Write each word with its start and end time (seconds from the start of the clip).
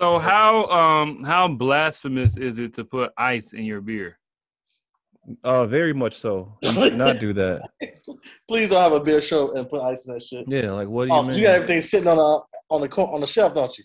So 0.00 0.18
how 0.18 0.64
um 0.68 1.24
how 1.24 1.46
blasphemous 1.46 2.38
is 2.38 2.58
it 2.58 2.72
to 2.74 2.84
put 2.84 3.10
ice 3.18 3.52
in 3.52 3.64
your 3.64 3.82
beer? 3.82 4.18
Uh, 5.44 5.66
very 5.66 5.92
much 5.92 6.14
so. 6.14 6.56
You 6.62 6.72
should 6.72 6.96
not 6.96 7.18
do 7.18 7.34
that. 7.34 7.68
Please 8.48 8.70
don't 8.70 8.80
have 8.80 8.92
a 8.98 9.04
beer 9.04 9.20
show 9.20 9.52
and 9.54 9.68
put 9.68 9.80
ice 9.82 10.06
in 10.08 10.14
that 10.14 10.22
shit. 10.22 10.46
Yeah, 10.48 10.70
like 10.72 10.88
what 10.88 11.04
do 11.06 11.12
you 11.12 11.18
Oh, 11.18 11.22
'cause 11.22 11.28
mean? 11.32 11.38
you 11.40 11.44
got 11.46 11.54
everything 11.56 11.82
sitting 11.82 12.08
on 12.08 12.16
the 12.16 12.40
on 12.70 12.80
the 12.80 12.88
co- 12.88 13.08
on 13.08 13.20
the 13.20 13.26
shelf, 13.26 13.52
don't 13.54 13.76
you? 13.76 13.84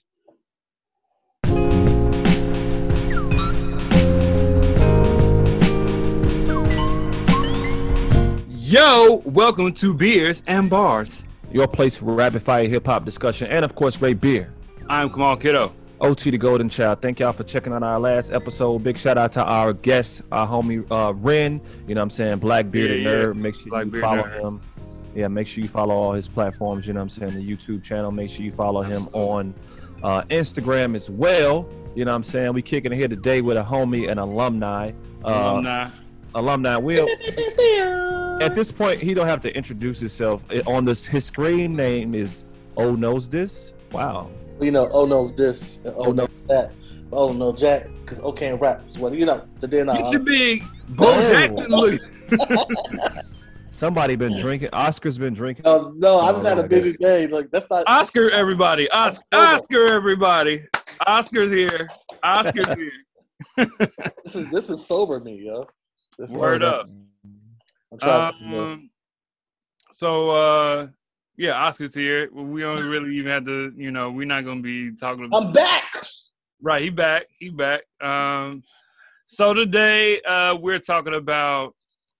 Yo, 8.49 9.21
welcome 9.25 9.71
to 9.73 9.93
Beers 9.93 10.41
and 10.47 10.69
Bars. 10.69 11.23
Your 11.51 11.67
place 11.67 11.97
for 11.97 12.05
rapid 12.13 12.41
fire 12.41 12.67
hip 12.67 12.85
hop 12.87 13.05
discussion, 13.05 13.47
and 13.49 13.63
of 13.63 13.75
course, 13.75 14.01
Ray 14.01 14.13
Beer. 14.13 14.51
I'm 14.89 15.09
Kamal 15.09 15.37
Kiddo. 15.37 15.71
OT 16.05 16.29
the 16.29 16.37
Golden 16.37 16.69
Child. 16.69 17.01
Thank 17.01 17.19
y'all 17.19 17.33
for 17.33 17.43
checking 17.43 17.73
out 17.73 17.81
our 17.83 17.99
last 17.99 18.31
episode. 18.31 18.83
Big 18.83 18.97
shout 18.97 19.17
out 19.17 19.31
to 19.33 19.43
our 19.43 19.73
guest, 19.73 20.21
our 20.31 20.47
homie 20.47 20.85
uh, 20.91 21.13
Ren. 21.13 21.59
You 21.87 21.95
know 21.95 22.01
what 22.01 22.03
I'm 22.03 22.09
saying? 22.11 22.39
Blackbearded 22.39 23.03
Yeah, 23.03 23.09
yeah. 23.09 23.15
Nerd. 23.25 23.35
Make 23.35 23.55
sure 23.55 23.69
Black 23.69 23.85
you 23.85 23.99
follow 24.01 24.23
Nerd. 24.23 24.41
him. 24.41 24.61
Yeah, 25.15 25.27
make 25.29 25.47
sure 25.47 25.61
you 25.63 25.67
follow 25.67 25.95
all 25.95 26.13
his 26.13 26.27
platforms. 26.27 26.85
You 26.87 26.93
know 26.93 26.99
what 26.99 27.03
I'm 27.03 27.09
saying? 27.31 27.33
The 27.33 27.55
YouTube 27.55 27.83
channel. 27.83 28.11
Make 28.11 28.29
sure 28.29 28.45
you 28.45 28.51
follow 28.51 28.83
him 28.83 29.07
on 29.13 29.53
uh, 30.03 30.21
Instagram 30.23 30.95
as 30.95 31.09
well. 31.09 31.67
You 31.95 32.05
know 32.05 32.11
what 32.11 32.17
I'm 32.17 32.23
saying? 32.23 32.53
We 32.53 32.61
kicking 32.61 32.91
it 32.91 32.97
here 32.97 33.07
today 33.07 33.41
with 33.41 33.57
a 33.57 33.63
homie 33.63 34.09
and 34.09 34.19
alumni. 34.19 34.91
Uh, 35.23 35.27
Alumni. 35.29 35.89
alumni. 36.35 36.75
Will 36.77 37.07
at 38.43 38.53
this 38.53 38.71
point 38.71 38.99
he 38.99 39.13
don't 39.13 39.27
have 39.27 39.41
to 39.41 39.55
introduce 39.55 39.99
himself. 39.99 40.45
It- 40.51 40.67
on 40.67 40.85
this, 40.85 41.05
his 41.07 41.25
screen 41.25 41.73
name 41.73 42.13
is 42.13 42.43
Oh 42.77 42.93
Knows 42.95 43.27
This. 43.29 43.73
Wow. 43.91 44.29
You 44.59 44.71
know, 44.71 44.89
oh 44.91 45.05
knows 45.05 45.33
this, 45.33 45.79
and 45.83 45.93
oh 45.97 46.05
no. 46.05 46.25
knows 46.25 46.29
that, 46.47 46.71
oh 47.11 47.33
no 47.33 47.51
Jack, 47.51 47.87
because 48.01 48.19
O 48.19 48.31
can't 48.31 48.59
rap. 48.61 48.81
So 48.89 49.01
what 49.01 49.13
you 49.13 49.25
know? 49.25 49.45
The 49.59 49.67
day 49.67 49.77
Get 49.79 49.87
now. 49.87 50.11
your 50.11 50.21
big 50.21 50.63
Bo 50.89 51.05
Jackson 51.31 51.71
look. 51.71 52.01
Somebody 53.71 54.15
been 54.15 54.39
drinking. 54.39 54.69
Oscar's 54.71 55.17
been 55.17 55.33
drinking. 55.33 55.63
No, 55.65 55.91
no, 55.97 56.17
I 56.19 56.31
just 56.31 56.45
Oh, 56.45 56.49
had 56.49 56.57
a 56.59 56.61
my 56.61 56.67
busy 56.69 56.93
day. 56.93 57.27
Like 57.27 57.51
that's 57.51 57.69
not. 57.69 57.83
Oscar, 57.87 58.29
everybody. 58.31 58.89
Os- 58.91 59.21
Oscar, 59.33 59.91
everybody. 59.91 60.63
Oscar's 61.05 61.51
here. 61.51 61.85
Oscar's 62.23 62.73
here. 62.77 63.67
This 64.23 64.35
is 64.35 64.49
this 64.49 64.69
is 64.69 64.85
sober 64.85 65.19
me, 65.19 65.41
yo. 65.45 65.67
This 66.17 66.29
is, 66.31 66.35
Word 66.37 66.63
up. 66.63 66.89
I'm 67.91 67.99
trying 67.99 68.31
to- 68.31 68.57
Um, 68.57 68.89
so 69.91 70.29
uh 70.29 70.87
yeah, 71.37 71.53
Oscar's 71.53 71.93
here. 71.95 72.29
We 72.31 72.61
don't 72.61 72.87
really 72.89 73.15
even 73.17 73.31
have 73.31 73.45
to, 73.45 73.73
you 73.75 73.91
know, 73.91 74.11
we're 74.11 74.25
not 74.25 74.45
gonna 74.45 74.61
be 74.61 74.95
talking 74.95 75.25
about 75.25 75.43
I'm 75.45 75.53
back. 75.53 75.93
Right, 76.61 76.81
he 76.83 76.89
back. 76.89 77.25
He 77.37 77.49
back. 77.49 77.81
Um, 78.01 78.63
so 79.27 79.53
today 79.53 80.21
uh, 80.21 80.55
we're 80.55 80.79
talking 80.79 81.13
about 81.15 81.75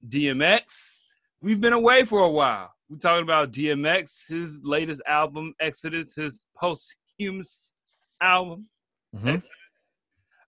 DMX. 0.07 0.99
We've 1.41 1.61
been 1.61 1.73
away 1.73 2.03
for 2.05 2.19
a 2.19 2.29
while. 2.29 2.71
We're 2.89 2.97
talking 2.97 3.23
about 3.23 3.51
DMX, 3.51 4.27
his 4.27 4.59
latest 4.63 5.01
album, 5.07 5.53
Exodus, 5.59 6.13
his 6.15 6.39
posthumous 6.55 7.71
album, 8.21 8.67
Mhm. 9.15 9.35
Exodus. 9.35 9.49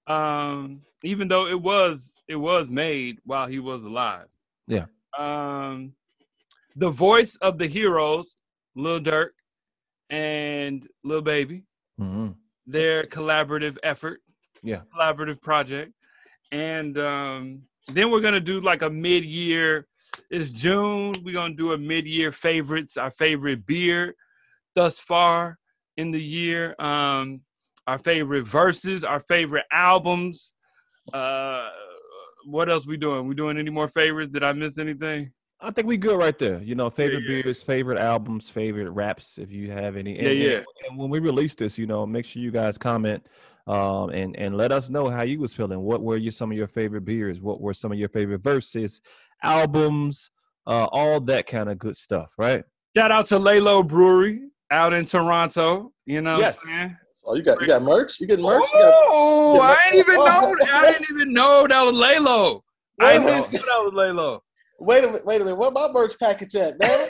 Um, 0.07 0.81
even 1.03 1.27
though 1.27 1.47
it 1.47 1.59
was 1.59 2.15
it 2.27 2.35
was 2.35 2.69
made 2.69 3.19
while 3.25 3.47
he 3.47 3.59
was 3.59 3.83
alive. 3.83 4.27
Yeah. 4.67 4.85
Um, 5.17 5.93
the 6.75 6.89
voice 6.89 7.35
of 7.37 7.57
the 7.57 7.67
heroes, 7.67 8.36
Lil 8.77 8.99
Durk 9.01 9.29
and 10.09 10.87
Lil 11.03 11.21
Baby 11.21 11.63
Mhm. 11.99 12.35
their 12.65 13.03
collaborative 13.05 13.77
effort. 13.83 14.21
Yeah. 14.63 14.81
Collaborative 14.95 15.41
project. 15.41 15.93
And 16.51 16.97
um, 16.97 17.63
then 17.87 18.11
we're 18.11 18.21
gonna 18.21 18.39
do 18.39 18.61
like 18.61 18.81
a 18.83 18.89
mid-year. 18.89 19.87
It's 20.29 20.49
June. 20.51 21.15
We're 21.23 21.33
gonna 21.33 21.55
do 21.55 21.73
a 21.73 21.77
mid-year 21.77 22.31
favorites, 22.31 22.97
our 22.97 23.11
favorite 23.11 23.65
beer 23.65 24.15
thus 24.75 24.99
far 24.99 25.57
in 25.97 26.11
the 26.11 26.21
year. 26.21 26.75
Um, 26.79 27.41
our 27.87 27.97
favorite 27.97 28.45
verses, 28.47 29.03
our 29.03 29.19
favorite 29.21 29.65
albums. 29.71 30.53
Uh, 31.13 31.69
what 32.45 32.69
else 32.69 32.85
we 32.85 32.97
doing? 32.97 33.27
We 33.27 33.35
doing 33.35 33.57
any 33.57 33.69
more 33.71 33.87
favorites? 33.87 34.31
Did 34.33 34.43
I 34.43 34.53
miss 34.53 34.77
anything? 34.77 35.31
I 35.59 35.71
think 35.71 35.87
we 35.87 35.97
good 35.97 36.17
right 36.17 36.37
there. 36.37 36.61
You 36.61 36.75
know, 36.75 36.89
favorite 36.89 37.23
yeah. 37.27 37.41
beers, 37.41 37.63
favorite 37.63 37.97
albums, 37.97 38.49
favorite 38.49 38.91
raps, 38.91 39.37
if 39.39 39.51
you 39.51 39.71
have 39.71 39.95
any. 39.97 40.15
Yeah, 40.21 40.29
and, 40.29 40.39
yeah. 40.39 40.51
And, 40.57 40.65
and 40.89 40.97
when 40.97 41.09
we 41.09 41.19
release 41.19 41.55
this, 41.55 41.77
you 41.77 41.87
know, 41.87 42.05
make 42.05 42.25
sure 42.25 42.41
you 42.41 42.51
guys 42.51 42.77
comment 42.77 43.25
um, 43.65 44.11
and 44.11 44.35
and 44.37 44.55
let 44.55 44.71
us 44.71 44.89
know 44.89 45.09
how 45.09 45.23
you 45.23 45.39
was 45.39 45.55
feeling. 45.55 45.79
What 45.79 46.01
were 46.01 46.17
your 46.17 46.31
some 46.31 46.51
of 46.51 46.57
your 46.57 46.67
favorite 46.67 47.05
beers? 47.05 47.41
What 47.41 47.59
were 47.59 47.73
some 47.73 47.91
of 47.91 47.97
your 47.97 48.09
favorite 48.09 48.43
verses, 48.43 49.01
albums, 49.43 50.29
uh, 50.67 50.87
all 50.91 51.19
that 51.21 51.47
kind 51.47 51.69
of 51.69 51.79
good 51.79 51.95
stuff, 51.95 52.31
right? 52.37 52.63
Shout 52.95 53.11
out 53.11 53.25
to 53.27 53.39
Lalo 53.39 53.81
Brewery 53.83 54.41
out 54.71 54.93
in 54.93 55.05
Toronto. 55.05 55.91
You 56.05 56.21
know 56.21 56.37
Yes. 56.37 56.63
what 56.63 56.71
I'm 56.71 56.79
saying? 56.79 56.97
Oh, 57.25 57.35
you 57.35 57.41
got 57.43 57.59
you 57.61 57.67
got 57.67 57.81
merch. 57.81 58.19
You 58.19 58.27
getting 58.27 58.45
merch. 58.45 58.63
You 58.73 58.79
got, 58.79 58.93
Oh, 59.07 59.59
I 59.59 59.89
didn't 59.91 59.99
even 60.07 60.15
know. 60.15 60.25
oh. 60.27 60.65
I 60.71 60.91
didn't 60.91 61.07
even 61.11 61.33
know 61.33 61.65
that 61.67 61.81
was 61.83 61.93
Lalo. 61.97 62.63
I 62.99 63.05
Wait 63.05 63.09
a 63.09 63.19
didn't 63.19 63.25
minute. 63.25 63.53
know 63.53 63.59
that 63.59 63.83
was 63.85 63.93
Lalo. 63.93 64.43
Wait 64.79 65.03
a 65.03 65.07
minute. 65.07 65.25
Wait 65.25 65.41
a 65.41 65.43
minute. 65.43 65.57
What 65.57 65.73
my 65.73 65.89
merch 65.91 66.17
package 66.19 66.55
at, 66.55 66.79
man? 66.79 67.07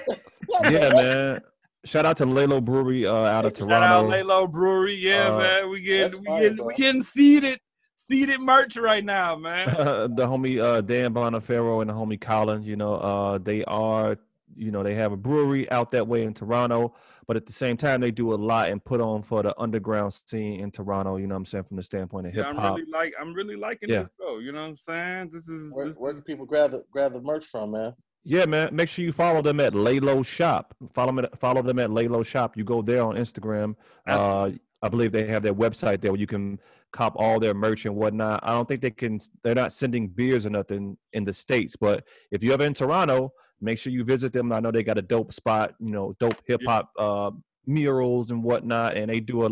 yeah, 0.71 0.89
man. 0.89 1.41
Shout 1.85 2.05
out 2.05 2.17
to 2.17 2.25
Lalo 2.25 2.59
Brewery 2.59 3.05
uh, 3.05 3.13
out 3.13 3.45
of 3.45 3.53
Toronto. 3.53 3.75
Shout 3.75 3.83
out 3.83 4.09
Lalo 4.27 4.47
Brewery. 4.47 4.95
Yeah, 4.95 5.29
Uh, 5.33 5.37
man. 5.37 5.69
We 5.69 5.79
that's 5.97 6.13
getting 6.13 6.19
we 6.19 6.25
fire, 6.25 6.41
getting 6.41 6.57
bro. 6.57 6.65
we 6.65 6.75
getting 6.75 7.03
seated 7.03 7.59
seated 7.95 8.39
merch 8.39 8.77
right 8.77 9.03
now, 9.03 9.35
man. 9.35 9.67
the 10.15 10.27
homie 10.27 10.61
uh, 10.61 10.81
Dan 10.81 11.13
Bonafero 11.13 11.81
and 11.81 11.89
the 11.89 11.93
homie 11.93 12.19
Colin, 12.19 12.63
you 12.63 12.75
know, 12.75 12.95
uh, 12.95 13.37
they 13.37 13.63
are, 13.65 14.17
you 14.55 14.71
know, 14.71 14.83
they 14.83 14.95
have 14.95 15.11
a 15.11 15.17
brewery 15.17 15.69
out 15.71 15.91
that 15.91 16.07
way 16.07 16.23
in 16.23 16.33
Toronto, 16.33 16.95
but 17.27 17.35
at 17.35 17.45
the 17.45 17.51
same 17.53 17.77
time, 17.77 18.01
they 18.01 18.11
do 18.11 18.33
a 18.33 18.35
lot 18.35 18.69
and 18.69 18.83
put 18.83 19.01
on 19.01 19.21
for 19.21 19.43
the 19.43 19.53
underground 19.59 20.13
scene 20.25 20.59
in 20.61 20.71
Toronto. 20.71 21.17
You 21.17 21.27
know 21.27 21.35
what 21.35 21.39
I'm 21.39 21.45
saying 21.45 21.65
from 21.65 21.77
the 21.77 21.83
standpoint 21.83 22.27
of 22.27 22.35
Yeah, 22.35 22.47
hip 22.47 22.55
I'm 22.59 22.73
really 22.75 22.89
like 22.91 23.13
I'm 23.19 23.33
really 23.33 23.55
liking 23.55 23.89
Yeah. 23.89 24.03
this 24.03 24.11
though. 24.19 24.39
You 24.39 24.51
know 24.51 24.61
what 24.61 24.69
I'm 24.69 24.77
saying? 24.77 25.29
This 25.33 25.47
is 25.49 25.73
Where, 25.73 25.87
this 25.87 25.97
where 25.97 26.11
is- 26.11 26.17
can 26.19 26.23
people 26.23 26.45
grab 26.45 26.71
the 26.71 26.83
grab 26.91 27.13
the 27.13 27.21
merch 27.21 27.45
from, 27.45 27.71
man? 27.71 27.93
Yeah, 28.23 28.45
man. 28.45 28.75
Make 28.75 28.89
sure 28.89 29.05
you 29.05 29.13
follow 29.13 29.41
them 29.41 29.59
at 29.61 29.73
Laylo 29.73 30.25
Shop. 30.25 30.73
Follow 30.91 31.13
them. 31.15 31.19
At, 31.25 31.39
follow 31.39 31.61
them 31.61 31.79
at 31.79 31.89
Laylo 31.89 32.25
Shop. 32.25 32.57
You 32.57 32.63
go 32.65 32.81
there 32.81 33.01
on 33.01 33.15
Instagram. 33.15 33.75
Uh, 34.07 34.11
Absolutely. 34.11 34.59
I 34.81 34.89
believe 34.89 35.11
they 35.13 35.25
have 35.27 35.43
their 35.43 35.53
website 35.53 36.01
there 36.01 36.11
where 36.11 36.19
you 36.19 36.27
can 36.27 36.59
cop 36.91 37.13
all 37.17 37.39
their 37.39 37.53
merch 37.53 37.85
and 37.85 37.95
whatnot. 37.95 38.41
I 38.43 38.51
don't 38.51 38.67
think 38.67 38.81
they 38.81 38.91
can. 38.91 39.19
They're 39.43 39.55
not 39.55 39.71
sending 39.71 40.07
beers 40.09 40.45
or 40.45 40.49
nothing 40.49 40.97
in 41.13 41.23
the 41.23 41.33
states. 41.33 41.75
But 41.77 42.03
if 42.31 42.43
you're 42.43 42.53
ever 42.53 42.65
in 42.65 42.73
Toronto, 42.73 43.31
make 43.61 43.79
sure 43.79 43.91
you 43.91 44.03
visit 44.03 44.33
them. 44.33 44.51
I 44.51 44.59
know 44.59 44.71
they 44.71 44.83
got 44.83 44.97
a 44.97 45.01
dope 45.01 45.33
spot. 45.33 45.73
You 45.79 45.91
know, 45.91 46.15
dope 46.19 46.41
hip 46.47 46.61
hop 46.67 46.91
uh, 46.97 47.31
murals 47.65 48.31
and 48.31 48.43
whatnot. 48.43 48.95
And 48.97 49.11
they 49.11 49.19
do 49.19 49.45
a. 49.45 49.49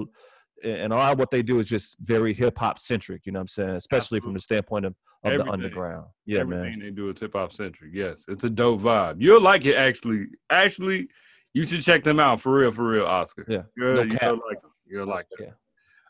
And 0.64 0.94
a 0.94 0.96
lot 0.96 1.14
of 1.14 1.20
what 1.20 1.30
they 1.30 1.44
do 1.44 1.60
is 1.60 1.68
just 1.68 1.98
very 2.00 2.34
hip 2.34 2.58
hop 2.58 2.80
centric. 2.80 3.26
You 3.26 3.34
know 3.34 3.40
what 3.40 3.42
I'm 3.42 3.48
saying? 3.50 3.70
Especially 3.72 4.20
from 4.20 4.34
the 4.34 4.40
standpoint 4.40 4.86
of, 4.86 4.96
of 5.24 5.38
the 5.38 5.52
underground. 5.52 6.08
Yeah, 6.26 6.40
everything 6.40 6.80
man. 6.80 6.80
they 6.80 6.90
do 6.92 7.10
is 7.10 7.20
hip 7.20 7.34
hop 7.34 7.54
centric. 7.54 7.92
Yes, 7.94 8.26
it's 8.28 8.44
a 8.46 8.50
dope 8.50 8.82
vibe. 8.82 9.18
You'll 9.20 9.42
like 9.42 9.66
it 9.66 9.76
actually. 9.76 10.28
Actually, 10.50 11.10
you 11.54 11.66
should 11.66 11.82
check 11.84 12.04
them 12.04 12.20
out 12.20 12.42
for 12.42 12.54
real, 12.54 12.72
for 12.72 12.88
real, 12.88 13.06
Oscar. 13.06 13.46
Yeah, 13.48 13.64
You'll, 13.78 13.94
no 13.94 14.02
you'll 14.04 14.42
like 14.48 14.62
them. 14.62 14.72
You'll 14.88 15.08
like 15.08 15.28
them. 15.38 15.54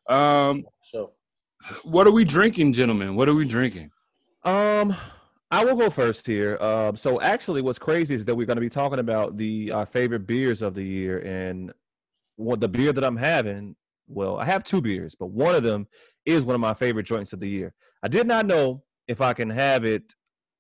Yeah. 0.09 0.49
Um, 0.49 0.65
So 0.91 1.11
what 1.83 2.07
are 2.07 2.11
we 2.11 2.23
drinking, 2.23 2.73
gentlemen? 2.73 3.15
What 3.15 3.29
are 3.29 3.33
we 3.33 3.45
drinking? 3.45 3.91
Um, 4.43 4.95
I 5.55 5.63
will 5.63 5.77
go 5.77 5.89
first 5.89 6.27
here. 6.27 6.57
Um, 6.61 6.97
so 6.97 7.21
actually, 7.21 7.61
what's 7.61 7.79
crazy 7.79 8.13
is 8.13 8.25
that 8.25 8.35
we're 8.35 8.45
going 8.45 8.57
to 8.57 8.61
be 8.61 8.67
talking 8.67 8.99
about 8.99 9.37
the 9.37 9.71
our 9.71 9.85
favorite 9.85 10.27
beers 10.27 10.61
of 10.61 10.73
the 10.73 10.83
year, 10.83 11.19
and 11.19 11.71
what 12.35 12.59
the 12.59 12.67
beer 12.67 12.91
that 12.91 13.05
I'm 13.05 13.15
having. 13.15 13.77
Well, 14.07 14.37
I 14.37 14.43
have 14.43 14.65
two 14.65 14.81
beers, 14.81 15.15
but 15.17 15.27
one 15.27 15.55
of 15.55 15.63
them 15.63 15.87
is 16.25 16.43
one 16.43 16.55
of 16.55 16.61
my 16.61 16.73
favorite 16.73 17.05
joints 17.05 17.31
of 17.31 17.39
the 17.39 17.47
year. 17.47 17.73
I 18.03 18.09
did 18.09 18.27
not 18.27 18.45
know 18.45 18.83
if 19.07 19.21
I 19.21 19.31
can 19.31 19.49
have 19.49 19.85
it. 19.85 20.13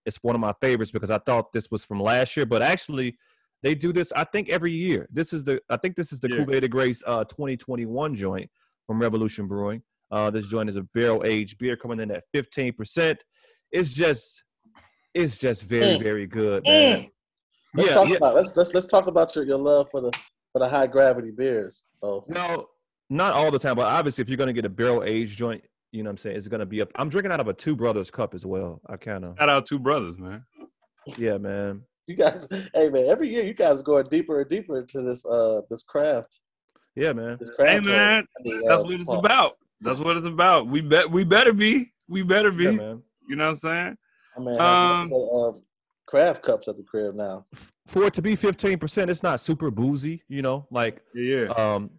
It's 0.05 0.23
one 0.23 0.33
of 0.33 0.39
my 0.39 0.53
favorites 0.61 0.91
because 0.91 1.11
I 1.11 1.17
thought 1.17 1.51
this 1.51 1.69
was 1.69 1.83
from 1.83 1.99
last 1.99 2.37
year, 2.37 2.45
but 2.45 2.61
actually, 2.61 3.17
they 3.63 3.75
do 3.75 3.91
this. 3.91 4.13
I 4.15 4.23
think 4.23 4.47
every 4.47 4.71
year. 4.71 5.09
This 5.11 5.33
is 5.33 5.43
the. 5.43 5.59
I 5.69 5.75
think 5.75 5.97
this 5.97 6.13
is 6.13 6.21
the 6.21 6.29
Yeah. 6.29 6.37
Cuvée 6.37 6.61
de 6.61 6.69
Grace 6.69 7.03
uh, 7.05 7.25
2021 7.25 8.15
joint 8.15 8.49
from 8.87 9.01
Revolution 9.01 9.45
Brewing. 9.45 9.81
Uh, 10.09 10.29
this 10.29 10.47
joint 10.47 10.69
is 10.69 10.77
a 10.77 10.83
barrel 10.93 11.23
aged 11.25 11.57
beer 11.57 11.75
coming 11.75 11.99
in 11.99 12.11
at 12.11 12.23
15 12.33 12.71
percent 12.71 13.21
it's 13.75 13.93
just 13.93 14.44
it's 15.15 15.37
just 15.39 15.63
very 15.63 15.97
Mm. 15.97 16.03
very 16.03 16.27
good 16.27 16.63
man 16.63 17.07
let's 17.73 17.89
yeah, 17.89 17.95
talk 17.95 18.09
yeah. 18.09 18.15
about 18.17 18.35
let's 18.35 18.55
let's 18.55 18.73
let's 18.73 18.85
talk 18.85 19.07
about 19.07 19.35
your, 19.35 19.45
your 19.45 19.57
love 19.57 19.89
for 19.89 20.01
the 20.01 20.11
for 20.51 20.59
the 20.59 20.69
high 20.69 20.87
gravity 20.87 21.31
beers. 21.31 21.83
Oh, 22.03 22.23
no 22.27 22.67
not 23.09 23.33
all 23.33 23.49
the 23.51 23.59
time 23.59 23.75
but 23.75 23.85
obviously 23.85 24.21
if 24.21 24.29
you're 24.29 24.37
going 24.37 24.47
to 24.47 24.53
get 24.53 24.65
a 24.65 24.69
barrel 24.69 25.03
aged 25.03 25.37
joint 25.37 25.63
you 25.91 26.01
know 26.03 26.07
what 26.09 26.11
i'm 26.11 26.17
saying 26.17 26.35
it's 26.35 26.47
going 26.47 26.59
to 26.59 26.65
be 26.65 26.81
up 26.81 26.91
i'm 26.95 27.07
drinking 27.09 27.31
out 27.31 27.39
of 27.39 27.47
a 27.47 27.53
two 27.53 27.75
brothers 27.75 28.09
cup 28.11 28.33
as 28.33 28.45
well 28.45 28.81
i 28.87 28.95
kind 28.97 29.23
of 29.25 29.35
Shout 29.37 29.49
out 29.49 29.65
two 29.65 29.79
brothers, 29.79 30.17
man. 30.17 30.43
yeah 31.17 31.37
man 31.37 31.81
you 32.07 32.15
guys, 32.15 32.47
hey 32.75 32.89
man, 32.89 33.05
every 33.09 33.29
year 33.29 33.43
you 33.43 33.53
guys 33.55 33.79
are 33.79 33.83
going 33.83 34.05
deeper 34.11 34.39
and 34.41 34.49
deeper 34.49 34.79
into 34.79 35.01
this 35.01 35.25
uh 35.25 35.61
this 35.69 35.81
craft. 35.83 36.39
yeah 36.95 37.13
man 37.13 37.37
This 37.39 37.49
craft 37.51 37.69
Hey 37.71 37.75
craft. 37.77 37.87
man, 37.87 38.23
I 38.37 38.41
mean, 38.43 38.61
that's 38.67 38.81
uh, 38.81 38.85
what 38.85 38.93
it's 38.93 39.05
Paul. 39.05 39.19
about. 39.19 39.51
That's 39.81 39.99
what 39.99 40.15
it's 40.17 40.25
about. 40.27 40.67
We 40.67 40.81
bet 40.81 41.09
we 41.11 41.23
better 41.23 41.51
be. 41.53 41.91
We 42.07 42.21
better 42.23 42.51
be. 42.51 42.65
Yeah, 42.65 42.71
man. 42.71 43.01
You 43.27 43.35
know 43.35 43.45
what 43.45 43.49
I'm 43.51 43.55
saying? 43.57 43.97
I 44.35 44.39
mean, 44.39 44.59
Um, 44.59 45.13
uh, 45.13 45.51
craft 46.07 46.43
cups 46.43 46.67
at 46.67 46.77
the 46.77 46.83
crib 46.83 47.15
now. 47.15 47.45
For 47.87 48.05
it 48.05 48.13
to 48.15 48.21
be 48.21 48.35
fifteen 48.35 48.77
percent, 48.77 49.09
it's 49.09 49.23
not 49.23 49.39
super 49.39 49.71
boozy, 49.71 50.23
you 50.27 50.41
know, 50.41 50.67
like 50.71 51.01
Yeah. 51.13 51.45
um, 51.57 51.89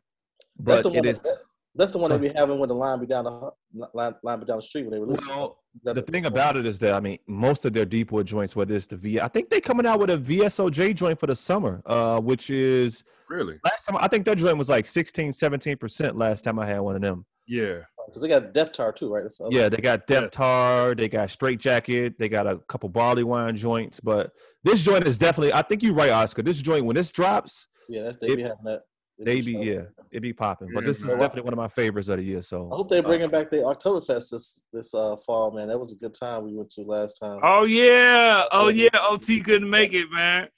That's 0.58 0.82
but 0.82 0.90
the 0.92 0.96
one. 1.00 1.06
is. 1.06 1.18
That, 1.20 1.38
that's 1.78 1.92
the 1.92 1.98
one 1.98 2.10
they 2.10 2.16
be 2.16 2.28
having 2.34 2.58
when 2.58 2.68
the 2.70 2.74
line 2.74 3.00
be 3.00 3.06
down 3.06 3.24
the 3.24 3.50
line, 3.92 4.14
line 4.22 4.40
be 4.40 4.46
down 4.46 4.56
the 4.56 4.62
street 4.62 4.82
when 4.84 4.92
they 4.92 4.98
release. 4.98 5.26
Well, 5.28 5.58
That- 5.84 5.94
the 5.94 6.00
thing 6.02 6.24
about 6.24 6.56
it 6.56 6.64
is 6.64 6.78
that 6.78 6.94
I 6.94 7.00
mean, 7.00 7.18
most 7.26 7.64
of 7.66 7.72
their 7.74 7.84
deep 7.84 8.12
wood 8.12 8.26
joints, 8.26 8.56
whether 8.56 8.74
it's 8.74 8.86
the 8.86 8.96
V, 8.96 9.20
I 9.20 9.28
think 9.28 9.50
they 9.50 9.60
coming 9.60 9.84
out 9.86 9.98
with 10.00 10.08
a 10.10 10.16
VSOJ 10.16 10.94
joint 10.94 11.20
for 11.20 11.26
the 11.26 11.36
summer, 11.36 11.82
uh, 11.84 12.18
which 12.20 12.48
is 12.48 13.04
Really? 13.28 13.58
last 13.64 13.84
time 13.84 13.98
I 14.00 14.08
think 14.08 14.24
that 14.24 14.38
joint 14.38 14.56
was 14.56 14.70
like 14.70 14.86
16, 14.86 15.32
17 15.32 15.76
percent 15.76 16.16
last 16.16 16.42
time 16.44 16.58
I 16.58 16.64
had 16.66 16.80
one 16.80 16.96
of 16.96 17.02
them. 17.02 17.26
Yeah. 17.46 17.80
Because 18.06 18.22
they 18.22 18.28
got 18.28 18.52
Deftar 18.54 18.94
too, 18.94 19.12
right? 19.12 19.22
That's 19.22 19.38
the 19.38 19.44
other- 19.44 19.56
Yeah, 19.56 19.68
they 19.68 19.78
got 19.78 20.02
Yeah. 20.08 20.20
Deth's 20.20 20.36
Tar, 20.36 20.94
they 20.94 21.08
got 21.08 21.30
Straight 21.30 21.58
Jacket, 21.60 22.14
they 22.18 22.28
got 22.28 22.46
a 22.46 22.58
couple 22.68 22.88
barley 22.88 23.24
wine 23.24 23.56
joints, 23.56 24.00
but 24.00 24.32
this 24.64 24.82
joint 24.82 25.06
is 25.06 25.18
definitely. 25.18 25.52
I 25.52 25.62
think 25.62 25.82
you're 25.82 25.94
right, 25.94 26.10
Oscar. 26.10 26.42
This 26.42 26.58
joint 26.62 26.84
when 26.84 26.96
this 26.96 27.10
drops, 27.10 27.66
yeah. 27.88 28.04
That's, 28.04 28.18
they 28.18 28.28
It- 28.28 28.36
be 28.36 28.42
having 28.42 28.64
that. 28.64 28.82
they 29.18 29.40
be 29.40 29.52
selling 29.52 29.66
yeah, 29.68 29.74
it. 29.74 29.88
it 30.12 30.20
be 30.20 30.32
popping. 30.32 30.68
But 30.74 30.84
this 30.84 31.00
is 31.00 31.06
definitely 31.06 31.42
one 31.42 31.52
of 31.54 31.56
my 31.58 31.68
favorites 31.68 32.08
of 32.08 32.18
the 32.18 32.22
year. 32.24 32.42
So 32.42 32.70
I 32.72 32.76
hope 32.76 32.90
they 32.90 32.98
uh, 32.98 33.02
bringing 33.02 33.30
back 33.30 33.50
the 33.50 33.58
Oktoberfest 33.58 34.30
this 34.30 34.62
this 34.72 34.92
uh, 34.94 35.16
fall, 35.16 35.50
man. 35.52 35.68
That 35.68 35.78
was 35.78 35.92
a 35.92 35.96
good 35.96 36.14
time 36.14 36.44
we 36.44 36.52
went 36.54 36.70
to 36.72 36.82
last 36.82 37.14
time. 37.14 37.40
Oh 37.42 37.64
yeah. 37.64 38.44
Oh 38.52 38.68
yeah. 38.68 38.88
OT 38.94 39.40
couldn't 39.40 39.70
make 39.70 39.94
it, 39.94 40.10
man. 40.12 40.48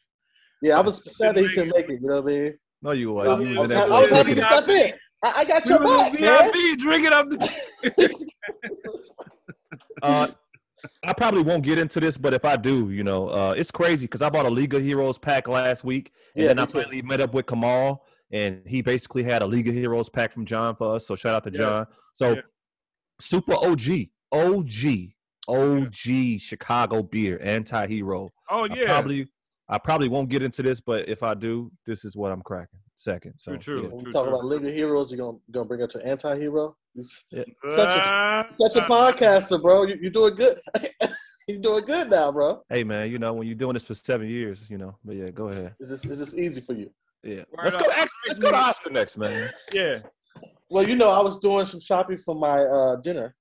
yeah, 0.62 0.76
I 0.76 0.80
was 0.80 1.02
sad 1.16 1.36
that 1.36 1.42
he 1.42 1.48
couldn't 1.50 1.72
make 1.74 1.88
it. 1.88 2.00
You 2.02 2.08
know 2.08 2.20
what 2.20 2.32
I 2.32 2.36
mean? 2.36 2.58
no, 2.82 2.90
you 2.92 3.16
I, 3.18 3.26
like 3.26 3.28
I 3.28 3.38
was 3.40 3.58
was, 3.58 3.70
in 3.70 3.76
ha- 3.76 3.86
that. 3.86 3.92
I 3.92 4.00
was 4.00 4.10
happy 4.10 4.34
to 4.34 4.42
step 4.42 4.68
in. 4.68 4.92
I, 5.22 5.32
I 5.38 5.44
got 5.44 5.64
We 5.64 5.70
your 5.70 5.80
back, 5.80 6.14
in 6.14 6.20
man. 6.20 6.52
VIP 6.52 6.78
drinking 6.78 7.12
up 7.12 7.28
the 7.28 7.50
Uh, 10.02 10.28
I 11.04 11.12
probably 11.12 11.42
won't 11.42 11.64
get 11.64 11.76
into 11.78 11.98
this, 11.98 12.16
but 12.16 12.32
if 12.32 12.44
I 12.44 12.56
do, 12.56 12.90
you 12.90 13.02
know, 13.02 13.28
uh, 13.28 13.52
it's 13.56 13.70
crazy 13.72 14.06
because 14.06 14.22
I 14.22 14.30
bought 14.30 14.46
a 14.46 14.50
League 14.50 14.74
of 14.74 14.82
Heroes 14.82 15.18
pack 15.18 15.48
last 15.48 15.82
week, 15.82 16.12
and 16.36 16.42
Yeah, 16.42 16.48
then 16.48 16.58
I 16.60 16.66
me 16.66 16.72
finally 16.72 17.02
met 17.02 17.20
up 17.20 17.34
with 17.34 17.46
Kamal, 17.46 18.04
and 18.30 18.62
he 18.64 18.80
basically 18.80 19.24
had 19.24 19.42
a 19.42 19.46
League 19.46 19.66
of 19.68 19.74
Heroes 19.74 20.08
pack 20.08 20.30
from 20.32 20.46
John 20.46 20.76
for 20.76 20.94
us. 20.94 21.06
So 21.06 21.16
shout 21.16 21.34
out 21.34 21.44
to 21.44 21.50
Yeah. 21.50 21.58
John. 21.58 21.86
So 22.14 22.34
Yeah. 22.34 22.40
super 23.20 23.54
OG, 23.54 24.10
OG, 24.30 25.14
OG 25.48 26.38
Chicago 26.38 27.02
beer, 27.02 27.40
anti-hero. 27.42 28.30
Oh 28.48 28.68
I 28.70 28.74
yeah. 28.76 28.86
probably 28.86 29.26
I 29.68 29.78
probably 29.78 30.08
won't 30.08 30.28
get 30.30 30.42
into 30.42 30.62
this, 30.62 30.80
but 30.80 31.08
if 31.08 31.22
I 31.24 31.34
do, 31.34 31.70
this 31.86 32.04
is 32.04 32.16
what 32.16 32.30
I'm 32.32 32.42
cracking. 32.42 32.78
Second. 32.98 33.34
So 33.36 33.52
True, 33.52 33.58
true. 33.58 33.82
yeah. 33.82 33.88
When 33.90 33.98
True, 34.00 34.06
we 34.08 34.12
talk 34.12 34.24
true. 34.24 34.34
about 34.34 34.44
League 34.44 34.66
of 34.66 34.74
Heroes, 34.74 35.12
you're 35.12 35.24
gonna 35.24 35.38
gonna 35.52 35.66
bring 35.66 35.82
up 35.84 35.94
your 35.94 36.04
anti-hero. 36.04 36.76
Yeah. 37.30 37.44
Such 37.68 37.96
a 37.96 38.46
such 38.60 38.74
a 38.74 38.80
podcaster, 38.86 39.62
bro. 39.62 39.84
You, 39.84 39.96
you're 40.02 40.10
doing 40.10 40.34
good. 40.34 40.58
you're 41.48 41.60
doing 41.60 41.84
good 41.84 42.10
now, 42.10 42.32
bro. 42.32 42.60
Hey 42.68 42.82
man, 42.82 43.08
you 43.08 43.20
know 43.20 43.34
when 43.34 43.46
you're 43.46 43.54
doing 43.54 43.74
this 43.74 43.86
for 43.86 43.94
seven 43.94 44.28
years, 44.28 44.66
you 44.68 44.78
know. 44.78 44.96
But 45.04 45.14
yeah, 45.14 45.30
go 45.30 45.46
ahead. 45.46 45.76
Is 45.78 45.90
this 45.90 46.04
is 46.06 46.18
this 46.18 46.34
easy 46.34 46.60
for 46.60 46.72
you? 46.72 46.90
Yeah. 47.22 47.44
Word 47.52 47.66
Let's 47.66 47.76
go. 47.76 47.84
Actually, 47.88 48.26
let's 48.26 48.40
go 48.40 48.50
to 48.50 48.56
Oscar 48.56 48.90
next, 48.90 49.16
man. 49.16 49.48
Yeah. 49.72 49.98
Well, 50.68 50.86
you 50.88 50.96
know, 50.96 51.08
I 51.10 51.20
was 51.22 51.38
doing 51.38 51.66
some 51.66 51.78
shopping 51.80 52.16
for 52.16 52.34
my 52.34 52.62
uh, 52.64 52.96
dinner, 52.96 53.36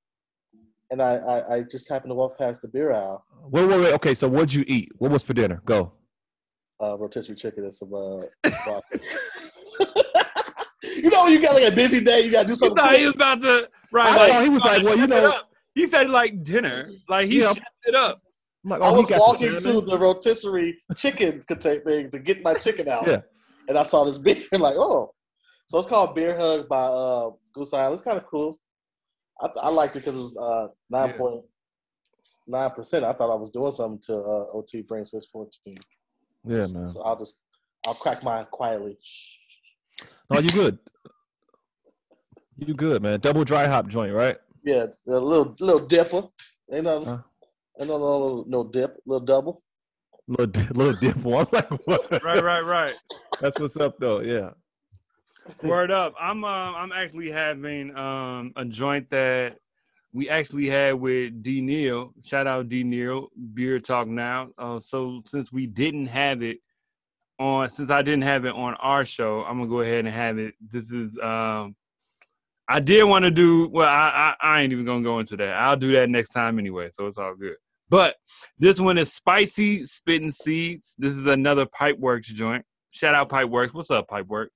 and 0.92 1.02
I, 1.02 1.16
I 1.16 1.56
I 1.56 1.62
just 1.64 1.90
happened 1.90 2.12
to 2.12 2.16
walk 2.16 2.38
past 2.38 2.62
the 2.62 2.68
beer 2.68 2.94
aisle. 2.94 3.26
Wait, 3.50 3.66
wait, 3.66 3.80
wait. 3.80 3.94
Okay, 3.94 4.14
so 4.14 4.28
what'd 4.28 4.54
you 4.54 4.64
eat? 4.68 4.92
What 5.00 5.10
was 5.10 5.24
for 5.24 5.34
dinner? 5.34 5.64
Go. 5.66 5.94
Uh, 6.82 6.98
rotisserie 6.98 7.36
chicken 7.36 7.64
and 7.64 7.74
some 7.74 7.94
uh. 7.94 8.22
broccoli. 8.66 9.00
you 10.84 11.10
know, 11.10 11.24
when 11.24 11.34
you 11.34 11.42
got 11.42 11.56
like 11.56 11.72
a 11.72 11.76
busy 11.76 12.02
day, 12.02 12.22
you 12.22 12.32
gotta 12.32 12.46
do 12.48 12.52
You 12.52 12.56
something. 12.56 12.78
thought 12.84 12.96
he 12.96 13.06
was 13.06 13.16
about 13.16 13.42
to 13.42 13.70
right. 13.92 14.08
I 14.08 14.16
like, 14.18 14.32
thought 14.32 14.44
he 14.44 14.50
was 14.50 14.64
like, 14.64 14.84
well, 14.84 14.98
you 14.98 15.08
know. 15.08 15.42
He 15.74 15.88
said 15.88 16.10
like 16.10 16.44
dinner. 16.44 16.90
Like 17.08 17.28
he 17.28 17.42
Yeah. 17.42 17.54
shut 17.54 17.64
it 17.86 17.96
up. 17.96 18.22
I'm 18.64 18.72
like, 18.72 18.82
oh, 18.82 18.96
he 18.96 19.14
was 19.14 19.20
walking 19.20 19.60
to 19.60 19.82
the 19.82 19.98
rotisserie 19.98 20.78
chicken 20.96 21.44
contain 21.48 21.84
thing 21.84 22.10
to 22.10 22.20
get 22.20 22.44
my 22.44 22.54
chicken 22.56 22.90
out. 22.90 23.08
Yeah. 23.08 23.22
And 23.68 23.78
I 23.78 23.84
saw 23.84 24.04
this 24.04 24.18
beer, 24.18 24.44
and 24.52 24.62
like, 24.62 24.76
oh. 24.78 25.14
So 25.68 25.78
it's 25.78 25.88
called 25.88 26.16
Beer 26.16 26.38
Hug 26.38 26.68
by 26.68 26.82
uh, 26.82 27.30
Goose 27.54 27.74
Island. 27.74 27.94
It's 27.94 28.02
kind 28.02 28.18
of 28.18 28.26
cool. 28.26 28.60
I, 29.42 29.50
I 29.64 29.70
liked 29.70 29.96
it 29.96 30.00
because 30.00 30.16
it 30.16 30.20
was 30.20 30.38
uh, 30.38 30.68
9.9%. 30.94 33.04
I 33.04 33.14
thought 33.14 33.32
I 33.32 33.36
was 33.36 33.50
doing 33.50 33.72
something 33.72 34.00
to 34.08 34.16
uh, 34.16 34.46
OT 34.54 34.82
Brain 34.82 35.06
614. 35.06 35.78
Yeah, 36.48 36.66
man. 36.74 36.94
So 36.94 37.02
I'll 37.02 37.18
just, 37.18 37.38
I'll 37.86 37.94
crack 37.94 38.24
mine 38.24 38.46
quietly. 38.52 38.98
No, 40.30 40.40
you 40.40 40.50
good. 40.50 40.80
You 42.58 42.74
good, 42.74 43.02
man. 43.02 43.20
Double 43.20 43.44
dry 43.44 43.68
hop 43.68 43.88
joint, 43.88 44.14
right? 44.14 44.38
Yeah, 44.64 44.88
a 45.08 45.12
little 45.12 45.56
little 45.60 45.80
dipper. 45.80 46.24
Ain't 46.72 46.84
no, 46.86 47.04
Huh? 47.04 47.18
ain't 47.80 47.90
no, 47.90 47.98
no, 47.98 48.46
no 48.48 48.64
dip, 48.66 48.98
little 49.06 49.26
double. 49.26 49.64
Little, 50.28 50.48
di- 50.48 50.74
little 50.74 50.94
dip 50.94 51.16
I'm 51.26 51.48
like, 51.52 51.70
what? 51.88 52.24
Right, 52.24 52.44
right, 52.44 52.62
right. 52.66 52.96
That's 53.40 53.58
what's 53.60 53.78
up, 53.78 53.98
though. 54.00 54.20
Yeah. 54.20 54.52
Word 55.64 55.92
up. 55.92 56.14
I'm 56.20 56.44
um 56.44 56.76
I'm 56.76 56.92
actually 56.92 57.32
having 57.32 57.96
um 57.96 58.52
a 58.58 58.66
joint 58.66 59.10
that 59.12 59.60
we 60.14 60.30
actually 60.30 60.70
had 60.70 60.94
with 60.96 61.44
D 61.44 61.62
Neil. 61.62 62.14
Shout 62.24 62.48
out 62.48 62.70
D 62.70 62.84
Neil, 62.84 63.30
Beer 63.54 63.80
Talk 63.80 64.08
Now. 64.08 64.50
Uh, 64.58 64.80
so 64.80 65.22
since 65.26 65.52
we 65.52 65.68
didn't 65.68 66.08
have 66.08 66.42
it 66.42 66.58
on 67.40 67.70
since 67.70 67.90
I 67.90 68.02
didn't 68.02 68.24
have 68.24 68.46
it 68.46 68.54
on 68.56 68.74
our 68.76 69.06
show, 69.06 69.44
I'm 69.44 69.58
gonna 69.58 69.70
go 69.70 69.82
ahead 69.82 70.06
and 70.06 70.14
have 70.14 70.38
it. 70.38 70.54
This 70.72 70.92
is 70.92 71.18
um 71.20 71.76
I 72.70 72.80
did 72.80 73.04
want 73.04 73.24
to 73.24 73.32
do 73.32 73.70
well, 73.70 73.88
I, 73.88 74.36
I 74.42 74.56
I 74.58 74.62
ain't 74.62 74.74
even 74.74 74.86
gonna 74.86 75.04
go 75.04 75.20
into 75.20 75.38
that. 75.38 75.54
I'll 75.54 75.78
do 75.78 75.92
that 75.94 76.10
next 76.10 76.30
time 76.30 76.58
anyway, 76.60 76.90
so 76.94 77.08
it's 77.08 77.18
all 77.18 77.36
good. 77.36 77.56
But 77.90 78.16
this 78.60 78.80
one 78.80 78.98
is 78.98 79.14
spicy 79.14 79.86
spitting 79.86 80.32
seeds. 80.32 80.96
This 80.98 81.16
is 81.16 81.26
another 81.26 81.66
Pipeworks 81.66 82.26
joint. 82.26 82.66
Shout 82.92 83.16
out 83.16 83.30
Pipeworks. 83.30 83.74
What's 83.74 83.92
up, 83.92 84.10
Pipeworks? 84.10 84.50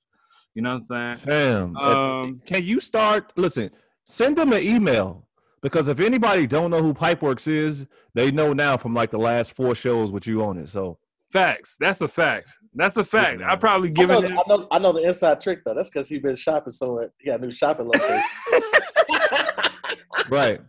You 0.53 0.61
know 0.63 0.71
what 0.71 0.83
I'm 0.91 1.15
saying? 1.15 1.15
Fam. 1.17 1.77
uh, 1.77 2.21
Um, 2.23 2.41
can 2.45 2.63
you 2.63 2.81
start? 2.81 3.31
Listen, 3.37 3.69
send 4.03 4.37
them 4.37 4.51
an 4.51 4.61
email 4.63 5.27
because 5.61 5.87
if 5.87 5.99
anybody 5.99 6.47
don't 6.47 6.71
know 6.71 6.81
who 6.81 6.93
Pipeworks 6.93 7.47
is, 7.47 7.85
they 8.13 8.31
know 8.31 8.53
now 8.53 8.77
from 8.77 8.93
like 8.93 9.11
the 9.11 9.19
last 9.19 9.55
four 9.55 9.75
shows 9.75 10.11
with 10.11 10.27
you 10.27 10.43
on 10.43 10.57
it. 10.57 10.69
So 10.69 10.97
facts. 11.31 11.77
That's 11.79 12.01
a 12.01 12.07
fact. 12.07 12.49
That's 12.73 12.97
a 12.97 13.03
fact. 13.03 13.39
man. 13.39 13.49
I 13.49 13.55
probably 13.55 13.89
I 13.89 13.93
given 13.93 14.21
know, 14.21 14.27
it. 14.27 14.31
I 14.31 14.43
know, 14.47 14.67
I 14.71 14.79
know 14.79 14.91
the 14.91 15.07
inside 15.07 15.41
trick 15.41 15.63
though. 15.63 15.73
That's 15.73 15.89
because 15.89 16.07
he's 16.07 16.21
been 16.21 16.35
shopping 16.35 16.71
somewhere. 16.71 17.11
He 17.19 17.27
got 17.27 17.39
a 17.39 17.43
new 17.43 17.51
shopping 17.51 17.87
location. 17.87 18.23
right. 20.29 20.59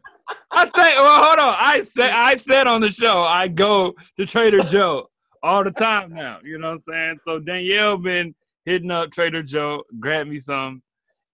I 0.51 0.65
say, 0.67 0.97
well, 0.97 1.25
hold 1.25 1.39
on. 1.39 1.57
I 1.59 1.83
said, 1.83 2.11
I 2.11 2.37
said 2.37 2.67
on 2.67 2.83
the 2.83 2.91
show, 2.91 3.23
I 3.23 3.49
go 3.49 3.95
to 4.17 4.27
Trader 4.27 4.61
Joe 4.61 5.09
all 5.43 5.65
the 5.65 5.71
time 5.71 6.13
now. 6.13 6.39
You 6.45 6.59
know 6.59 6.69
what 6.69 6.75
I'm 6.75 6.79
saying? 6.81 7.19
So 7.23 7.39
Danielle 7.39 7.97
been 7.97 8.35
hitting 8.65 8.91
up 8.91 9.11
Trader 9.11 9.43
Joe, 9.43 9.83
grab 9.99 10.27
me 10.27 10.41
some, 10.41 10.83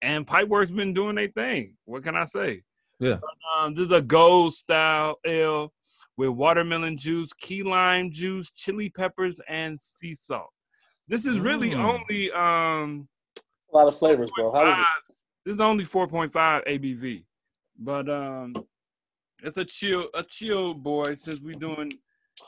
and 0.03 0.27
Pipeworks 0.27 0.75
been 0.75 0.95
doing 0.95 1.17
their 1.17 1.29
thing. 1.29 1.75
What 1.85 2.05
can 2.05 2.17
I 2.17 2.27
say? 2.27 2.63
Yeah. 3.01 3.19
Um, 3.57 3.75
this 3.75 3.87
is 3.87 3.93
a 3.93 4.03
gold 4.03 4.55
style 4.55 5.19
ale 5.25 5.73
with 6.17 6.31
watermelon 6.31 6.97
juice, 6.99 7.31
key 7.39 7.63
lime 7.63 8.11
juice, 8.11 8.51
chili 8.53 8.89
peppers, 8.91 9.41
and 9.49 9.81
sea 9.81 10.15
salt. 10.15 10.51
This 11.07 11.27
is 11.27 11.39
really 11.39 11.71
Mm. 11.71 11.85
only 11.85 12.33
um 12.33 13.09
a 13.73 13.77
lot 13.77 13.87
of 13.89 13.97
flavors, 13.99 14.31
bro. 14.35 14.51
How 14.53 14.69
is 14.69 14.75
five- 14.75 14.87
This 15.45 15.55
is 15.55 15.61
only 15.61 15.85
4.5 15.85 16.63
ABV, 16.67 17.25
but 17.79 18.09
um, 18.09 18.55
it's 19.43 19.57
a 19.59 19.65
chill, 19.65 20.09
a 20.15 20.23
chill 20.23 20.75
boy. 20.75 21.15
Since 21.15 21.41
we 21.41 21.55
doing, 21.55 21.99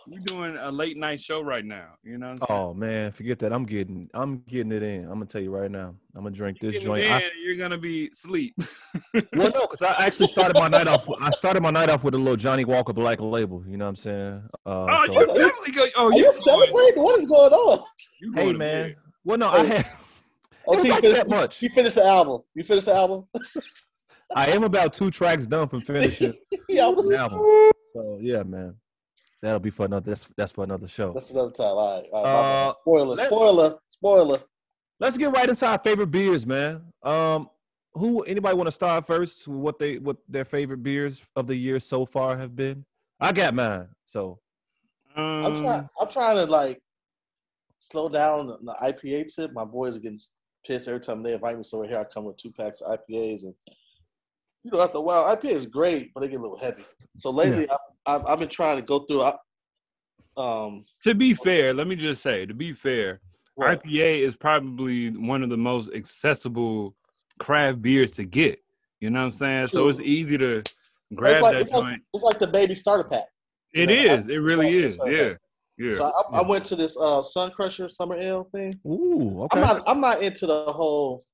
we 0.06 0.16
doing 0.18 0.56
a 0.56 0.70
late 0.70 0.96
night 0.96 1.20
show 1.20 1.40
right 1.40 1.64
now. 1.64 1.88
You 2.02 2.18
know. 2.18 2.34
What 2.38 2.50
I'm? 2.50 2.56
Oh 2.56 2.74
man, 2.74 3.12
forget 3.12 3.38
that. 3.40 3.52
I'm 3.52 3.64
getting, 3.64 4.08
I'm 4.14 4.38
getting 4.48 4.72
it 4.72 4.82
in. 4.82 5.04
I'm 5.04 5.14
gonna 5.14 5.26
tell 5.26 5.40
you 5.40 5.50
right 5.50 5.70
now. 5.70 5.94
I'm 6.14 6.22
gonna 6.22 6.34
drink 6.34 6.58
this 6.60 6.72
Getting 6.72 6.86
joint. 6.86 7.04
it 7.04 7.10
I, 7.10 7.22
you're 7.44 7.56
gonna 7.56 7.78
be 7.78 8.10
sleep. 8.12 8.54
well, 9.14 9.22
no, 9.52 9.66
because 9.66 9.82
I 9.82 10.06
actually 10.06 10.26
started 10.36 10.54
my 10.54 10.68
night 10.68 10.88
off. 10.88 11.08
I 11.20 11.30
started 11.30 11.62
my 11.62 11.70
night 11.70 11.90
off 11.90 12.02
with 12.04 12.14
a 12.14 12.18
little 12.18 12.36
Johnnie 12.36 12.64
Walker 12.64 12.92
Black 12.92 13.20
Label. 13.20 13.62
You 13.66 13.76
know 13.76 13.84
what 13.84 13.90
I'm 13.90 13.96
saying? 13.96 14.42
Uh, 14.66 14.86
oh, 14.88 15.04
so- 15.06 15.12
you 15.12 15.26
definitely 15.26 15.72
go. 15.72 15.86
Oh, 15.96 16.10
you 16.16 16.32
celebrating? 16.40 17.02
What 17.02 17.18
is 17.18 17.26
going 17.26 17.52
on? 17.52 17.84
you 18.20 18.32
hey 18.34 18.52
man. 18.52 18.58
bed. 18.58 18.96
Well, 19.24 19.38
no, 19.38 19.48
I 19.50 19.64
Hey. 19.66 19.76
had. 19.76 19.86
Oh, 20.66 20.72
It 20.72 20.76
was 20.76 20.84
you 20.84 20.90
like 20.92 21.00
finished, 21.02 21.20
that 21.22 21.28
much. 21.28 21.62
you 21.62 21.68
finished 21.70 21.94
the 21.96 22.04
album. 22.04 22.42
You 22.54 22.62
finished 22.64 22.86
the 22.86 22.94
album. 22.94 23.24
I 24.36 24.46
am 24.48 24.62
about 24.62 24.92
two 24.92 25.10
tracks 25.10 25.46
done 25.46 25.68
from 25.68 25.80
finishing 25.80 26.34
yeah, 26.68 26.84
I 26.84 26.88
was, 26.88 27.08
the 27.08 27.16
album. 27.16 27.40
So 27.94 28.18
yeah, 28.20 28.42
man, 28.44 28.76
that'll 29.42 29.60
be 29.60 29.70
for 29.70 29.86
another. 29.86 30.10
That's 30.10 30.28
that's 30.36 30.52
for 30.52 30.64
another 30.64 30.88
show. 30.88 31.12
that's 31.12 31.30
another 31.30 31.50
time. 31.50 31.66
All 31.66 32.00
right. 32.00 32.08
All 32.12 32.24
right. 32.24 32.68
Uh, 32.68 32.74
spoiler, 32.82 33.16
spoiler, 33.26 33.78
spoiler. 33.88 34.38
let's 34.98 35.16
get 35.16 35.32
right 35.32 35.48
into 35.48 35.66
our 35.66 35.78
favorite 35.78 36.10
beers, 36.10 36.46
man. 36.46 36.82
Um, 37.02 37.48
who 37.94 38.22
anybody 38.22 38.56
want 38.56 38.66
to 38.68 38.72
start 38.72 39.06
first? 39.06 39.48
What 39.48 39.78
they 39.78 39.98
what 39.98 40.16
their 40.28 40.44
favorite 40.44 40.82
beers 40.82 41.22
of 41.36 41.46
the 41.46 41.56
year 41.56 41.80
so 41.80 42.06
far 42.06 42.36
have 42.36 42.54
been? 42.54 42.84
I 43.18 43.32
got 43.32 43.54
mine. 43.54 43.88
So 44.06 44.38
I'm 45.16 45.44
Um, 45.46 45.60
trying. 45.60 45.88
I'm 46.00 46.08
trying 46.08 46.36
to 46.36 46.46
like 46.50 46.80
slow 47.78 48.08
down 48.08 48.46
the 48.46 48.58
the 48.62 48.76
IPA 48.82 49.34
tip. 49.34 49.52
My 49.52 49.64
boys 49.64 49.96
are 49.96 50.00
getting 50.00 50.20
pissed 50.66 50.88
every 50.88 51.00
time 51.00 51.22
they 51.22 51.32
invite 51.32 51.56
me. 51.56 51.62
So 51.62 51.82
here 51.82 51.98
I 51.98 52.04
come 52.04 52.24
with 52.24 52.36
two 52.36 52.52
packs 52.52 52.80
of 52.80 52.96
IPAs, 52.98 53.42
and 53.42 53.54
you 54.62 54.70
know, 54.70 54.82
after 54.82 54.98
a 54.98 55.00
while, 55.00 55.24
IPA 55.36 55.50
is 55.50 55.66
great, 55.66 56.12
but 56.14 56.20
they 56.20 56.28
get 56.28 56.38
a 56.38 56.42
little 56.42 56.58
heavy. 56.58 56.84
So 57.16 57.30
lately, 57.30 57.68
I, 57.68 57.74
I've, 57.74 57.80
I've 58.06 58.38
been 58.38 58.48
trying 58.48 58.76
to 58.76 58.82
go 58.82 59.00
through. 59.00 59.22
I, 59.22 59.34
um, 60.36 60.84
To 61.02 61.14
be 61.14 61.34
fair, 61.34 61.74
let 61.74 61.86
me 61.86 61.96
just 61.96 62.22
say, 62.22 62.46
to 62.46 62.54
be 62.54 62.72
fair, 62.72 63.20
what? 63.54 63.82
IPA 63.82 64.20
is 64.20 64.36
probably 64.36 65.10
one 65.10 65.42
of 65.42 65.50
the 65.50 65.56
most 65.56 65.90
accessible 65.94 66.94
craft 67.38 67.82
beers 67.82 68.10
to 68.12 68.24
get. 68.24 68.62
You 69.00 69.10
know 69.10 69.20
what 69.20 69.26
I'm 69.26 69.32
saying? 69.32 69.68
So 69.68 69.88
it's 69.88 70.00
easy 70.00 70.36
to 70.38 70.62
grab 71.14 71.32
it's 71.36 71.42
like, 71.42 71.52
that 71.52 71.62
it's, 71.62 71.70
like, 71.70 72.00
it's 72.14 72.22
like 72.24 72.38
the 72.38 72.46
baby 72.46 72.74
starter 72.74 73.04
pack. 73.08 73.24
It 73.74 73.86
know, 73.88 73.94
is. 73.94 74.28
I- 74.28 74.32
It 74.32 74.36
really 74.36 74.66
I- 74.68 74.86
is. 74.88 74.96
Yeah. 75.06 75.34
Yeah. 75.78 75.94
So 75.96 76.04
I, 76.32 76.40
I 76.40 76.42
went 76.42 76.66
to 76.66 76.76
this 76.76 76.94
uh, 77.00 77.22
Sun 77.22 77.52
Crusher 77.52 77.88
Summer 77.88 78.20
Ale 78.20 78.46
thing. 78.54 78.78
Ooh, 78.86 79.44
okay. 79.44 79.58
I'm 79.60 79.66
not. 79.66 79.82
I'm 79.86 80.00
not 80.00 80.22
into 80.22 80.46
the 80.46 80.64
whole. 80.66 81.24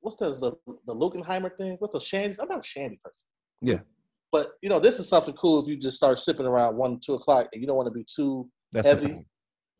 What's 0.00 0.16
this, 0.16 0.40
the 0.40 0.52
the 0.86 0.94
Lukenheimer 0.94 1.56
thing? 1.56 1.76
What's 1.78 1.92
the 1.92 2.00
shandies? 2.00 2.38
I'm 2.40 2.48
not 2.48 2.60
a 2.60 2.62
shandy 2.64 2.98
person. 3.04 3.28
Yeah. 3.60 3.78
But 4.30 4.50
you 4.62 4.68
know, 4.68 4.78
this 4.78 4.98
is 4.98 5.08
something 5.08 5.34
cool 5.34 5.62
if 5.62 5.68
you 5.68 5.76
just 5.76 5.96
start 5.96 6.18
sipping 6.18 6.46
around 6.46 6.76
one, 6.76 7.00
two 7.00 7.14
o'clock, 7.14 7.48
and 7.52 7.60
you 7.62 7.66
don't 7.66 7.76
want 7.76 7.86
to 7.86 7.92
be 7.92 8.04
too 8.04 8.48
That's 8.72 8.86
heavy. 8.86 9.24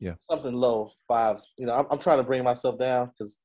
Yeah. 0.01 0.15
Something 0.21 0.55
low, 0.55 0.91
five. 1.07 1.39
You 1.59 1.67
know, 1.67 1.75
I'm, 1.75 1.87
I'm 1.91 1.99
trying 1.99 2.19
to 2.19 2.23
bring 2.23 2.43
myself 2.45 2.79
down 2.79 3.07
because 3.09 3.39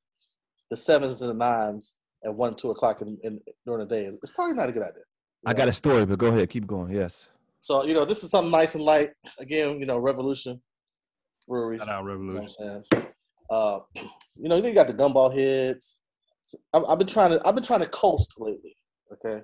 the 0.70 0.78
sevens 0.78 1.22
and 1.22 1.30
the 1.32 1.34
nines 1.34 1.96
at 2.24 2.34
one, 2.34 2.56
two 2.56 2.70
o'clock 2.72 3.02
in, 3.02 3.18
in 3.24 3.40
during 3.66 3.88
the 3.88 3.96
day 3.96 4.06
is 4.06 4.16
it's 4.22 4.32
probably 4.32 4.54
not 4.54 4.70
a 4.70 4.72
good 4.72 4.84
idea. 4.84 5.02
you 5.02 5.48
I 5.48 5.52
know? 5.54 5.58
got 5.58 5.68
a 5.70 5.74
story, 5.74 6.06
but 6.06 6.20
go 6.20 6.28
ahead, 6.28 6.50
keep 6.50 6.68
going. 6.68 6.94
Yes. 6.94 7.28
So 7.60 7.84
you 7.86 7.94
know, 7.94 8.06
this 8.06 8.24
is 8.24 8.30
something 8.32 8.52
nice 8.52 8.76
and 8.76 8.84
light. 8.84 9.12
Again, 9.40 9.80
you 9.80 9.86
know, 9.86 9.98
Revolution 9.98 10.62
Brewery. 11.48 11.78
Shout 11.80 11.90
out 11.90 12.04
You 12.04 12.10
know 12.10 12.12
Revolution. 12.12 12.56
what 12.58 12.72
I'm 12.72 12.84
saying? 12.94 13.08
Uh, 13.50 13.80
you 14.36 14.50
know, 14.50 14.56
you 14.58 14.74
got 14.74 14.88
the 14.88 14.94
gumball 14.94 15.34
heads. 15.38 16.00
So 16.44 16.58
I've, 16.74 16.84
I've 16.88 16.98
been 16.98 17.08
trying 17.08 17.32
to 17.32 17.42
I've 17.48 17.56
been 17.56 17.64
trying 17.64 17.82
to 17.82 17.88
coast 17.90 18.36
lately. 18.38 18.76
Okay, 19.14 19.42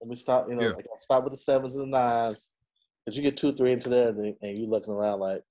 let 0.00 0.08
me 0.08 0.16
stop. 0.16 0.48
You 0.48 0.54
know, 0.56 0.62
Yeah. 0.62 0.68
like, 0.70 0.86
I 0.86 0.98
stop 0.98 1.24
with 1.24 1.32
the 1.32 1.38
sevens 1.38 1.76
and 1.76 1.92
the 1.92 1.96
nines. 1.98 2.54
Cause 3.06 3.16
you 3.16 3.22
get 3.22 3.36
two, 3.38 3.54
three 3.54 3.72
into 3.72 3.88
there, 3.88 4.08
and, 4.08 4.34
and 4.42 4.58
you 4.58 4.68
looking 4.68 4.92
around 4.92 5.20
like, 5.20 5.42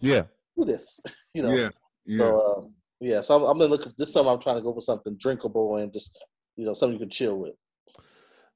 Yeah. 0.00 0.22
do 0.56 0.64
this. 0.64 1.00
You 1.34 1.44
know. 1.44 1.52
Yeah. 1.54 1.68
Yeah. 2.06 2.18
So 2.18 2.56
um, 2.56 2.74
yeah, 2.98 3.20
so 3.20 3.36
I'm, 3.36 3.42
I'm 3.44 3.56
gonna 3.58 3.70
look. 3.70 3.96
This 3.96 4.12
summer, 4.12 4.30
I'm 4.32 4.40
trying 4.40 4.56
to 4.56 4.62
go 4.62 4.74
for 4.74 4.80
something 4.80 5.14
drinkable 5.16 5.76
and 5.76 5.92
just 5.92 6.18
you 6.56 6.64
know 6.64 6.74
something 6.74 6.94
you 6.94 6.98
can 6.98 7.08
chill 7.08 7.36
with. 7.36 7.54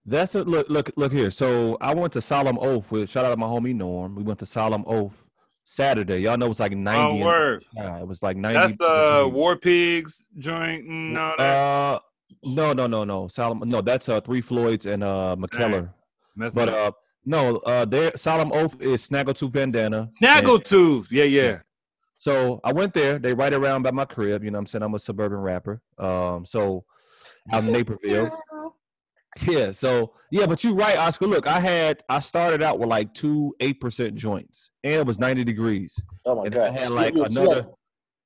That's 0.05 0.35
a 0.35 0.43
look. 0.43 0.69
Look. 0.69 0.91
Look 0.97 1.13
here. 1.13 1.31
So 1.31 1.79
I 1.81 1.95
went 1.95 2.13
to 2.15 2.21
Solemn 2.21 2.59
Oath 2.59 2.91
with 2.91 3.09
shout 3.11 3.25
out 3.25 3.31
to 3.31 3.37
my 3.37 3.47
homie 3.47 3.77
Norm. 3.77 4.17
We 4.17 4.25
went 4.25 4.41
to 4.41 4.47
Solemn 4.47 4.83
Oath 4.89 5.25
Saturday. 5.63 6.19
Y'all 6.19 6.37
know 6.37 6.51
it's 6.51 6.59
like 6.59 6.73
ninety. 6.73 7.23
Oh, 7.23 7.27
word. 7.27 7.65
Yeah, 7.75 8.01
it 8.01 8.09
was 8.09 8.23
like 8.25 8.37
ninety. 8.37 8.59
That's 8.59 8.77
the. 8.77 9.31
War 9.33 9.57
Pigs 9.57 10.21
joint 10.37 10.85
No, 10.87 11.21
all 11.21 11.35
that. 11.39 11.57
Uh, 11.57 11.99
no, 12.43 12.73
no, 12.73 12.87
no, 12.87 13.05
no. 13.05 13.29
Solemn. 13.29 13.69
No, 13.69 13.81
that's 13.81 14.09
uh 14.09 14.21
Three 14.21 14.41
Floyds 14.41 14.87
and 14.87 15.03
uh 15.05 15.37
Mikkeller. 15.39 15.91
Messing 16.37 16.55
But 16.55 16.69
up. 16.69 16.95
uh, 16.95 16.97
no, 17.27 17.57
uh, 17.59 17.85
there 17.85 18.13
Solemn 18.17 18.53
Oath 18.53 18.81
is 18.81 19.09
Snaggletooth 19.09 19.53
Bandana. 19.53 20.01
and- 20.01 20.11
Snaggletooth. 20.21 21.09
Yeah, 21.11 21.25
yeah. 21.25 21.59
So 22.19 22.61
I 22.65 22.73
went 22.73 22.93
there. 22.95 23.19
They 23.19 23.35
right 23.35 23.53
around 23.53 23.83
by 23.83 23.91
my 23.91 24.05
crib. 24.05 24.45
You 24.45 24.51
know 24.51 24.57
what 24.57 24.61
I'm 24.61 24.67
saying? 24.67 24.83
I'm 24.83 24.95
a 24.95 24.99
suburban 24.99 25.39
rapper. 25.39 25.81
Um, 25.99 26.45
so 26.45 26.85
I'm 27.53 27.71
Naperville. 27.71 28.31
Yeah. 29.49 29.73
So 29.73 30.13
yeah, 30.31 30.47
but 30.47 30.63
you're 30.63 30.75
right, 30.77 30.97
Oscar. 30.97 31.27
Look, 31.27 31.49
I 31.49 31.59
had 31.59 32.01
I 32.09 32.21
started 32.21 32.63
out 32.63 32.79
with 32.79 32.89
like 32.89 33.13
two 33.15 33.53
eight 33.59 33.81
percent 33.81 34.15
joints, 34.15 34.71
and 34.85 34.93
it 34.95 35.05
was 35.07 35.19
90 35.19 35.43
degrees. 35.43 35.99
Oh 36.25 36.37
my 36.37 36.45
And 36.45 36.55
god! 36.55 36.69
I 36.69 36.79
had 36.79 36.91
like 36.93 37.15
You- 37.15 37.21
you 37.21 37.25
another 37.27 37.63
sweat. 37.63 37.75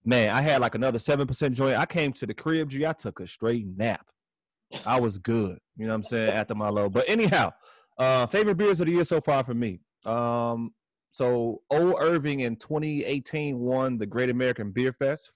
Man. 0.08 0.30
I 0.30 0.40
had 0.40 0.60
like 0.60 0.74
another 0.74 0.98
seven 0.98 1.26
percent 1.26 1.54
joint. 1.54 1.78
I 1.78 1.86
came 1.86 2.12
to 2.14 2.26
the 2.26 2.34
crib. 2.34 2.70
G. 2.70 2.86
I 2.86 2.92
took 2.92 3.20
a 3.20 3.26
straight 3.26 3.66
nap. 3.76 4.06
I 4.86 4.98
was 5.00 5.18
good. 5.18 5.58
You 5.76 5.86
know 5.86 5.92
what 5.92 5.96
I'm 5.96 6.02
saying? 6.04 6.30
After 6.32 6.54
my 6.54 6.68
low. 6.68 6.88
But 6.88 7.04
anyhow, 7.08 7.52
uh, 7.98 8.26
favorite 8.26 8.56
beers 8.56 8.80
of 8.80 8.86
the 8.86 8.92
year 8.92 9.04
so 9.04 9.20
far 9.20 9.44
for 9.44 9.54
me. 9.54 9.80
Um, 10.04 10.72
so 11.12 11.62
Old 11.70 11.96
Irving 12.00 12.40
in 12.40 12.56
2018 12.56 13.58
won 13.58 13.98
the 13.98 14.06
Great 14.06 14.30
American 14.30 14.70
Beer 14.70 14.92
Fest 14.92 15.32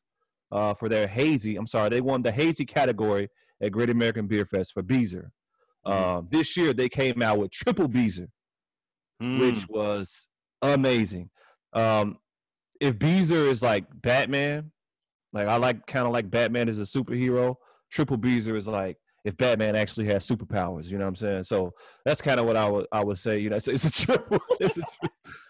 uh, 0.50 0.74
for 0.74 0.88
their 0.88 1.06
hazy. 1.06 1.56
I'm 1.56 1.66
sorry, 1.66 1.90
they 1.90 2.00
won 2.00 2.22
the 2.22 2.30
hazy 2.32 2.64
category 2.64 3.28
at 3.60 3.72
Great 3.72 3.90
American 3.90 4.26
Beer 4.26 4.44
Fest 4.44 4.72
for 4.74 4.82
Beezer. 4.82 5.32
Uh, 5.84 6.22
this 6.30 6.56
year 6.56 6.72
they 6.72 6.88
came 6.88 7.22
out 7.22 7.38
with 7.38 7.50
triple 7.50 7.88
Beezer, 7.88 8.28
Mm. 9.22 9.38
which 9.40 9.68
was 9.68 10.28
amazing. 10.62 11.30
Um, 11.72 12.18
if 12.82 12.98
Beezer 12.98 13.46
is 13.46 13.62
like 13.62 13.84
Batman, 13.94 14.72
like 15.32 15.46
I 15.46 15.56
like 15.56 15.86
kind 15.86 16.04
of 16.04 16.12
like 16.12 16.28
Batman 16.28 16.68
as 16.68 16.80
a 16.80 16.82
superhero, 16.82 17.54
Triple 17.90 18.16
Beezer 18.16 18.56
is 18.56 18.66
like 18.66 18.96
if 19.24 19.36
Batman 19.36 19.76
actually 19.76 20.06
has 20.06 20.26
superpowers. 20.26 20.86
You 20.86 20.98
know 20.98 21.04
what 21.04 21.10
I'm 21.10 21.16
saying? 21.16 21.42
So 21.44 21.72
that's 22.04 22.20
kind 22.20 22.40
of 22.40 22.46
what 22.46 22.56
I 22.56 22.68
would 22.68 22.86
I 22.90 23.04
would 23.04 23.18
say. 23.18 23.38
You 23.38 23.50
know, 23.50 23.56
it's, 23.56 23.68
it's 23.68 23.84
a 23.84 23.90
triple. 23.90 24.40
It's 24.60 24.78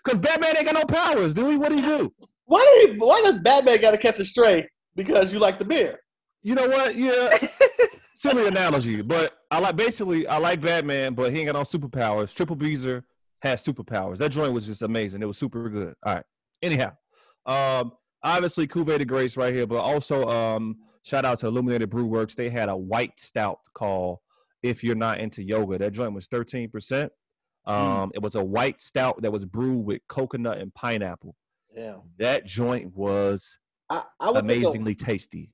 because 0.05 0.19
Batman 0.19 0.57
ain't 0.57 0.67
got 0.67 0.75
no 0.75 0.85
powers, 0.85 1.33
do 1.33 1.49
he? 1.49 1.57
What 1.57 1.71
do 1.71 1.77
he 1.77 1.83
do? 1.83 2.13
Why 2.45 2.61
do 2.61 2.93
you, 2.93 2.99
Why 2.99 3.23
does 3.23 3.39
Batman 3.39 3.81
got 3.81 3.93
to 3.93 3.99
catch 3.99 4.19
a 4.21 4.25
stray? 4.27 4.69
Because 4.95 5.33
you 5.33 5.39
like 5.39 5.59
the 5.59 5.65
beer. 5.65 6.01
You 6.43 6.55
know 6.55 6.69
what? 6.69 6.97
Yeah. 6.97 7.31
Silly 8.15 8.47
analogy, 8.47 9.01
but 9.01 9.33
I 9.51 9.59
like 9.59 9.77
basically 9.77 10.27
I 10.27 10.37
like 10.37 10.61
Batman, 10.61 11.15
but 11.15 11.33
he 11.33 11.39
ain't 11.41 11.47
got 11.47 11.55
no 11.55 11.63
superpowers. 11.63 12.35
Triple 12.35 12.57
Beezer 12.57 13.05
has 13.41 13.65
superpowers. 13.65 14.19
That 14.19 14.31
joint 14.31 14.53
was 14.53 14.67
just 14.67 14.83
amazing. 14.83 15.23
It 15.23 15.27
was 15.27 15.39
super 15.39 15.69
good. 15.71 15.95
All 16.05 16.15
right. 16.15 16.25
Anyhow, 16.63 16.93
um, 17.47 17.93
obviously 18.23 18.67
Cuvée 18.67 18.99
de 18.99 19.05
Grace 19.05 19.37
right 19.37 19.55
here, 19.55 19.67
but 19.67 19.79
also 19.81 20.29
um, 20.29 20.77
shout 21.05 21.25
out 21.25 21.39
to 21.41 21.47
Illuminated 21.47 21.91
Brew 21.91 22.07
Works. 22.07 22.35
They 22.35 22.49
had 22.49 22.69
a 22.69 22.77
white 22.77 23.19
stout 23.19 23.59
called 23.75 24.19
"If 24.63 24.83
You're 24.85 24.97
Not 24.97 25.19
Into 25.21 25.43
Yoga." 25.43 25.79
That 25.79 25.93
joint 25.93 26.15
was 26.15 26.27
thirteen 26.27 26.71
percent. 26.71 27.13
Um, 27.65 28.11
It 28.15 28.23
was 28.23 28.35
a 28.35 28.43
white 28.43 28.81
stout 28.81 29.23
that 29.23 29.31
was 29.33 29.45
brewed 29.45 29.85
with 29.87 30.01
coconut 30.09 30.59
and 30.59 30.75
pineapple. 30.75 31.37
Yeah, 31.75 31.99
That 32.19 32.45
joint 32.45 32.95
was 32.95 33.57
I, 33.89 34.03
I 34.21 34.27
think 34.27 34.37
a, 34.37 34.41
amazingly 34.41 34.95
tasty. 34.95 35.51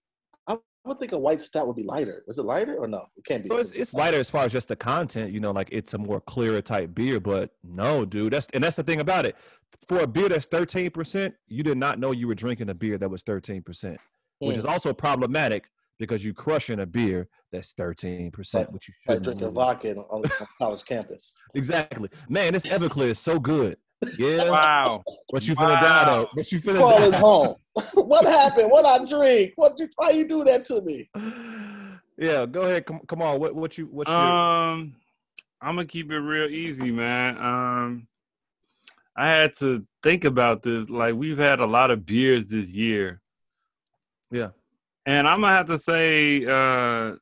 Would 0.88 0.98
think 0.98 1.12
a 1.12 1.18
white 1.18 1.40
stout 1.40 1.66
would 1.66 1.76
be 1.76 1.82
lighter. 1.84 2.24
Was 2.26 2.38
it 2.38 2.44
lighter 2.44 2.76
or 2.76 2.88
no? 2.88 3.04
It 3.16 3.24
can't 3.24 3.42
be. 3.42 3.48
So 3.48 3.56
it's 3.58 3.72
it's 3.72 3.94
lighter 3.94 4.18
as 4.18 4.30
far 4.30 4.44
as 4.44 4.52
just 4.52 4.68
the 4.68 4.76
content, 4.76 5.32
you 5.32 5.40
know, 5.40 5.50
like 5.50 5.68
it's 5.70 5.94
a 5.94 5.98
more 5.98 6.20
clearer 6.20 6.62
type 6.62 6.94
beer. 6.94 7.20
But 7.20 7.50
no, 7.62 8.04
dude, 8.04 8.32
that's 8.32 8.46
and 8.54 8.64
that's 8.64 8.76
the 8.76 8.82
thing 8.82 9.00
about 9.00 9.26
it. 9.26 9.36
For 9.88 10.00
a 10.00 10.06
beer 10.06 10.28
that's 10.28 10.46
thirteen 10.46 10.90
percent, 10.90 11.34
you 11.46 11.62
did 11.62 11.78
not 11.78 11.98
know 11.98 12.12
you 12.12 12.26
were 12.26 12.34
drinking 12.34 12.70
a 12.70 12.74
beer 12.74 12.98
that 12.98 13.08
was 13.10 13.22
thirteen 13.22 13.62
percent, 13.62 13.98
which 14.38 14.56
Mm. 14.56 14.58
is 14.58 14.64
also 14.64 14.92
problematic 14.92 15.68
because 15.98 16.24
you 16.24 16.32
crushing 16.32 16.80
a 16.80 16.86
beer 16.86 17.28
that's 17.52 17.72
thirteen 17.74 18.30
percent, 18.30 18.72
which 18.72 18.88
you 18.88 18.94
like 19.06 19.16
shouldn't. 19.16 19.38
drinking 19.38 19.54
vodka 19.54 19.90
on, 19.96 20.22
on 20.24 20.46
college 20.58 20.84
campus. 20.84 21.36
Exactly, 21.54 22.08
man. 22.28 22.52
This 22.52 22.66
Everclear 22.66 23.08
is 23.08 23.18
so 23.18 23.38
good. 23.38 23.76
Yeah, 24.18 24.50
Wow. 24.50 25.02
but 25.32 25.46
you 25.46 25.54
finna 25.56 25.80
die 25.80 26.04
Wow. 26.04 26.04
though. 26.22 26.28
But 26.36 26.52
you 26.52 26.60
finna 26.60 26.76
Crawling 26.78 27.10
die. 27.10 27.18
home. 27.18 27.54
what 27.94 28.24
happened? 28.26 28.70
What 28.70 28.84
I 28.86 29.04
drink? 29.04 29.52
What? 29.56 29.72
You, 29.78 29.88
why 29.96 30.10
you 30.10 30.26
do 30.28 30.44
that 30.44 30.64
to 30.66 30.80
me? 30.82 31.08
Yeah, 32.20 32.46
go 32.46 32.62
ahead. 32.62 32.84
Come, 32.84 32.98
come 33.06 33.22
on. 33.22 33.38
What 33.38 33.54
what 33.54 33.78
you 33.78 33.86
what's 33.92 34.10
your 34.10 34.18
Um, 34.18 34.96
I'm 35.60 35.76
gonna 35.76 35.86
keep 35.86 36.10
it 36.10 36.18
real 36.18 36.50
easy, 36.50 36.90
man. 36.90 37.38
Um, 37.38 38.08
I 39.16 39.28
had 39.28 39.54
to 39.58 39.86
think 40.02 40.24
about 40.24 40.64
this. 40.64 40.88
Like 40.88 41.14
we've 41.14 41.38
had 41.38 41.60
a 41.60 41.66
lot 41.66 41.92
of 41.92 42.04
beers 42.04 42.46
this 42.46 42.68
year, 42.70 43.20
yeah? 44.32 44.48
and 45.06 45.28
I'm 45.28 45.42
gonna 45.42 45.54
have 45.56 45.68
to 45.68 45.78
say, 45.78 46.44
uh, 46.44 47.14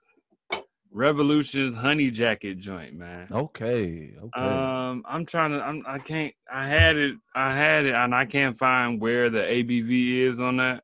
Revolution's 1.00 1.76
Honey 1.76 2.11
Jacket 2.11 2.59
joint, 2.59 2.95
man. 2.95 3.29
Okay, 3.31 4.15
okay. 4.19 4.41
Um, 4.41 5.05
I'm 5.07 5.26
trying 5.26 5.50
to. 5.50 5.61
I'm. 5.61 5.85
I 5.87 5.99
can't. 5.99 6.33
I 6.50 6.67
had 6.67 6.97
it. 6.97 7.17
I 7.35 7.53
had 7.55 7.85
it, 7.85 7.95
and 7.95 8.15
I 8.15 8.25
can't 8.25 8.57
find 8.59 8.99
where 8.99 9.29
the 9.29 9.41
ABV 9.43 10.21
is 10.23 10.41
on 10.41 10.57
that. 10.57 10.83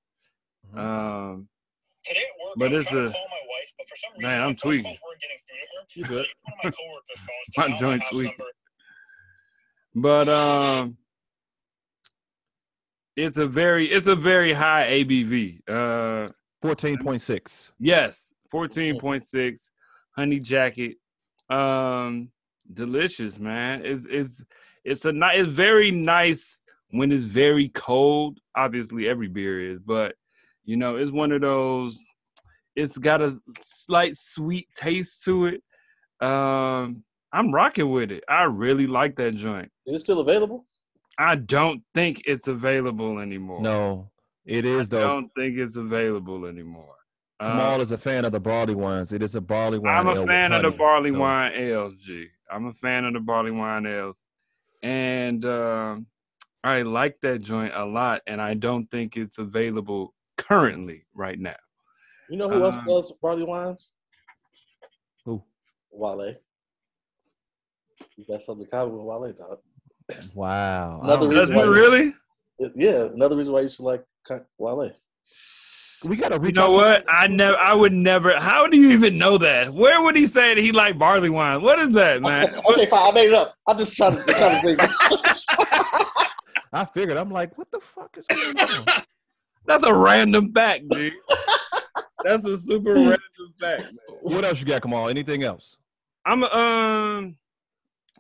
Mhm. 0.74 0.78
Um, 0.78 1.48
Today 2.04 2.20
at 2.20 2.44
work, 2.46 2.54
But 2.58 2.66
I 2.66 2.68
was 2.70 2.78
it's 2.80 2.90
trying 2.90 3.04
a- 3.04 3.06
to 3.06 3.12
call 3.14 3.28
my 3.30 3.36
wife, 3.48 3.72
but 3.78 3.88
for 3.88 3.96
some 3.96 4.10
reason, 4.12 4.22
Man, 4.28 4.38
my 4.40 4.44
I'm 4.46 4.54
phone 4.56 4.70
tweaking. 4.70 4.84
calls 4.84 4.98
weren't 5.08 5.20
getting 5.22 5.36
through 5.46 6.04
to 6.04 6.08
her. 6.08 6.24
So 6.24 6.30
one 6.42 6.52
of 6.52 6.64
my 6.64 6.70
coworkers' 6.70 7.18
phones 7.18 7.48
to 7.54 7.60
My 7.72 7.78
joint 7.80 8.02
house 8.02 8.10
tweaking. 8.10 8.34
number. 9.94 10.26
but 10.26 10.28
um, 10.28 10.96
it's 13.16 13.36
a 13.38 13.46
very. 13.46 13.86
It's 13.90 14.08
a 14.08 14.16
very 14.16 14.52
high 14.52 14.88
ABV. 14.90 15.60
Uh. 15.68 16.32
Fourteen 16.60 16.98
point 17.02 17.20
six. 17.22 17.72
Yes, 17.80 18.32
fourteen 18.50 18.98
point 19.00 19.24
six, 19.24 19.72
honey 20.12 20.40
jacket. 20.40 20.96
Um, 21.50 22.30
delicious, 22.72 23.38
man. 23.38 23.82
It's 23.84 24.06
it's 24.08 24.42
it's 24.84 25.04
a 25.04 25.12
nice. 25.12 25.40
It's 25.40 25.50
very 25.50 25.90
nice 25.90 26.60
when 26.90 27.12
it's 27.12 27.24
very 27.24 27.68
cold. 27.70 28.38
Obviously, 28.56 29.08
every 29.08 29.28
beer 29.28 29.72
is, 29.72 29.80
but 29.80 30.14
you 30.64 30.76
know, 30.76 30.96
it's 30.96 31.10
one 31.10 31.32
of 31.32 31.40
those. 31.40 32.00
It's 32.74 32.96
got 32.96 33.20
a 33.20 33.38
slight 33.60 34.16
sweet 34.16 34.68
taste 34.74 35.24
to 35.24 35.46
it. 35.46 35.62
Um, 36.26 37.04
I'm 37.32 37.52
rocking 37.52 37.90
with 37.90 38.10
it. 38.10 38.24
I 38.28 38.44
really 38.44 38.86
like 38.86 39.16
that 39.16 39.34
joint. 39.34 39.70
Is 39.86 39.96
it 39.96 40.00
still 40.00 40.20
available? 40.20 40.64
I 41.18 41.36
don't 41.36 41.82
think 41.94 42.22
it's 42.24 42.48
available 42.48 43.18
anymore. 43.18 43.60
No, 43.60 44.10
it 44.46 44.64
is 44.64 44.88
though. 44.88 45.00
I 45.00 45.12
don't 45.12 45.30
think 45.36 45.58
it's 45.58 45.76
available 45.76 46.46
anymore. 46.46 46.94
Uh, 47.40 47.50
Kamal 47.58 47.80
is 47.80 47.90
a 47.92 47.98
fan 47.98 48.24
of 48.24 48.32
the 48.32 48.40
barley 48.40 48.74
wines. 48.74 49.12
It 49.12 49.22
is 49.22 49.34
a 49.34 49.40
barley 49.40 49.78
wine. 49.78 49.96
I'm 49.96 50.08
a 50.08 50.14
ale 50.14 50.26
fan 50.26 50.52
of 50.52 50.62
the 50.62 50.70
barley 50.70 51.10
so- 51.10 51.18
wine 51.18 51.52
ales, 51.54 51.94
G. 51.96 52.28
I'm 52.50 52.66
a 52.66 52.72
fan 52.72 53.04
of 53.04 53.14
the 53.14 53.20
barley 53.20 53.50
wine 53.50 53.86
ales, 53.86 54.16
and 54.82 55.44
um 55.44 56.06
I 56.64 56.82
like 56.82 57.18
that 57.22 57.40
joint 57.42 57.72
a 57.74 57.84
lot. 57.84 58.22
And 58.28 58.40
I 58.40 58.54
don't 58.54 58.88
think 58.90 59.16
it's 59.16 59.38
available 59.38 60.14
currently 60.36 61.06
right 61.14 61.38
now. 61.38 61.56
You 62.30 62.36
know 62.36 62.48
who 62.48 62.62
else 62.64 62.76
Um, 62.76 62.84
does 62.84 63.12
barley 63.20 63.42
wines? 63.44 63.90
Who? 65.24 65.42
Wale. 65.90 66.36
You 68.16 68.24
got 68.28 68.42
something 68.42 68.64
in 68.64 68.70
common 68.70 68.92
with 68.96 69.04
Wale, 69.04 69.32
dog. 69.32 69.58
Wow. 70.34 71.00
Another 71.02 71.26
don't- 71.26 71.34
Does 71.34 71.48
reason 71.48 71.54
it 71.54 71.58
why 71.58 71.64
you- 71.64 71.72
really? 71.74 72.14
Yeah, 72.76 73.06
another 73.12 73.36
reason 73.36 73.52
why 73.52 73.62
you 73.62 73.68
should 73.68 73.84
like 73.84 74.04
Ka- 74.24 74.44
Wale. 74.58 74.92
We 76.04 76.16
gotta 76.16 76.40
You 76.44 76.52
know 76.52 76.64
out 76.64 76.72
what? 76.72 77.04
I 77.08 77.28
never. 77.28 77.56
I 77.56 77.74
would 77.74 77.92
never. 77.92 78.38
How 78.38 78.66
do 78.66 78.76
you 78.76 78.90
even 78.90 79.18
know 79.18 79.38
that? 79.38 79.72
Where 79.72 80.02
would 80.02 80.16
he 80.16 80.26
say 80.26 80.54
that 80.54 80.60
he 80.60 80.72
liked 80.72 80.98
barley 80.98 81.30
wine? 81.30 81.62
What 81.62 81.78
is 81.78 81.90
that, 81.90 82.20
man? 82.20 82.52
okay, 82.70 82.86
fine. 82.86 83.10
I 83.10 83.12
made 83.12 83.28
it 83.28 83.34
up. 83.34 83.54
I'm 83.68 83.78
just 83.78 83.96
trying 83.96 84.16
to, 84.16 84.22
trying 84.24 84.60
to 84.60 84.76
think. 84.76 84.80
I 86.72 86.84
figured. 86.86 87.16
I'm 87.16 87.30
like, 87.30 87.56
what 87.56 87.70
the 87.70 87.80
fuck 87.80 88.16
is 88.16 88.26
going 88.26 88.58
on? 88.58 89.02
That's 89.66 89.84
a 89.84 89.94
random 89.94 90.52
fact, 90.52 90.88
dude. 90.88 91.12
That's 92.24 92.44
a 92.44 92.58
super 92.58 92.94
random 92.94 93.20
fact. 93.60 93.82
Man. 93.82 93.96
what 94.22 94.44
else 94.44 94.58
you 94.58 94.66
got, 94.66 94.82
Kamal? 94.82 95.08
Anything 95.08 95.44
else? 95.44 95.76
I'm 96.24 96.42
um. 96.44 97.36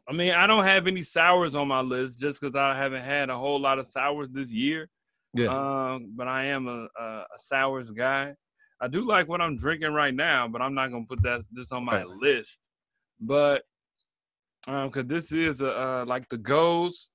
I 0.08 0.12
mean, 0.12 0.32
I 0.32 0.46
don't 0.46 0.64
have 0.64 0.86
any 0.86 1.02
sours 1.02 1.54
on 1.54 1.68
my 1.68 1.80
list 1.80 2.18
just 2.18 2.40
because 2.40 2.56
I 2.56 2.76
haven't 2.76 3.04
had 3.04 3.30
a 3.30 3.38
whole 3.38 3.60
lot 3.60 3.78
of 3.78 3.86
sours 3.86 4.28
this 4.30 4.50
year. 4.50 4.88
Yeah. 5.34 5.46
Um, 5.94 6.12
but 6.14 6.28
I 6.28 6.44
am 6.46 6.68
a, 6.68 6.88
a, 6.98 7.04
a 7.04 7.38
sours 7.38 7.90
guy. 7.90 8.34
I 8.80 8.88
do 8.88 9.06
like 9.06 9.28
what 9.28 9.40
I'm 9.40 9.56
drinking 9.56 9.92
right 9.92 10.14
now, 10.14 10.48
but 10.48 10.60
I'm 10.60 10.74
not 10.74 10.90
gonna 10.90 11.06
put 11.08 11.22
that 11.22 11.42
this 11.52 11.70
on 11.72 11.84
my 11.84 11.98
Right. 11.98 12.06
list. 12.06 12.58
But 13.20 13.62
um, 14.66 14.90
cause 14.90 15.04
this 15.06 15.32
is 15.32 15.60
a 15.60 15.70
uh, 15.80 16.04
like 16.06 16.28
the 16.28 16.36
goes, 16.36 17.08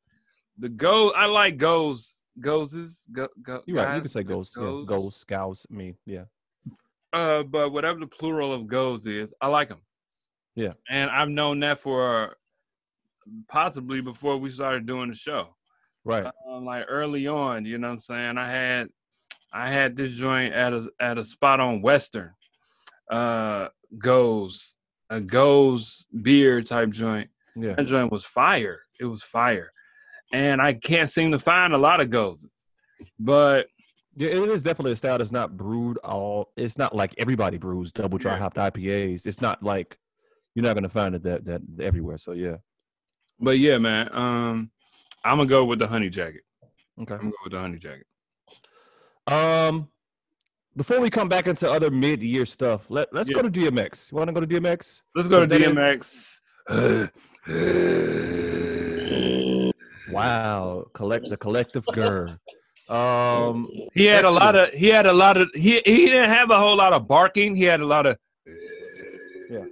the 0.57 0.69
go. 0.69 1.11
I 1.11 1.25
like 1.25 1.57
goes, 1.57 2.17
goeses. 2.39 3.01
Go, 3.11 3.27
go, 3.41 3.61
You're 3.65 3.77
right. 3.77 3.95
You 3.95 4.01
can 4.01 4.09
say. 4.09 4.21
Yeah. 4.21 4.25
goes. 4.25 4.49
Ghosts, 4.51 5.23
gals, 5.23 5.67
me. 5.69 5.95
Yeah. 6.05 6.23
Uh, 7.13 7.43
but 7.43 7.71
whatever 7.71 7.99
the 7.99 8.07
plural 8.07 8.53
of 8.53 8.67
goes 8.67 9.05
is, 9.05 9.33
I 9.41 9.47
like 9.47 9.69
them. 9.69 9.81
Yeah. 10.55 10.73
And 10.89 11.09
I've 11.11 11.29
known 11.29 11.59
that 11.61 11.79
for 11.79 12.35
possibly 13.49 14.01
before 14.01 14.37
we 14.37 14.49
started 14.51 14.85
doing 14.85 15.09
the 15.09 15.15
show. 15.15 15.55
Right. 16.03 16.25
Um, 16.49 16.65
like 16.65 16.85
early 16.87 17.27
on, 17.27 17.65
you 17.65 17.77
know 17.77 17.89
what 17.89 17.95
I'm 17.95 18.01
saying? 18.01 18.37
I 18.37 18.51
had 18.51 18.87
I 19.51 19.69
had 19.69 19.95
this 19.95 20.11
joint 20.11 20.53
at 20.53 20.73
a 20.73 20.87
at 20.99 21.17
a 21.17 21.25
spot 21.25 21.59
on 21.59 21.81
Western. 21.81 22.31
Uh 23.11 23.67
goes 23.97 24.75
a 25.09 25.21
goes 25.21 26.05
beer 26.21 26.61
type 26.61 26.89
joint. 26.89 27.29
Yeah. 27.55 27.73
That 27.75 27.87
joint 27.87 28.11
was 28.11 28.25
fire. 28.25 28.81
It 28.99 29.05
was 29.05 29.23
fire. 29.23 29.71
And 30.33 30.61
I 30.61 30.73
can't 30.73 31.09
seem 31.09 31.31
to 31.31 31.39
find 31.39 31.73
a 31.73 31.77
lot 31.77 32.01
of 32.01 32.09
goes. 32.09 32.45
But 33.19 33.67
Yeah, 34.15 34.29
it 34.29 34.49
is 34.49 34.63
definitely 34.63 34.93
a 34.93 34.95
style 34.97 35.17
that's 35.17 35.31
not 35.31 35.55
brewed 35.55 35.97
all. 35.99 36.51
It's 36.57 36.77
not 36.77 36.95
like 36.95 37.13
everybody 37.17 37.57
brews 37.57 37.91
double 37.91 38.17
dry 38.17 38.37
hopped 38.37 38.57
IPAs. 38.57 39.25
It's 39.25 39.41
not 39.41 39.63
like 39.63 39.97
you're 40.55 40.65
not 40.65 40.75
gonna 40.75 40.89
find 40.89 41.15
it 41.15 41.23
that 41.23 41.45
that 41.45 41.61
everywhere. 41.79 42.17
So 42.17 42.33
yeah. 42.33 42.57
but 43.39 43.59
yeah, 43.59 43.77
man. 43.77 44.09
Um 44.13 44.71
I'm 45.27 45.37
gonna 45.37 45.49
go 45.49 45.65
with 45.65 45.79
the 45.79 45.87
honey 45.87 46.09
jacket. 46.09 46.41
Okay. 47.01 47.13
I'm 47.13 47.19
gonna 47.19 47.31
go 47.31 47.37
with 47.43 47.51
the 47.53 47.59
honey 47.59 47.77
jacket. 47.77 48.05
Um, 49.27 49.89
before 50.77 50.99
we 51.01 51.09
come 51.09 51.27
back 51.27 51.47
into 51.47 51.69
other 51.69 51.91
mid-year 51.91 52.45
stuff, 52.45 52.89
let 52.89 53.13
let's 53.13 53.29
Yeah. 53.29 53.35
go 53.35 53.41
to 53.43 53.49
DMX. 53.49 54.11
You 54.11 54.17
want 54.17 54.29
to 54.29 54.33
go 54.33 54.39
to 54.39 54.47
DMX? 54.47 55.01
Let's 55.15 55.27
go 55.27 55.45
to 55.45 55.53
Is? 55.53 55.61
DMX. 55.61 56.39
Wow, 60.09 60.85
collect 60.93 61.29
the 61.29 61.35
collective 61.35 61.85
gur. 61.87 62.39
Um, 62.87 63.67
He 63.93 64.05
had 64.05 64.23
a 64.23 64.31
lot 64.31 64.55
of 64.55 64.69
he 64.69 64.87
had 64.87 65.05
a 65.05 65.11
lot 65.11 65.35
of 65.35 65.49
he 65.53 65.81
he 65.85 66.05
didn't 66.07 66.29
have 66.29 66.49
a 66.49 66.57
whole 66.57 66.77
lot 66.77 66.93
of 66.93 67.09
barking. 67.09 67.57
He 67.57 67.63
had 67.63 67.81
a 67.81 67.85
lot 67.85 68.05
of 68.05 68.17
Yeah. 69.49 69.65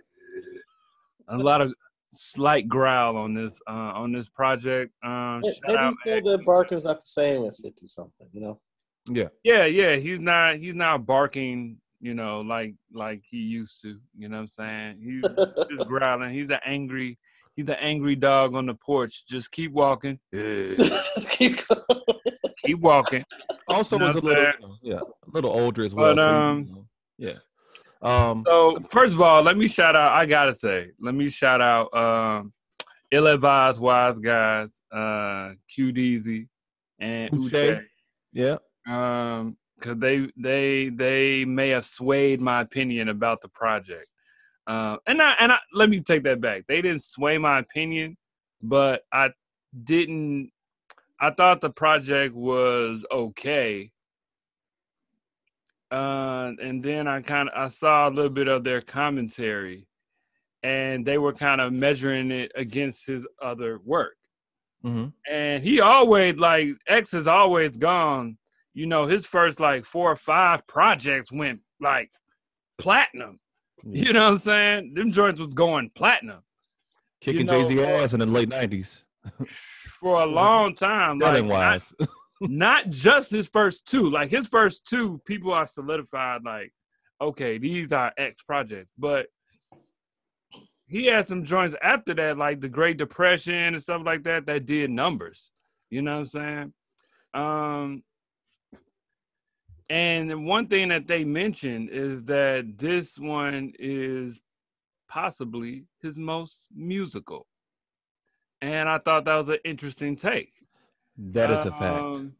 a 1.29 1.37
lot 1.37 1.61
of 1.61 1.73
slight 2.15 2.67
growl 2.67 3.17
on 3.17 3.33
this 3.33 3.59
uh 3.67 3.93
on 3.95 4.11
this 4.11 4.29
project. 4.29 4.93
Um 5.03 5.41
Maybe 5.41 5.55
shout 5.65 5.77
out 5.77 5.93
feel 6.03 6.21
that 6.23 6.45
barking's 6.45 6.83
not 6.83 7.01
the 7.01 7.07
same 7.07 7.45
at 7.45 7.55
50 7.55 7.87
something, 7.87 8.27
you 8.31 8.41
know? 8.41 8.59
yeah, 9.09 9.29
Yeah, 9.43 9.65
yeah, 9.65 9.95
he's 9.95 10.19
not 10.19 10.57
he's 10.57 10.75
not 10.75 11.05
barking, 11.05 11.77
you 11.99 12.13
know, 12.13 12.41
like 12.41 12.75
like 12.93 13.21
he 13.29 13.37
used 13.37 13.81
to, 13.81 13.99
you 14.17 14.29
know 14.29 14.37
what 14.37 14.43
I'm 14.43 14.47
saying? 14.49 14.99
He's 15.01 15.77
just 15.77 15.87
growling. 15.87 16.33
He's 16.33 16.49
an 16.49 16.59
angry 16.65 17.17
he's 17.55 17.69
an 17.69 17.77
angry 17.79 18.15
dog 18.15 18.55
on 18.55 18.65
the 18.65 18.73
porch. 18.73 19.25
Just 19.27 19.51
keep 19.51 19.71
walking. 19.71 20.19
Keep 21.29 21.67
going. 21.67 22.01
keep 22.65 22.79
walking. 22.79 23.23
also 23.67 23.97
Not 23.97 24.07
was 24.07 24.15
a 24.15 24.19
little, 24.21 24.79
yeah, 24.81 24.99
a 24.99 25.29
little 25.31 25.51
older 25.51 25.83
as 25.83 25.93
well. 25.93 26.15
But, 26.15 26.23
so, 26.23 26.29
you 26.29 26.35
um, 26.35 26.65
know, 26.65 26.87
yeah. 27.17 27.37
Um, 28.01 28.43
So 28.45 28.79
first 28.89 29.13
of 29.13 29.21
all, 29.21 29.41
let 29.41 29.57
me 29.57 29.67
shout 29.67 29.95
out. 29.95 30.13
I 30.13 30.25
gotta 30.25 30.55
say, 30.55 30.91
let 30.99 31.15
me 31.15 31.29
shout 31.29 31.61
out 31.61 31.93
um, 31.95 32.53
ill 33.11 33.27
advised 33.27 33.79
wise 33.79 34.19
guys, 34.19 34.71
uh, 34.91 35.51
Q 35.73 35.91
Deezy 35.93 36.47
and. 36.99 37.31
Uche, 37.31 37.83
yeah, 38.33 38.57
um, 38.87 39.57
because 39.79 39.97
they 39.97 40.27
they 40.37 40.89
they 40.89 41.45
may 41.45 41.69
have 41.69 41.85
swayed 41.85 42.41
my 42.41 42.61
opinion 42.61 43.09
about 43.09 43.41
the 43.41 43.49
project. 43.49 44.07
Uh, 44.67 44.97
and 45.05 45.21
I 45.21 45.35
and 45.39 45.51
I, 45.51 45.59
let 45.73 45.89
me 45.89 46.01
take 46.01 46.23
that 46.23 46.41
back. 46.41 46.63
They 46.67 46.81
didn't 46.81 47.03
sway 47.03 47.37
my 47.37 47.59
opinion, 47.59 48.17
but 48.61 49.03
I 49.11 49.31
didn't. 49.83 50.51
I 51.19 51.31
thought 51.31 51.61
the 51.61 51.69
project 51.69 52.35
was 52.35 53.05
okay. 53.11 53.91
Uh, 55.91 56.51
and 56.61 56.83
then 56.83 57.07
I 57.07 57.21
kind 57.21 57.49
of 57.49 57.55
I 57.55 57.69
saw 57.69 58.09
a 58.09 58.11
little 58.11 58.31
bit 58.31 58.47
of 58.47 58.63
their 58.63 58.81
commentary, 58.81 59.87
and 60.63 61.05
they 61.05 61.17
were 61.17 61.33
kind 61.33 61.61
of 61.61 61.73
measuring 61.73 62.31
it 62.31 62.51
against 62.55 63.05
his 63.05 63.27
other 63.41 63.79
work. 63.83 64.15
hmm 64.81 65.07
And 65.29 65.63
he 65.63 65.81
always 65.81 66.35
like 66.37 66.69
X 66.87 67.11
has 67.11 67.27
always 67.27 67.77
gone. 67.77 68.37
You 68.73 68.87
know, 68.87 69.07
his 69.07 69.25
first 69.25 69.59
like 69.59 69.85
four 69.85 70.11
or 70.11 70.17
five 70.17 70.65
projects 70.67 71.31
went 71.31 71.61
like 71.79 72.11
platinum. 72.77 73.39
Yeah. 73.83 74.07
You 74.07 74.13
know 74.13 74.23
what 74.23 74.31
I'm 74.31 74.37
saying? 74.39 74.93
Them 74.95 75.11
joints 75.11 75.39
was 75.39 75.53
going 75.53 75.91
platinum 75.95 76.41
kicking 77.25 77.45
know, 77.47 77.63
Jay 77.63 77.75
Z 77.75 77.83
ass 77.83 78.13
in 78.13 78.19
the 78.19 78.25
late 78.25 78.49
'90s, 78.49 79.01
for 79.99 80.21
a 80.21 80.25
long 80.41 80.75
time. 80.75 81.19
Like, 81.19 81.35
selling 81.35 81.47
not, 81.47 81.53
wise. 81.53 81.93
not 82.41 82.89
just 82.89 83.31
his 83.31 83.47
first 83.47 83.87
two. 83.87 84.09
Like 84.09 84.29
his 84.29 84.47
first 84.47 84.87
two, 84.87 85.21
people 85.25 85.53
are 85.53 85.67
solidified. 85.67 86.41
Like, 86.43 86.73
okay, 87.21 87.57
these 87.57 87.91
are 87.91 88.13
X 88.17 88.41
projects, 88.41 88.91
but 88.97 89.27
he 90.87 91.05
had 91.07 91.27
some 91.27 91.43
joints 91.43 91.75
after 91.81 92.13
that, 92.13 92.37
like 92.37 92.61
the 92.61 92.69
Great 92.69 92.97
Depression 92.97 93.73
and 93.73 93.81
stuff 93.81 94.03
like 94.05 94.23
that, 94.23 94.45
that 94.45 94.65
did 94.65 94.91
numbers. 94.91 95.49
You 95.89 96.01
know 96.01 96.13
what 96.13 96.19
I'm 96.19 96.27
saying? 96.27 96.73
Um, 97.33 98.03
and 99.89 100.45
one 100.45 100.67
thing 100.67 100.89
that 100.89 101.07
they 101.07 101.23
mentioned 101.23 101.89
is 101.91 102.23
that 102.23 102.77
this 102.77 103.17
one 103.17 103.73
is 103.77 104.39
possibly 105.07 105.85
his 106.01 106.17
most 106.17 106.67
musical. 106.75 107.47
And 108.61 108.89
I 108.89 108.97
thought 108.97 109.25
that 109.25 109.35
was 109.35 109.49
an 109.49 109.59
interesting 109.63 110.15
take. 110.15 110.53
That 111.17 111.51
is 111.51 111.65
a 111.65 111.71
fact. 111.71 112.03
Um, 112.17 112.33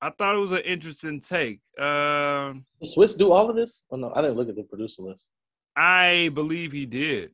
I 0.00 0.10
thought 0.10 0.34
it 0.34 0.38
was 0.38 0.52
an 0.52 0.58
interesting 0.58 1.20
take. 1.20 1.60
Um, 1.78 2.64
Did 2.80 2.90
Swizz 2.96 3.16
do 3.18 3.32
all 3.32 3.48
of 3.48 3.56
this? 3.56 3.84
Oh, 3.90 3.96
no, 3.96 4.12
I 4.14 4.22
didn't 4.22 4.36
look 4.36 4.48
at 4.48 4.56
the 4.56 4.64
producer 4.64 5.02
list. 5.02 5.28
I 5.76 6.30
believe 6.34 6.72
he 6.72 6.86
did. 6.86 7.32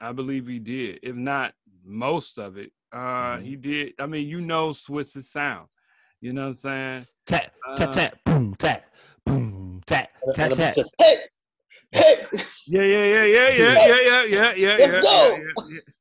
I 0.00 0.12
believe 0.12 0.46
he 0.46 0.58
did. 0.58 1.00
If 1.02 1.14
not 1.14 1.54
most 1.84 2.38
of 2.38 2.56
it, 2.56 2.72
uh, 2.92 3.36
Mhm. 3.36 3.44
he 3.44 3.56
did. 3.56 3.94
I 3.98 4.06
mean, 4.06 4.26
you 4.26 4.40
know, 4.40 4.70
Swizz's 4.70 5.30
sound. 5.30 5.68
You 6.20 6.32
know 6.32 6.42
what 6.42 6.48
I'm 6.48 6.54
saying? 6.56 7.06
Tat, 7.26 7.52
uh, 7.66 7.74
tat, 7.76 7.90
tat, 7.92 8.24
boom, 8.24 8.54
tat, 8.56 8.92
boom, 9.24 9.82
tat, 9.86 10.10
tat, 10.34 10.38
And 10.38 10.54
tat. 10.56 10.76
Hey. 11.92 12.26
Yeah, 12.66 12.82
yeah, 12.82 13.04
yeah, 13.04 13.24
yeah, 13.24 13.48
yeah, 13.48 13.74
yeah, 13.74 14.00
yeah, 14.00 14.24
yeah, 14.24 14.52
yeah, 14.54 14.76
Let's 14.76 15.06
yeah, 15.06 15.38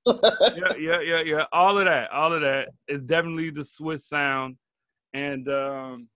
go. 0.06 0.14
yeah, 0.16 0.54
yeah, 0.56 0.78
yeah, 0.78 1.02
yeah, 1.02 1.22
yeah. 1.22 1.46
All 1.52 1.80
of 1.80 1.86
that, 1.86 2.12
all 2.12 2.32
of 2.32 2.42
that 2.42 2.68
is 2.88 3.02
definitely 3.02 3.50
the 3.50 3.62
Swizz 3.62 4.02
sound, 4.02 4.58
and 5.14 5.48
um, 5.50 6.08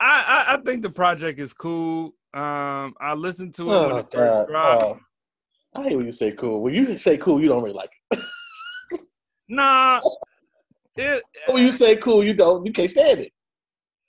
I, 0.00 0.46
I 0.48 0.54
I 0.54 0.62
think 0.62 0.82
the 0.82 0.88
project 0.88 1.38
is 1.40 1.52
cool. 1.52 2.14
Um, 2.32 2.94
I 2.98 3.12
listened 3.14 3.54
to 3.56 3.62
it 3.64 3.66
when 3.66 3.92
oh, 3.92 3.96
it 3.98 4.06
first 4.10 4.48
dropped. 4.48 4.82
Oh. 4.82 5.00
I 5.76 5.82
hate 5.84 5.96
when 5.96 6.06
you 6.06 6.12
say 6.12 6.32
cool. 6.32 6.62
When 6.62 6.72
you 6.72 6.96
say 6.96 7.18
cool, 7.18 7.40
you 7.40 7.48
don't 7.48 7.62
really 7.62 7.76
like 7.76 7.90
it. 8.10 8.20
Nah, 9.48 10.00
it, 10.96 11.22
when 11.48 11.62
you 11.62 11.72
say 11.72 11.96
cool, 11.96 12.24
you 12.24 12.32
don't. 12.32 12.64
You 12.64 12.72
can't 12.72 12.90
stand 12.90 13.20
it. 13.20 13.32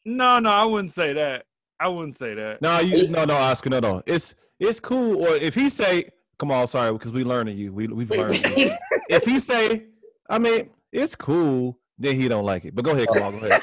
no, 0.06 0.40
no, 0.40 0.50
I 0.50 0.64
wouldn't 0.64 0.94
say 0.94 1.12
that. 1.12 1.44
I 1.84 1.88
wouldn't 1.90 2.16
say 2.16 2.34
that. 2.34 2.62
No, 2.62 2.80
you 2.80 3.10
no 3.10 3.26
no 3.26 3.36
Oscar, 3.36 3.70
no 3.70 3.80
no. 3.82 4.04
It's 4.06 4.36
it's 4.58 4.80
cool. 4.80 5.22
Or 5.28 5.36
if 5.36 5.54
he 5.54 5.70
say, 5.70 6.06
come 6.40 6.50
on, 6.50 6.66
sorry, 6.68 6.94
because 6.94 7.12
we 7.12 7.26
learning 7.26 7.58
you. 7.58 7.74
We 7.74 7.88
we've 7.88 8.10
learned. 8.10 8.38
you. 8.56 8.72
if 9.10 9.26
he 9.26 9.38
say, 9.38 9.88
I 10.30 10.40
mean, 10.40 10.70
it's 10.94 11.14
cool, 11.14 11.78
then 11.98 12.16
he 12.16 12.30
don't 12.30 12.46
like 12.46 12.64
it. 12.64 12.74
But 12.74 12.86
go 12.86 12.92
ahead, 12.92 13.08
come 13.10 13.22
on, 13.24 13.38
go 13.38 13.48
ahead. 13.48 13.62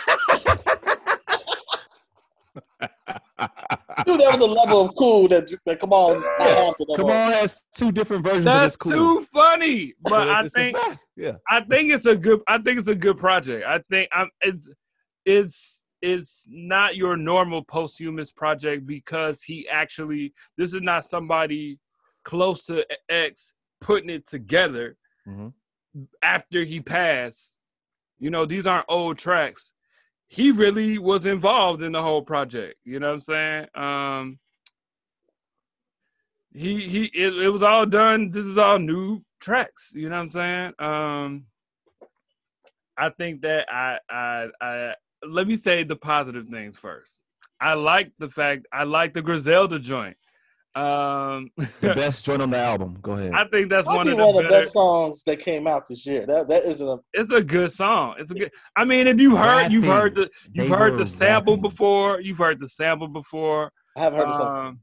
Dude, 4.06 4.20
there 4.20 4.30
was 4.32 4.40
a 4.40 4.46
level 4.46 4.82
of 4.82 4.94
cool 4.96 5.26
that 5.28 5.50
that 5.64 5.80
come 5.80 5.92
on, 5.94 6.20
not 6.20 6.24
Yeah. 6.40 6.64
happening 6.66 6.96
Come 6.96 7.06
on 7.06 7.32
has 7.32 7.62
two 7.74 7.90
different 7.90 8.22
versions 8.22 8.40
of 8.46 8.52
That's 8.52 8.76
cool. 8.76 8.92
too 8.92 9.26
funny. 9.32 9.94
But 10.02 10.28
I 10.28 10.46
think 10.46 10.76
yeah. 11.16 11.32
I 11.48 11.62
think 11.62 11.90
it's 11.90 12.04
a 12.04 12.16
good 12.16 12.42
I 12.46 12.58
think 12.58 12.78
it's 12.80 12.88
a 12.88 12.94
good 12.94 13.16
project. 13.16 13.64
I 13.66 13.78
think 13.88 14.10
I'm 14.12 14.28
it's 14.42 14.68
it's 15.24 15.79
it's 16.02 16.44
not 16.48 16.96
your 16.96 17.16
normal 17.16 17.62
posthumous 17.62 18.30
project 18.30 18.86
because 18.86 19.42
he 19.42 19.68
actually 19.68 20.32
this 20.56 20.72
is 20.74 20.80
not 20.82 21.04
somebody 21.04 21.78
close 22.24 22.62
to 22.64 22.86
X 23.08 23.54
putting 23.80 24.10
it 24.10 24.26
together 24.26 24.96
Mhm. 25.26 25.52
after 26.22 26.64
he 26.64 26.80
passed. 26.80 27.54
You 28.18 28.30
know, 28.30 28.44
these 28.46 28.66
aren't 28.66 28.86
old 28.88 29.18
tracks. 29.18 29.72
He 30.28 30.52
really 30.52 30.98
was 30.98 31.26
involved 31.26 31.82
in 31.82 31.92
the 31.92 32.02
whole 32.02 32.22
project. 32.22 32.78
You 32.84 33.00
know 33.00 33.08
what 33.08 33.14
I'm 33.14 33.20
saying? 33.20 33.68
Um 33.74 34.38
he 36.52 36.88
he 36.88 37.04
it, 37.06 37.34
it 37.36 37.48
was 37.48 37.62
all 37.62 37.86
done. 37.86 38.30
This 38.30 38.44
is 38.46 38.58
all 38.58 38.78
new 38.78 39.24
tracks. 39.40 39.92
You 39.94 40.08
know 40.08 40.16
what 40.16 40.22
I'm 40.22 40.30
saying? 40.30 40.72
Um 40.78 41.46
I 42.96 43.08
think 43.10 43.42
that 43.42 43.72
I 43.72 43.98
I 44.08 44.48
I 44.60 44.94
let 45.28 45.46
me 45.46 45.56
say 45.56 45.82
the 45.84 45.96
positive 45.96 46.48
things 46.48 46.78
first. 46.78 47.20
I 47.60 47.74
like 47.74 48.12
the 48.18 48.30
fact 48.30 48.66
I 48.72 48.84
like 48.84 49.12
the 49.14 49.22
Griselda 49.22 49.78
joint. 49.78 50.16
Um 50.74 51.50
The 51.80 51.94
best 51.96 52.24
joint 52.24 52.40
on 52.42 52.50
the 52.50 52.58
album. 52.58 52.98
Go 53.02 53.12
ahead. 53.12 53.32
I 53.34 53.44
think 53.48 53.68
that's 53.70 53.86
one 53.86 54.06
Probably 54.06 54.12
of 54.12 54.18
the 54.18 54.24
one 54.24 54.36
of 54.36 54.42
the 54.42 54.48
better, 54.48 54.62
best 54.62 54.72
songs 54.72 55.22
that 55.24 55.40
came 55.40 55.66
out 55.66 55.86
this 55.88 56.06
year. 56.06 56.26
That 56.26 56.48
that 56.48 56.64
isn't 56.64 56.88
a 56.88 56.98
it's 57.12 57.30
a 57.30 57.42
good 57.42 57.72
song. 57.72 58.14
It's 58.18 58.30
a 58.30 58.34
good. 58.34 58.52
I 58.76 58.84
mean, 58.84 59.06
if 59.06 59.20
you 59.20 59.36
heard, 59.36 59.72
you've 59.72 59.84
heard 59.84 60.14
the 60.14 60.30
you've 60.52 60.68
They 60.68 60.74
heard 60.74 60.96
the 60.96 61.06
sample 61.06 61.54
rapping. 61.54 61.62
before. 61.62 62.20
You've 62.20 62.38
heard 62.38 62.60
the 62.60 62.68
sample 62.68 63.08
before. 63.08 63.72
I 63.96 64.00
haven't 64.00 64.20
heard 64.20 64.28
the 64.28 64.36
song. 64.38 64.66
Um, 64.68 64.80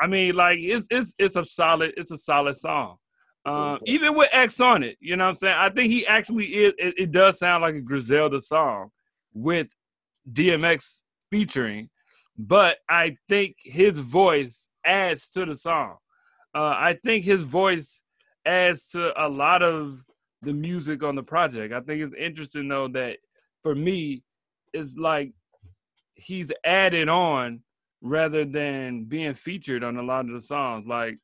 I 0.00 0.06
mean, 0.06 0.34
like 0.34 0.58
it's 0.60 0.86
it's 0.90 1.14
it's 1.18 1.36
a 1.36 1.44
solid 1.44 1.92
it's 1.96 2.10
a 2.10 2.18
solid 2.18 2.56
song. 2.56 2.96
Um, 3.44 3.78
even 3.86 4.14
with 4.14 4.28
X 4.32 4.60
on 4.60 4.82
it, 4.82 4.96
you 5.00 5.16
know 5.16 5.24
what 5.24 5.30
I'm 5.30 5.36
saying. 5.36 5.56
I 5.56 5.70
think 5.70 5.90
he 5.90 6.06
actually 6.06 6.46
is. 6.46 6.72
It, 6.78 6.94
it 6.98 7.12
does 7.12 7.38
sound 7.38 7.62
like 7.62 7.74
a 7.74 7.80
Griselda 7.80 8.40
song 8.40 8.90
with 9.32 9.74
DMX 10.30 11.02
featuring, 11.30 11.90
but 12.36 12.78
I 12.88 13.16
think 13.28 13.56
his 13.58 13.98
voice 13.98 14.68
adds 14.84 15.28
to 15.30 15.44
the 15.44 15.56
song. 15.56 15.96
Uh, 16.54 16.74
I 16.76 16.98
think 17.04 17.24
his 17.24 17.42
voice 17.42 18.02
adds 18.46 18.88
to 18.90 19.12
a 19.22 19.28
lot 19.28 19.62
of 19.62 20.02
the 20.42 20.52
music 20.52 21.02
on 21.02 21.14
the 21.14 21.22
project. 21.22 21.74
I 21.74 21.80
think 21.80 22.02
it's 22.02 22.14
interesting 22.18 22.68
though 22.68 22.88
that 22.88 23.18
for 23.62 23.74
me, 23.74 24.22
it's 24.72 24.96
like 24.96 25.32
he's 26.14 26.52
added 26.64 27.08
on 27.08 27.60
rather 28.00 28.44
than 28.44 29.04
being 29.04 29.34
featured 29.34 29.82
on 29.82 29.96
a 29.96 30.02
lot 30.02 30.26
of 30.26 30.32
the 30.32 30.40
songs. 30.40 30.86
Like 30.86 31.18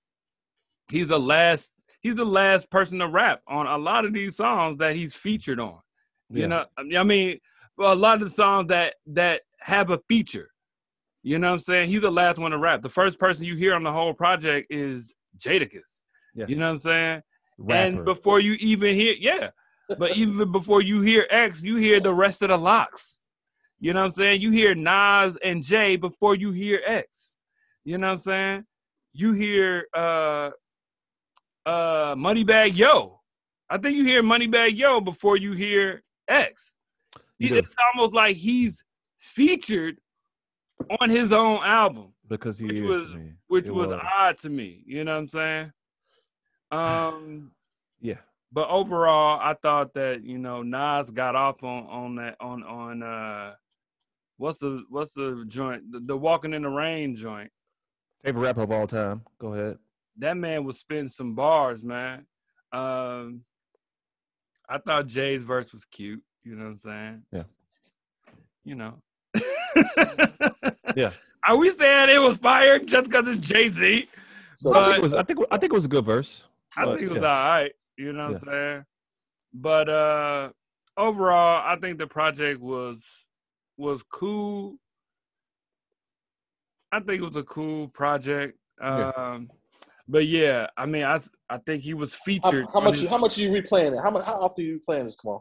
he's 0.90 1.08
the 1.08 1.20
last 1.20 1.70
he's 2.00 2.16
the 2.16 2.24
last 2.24 2.70
person 2.70 2.98
to 2.98 3.08
rap 3.08 3.40
on 3.46 3.66
a 3.66 3.78
lot 3.78 4.04
of 4.04 4.12
these 4.12 4.36
songs 4.36 4.78
that 4.78 4.94
he's 4.96 5.14
featured 5.14 5.60
on. 5.60 5.78
You 6.30 6.42
Yeah. 6.42 6.46
know, 6.48 6.98
I 6.98 7.02
mean, 7.04 7.38
a 7.78 7.94
lot 7.94 8.22
of 8.22 8.28
the 8.28 8.34
songs 8.34 8.68
that 8.68 8.94
that 9.06 9.42
have 9.60 9.90
a 9.90 9.98
feature. 10.08 10.50
You 11.22 11.38
know 11.38 11.48
what 11.48 11.54
I'm 11.54 11.60
saying? 11.60 11.88
He's 11.88 12.02
the 12.02 12.10
last 12.10 12.38
one 12.38 12.50
to 12.50 12.58
rap. 12.58 12.82
The 12.82 12.90
first 12.90 13.18
person 13.18 13.44
you 13.44 13.56
hear 13.56 13.74
on 13.74 13.82
the 13.82 13.92
whole 13.92 14.12
project 14.12 14.66
is 14.70 15.14
Jadakiss. 15.38 16.02
Yes. 16.34 16.50
You 16.50 16.56
know 16.56 16.66
what 16.66 16.72
I'm 16.72 16.78
saying? 16.78 17.22
Rapper. 17.56 17.78
And 17.78 18.04
before 18.04 18.40
you 18.40 18.54
even 18.60 18.94
hear, 18.94 19.14
yeah, 19.18 19.50
but 19.98 20.12
even 20.16 20.52
before 20.52 20.82
you 20.82 21.00
hear 21.00 21.26
X, 21.30 21.62
you 21.62 21.76
hear 21.76 22.00
the 22.00 22.14
rest 22.14 22.42
of 22.42 22.48
the 22.48 22.58
LOX. 22.58 23.20
You 23.80 23.92
know 23.92 24.00
what 24.00 24.06
I'm 24.06 24.10
saying? 24.12 24.40
You 24.40 24.50
hear 24.50 24.74
Nas 24.74 25.36
and 25.42 25.62
Jay 25.62 25.96
before 25.96 26.34
you 26.34 26.52
hear 26.52 26.80
X. 26.86 27.36
You 27.84 27.98
know 27.98 28.08
what 28.08 28.12
I'm 28.14 28.18
saying? 28.18 28.64
You 29.12 29.32
hear 29.32 29.86
uh 29.94 30.50
uh 31.66 32.14
Moneybagg 32.14 32.76
Yo. 32.76 33.20
I 33.70 33.78
think 33.78 33.96
you 33.96 34.04
hear 34.04 34.22
Moneybagg 34.22 34.76
Yo 34.76 35.00
before 35.00 35.36
you 35.36 35.52
hear 35.52 36.02
X. 36.28 36.76
It's 37.40 37.68
almost 37.94 38.14
like 38.14 38.36
he's 38.36 38.84
featured 39.18 39.96
on 41.00 41.10
his 41.10 41.32
own 41.32 41.60
album 41.64 42.12
because 42.28 42.58
he 42.58 42.66
which 42.66 42.76
is 42.76 42.82
was- 42.82 43.06
which 43.48 43.68
was, 43.68 43.88
was. 43.88 44.00
odd 44.18 44.38
to 44.38 44.48
me. 44.50 44.82
You 44.86 45.04
know 45.04 45.12
what 45.12 45.18
I'm 45.20 45.28
saying? 45.28 45.72
Um, 46.70 47.50
Yeah. 48.00 48.18
but 48.52 48.68
overall, 48.68 49.38
I 49.40 49.54
thought 49.54 49.94
that 49.94 50.22
you 50.24 50.38
know 50.38 50.62
Nas 50.62 51.10
got 51.10 51.34
off 51.36 51.62
on 51.62 51.86
on 51.86 52.14
that 52.16 52.36
on 52.40 52.62
on 52.62 53.02
uh, 53.02 53.54
what's 54.36 54.58
the 54.58 54.84
what's 54.90 55.12
the 55.12 55.44
joint 55.46 55.90
the, 55.92 56.00
the 56.00 56.16
Walking 56.16 56.52
in 56.52 56.62
the 56.62 56.68
Rain 56.68 57.14
joint. 57.16 57.50
Favorite 58.24 58.42
rapper 58.42 58.62
of 58.62 58.72
all 58.72 58.86
time. 58.86 59.22
Go 59.38 59.54
ahead. 59.54 59.78
That 60.18 60.36
man 60.36 60.64
was 60.64 60.78
spitting 60.78 61.08
some 61.08 61.34
bars, 61.34 61.82
man. 61.82 62.26
Um, 62.72 63.42
I 64.68 64.78
thought 64.78 65.06
Jay's 65.06 65.42
verse 65.42 65.72
was 65.72 65.84
cute. 65.84 66.22
You 66.44 66.56
know 66.56 66.64
what 66.64 66.70
I'm 66.70 66.78
saying? 66.78 67.22
Yeah. 67.32 67.42
You 68.64 68.74
know. 68.74 69.02
Yeah. 70.94 71.10
Are 71.46 71.56
we 71.56 71.70
saying 71.70 72.08
it 72.10 72.20
was 72.20 72.38
fire 72.38 72.78
just 72.78 73.10
because 73.10 73.28
it's 73.28 73.46
Jay 73.46 73.68
Z? 73.68 74.08
So 74.56 74.72
I 74.74 74.84
think 74.86 74.98
it 74.98 75.02
was. 75.02 75.14
I 75.14 75.22
think. 75.22 75.40
I 75.50 75.56
think 75.58 75.72
it 75.72 75.74
was 75.74 75.84
a 75.84 75.88
good 75.88 76.04
verse. 76.04 76.44
I 76.76 76.84
But, 76.84 76.98
think 76.98 77.10
it 77.10 77.14
was 77.14 77.22
yeah. 77.22 77.28
all 77.28 77.44
right. 77.60 77.72
You 77.98 78.12
know 78.12 78.30
what 78.32 78.42
I'm 78.42 78.52
saying? 78.52 78.84
But 79.52 79.88
uh 79.88 80.50
overall, 80.96 81.62
I 81.66 81.76
think 81.80 81.98
the 81.98 82.06
project 82.06 82.60
was 82.60 82.98
was 83.76 84.02
cool. 84.12 84.76
I 86.92 87.00
think 87.00 87.20
it 87.22 87.26
was 87.26 87.36
a 87.36 87.42
cool 87.42 87.88
project. 87.88 88.58
Yeah. 88.80 89.12
Um 89.16 89.50
but 90.08 90.26
yeah, 90.26 90.66
I 90.76 90.86
mean 90.86 91.04
I 91.04 91.20
I 91.50 91.58
think 91.58 91.82
he 91.82 91.94
was 91.94 92.14
featured. 92.14 92.66
how 92.72 92.78
on 92.78 92.84
much 92.84 93.00
his- 93.00 93.10
how 93.10 93.18
much 93.18 93.38
are 93.38 93.42
you 93.42 93.50
replaying 93.50 93.92
it? 93.92 93.98
How 94.02 94.10
much 94.10 94.24
how 94.24 94.40
often 94.40 94.64
are 94.64 94.68
you 94.68 94.80
replaying 94.80 95.04
this? 95.04 95.16
Come 95.16 95.32
on. 95.32 95.40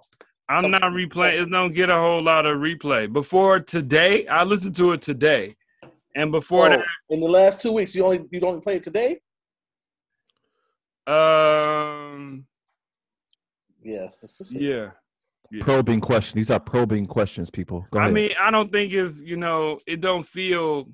I'm 0.50 0.72
not 0.72 0.82
replaying 0.82 1.42
it 1.42 1.50
don't 1.50 1.74
get 1.74 1.90
a 1.90 1.96
whole 1.96 2.22
lot 2.22 2.46
of 2.46 2.58
replay. 2.58 3.12
Before 3.12 3.60
today, 3.60 4.28
I 4.28 4.44
listened 4.44 4.76
to 4.76 4.92
it 4.92 5.02
today. 5.02 5.56
And 6.16 6.32
before 6.32 6.72
Oh, 6.72 6.84
in 7.10 7.22
the 7.22 7.28
last 7.28 7.62
two 7.62 7.72
weeks, 7.72 7.96
you 7.96 8.06
only 8.06 8.26
you 8.30 8.40
don't 8.40 8.62
play 8.62 8.76
it 8.76 8.84
today? 8.84 9.20
um 11.08 12.46
Yeah. 13.84 14.10
Yeah. 14.52 14.92
Yeah. 15.52 15.64
Probing 15.64 16.00
questions. 16.00 16.34
These 16.34 16.52
are 16.52 16.60
probing 16.60 17.06
questions, 17.06 17.50
people. 17.50 17.86
Go 17.92 18.00
I 18.00 18.10
mean, 18.10 18.32
I 18.40 18.50
don't 18.52 18.72
think 18.72 18.94
it's 18.94 19.20
you 19.20 19.38
know, 19.38 19.80
it 19.86 20.02
don't 20.02 20.24
feel 20.24 20.90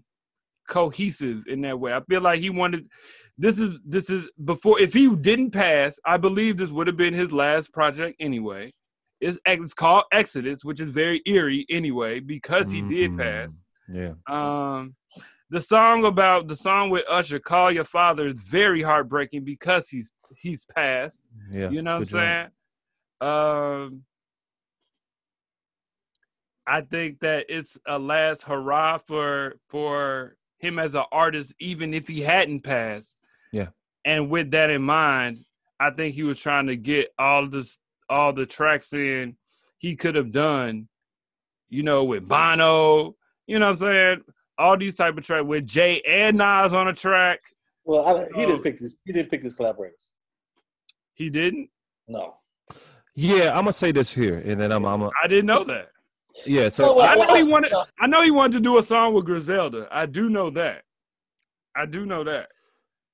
cohesive 0.68 1.44
in 1.48 1.62
that 1.62 1.80
way. 1.80 1.94
I 1.94 2.02
feel 2.02 2.22
like 2.22 2.40
he 2.42 2.50
wanted 2.50 2.88
this 3.38 3.58
is 3.58 3.78
this 3.86 4.10
is 4.10 4.30
before 4.44 4.80
if 4.80 4.94
he 4.94 5.14
didn't 5.16 5.52
pass, 5.52 6.00
I 6.06 6.18
believe 6.18 6.58
this 6.58 6.72
would 6.72 6.88
have 6.88 6.98
been 6.98 7.14
his 7.14 7.32
last 7.32 7.74
project 7.74 8.18
anyway. 8.20 8.74
It's 9.21 9.38
it's 9.45 9.73
called 9.73 10.05
Exodus, 10.12 10.63
which 10.63 10.79
is 10.82 10.91
very 10.91 11.21
eerie 11.25 11.65
anyway 11.69 12.19
because 12.19 12.71
he 12.71 12.82
did 12.82 13.12
Mhm. 13.12 13.17
pass. 13.17 13.65
yeah. 13.91 14.13
Um 14.27 14.95
the 15.51 15.60
song 15.62 16.05
about 16.05 16.47
the 16.47 16.55
song 16.55 16.89
with 16.91 17.03
Usher, 17.10 17.39
Call 17.39 17.71
Your 17.71 17.84
Father, 17.84 18.27
is 18.27 18.39
very 18.39 18.82
heartbreaking 18.84 19.43
because 19.43 19.89
he's 19.89 20.12
he's 20.38 20.63
passed. 20.65 21.27
Yeah. 21.51 21.69
You 21.71 21.82
know 21.82 21.93
what 21.99 21.99
I'm 21.99 22.05
saying? 22.05 22.47
Um, 23.21 24.03
I 26.67 26.82
think 26.82 27.19
that 27.21 27.47
it's 27.49 27.77
a 27.88 27.97
last 27.97 28.43
hurrah 28.43 28.99
for 28.99 29.55
for 29.69 30.36
him 30.60 30.77
as 30.77 30.93
an 30.93 31.05
artist, 31.12 31.53
even 31.60 31.93
if 31.93 32.08
he 32.08 32.21
hadn't 32.21 32.62
passed. 32.62 33.15
Yeah. 33.51 33.69
And 34.05 34.29
with 34.29 34.51
that 34.51 34.69
in 34.69 34.84
mind, 34.84 35.45
I 35.79 35.89
think 35.89 36.13
he 36.13 36.23
was 36.23 36.39
trying 36.39 36.67
to 36.67 36.75
get 36.75 37.10
all 37.17 37.47
this 37.47 37.79
all 38.10 38.34
the 38.34 38.45
tracks 38.45 38.93
in 38.93 39.36
he 39.78 39.95
could 39.95 40.15
have 40.15 40.32
done, 40.32 40.88
you 41.69 41.84
know, 41.84 42.04
with 42.04 42.28
Bono, 42.28 43.15
you 43.48 43.60
know 43.60 43.67
what 43.67 43.72
I'm 43.72 43.78
saying? 43.78 44.22
All 44.58 44.78
these 44.78 44.95
type 44.95 45.17
of 45.17 45.26
tracks 45.26 45.45
with 45.45 45.65
Jay 45.65 46.02
and 46.02 46.38
Nas 46.38 46.74
on 46.74 46.88
a 46.89 46.93
track. 46.93 47.39
Well, 47.86 48.06
I, 48.06 48.28
he 48.38 48.45
didn't 48.45 48.62
pick 48.62 48.78
this. 48.78 48.98
He 49.06 49.13
didn't 49.13 49.30
pick 49.32 49.41
his 49.41 49.54
collaborators. 49.54 50.10
He 51.13 51.30
didn't. 51.30 51.69
No. 52.08 52.36
Yeah, 53.15 53.50
I'm 53.50 53.62
gonna 53.62 53.74
say 53.74 53.91
this 53.91 54.13
here, 54.13 54.39
and 54.39 54.60
then 54.60 54.72
I'm. 54.72 54.86
I'm. 54.86 55.02
A, 55.02 55.10
I 55.24 55.28
didn't 55.28 55.45
know 55.48 55.63
that. 55.63 55.88
yeah. 56.45 56.69
So 56.69 56.84
No, 56.86 56.95
well, 56.95 57.10
I 57.10 57.15
know 57.15 57.26
well, 57.28 57.36
he 57.36 57.43
wanted. 57.43 57.72
no. 57.72 57.86
I 58.00 58.08
know 58.08 58.22
he 58.22 58.32
wanted 58.32 58.54
to 58.58 58.60
do 58.60 58.78
a 58.78 58.84
song 58.84 59.13
with 59.13 59.26
Griselda. 59.26 59.88
I 59.91 60.06
do 60.06 60.30
know 60.30 60.50
that. 60.52 60.84
I 61.76 61.86
do 61.86 62.06
know 62.06 62.24
that. 62.26 62.50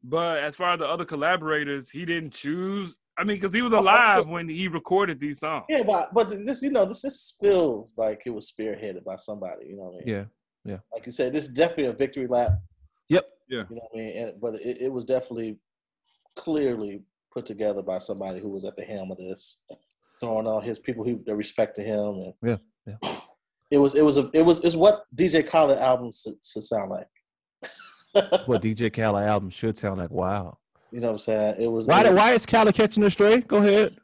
But 0.03 0.39
as 0.39 0.55
far 0.55 0.73
as 0.73 0.79
the 0.79 0.86
other 0.88 1.05
collaborators, 1.05 1.89
he 1.89 2.05
didn't 2.05 2.34
choose. 2.34 2.95
I 3.17 3.23
mean, 3.23 3.38
because 3.38 3.54
he 3.54 3.62
was 3.62 3.73
alive 3.73 4.28
when 4.28 4.49
he 4.49 4.67
recorded 4.67 5.19
these 5.19 5.39
songs. 5.39 5.65
Yeah, 5.69 5.84
but 5.84 6.13
but 6.13 6.30
this 6.45 6.62
you 6.62 6.69
know 6.69 6.86
this 6.86 7.01
this 7.01 7.38
feels 7.39 7.93
like 7.97 8.23
it 8.25 8.32
was 8.32 8.51
spearheaded 8.51 9.04
by 9.04 9.15
somebody. 9.15 9.67
You 9.67 9.78
know 9.78 9.84
what 9.84 10.04
I 10.04 10.06
mean? 10.06 10.15
yeah. 10.15 10.23
Yeah. 10.65 10.78
Like 10.91 11.06
you 11.06 11.12
said, 11.12 11.32
this 11.32 11.43
is 11.43 11.54
definitely 11.54 11.86
a 11.86 11.93
victory 11.93 12.28
lap. 12.28 12.54
Yep. 13.10 13.25
Yeah. 13.49 13.63
You 13.69 13.75
know 13.75 13.82
what 13.89 14.01
I 14.01 14.04
mean? 14.04 14.17
And, 14.17 14.41
but 14.41 14.56
it, 14.56 14.82
it 14.82 14.91
was 14.91 15.06
definitely 15.06 15.58
clearly 16.36 17.04
put 17.32 17.45
together 17.45 17.84
by 17.84 17.99
somebody 17.99 18.39
who 18.39 18.49
was 18.49 18.65
at 18.65 18.75
the 18.75 18.84
helm 18.84 19.12
of 19.12 19.17
this, 19.17 19.62
throwing 20.19 20.47
all 20.47 20.60
his 20.60 20.80
people 20.80 21.06
who 21.06 21.21
that 21.25 21.36
respected 21.36 21.86
him. 21.86 21.99
And 21.99 22.34
Yeah, 22.41 22.58
yeah. 22.88 23.17
It 23.71 23.80
was 23.80 23.95
it 23.95 24.04
was 24.04 24.17
a 24.17 24.30
it 24.32 24.43
was 24.43 24.63
it's 24.63 24.75
what 24.75 25.06
DJ 25.15 25.45
Khaled 25.45 25.80
albums 25.80 26.21
should, 26.21 26.36
should 26.45 26.63
sound 26.63 26.91
like. 26.91 27.08
What 28.45 28.62
DJ 28.63 28.93
Khaled 28.93 29.23
album 29.23 29.49
should 29.49 29.75
sound 29.75 29.99
like. 29.99 30.12
Wow. 30.12 30.60
You 30.95 31.01
know 31.01 31.08
what 31.08 31.13
I'm 31.13 31.17
saying? 31.19 31.55
It 31.60 31.67
was 31.67 31.88
Why? 31.88 32.05
it 32.05 32.12
was- 32.13 32.17
Why 32.17 32.31
is 32.34 32.45
Khaled 32.45 32.73
catching 32.73 33.03
the 33.03 33.12
stray? 33.12 33.38
Go 33.41 33.58
ahead. 33.58 33.97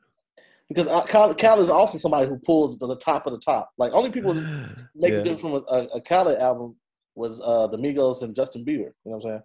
because 0.67 0.87
uh, 0.89 1.01
Khaled, 1.03 1.37
Khaled 1.37 1.59
is 1.61 1.69
also 1.69 1.97
somebody 1.97 2.27
who 2.27 2.37
pulls 2.39 2.77
to 2.79 2.85
the 2.87 2.97
top 2.97 3.25
of 3.27 3.31
the 3.33 3.39
top. 3.39 3.71
Like 3.77 3.93
only 3.93 4.09
people 4.09 4.33
that 4.33 4.43
make 4.95 5.11
Yeah. 5.11 5.17
the 5.19 5.23
difference 5.23 5.41
from 5.41 5.53
a, 5.53 5.61
a, 5.73 5.79
a 5.97 6.01
Khaled 6.01 6.37
album 6.39 6.75
was 7.15 7.39
uh, 7.41 7.67
the 7.67 7.77
Migos 7.77 8.23
and 8.23 8.35
Justin 8.35 8.65
Bieber. 8.65 8.91
You 9.05 9.11
know 9.11 9.17
what 9.17 9.25
I'm 9.25 9.29
saying? 9.29 9.41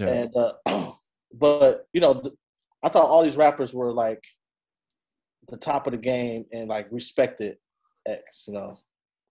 Yeah. 0.00 0.08
And 0.08 0.36
uh, 0.36 0.90
but 1.34 1.86
you 1.94 2.00
know, 2.02 2.14
th- 2.20 2.34
I 2.82 2.88
thought 2.90 3.06
all 3.08 3.22
these 3.22 3.36
rappers 3.38 3.72
were 3.74 3.92
like 3.92 4.22
the 5.48 5.56
top 5.56 5.86
of 5.86 5.92
the 5.92 5.98
game 5.98 6.44
and 6.52 6.68
like 6.68 6.86
respected 6.90 7.56
X. 8.06 8.44
You 8.46 8.54
know, 8.54 8.76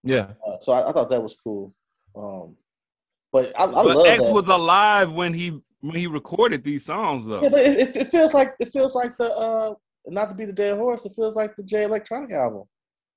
yeah. 0.03 0.31
uh, 0.47 0.57
so 0.59 0.73
I, 0.73 0.89
I 0.89 0.91
thought 0.91 1.09
that 1.11 1.21
was 1.21 1.35
cool. 1.43 1.71
Um, 2.15 2.55
but 3.31 3.53
I, 3.59 3.63
I 3.65 3.67
but 3.67 3.95
love 3.95 4.05
X 4.07 4.23
that. 4.23 4.33
was 4.33 4.47
alive 4.47 5.11
when 5.11 5.33
he 5.35 5.61
when 5.81 5.95
he 5.95 6.07
recorded 6.07 6.63
these 6.63 6.85
songs 6.85 7.25
though. 7.25 7.41
yeah, 7.41 7.49
but 7.49 7.61
it, 7.61 7.77
it, 7.79 7.95
it 7.95 8.07
feels 8.07 8.33
like 8.33 8.53
it 8.59 8.67
feels 8.69 8.95
like 8.95 9.15
the 9.17 9.31
uh, 9.35 9.73
not 10.07 10.29
to 10.29 10.35
be 10.35 10.45
the 10.45 10.53
dead 10.53 10.77
horse. 10.77 11.05
It 11.05 11.13
feels 11.15 11.35
like 11.35 11.55
the 11.55 11.63
Jay 11.63 11.83
Electronica 11.85 12.33
album. 12.33 12.63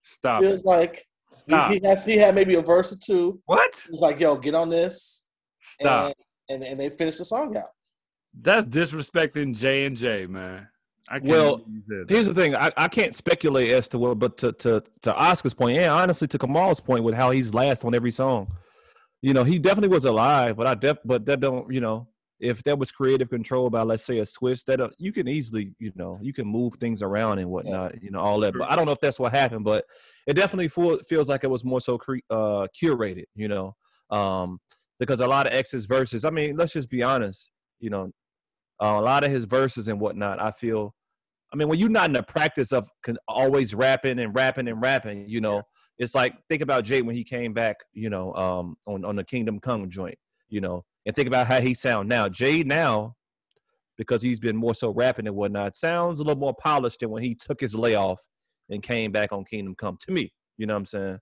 Stop 0.05 0.43
It 0.43 0.47
feels 0.47 0.61
it. 0.61 0.67
like 0.67 1.07
Stop. 1.31 1.73
he, 1.73 1.79
he 1.79 1.87
has 1.87 2.05
he 2.05 2.17
had 2.17 2.35
maybe 2.35 2.55
a 2.57 2.63
verse 2.63 2.93
or 2.93 2.97
two. 3.05 3.41
what? 3.47 3.75
He 3.87 3.91
was 3.91 4.01
like, 4.01 4.21
"Yo, 4.21 4.37
get 4.37 4.55
on 4.55 4.69
this," 4.69 5.27
Stop. 5.63 6.15
and, 6.49 6.63
and 6.63 6.73
and 6.73 6.81
they 6.81 6.91
finished 6.91 7.19
the 7.19 7.25
song 7.25 7.57
out. 7.57 7.65
That's 8.41 8.67
disrespecting 8.69 9.55
J 9.57 9.85
and 9.87 9.97
J, 9.97 10.27
man. 10.27 10.69
I 11.09 11.19
can't 11.19 11.29
Well, 11.31 11.57
believe 11.59 11.69
you 11.75 11.83
said 11.89 12.09
that. 12.09 12.15
Here's 12.15 12.27
the 12.27 12.35
thing. 12.35 12.55
I, 12.57 12.71
I 12.77 12.89
can't 12.89 13.15
speculate 13.15 13.71
as 13.71 13.89
to 13.89 13.99
what, 13.99 14.19
but 14.19 14.39
to, 14.39 14.53
to 14.53 14.83
to 15.03 15.15
Oscar's 15.15 15.53
point, 15.55 15.77
and 15.79 15.91
honestly 15.91 16.29
to 16.29 16.39
Kamal's 16.39 16.81
point 16.81 17.05
with 17.05 17.15
how 17.15 17.31
he's 17.31 17.53
last 17.53 17.85
on 17.85 17.95
every 17.95 18.11
song. 18.11 18.49
You 19.21 19.35
know, 19.35 19.45
he 19.45 19.59
definitely 19.59 19.91
was 19.95 20.05
alive, 20.05 20.57
but 20.57 20.67
I 20.67 20.75
def 20.75 20.99
but 21.05 21.27
that 21.27 21.41
don't, 21.41 21.73
you 21.73 21.81
know, 21.81 22.09
if 22.43 22.63
that 22.65 22.77
was 22.77 22.91
creative 22.91 23.31
control 23.31 23.71
by 23.71 23.83
let's 23.83 24.05
say 24.05 24.19
a 24.19 24.23
Swizz, 24.23 24.65
that 24.65 24.81
uh, 24.81 24.89
you 24.99 25.13
can 25.13 25.29
easily, 25.29 25.73
you 25.79 25.93
know, 25.95 26.19
you 26.21 26.33
can 26.33 26.47
move 26.47 26.75
things 26.75 27.01
around 27.01 27.39
and 27.39 27.49
whatnot, 27.49 28.03
you 28.03 28.11
know, 28.11 28.19
all 28.19 28.41
that. 28.41 28.53
But 28.53 28.71
I 28.71 28.75
don't 28.75 28.85
know 28.85 28.93
if 28.93 29.01
that's 29.01 29.21
what 29.21 29.33
happened, 29.33 29.65
but 29.65 29.85
it 30.27 30.35
definitely 30.35 30.67
feel, 30.69 30.99
feels 30.99 31.29
like 31.29 31.45
it 31.45 31.51
was 31.51 31.65
more 31.65 31.81
so 31.81 31.97
cre- 31.97 32.17
uh, 32.31 32.67
curated, 32.83 33.27
you 33.37 33.47
know, 33.47 33.77
um, 34.11 34.59
because 34.99 35.21
a 35.21 35.27
lot 35.27 35.47
of 35.47 35.53
X's 35.53 35.87
verses. 35.87 36.25
I 36.25 36.31
mean, 36.31 36.57
let's 36.57 36.73
just 36.73 36.91
be 36.91 37.03
honest, 37.03 37.53
you 37.79 37.91
know, 37.91 38.11
uh, 38.83 38.97
a 38.99 39.01
lot 39.01 39.23
of 39.23 39.31
his 39.31 39.45
verses 39.45 39.87
and 39.87 40.01
whatnot. 40.01 40.43
I 40.43 40.51
feel 40.51 40.95
I 41.53 41.57
mean, 41.57 41.69
when 41.69 41.79
you're 41.79 41.91
not 41.91 42.07
in 42.07 42.15
the 42.15 42.23
practice 42.23 42.73
of 42.73 42.89
con- 43.05 43.19
always 43.29 43.75
rapping 43.75 44.19
and 44.19 44.35
rapping 44.35 44.69
and 44.69 44.81
rapping, 44.83 45.29
you 45.29 45.41
know, 45.41 45.63
it's 45.99 46.15
like 46.15 46.35
think 46.49 46.63
about 46.63 46.85
Jay 46.85 47.03
when 47.03 47.15
he 47.15 47.23
came 47.23 47.53
back, 47.53 47.77
you 47.93 48.11
know, 48.11 48.35
um, 48.35 48.77
on 48.87 49.05
on 49.05 49.17
the 49.17 49.25
Kingdom 49.25 49.61
Come 49.61 49.89
joint, 49.91 50.19
you 50.49 50.61
know, 50.61 50.85
and 51.07 51.15
think 51.15 51.29
about 51.29 51.47
how 51.47 51.61
he 51.61 51.75
sound 51.75 52.09
now. 52.09 52.29
Jay 52.29 52.63
now, 52.63 53.17
because 53.99 54.23
he's 54.23 54.41
been 54.41 54.57
more 54.57 54.75
so 54.75 54.91
rapping 54.91 55.27
and 55.27 55.37
whatnot, 55.37 55.77
sounds 55.77 56.19
a 56.19 56.23
little 56.23 56.41
more 56.41 56.55
polished 56.55 57.01
than 57.01 57.11
when 57.11 57.23
he 57.23 57.35
took 57.35 57.61
his 57.61 57.75
layoff 57.75 58.21
and 58.71 58.83
came 58.83 59.13
back 59.13 59.33
on 59.33 59.45
Kingdom 59.45 59.75
Come. 59.75 59.99
To 60.07 60.13
me, 60.13 60.33
you 60.57 60.67
know 60.67 60.75
what 60.75 60.79
I'm 60.79 60.87
saying? 60.87 61.19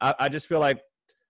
I, 0.00 0.14
I 0.20 0.28
just 0.28 0.46
feel 0.46 0.60
like 0.60 0.82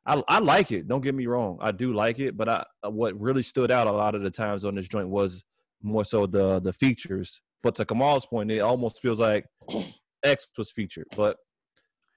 I, 0.07 0.23
I 0.27 0.39
like 0.41 0.73
it. 0.73 0.89
Don't 0.89 1.03
get 1.03 1.15
me 1.15 1.27
wrong, 1.27 1.59
I 1.61 1.73
do 1.73 1.93
like 1.93 2.19
it, 2.19 2.37
but 2.37 2.49
I 2.49 2.65
what 2.89 3.19
really 3.21 3.43
stood 3.43 3.71
out 3.71 3.87
a 3.87 3.93
lot 3.93 4.15
of 4.15 4.23
the 4.23 4.31
times 4.31 4.65
on 4.65 4.75
this 4.75 4.89
joint 4.89 5.09
was 5.09 5.45
more 5.83 6.05
so 6.05 6.27
the 6.27 6.61
the 6.61 6.73
features. 6.73 7.41
But 7.63 7.77
to 7.77 7.85
Kamal's 7.85 8.27
point, 8.27 8.51
it 8.51 8.59
almost 8.59 9.01
feels 9.01 9.21
like 9.21 9.47
X 10.25 10.49
was 10.59 10.71
featured. 10.71 11.07
But 11.17 11.37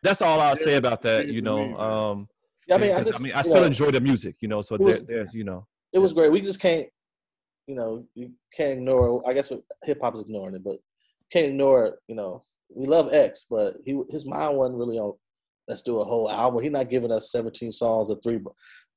that's 0.01 0.21
all 0.21 0.39
I'll 0.39 0.55
say 0.55 0.75
about 0.75 1.01
that. 1.03 1.27
You 1.27 1.41
know, 1.41 1.75
um, 1.77 2.27
Yeah, 2.67 2.75
I 2.75 2.77
mean, 2.79 2.91
I 2.91 3.03
just, 3.03 3.21
I, 3.23 3.27
you 3.27 3.43
still 3.43 3.55
know, 3.55 3.63
enjoy 3.63 3.91
the 3.91 4.01
music. 4.01 4.35
You 4.39 4.47
know, 4.47 4.61
so 4.61 4.77
was- 4.77 4.97
there, 4.97 5.17
there's 5.17 5.33
you 5.33 5.43
know, 5.43 5.67
it 5.93 5.99
was 5.99 6.13
great. 6.13 6.31
We 6.31 6.41
just 6.41 6.59
can't, 6.59 6.87
you 7.67 7.75
know, 7.75 8.05
you 8.15 8.31
can't 8.55 8.73
ignore. 8.79 9.27
I 9.27 9.33
guess 9.33 9.51
hip 9.83 9.99
hop 10.01 10.15
is 10.15 10.21
ignoring 10.21 10.55
it, 10.55 10.63
but 10.63 10.77
can't 11.31 11.47
ignore 11.47 11.85
it. 11.85 11.95
You 12.07 12.15
know, 12.15 12.41
we 12.73 12.87
love 12.87 13.13
X, 13.13 13.45
but 13.49 13.75
he 13.85 14.01
his 14.09 14.25
mind 14.25 14.57
wasn't 14.57 14.79
really 14.79 14.97
on. 14.97 15.13
Let's 15.67 15.81
do 15.81 15.99
a 15.99 16.05
whole 16.05 16.29
album. 16.29 16.61
He's 16.61 16.71
not 16.71 16.91
giving 16.91 17.11
us 17.11 17.31
17 17.31 17.71
songs 17.71 18.11
or 18.11 18.19
three 18.21 18.39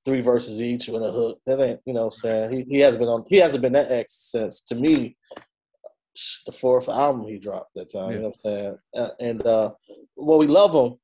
three 0.05 0.21
verses 0.21 0.61
each 0.61 0.89
and 0.89 1.03
a 1.05 1.11
hook. 1.11 1.41
That 1.47 1.61
ain't, 1.61 1.81
you 1.87 1.95
know, 1.95 2.05
I'm 2.05 2.11
saying 2.11 2.51
he 2.51 2.65
he 2.69 2.81
hasn't 2.81 3.01
been 3.01 3.09
on. 3.09 3.25
He 3.29 3.37
hasn't 3.37 3.63
been 3.63 3.73
that 3.73 3.91
X 3.91 4.15
since 4.33 4.63
to 4.63 4.75
me 4.75 5.17
the 6.47 6.53
fourth 6.53 6.89
album 6.89 7.27
he 7.27 7.39
dropped 7.39 7.75
that 7.75 7.93
time. 7.93 8.11
You 8.13 8.19
know 8.19 8.33
what 8.43 8.51
I'm 8.51 8.51
saying? 8.53 8.79
Uh, 8.97 9.11
and 9.21 9.47
uh, 9.47 9.71
well, 10.17 10.39
we 10.39 10.47
love 10.47 10.75
him. 10.75 10.99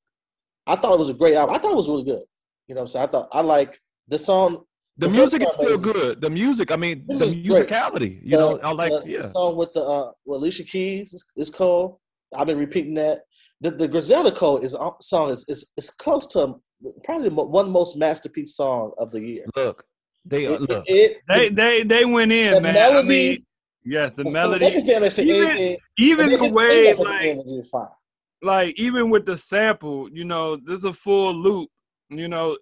I 0.67 0.77
thought 0.77 0.95
it 0.95 0.99
was 0.99 1.11
a 1.11 1.15
great 1.15 1.35
album. 1.35 1.55
I 1.55 1.59
thought 1.59 1.73
it 1.73 1.77
was 1.77 1.89
really 1.89 2.05
good. 2.05 2.23
You 2.67 2.75
know 2.75 2.81
what 2.81 2.83
I'm 2.83 2.87
saying? 2.93 3.05
I 3.05 3.11
thought 3.13 3.29
I 3.33 3.41
like 3.41 3.79
the 4.09 4.19
song. 4.19 4.65
the 4.97 5.09
The 5.09 5.13
music 5.13 5.43
hook 5.43 5.49
is 5.51 5.55
still 5.55 5.75
amazing. 5.75 5.93
good. 5.93 6.21
The 6.21 6.31
music, 6.31 6.73
I 6.73 6.77
mean, 6.77 7.05
This 7.09 7.21
the 7.21 7.27
is 7.27 7.35
great. 7.35 7.69
musicality. 7.69 8.21
You 8.23 8.39
know, 8.39 8.59
I 8.63 8.71
like 8.73 8.93
the, 8.93 9.17
the 9.23 9.31
song 9.31 9.57
with 9.57 9.73
the 9.73 9.83
uh, 9.83 10.11
with 10.25 10.39
Alicia 10.41 10.65
Keys 10.65 11.13
is, 11.13 11.25
is 11.37 11.51
cool. 11.51 12.01
I've 12.37 12.47
been 12.47 12.59
repeating 12.59 12.95
that. 12.95 13.21
The 13.61 13.71
the 13.71 13.89
Griselda 13.89 14.33
Code 14.33 14.65
is 14.65 14.75
uh, 14.75 14.91
song 15.01 15.31
is 15.31 15.45
is, 15.49 15.67
is 15.77 15.91
close 15.91 16.27
to 16.29 16.55
probably 17.05 17.29
one 17.31 17.71
most 17.71 17.97
masterpiece 17.97 18.57
song 18.57 18.93
of 18.99 19.11
the 19.11 19.21
year. 19.21 19.45
Look, 19.57 19.85
they 20.25 20.47
uh, 20.47 20.53
It, 20.55 20.61
look. 20.63 20.85
it, 20.87 21.19
They 21.29 21.49
they 21.51 21.83
they 21.83 22.05
went 22.05 22.33
in, 22.33 22.53
the 22.55 22.61
man. 22.61 22.75
melody. 22.75 23.07
I 23.07 23.33
mean, 23.33 23.47
yes, 23.85 24.15
the 24.15 24.25
They 24.25 24.31
melody. 24.31 24.71
can 24.71 24.85
stand 24.85 24.89
there 24.89 25.03
and 25.05 25.13
say 25.13 25.25
Even- 25.25 25.51
anything. 25.51 25.77
Even 25.99 26.31
the 26.31 26.51
way 26.53 26.95
like 26.95 26.99
the 26.99 27.29
energy 27.31 27.51
is 27.59 27.71
fine. 27.71 27.87
like 28.43 28.79
even 28.79 29.09
with 29.11 29.25
the 29.27 29.37
sample, 29.37 30.09
you 30.13 30.25
know, 30.25 30.57
there's 30.67 30.85
a 30.85 30.93
full 30.93 31.33
loop. 31.35 31.69
You 32.19 32.29
know, 32.29 32.57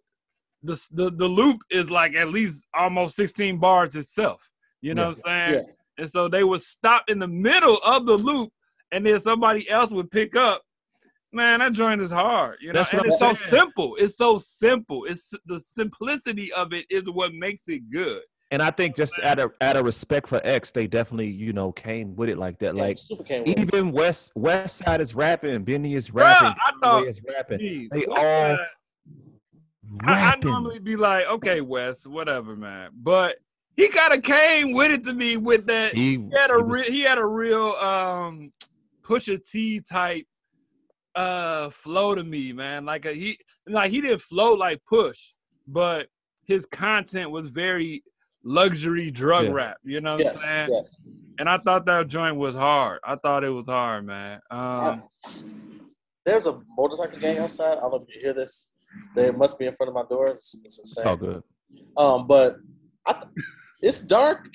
the 0.62 0.80
the 0.92 1.10
the 1.10 1.26
loop 1.26 1.58
is 1.70 1.90
like 1.90 2.14
at 2.14 2.28
least 2.28 2.66
almost 2.74 3.16
16 3.16 3.58
bars 3.58 3.96
itself. 3.96 4.48
You 4.80 4.94
know 4.94 5.02
Yeah. 5.02 5.08
what 5.08 5.28
I'm 5.28 5.52
saying? 5.54 5.66
And 5.98 6.10
so 6.10 6.28
they 6.28 6.42
would 6.44 6.62
stop 6.62 7.04
in 7.08 7.18
the 7.18 7.28
middle 7.28 7.78
of 7.84 8.06
the 8.06 8.16
loop, 8.16 8.50
and 8.92 9.04
then 9.06 9.20
somebody 9.20 9.68
else 9.68 9.90
would 9.90 10.10
pick 10.10 10.34
up. 10.36 10.62
Man, 11.34 11.60
that 11.60 11.72
joint 11.72 12.02
is 12.02 12.10
hard. 12.10 12.58
You 12.60 12.68
know, 12.68 12.72
That's 12.74 12.92
and 12.92 13.04
it's 13.06 13.20
I'm 13.22 13.34
so 13.34 13.42
saying. 13.48 13.62
simple. 13.64 13.96
It's 13.96 14.16
so 14.16 14.38
simple. 14.38 15.04
It's 15.06 15.32
the 15.46 15.60
simplicity 15.60 16.52
of 16.52 16.72
it 16.74 16.84
is 16.90 17.04
what 17.10 17.32
makes 17.34 17.68
it 17.68 17.90
good. 17.90 18.20
And 18.50 18.60
I 18.62 18.70
think 18.70 18.96
just 18.96 19.18
out 19.20 19.38
of 19.38 19.52
out 19.62 19.76
of 19.78 19.86
respect 19.86 20.28
for 20.28 20.40
X, 20.44 20.72
they 20.72 20.86
definitely 20.86 21.28
you 21.30 21.54
know 21.54 21.72
came 21.72 22.14
with 22.16 22.28
it 22.28 22.36
like 22.36 22.58
that. 22.58 22.74
Yeah, 22.76 22.82
Like 22.82 22.98
Super 22.98 23.22
came 23.24 23.44
with 23.44 23.56
it. 23.56 23.60
even 23.60 23.92
West 23.92 24.32
West 24.34 24.78
Side 24.78 25.00
is 25.00 25.14
rapping, 25.14 25.64
Benny 25.64 25.94
is 25.94 26.10
Bruh, 26.10 26.16
rapping, 26.20 26.48
I 26.48 26.70
Conway 26.72 26.80
thought- 26.82 27.06
is 27.08 27.22
rapping, 27.26 27.58
Jeez, 27.60 27.88
They 27.92 28.00
what 28.00 28.18
all 28.18 28.24
the- 28.56 28.66
I, 30.04 30.12
I 30.12 30.14
rapping. 30.30 30.50
normally 30.50 30.78
be 30.78 30.96
like, 30.96 31.26
okay, 31.26 31.60
Wes, 31.60 32.06
whatever, 32.06 32.56
man. 32.56 32.90
But 32.94 33.36
he 33.76 33.88
kind 33.88 34.12
of 34.12 34.22
came 34.22 34.72
with 34.72 34.90
it 34.90 35.04
to 35.04 35.12
me 35.14 35.36
with 35.36 35.66
that. 35.66 35.94
He, 35.94 36.16
he, 36.16 36.28
had 36.34 36.50
a 36.50 36.56
he 36.56 36.62
was- 36.62 36.72
real, 36.74 36.84
he 36.92 37.00
had 37.02 37.18
a 37.18 37.26
real 37.26 37.72
um 37.76 38.52
Pusha 39.02 39.38
T 39.44 39.80
type 39.80 40.26
uh 41.14 41.68
flow 41.70 42.14
to 42.14 42.24
me, 42.24 42.52
man. 42.52 42.84
Like 42.84 43.04
a, 43.04 43.12
he 43.12 43.38
like 43.66 43.90
he 43.90 44.00
didn't 44.00 44.20
flow 44.20 44.54
like 44.54 44.80
Push, 44.88 45.32
but 45.66 46.08
his 46.44 46.66
content 46.66 47.30
was 47.30 47.50
very 47.50 48.02
luxury 48.44 49.10
drug 49.10 49.46
Yeah. 49.46 49.52
rap. 49.52 49.76
You 49.84 50.00
know 50.00 50.14
what 50.14 50.24
Yes, 50.24 50.36
I'm 50.36 50.42
saying? 50.42 50.68
yes. 50.72 50.96
And 51.38 51.48
I 51.48 51.58
thought 51.58 51.86
that 51.86 52.08
joint 52.08 52.36
was 52.36 52.54
hard. 52.54 53.00
I 53.04 53.16
thought 53.16 53.42
it 53.44 53.50
was 53.50 53.66
hard, 53.66 54.06
man. 54.06 54.40
Um, 54.50 54.58
I- 54.60 55.02
there's 56.24 56.46
a 56.46 56.60
motorcycle 56.76 57.18
gang 57.18 57.38
outside. 57.38 57.78
I 57.78 57.80
don't 57.80 57.90
know 57.92 58.06
if 58.08 58.14
you 58.14 58.20
hear 58.20 58.32
this. 58.32 58.71
They 59.14 59.30
must 59.30 59.58
be 59.58 59.66
in 59.66 59.72
front 59.74 59.88
of 59.88 59.94
my 59.94 60.04
door. 60.08 60.28
It's, 60.28 60.54
it's 60.64 60.78
it's 60.78 60.98
all 60.98 61.16
good. 61.16 61.42
Um, 61.96 62.26
but 62.26 62.56
I, 63.06 63.22
it's 63.80 63.98
dark. 63.98 64.48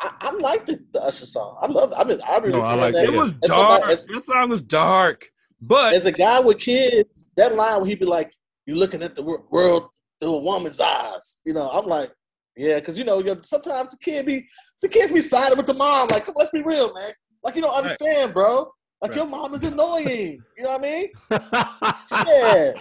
I, 0.00 0.14
I 0.20 0.30
like 0.32 0.66
the, 0.66 0.78
the 0.92 1.02
Usher 1.02 1.26
song. 1.26 1.58
I 1.60 1.66
love. 1.66 1.92
I 1.96 2.04
mean, 2.04 2.18
I 2.26 2.38
really. 2.38 2.52
No, 2.58 2.62
I 2.62 2.74
like 2.74 2.94
that. 2.94 3.04
it 3.04 3.12
was 3.12 3.32
As 3.42 3.50
somebody- 3.50 3.80
dark. 3.80 3.90
as- 3.92 4.06
That 4.06 4.24
song 4.26 4.48
was 4.50 4.60
dark, 4.62 5.26
but 5.60 5.94
As 5.94 6.06
a 6.06 6.12
guy 6.12 6.40
with 6.40 6.58
kids, 6.58 7.26
that 7.36 7.54
line 7.54 7.78
where 7.80 7.86
he'd 7.88 7.98
be 8.00 8.06
like, 8.06 8.32
"You're 8.66 8.76
looking 8.76 9.02
at 9.02 9.16
the 9.16 9.22
world 9.50 9.88
through 10.20 10.34
a 10.36 10.40
woman's 10.40 10.80
eyes," 10.80 11.40
you 11.44 11.52
know, 11.52 11.68
I'm 11.70 11.86
like, 11.86 12.12
yeah, 12.56 12.76
because 12.76 12.96
you 12.98 13.04
know, 13.04 13.18
you 13.20 13.36
sometimes 13.42 13.90
the 13.92 13.98
kid 13.98 14.26
be 14.26 14.46
the 14.82 14.88
kids 14.88 15.10
be 15.12 15.20
siding 15.20 15.56
with 15.56 15.66
the 15.66 15.74
mom. 15.74 16.08
Like, 16.08 16.26
let's 16.36 16.50
be 16.50 16.62
real, 16.64 16.94
man. 16.94 17.10
Like, 17.42 17.56
you 17.56 17.62
don't 17.62 17.76
understand, 17.76 18.32
bro. 18.34 18.70
Like, 19.00 19.10
Right. 19.10 19.16
your 19.16 19.26
mom 19.26 19.54
is 19.54 19.64
annoying. 19.64 20.44
You 20.56 20.64
know 20.64 20.70
what 20.70 20.80
I 20.80 20.82
mean? 20.82 21.06
Yeah. 22.28 22.72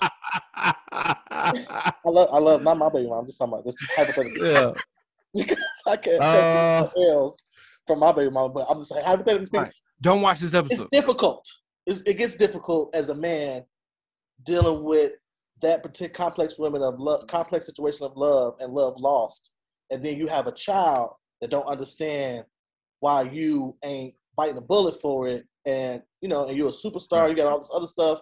I 2.06 2.10
love, 2.10 2.30
I 2.32 2.40
love, 2.40 2.64
not 2.64 2.78
my 2.78 2.90
baby 2.90 3.08
mom. 3.08 3.20
I'm 3.20 3.26
just 3.26 3.38
talking 3.38 3.54
about 3.54 3.66
this 3.66 3.76
hypothetical. 3.96 4.46
yeah. 4.46 4.72
because 5.34 5.58
I 5.86 5.98
can't 5.98 6.24
Uh, 6.24 6.84
take 6.84 7.08
else 7.10 7.44
from 7.86 8.00
my 8.00 8.12
baby 8.12 8.32
mom, 8.32 8.54
But 8.54 8.66
I'm 8.70 8.78
just 8.80 8.90
saying, 8.92 9.06
hypothetically, 9.06 9.60
Right. 9.60 9.74
don't 10.02 10.22
watch 10.22 10.40
this 10.40 10.54
episode. 10.54 10.84
it's 10.84 10.90
difficult. 10.90 11.46
It's, 11.86 12.02
it 12.02 12.16
gets 12.16 12.36
difficult 12.36 12.96
as 12.96 13.10
a 13.10 13.16
man 13.16 13.64
dealing 14.44 14.84
with 14.84 15.14
that 15.62 15.84
particular 15.84 16.14
complex 16.14 16.58
women 16.60 16.82
of 16.82 17.00
love, 17.00 17.28
complex 17.28 17.66
situation 17.66 18.06
of 18.06 18.16
love 18.16 18.56
and 18.60 18.74
love 18.74 18.98
lost, 18.98 19.52
and 19.92 20.04
then 20.04 20.18
you 20.18 20.28
have 20.28 20.48
a 20.48 20.52
child 20.52 21.12
that 21.42 21.50
don't 21.50 21.68
understand 21.68 22.44
why 23.00 23.22
you 23.24 23.76
ain't 23.84 24.16
biting 24.36 24.58
a 24.58 24.62
bullet 24.62 25.00
for 25.02 25.28
it, 25.28 25.46
and 25.66 26.02
you 26.22 26.30
know, 26.30 26.46
and 26.48 26.58
you're 26.58 26.70
a 26.70 26.72
superstar, 26.72 27.30
you 27.30 27.36
got 27.36 27.48
all 27.48 27.60
this 27.60 27.72
other 27.74 27.86
stuff. 27.88 28.20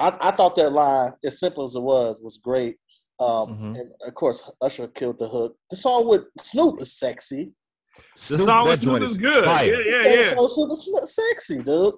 I, 0.00 0.16
I 0.20 0.30
thought 0.32 0.56
that 0.56 0.70
line, 0.72 1.12
as 1.24 1.38
simple 1.38 1.64
as 1.64 1.74
it 1.76 1.82
was, 1.82 2.20
was 2.22 2.38
great. 2.38 2.76
Um, 3.20 3.28
Mhm. 3.28 3.80
And 3.80 3.92
of 4.06 4.14
course, 4.14 4.50
Usher 4.60 4.88
killed 4.88 5.18
the 5.20 5.28
hook. 5.28 5.56
The 5.70 5.76
song 5.76 6.08
with 6.08 6.22
Snoop 6.40 6.80
is 6.80 6.92
sexy. 6.98 7.52
The 7.96 8.02
Snoop, 8.20 8.46
song 8.46 8.64
that 8.64 8.70
with 8.70 8.82
Snoop 8.82 8.92
joint 8.92 9.04
is 9.04 9.16
good. 9.16 9.44
fire. 9.44 9.64
Yeah, 9.72 9.78
yeah, 9.78 10.02
Yeah, 10.14 10.20
yeah. 10.30 10.34
the 10.34 10.48
Snoop 10.48 11.02
is 11.04 11.14
sexy, 11.14 11.58
dude. 11.62 11.94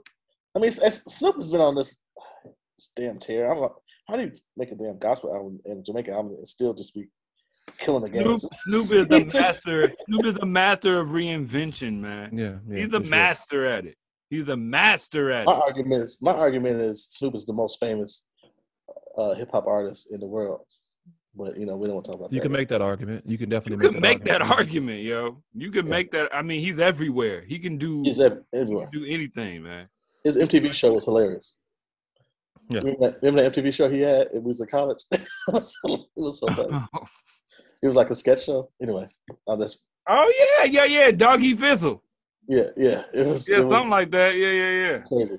I 0.55 0.59
mean, 0.59 0.69
it's, 0.69 0.79
it's- 0.79 1.05
Snoop 1.17 1.37
has 1.37 1.49
been 1.49 1.61
on 1.63 1.75
this, 1.75 1.99
this 2.77 2.91
damn 2.95 3.19
tear. 3.19 3.51
I'm 3.51 3.59
like, 3.59 3.73
how 4.09 4.17
do 4.17 4.25
you 4.25 4.33
make 4.59 4.71
a 4.73 4.75
damn 4.75 4.99
gospel 4.99 5.35
album 5.35 5.59
and 5.65 5.85
Jamaica 5.85 6.13
album 6.13 6.35
and 6.37 6.47
still 6.47 6.75
just 6.75 6.95
be 6.95 7.09
killing 7.79 8.03
the 8.03 8.11
game? 8.11 8.23
Snoop, 8.39 8.41
Snoop 8.67 8.83
is 8.83 9.09
the 9.09 9.25
master. 9.41 9.93
Snoop 10.07 10.27
is 10.27 10.35
the 10.35 10.47
master 10.47 11.01
of 11.01 11.09
reinvention, 11.09 11.99
man. 12.01 12.37
Yeah, 12.37 12.57
yeah 12.69 12.85
He's 12.85 12.93
a 12.93 12.99
for 12.99 13.05
sure. 13.05 13.11
master 13.11 13.67
at 13.67 13.87
it. 13.87 13.97
He's 14.31 14.49
a 14.49 14.57
master 14.57 15.31
at 15.31 15.47
My 15.47 15.53
it. 15.57 15.63
argument 15.63 16.05
is 16.05 16.19
my 16.21 16.33
argument 16.33 16.81
is 16.81 17.05
Snoop 17.07 17.35
is 17.35 17.47
the 17.47 17.53
most 17.53 17.79
famous 17.79 18.23
uh, 19.17 19.35
hip 19.35 19.51
hop 19.53 19.67
artist 19.67 20.09
in 20.11 20.21
the 20.21 20.27
world. 20.27 20.61
But 21.35 21.59
you 21.59 21.67
know, 21.67 21.77
we 21.77 21.87
don't 21.87 21.95
want 21.97 22.07
to 22.07 22.11
talk 22.13 22.21
about 22.21 22.33
You 22.33 22.41
that. 22.41 22.45
You 22.45 22.49
can 22.49 22.53
make 22.53 22.69
that 22.69 22.83
argument. 22.83 23.25
You 23.27 23.37
can 23.39 23.45
You 23.51 23.57
definitely 23.57 23.91
can 23.93 24.01
make 24.01 24.19
make 24.21 24.25
that 24.25 24.41
argument. 24.43 24.61
argument, 24.61 25.03
yo. 25.03 25.43
You 25.55 25.71
can 25.71 25.87
Yeah. 25.87 25.91
make 25.91 26.11
that. 26.13 26.35
I 26.35 26.43
mean, 26.43 26.61
he's 26.61 26.79
everywhere. 26.79 27.45
He 27.47 27.59
can 27.59 27.77
do 27.79 28.03
He's 28.03 28.21
ev- 28.21 28.43
he 28.53 28.59
everywhere. 28.59 28.89
can 28.89 29.01
do 29.01 29.07
anything, 29.07 29.63
man. 29.63 29.89
His 30.25 30.37
MTV 30.37 30.73
show 30.73 30.93
was 30.95 31.05
hilarious. 31.05 31.55
Yeah. 32.69 32.79
Remember 32.81 33.11
that, 33.11 33.23
remember 33.23 33.43
that 33.43 33.53
MTV 33.55 33.73
show 33.73 33.89
he 33.89 34.01
had? 34.01 34.29
It 34.35 34.43
was 34.43 34.61
in 34.61 34.67
college. 34.67 34.99
it, 35.13 35.21
was 35.49 35.77
so, 35.81 35.95
it 35.95 36.09
was 36.17 36.41
so 36.41 36.47
funny. 36.49 36.85
It 37.83 37.87
was 37.87 37.95
like 37.95 38.09
a 38.11 38.15
sketch 38.15 38.47
show. 38.47 38.71
Anyway, 38.83 39.07
uh, 39.47 39.55
that's 39.55 39.85
oh 40.09 40.33
yeah, 40.59 40.65
yeah, 40.65 40.85
yeah. 40.87 41.11
Doggy 41.11 41.55
Fizzle. 41.55 42.03
Yeah, 42.49 42.65
yeah. 42.77 43.03
It 43.13 43.27
was, 43.27 43.49
Yeah, 43.49 43.59
it 43.59 43.67
was 43.67 43.77
something 43.77 43.91
like 43.91 44.11
that. 44.13 44.37
Yeah, 44.37 44.51
yeah, 44.53 44.71
yeah. 44.91 44.99
crazy. 45.09 45.39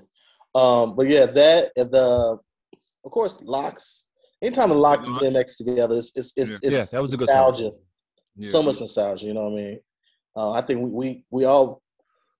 Um, 0.54 0.96
but 0.96 1.08
yeah, 1.08 1.26
that 1.26 1.70
and 1.76 1.90
the 1.90 2.38
of 3.04 3.10
course 3.10 3.38
LOX. 3.42 4.06
Anytime 4.42 4.68
the 4.68 4.74
LOX 4.76 5.08
and 5.08 5.16
DMX 5.16 5.56
together, 5.56 5.96
it's 5.96 6.12
it's 6.14 6.32
it's, 6.36 6.50
Yeah. 6.52 6.58
it's 6.62 6.76
Yeah, 6.76 6.84
that 6.92 7.02
was 7.02 7.14
a 7.14 7.16
good 7.16 7.28
song. 7.28 7.50
nostalgia. 7.52 7.76
yeah. 8.36 8.50
So 8.50 8.62
much 8.62 8.78
nostalgia. 8.80 9.26
You 9.26 9.34
know 9.34 9.48
what 9.48 9.52
I 9.60 9.62
mean? 9.64 9.80
Uh, 10.36 10.50
I 10.52 10.60
think 10.60 10.80
we, 10.80 10.90
we 10.90 11.24
we 11.30 11.44
all 11.44 11.82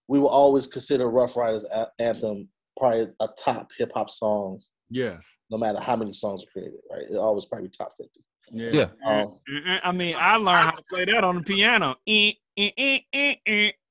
we 0.07 0.18
will 0.20 0.28
always 0.28 0.66
consider 0.66 1.09
Ruff 1.11 1.37
Ryders 1.37 1.64
anthem 1.98 2.48
probably 2.78 3.09
a 3.20 3.28
top 3.37 3.70
hip 3.78 3.90
hop 3.94 4.09
song, 4.11 4.61
Yeah. 4.90 5.18
no 5.50 5.59
matter 5.59 5.81
how 5.81 5.96
many 5.96 6.12
songs 6.12 6.44
are 6.44 6.50
created. 6.52 6.78
Right? 6.90 7.11
It 7.11 7.16
always 7.16 7.46
probably 7.46 7.68
top 7.70 7.92
fifty. 7.98 8.20
Yeah. 8.52 8.70
Yeah. 8.72 8.88
Um, 9.07 9.38
I 9.83 9.92
mean, 9.92 10.14
I 10.18 10.37
learned 10.37 10.70
how 10.70 10.76
to 10.76 10.83
play 10.88 11.04
that 11.07 11.24
on 11.24 11.37
the 11.37 11.42
piano. 11.42 11.96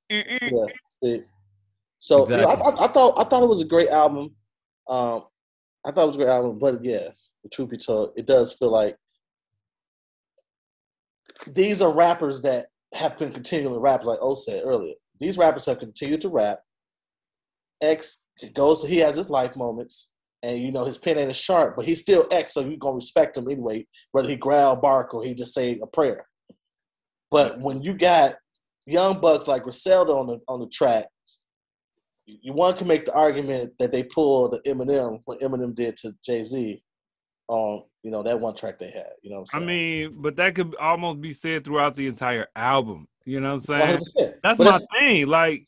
Yeah. 0.09 0.65
See? 1.03 1.23
So 1.99 2.29
you 2.29 2.37
know, 2.37 2.45
I, 2.45 2.53
I, 2.53 2.85
I 2.85 2.87
thought 2.87 3.19
I 3.19 3.23
thought 3.23 3.43
it 3.43 3.49
was 3.49 3.61
a 3.61 3.65
great 3.65 3.89
album. 3.89 4.35
Um, 4.87 5.23
I 5.85 5.91
thought 5.91 6.03
it 6.03 6.07
was 6.07 6.15
a 6.15 6.19
great 6.19 6.29
album, 6.29 6.59
but 6.59 6.83
yeah, 6.83 7.09
the 7.43 7.49
truth 7.49 7.69
be 7.69 7.77
told, 7.77 8.13
it 8.15 8.25
does 8.25 8.53
feel 8.53 8.71
like 8.71 8.95
these 11.47 11.81
are 11.81 11.91
rappers 11.91 12.41
that 12.41 12.67
have 12.93 13.17
been 13.17 13.31
continually 13.31 13.79
rap, 13.79 14.05
like 14.05 14.19
O 14.21 14.35
said 14.35 14.63
earlier. 14.65 14.93
These 15.19 15.37
rappers 15.37 15.65
have 15.65 15.79
continued 15.79 16.21
to 16.21 16.29
rap. 16.29 16.59
X 17.81 18.23
goes, 18.53 18.83
he 18.83 18.97
has 18.97 19.15
his 19.15 19.29
life 19.29 19.55
moments, 19.55 20.11
and 20.43 20.59
you 20.59 20.71
know 20.71 20.85
his 20.85 20.97
pen 20.97 21.17
ain't 21.17 21.29
as 21.29 21.37
sharp, 21.37 21.75
but 21.75 21.85
he's 21.85 22.01
still 22.01 22.27
X, 22.31 22.53
so 22.53 22.61
you're 22.61 22.77
gonna 22.77 22.95
respect 22.95 23.37
him 23.37 23.49
anyway, 23.49 23.85
whether 24.11 24.29
he 24.29 24.35
growl, 24.35 24.75
bark, 24.75 25.13
or 25.13 25.23
he 25.23 25.33
just 25.33 25.53
say 25.53 25.79
a 25.81 25.87
prayer. 25.87 26.25
But 27.29 27.59
when 27.59 27.81
you 27.81 27.93
got 27.93 28.35
young 28.87 29.19
bucks 29.19 29.47
like 29.47 29.63
Griselda 29.63 30.13
on 30.13 30.27
the 30.27 30.39
on 30.47 30.59
the 30.59 30.67
track, 30.67 31.05
you 32.25 32.53
one 32.53 32.75
can 32.75 32.87
make 32.87 33.05
the 33.05 33.13
argument 33.13 33.73
that 33.79 33.91
they 33.91 34.03
pulled 34.03 34.51
the 34.51 34.59
Eminem 34.61 35.21
what 35.25 35.39
Eminem 35.41 35.75
did 35.75 35.97
to 35.97 36.15
Jay 36.25 36.43
Z 36.43 36.81
on 37.47 37.83
you 38.03 38.11
know 38.11 38.23
that 38.23 38.39
one 38.39 38.55
track 38.55 38.79
they 38.79 38.89
had. 38.89 39.11
You 39.21 39.31
know 39.31 39.45
I 39.53 39.59
mean, 39.59 40.15
but 40.21 40.35
that 40.37 40.55
could 40.55 40.75
almost 40.77 41.21
be 41.21 41.33
said 41.33 41.63
throughout 41.65 41.95
the 41.95 42.07
entire 42.07 42.47
album. 42.55 43.07
You 43.25 43.41
know 43.41 43.55
what 43.55 43.69
I'm 43.69 43.79
saying? 43.79 43.99
100%. 44.17 44.33
That's 44.41 44.57
But 44.57 44.63
my 44.63 44.79
thing. 44.99 45.27
Like, 45.27 45.67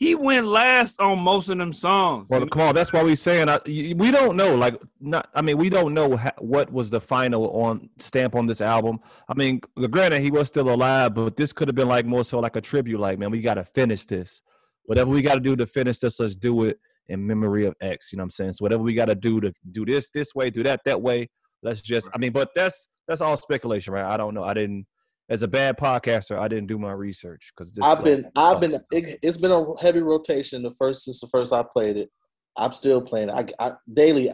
he 0.00 0.14
went 0.14 0.46
last 0.46 0.98
on 0.98 1.18
most 1.18 1.50
of 1.50 1.58
them 1.58 1.74
songs. 1.74 2.30
Well, 2.30 2.46
come 2.46 2.62
on. 2.62 2.74
That's 2.74 2.90
why 2.90 3.02
we 3.02 3.14
saying 3.14 3.50
I, 3.50 3.60
y- 3.66 3.92
we 3.94 4.10
don't 4.10 4.34
know. 4.34 4.56
Like, 4.56 4.80
not. 4.98 5.28
I 5.34 5.42
mean, 5.42 5.58
we 5.58 5.68
don't 5.68 5.92
know 5.92 6.16
ha- 6.16 6.32
what 6.38 6.72
was 6.72 6.88
the 6.88 7.02
final 7.02 7.50
on 7.50 7.90
stamp 7.98 8.34
on 8.34 8.46
this 8.46 8.62
album. 8.62 9.00
I 9.28 9.34
mean, 9.34 9.60
granted, 9.90 10.22
he 10.22 10.30
was 10.30 10.48
still 10.48 10.70
alive, 10.70 11.12
but 11.14 11.36
this 11.36 11.52
could 11.52 11.68
have 11.68 11.74
been 11.74 11.86
like 11.86 12.06
more 12.06 12.24
so 12.24 12.40
like 12.40 12.56
a 12.56 12.62
tribute. 12.62 12.98
Like, 12.98 13.18
man, 13.18 13.30
we 13.30 13.42
got 13.42 13.54
to 13.54 13.64
finish 13.64 14.06
this. 14.06 14.40
Whatever 14.84 15.10
we 15.10 15.20
got 15.20 15.34
to 15.34 15.40
do 15.40 15.54
to 15.54 15.66
finish 15.66 15.98
this, 15.98 16.18
let's 16.18 16.34
do 16.34 16.64
it 16.64 16.80
in 17.10 17.26
memory 17.26 17.66
of 17.66 17.74
X. 17.82 18.10
You 18.10 18.16
know 18.16 18.22
what 18.22 18.26
I'm 18.26 18.30
saying? 18.30 18.54
So 18.54 18.62
whatever 18.62 18.82
we 18.82 18.94
got 18.94 19.06
to 19.06 19.14
do 19.14 19.38
to 19.42 19.52
do 19.70 19.84
this 19.84 20.08
this 20.14 20.34
way, 20.34 20.48
do 20.48 20.62
that 20.62 20.80
that 20.86 21.02
way. 21.02 21.28
Let's 21.62 21.82
just. 21.82 22.08
I 22.14 22.18
mean, 22.18 22.32
but 22.32 22.48
that's 22.56 22.88
that's 23.06 23.20
all 23.20 23.36
speculation, 23.36 23.92
right? 23.92 24.10
I 24.10 24.16
don't 24.16 24.32
know. 24.32 24.44
I 24.44 24.54
didn't. 24.54 24.86
As 25.30 25.42
a 25.42 25.48
bad 25.48 25.78
podcaster, 25.78 26.36
I 26.36 26.48
didn't 26.48 26.66
do 26.66 26.76
my 26.76 26.90
research 26.90 27.52
because 27.56 27.72
I've 27.80 28.02
been 28.02 28.30
I've 28.34 28.58
been 28.58 28.74
it, 28.90 29.18
it's 29.22 29.36
been 29.36 29.52
a 29.52 29.80
heavy 29.80 30.00
rotation 30.00 30.62
the 30.62 30.72
first 30.72 31.04
since 31.04 31.20
the 31.20 31.28
first 31.28 31.52
I 31.52 31.62
played 31.62 31.96
it. 31.96 32.10
I'm 32.56 32.72
still 32.72 33.00
playing. 33.00 33.30
I, 33.30 33.46
I 33.60 33.72
daily. 33.92 34.28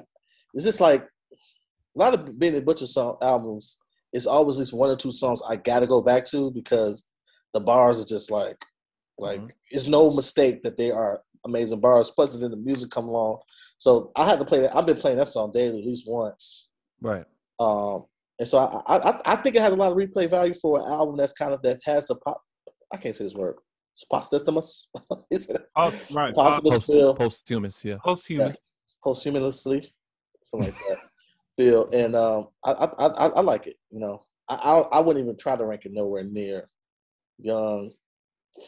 It's 0.54 0.64
just 0.64 0.80
like 0.80 1.02
a 1.02 1.98
lot 1.98 2.14
of 2.14 2.38
being 2.38 2.54
Benny 2.54 2.64
Butcher 2.64 2.86
song 2.86 3.18
albums. 3.20 3.78
It's 4.12 4.26
always 4.26 4.56
at 4.56 4.60
least 4.60 4.72
one 4.72 4.88
or 4.88 4.96
two 4.96 5.12
songs 5.12 5.42
I 5.46 5.56
gotta 5.56 5.86
go 5.86 6.00
back 6.00 6.24
to 6.26 6.50
because 6.50 7.04
the 7.52 7.60
bars 7.60 8.00
are 8.02 8.06
just 8.06 8.30
like 8.30 8.56
like 9.18 9.40
Mhm. 9.40 9.50
it's 9.70 9.86
no 9.86 10.12
mistake 10.14 10.62
that 10.62 10.78
they 10.78 10.90
are 10.90 11.22
amazing 11.44 11.80
bars. 11.80 12.10
Plus, 12.10 12.36
then 12.36 12.50
the 12.50 12.56
music 12.56 12.90
come 12.90 13.06
along, 13.08 13.40
so 13.76 14.12
I 14.16 14.24
had 14.26 14.38
to 14.38 14.46
play 14.46 14.60
that. 14.60 14.74
I've 14.74 14.86
been 14.86 14.96
playing 14.96 15.18
that 15.18 15.28
song 15.28 15.52
daily 15.52 15.78
at 15.80 15.84
least 15.86 16.04
once. 16.08 16.68
right. 17.02 17.24
Um, 17.58 18.06
and 18.38 18.48
so 18.48 18.58
I, 18.58 18.96
I 18.96 19.10
I- 19.10 19.22
I 19.32 19.36
think 19.36 19.56
it 19.56 19.62
has 19.62 19.72
a 19.72 19.76
lot 19.76 19.90
of 19.92 19.96
replay 19.98 20.28
value 20.28 20.54
for 20.54 20.78
an 20.78 20.86
album 20.86 21.16
that's 21.16 21.32
kind 21.32 21.52
of 21.52 21.62
that 21.62 21.80
has 21.84 22.10
a 22.10 22.14
pop. 22.14 22.42
I 22.92 22.96
can't 22.98 23.14
say 23.16 23.24
this 23.24 23.34
word. 23.34 23.56
Posthumous. 24.10 24.88
Is 25.30 25.48
it 25.48 25.62
Oh, 25.74 25.90
right. 26.12 26.34
Possible 26.34 26.70
Post, 26.72 26.86
feel 26.86 27.14
posthumous, 27.14 27.84
yeah. 27.84 27.96
Posthumous. 28.04 28.56
posthumously, 29.02 29.92
something 30.42 30.68
like 30.70 30.78
that. 30.88 30.98
Feel 31.56 31.88
and 31.90 32.14
um, 32.14 32.48
I, 32.62 32.72
I 32.72 33.06
I 33.06 33.26
I 33.28 33.40
like 33.40 33.66
it. 33.66 33.76
You 33.90 34.00
know, 34.00 34.20
I, 34.46 34.56
I 34.56 34.78
I 34.98 35.00
wouldn't 35.00 35.24
even 35.24 35.38
try 35.38 35.56
to 35.56 35.64
rank 35.64 35.86
it 35.86 35.92
nowhere 35.94 36.22
near 36.22 36.68
young, 37.38 37.92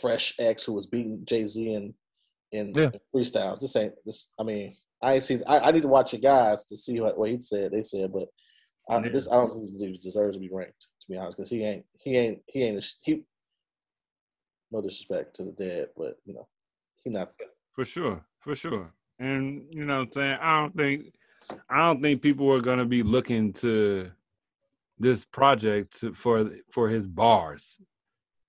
fresh 0.01 0.35
X 0.39 0.65
who 0.65 0.73
was 0.73 0.87
beating 0.87 1.23
Jay 1.27 1.47
Z 1.47 1.71
in 1.71 1.93
in 2.53 2.73
Yeah. 2.75 2.91
freestyles. 3.15 3.61
This 3.61 3.77
ain't 3.77 3.93
this. 4.07 4.31
I 4.39 4.43
mean, 4.43 4.75
I 5.03 5.13
ain't 5.15 5.23
seen. 5.23 5.43
I, 5.47 5.59
I 5.59 5.71
need 5.71 5.83
to 5.83 5.89
watch 5.89 6.15
it, 6.15 6.23
guys, 6.23 6.65
to 6.65 6.77
see 6.77 6.99
what, 6.99 7.19
what 7.19 7.29
he 7.29 7.39
said. 7.43 7.73
They 7.73 7.83
said, 7.83 8.11
but 8.11 8.29
I, 8.89 9.01
this 9.09 9.31
I 9.31 9.37
don't 9.37 9.53
think 9.53 9.71
he 9.71 9.99
deserves 9.99 10.37
to 10.37 10.41
be 10.41 10.51
ranked. 10.51 10.87
To 11.03 11.09
be 11.09 11.19
honest, 11.19 11.37
because 11.37 11.51
he 11.51 11.65
ain't 11.65 11.85
he 11.99 12.17
ain't 12.17 12.43
he 12.47 12.65
ain't 12.65 12.83
a, 12.83 12.87
he. 13.01 13.23
No 14.71 14.83
disrespect 14.83 15.37
to 15.37 15.45
the 15.45 15.53
dead, 15.53 15.89
but 15.97 16.19
you 16.25 16.35
know, 16.35 16.47
he 17.03 17.11
not. 17.11 17.33
For 17.73 17.85
sure. 17.85 18.23
For 18.41 18.55
sure. 18.55 18.93
And 19.19 19.67
you 19.71 19.85
know 19.85 19.99
what 19.99 20.09
I'm 20.09 20.13
saying? 20.13 20.39
I 20.41 20.61
don't 20.61 20.77
think 20.77 21.13
I 21.69 21.79
don't 21.79 22.03
think 22.03 22.23
people 22.23 22.53
are 22.53 22.61
gonna 22.61 22.85
be 22.85 23.03
looking 23.03 23.53
to 23.55 24.11
this 24.99 25.25
project 25.25 26.05
for 26.15 26.51
for 26.71 26.89
his 26.89 27.07
bars 27.07 27.81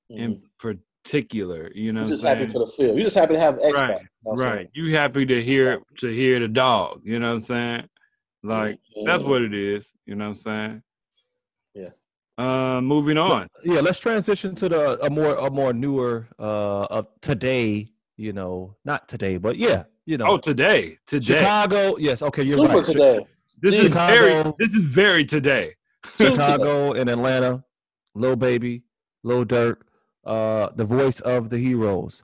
in 0.09 0.41
particular. 0.59 1.71
You 1.73 1.93
know 1.93 2.01
You're 2.01 2.09
mm-hmm. 2.09 2.13
just 2.13 2.23
happy 2.23 2.47
for 2.47 2.59
the 2.59 2.67
feel. 2.67 2.95
You're 2.95 3.03
just 3.03 3.17
happy 3.17 3.35
to 3.35 3.39
have 3.39 3.59
X 3.63 3.73
Right, 3.73 3.87
back. 3.87 4.01
you 4.01 4.35
know 4.35 4.43
Right. 4.43 4.69
You 4.73 4.95
happy 4.95 5.25
to 5.25 5.43
hear 5.43 5.81
to 5.99 6.07
hear 6.13 6.39
the 6.39 6.47
dog, 6.47 7.01
you 7.03 7.19
know 7.19 7.29
what 7.29 7.37
I'm 7.37 7.43
saying? 7.43 7.89
Like 8.43 8.79
saying? 8.93 9.05
that's 9.05 9.23
what 9.23 9.41
it 9.41 9.53
is, 9.53 9.93
you 10.05 10.15
know 10.15 10.25
what 10.25 10.29
I'm 10.29 10.35
saying? 10.35 10.83
Yeah. 11.75 11.89
Uh 12.37 12.79
moving 12.81 13.17
on. 13.17 13.47
yeah 13.63 13.81
let's 13.81 13.99
transition 13.99 14.55
to 14.55 14.69
the 14.69 15.05
a 15.05 15.09
more 15.09 15.35
a 15.35 15.49
more 15.49 15.73
newer 15.73 16.27
uh 16.39 16.85
of 16.85 17.07
today 17.21 17.91
you 18.15 18.31
know 18.33 18.75
not 18.85 19.07
today 19.09 19.37
but 19.37 19.57
yeah 19.57 19.83
you 20.05 20.17
know 20.17 20.25
Oh, 20.27 20.37
today. 20.37 20.97
Today. 21.05 21.39
chicago 21.39 21.97
yes 21.99 22.21
okay 22.23 22.43
you're 22.43 22.57
Super 22.59 22.75
right 22.77 22.85
today. 22.85 23.19
This 23.61 23.75
is 23.77 23.93
very 23.93 24.53
this 24.57 24.73
is 24.73 24.85
very 24.85 25.25
today. 25.25 25.75
chicago 26.17 26.93
and 26.93 27.09
atlanta 27.09 27.63
Lil 28.15 28.37
baby 28.37 28.83
Lil 29.23 29.43
Durk, 29.45 29.77
uh 30.25 30.69
the 30.75 30.85
voice 30.85 31.19
of 31.19 31.49
the 31.49 31.57
heroes 31.57 32.23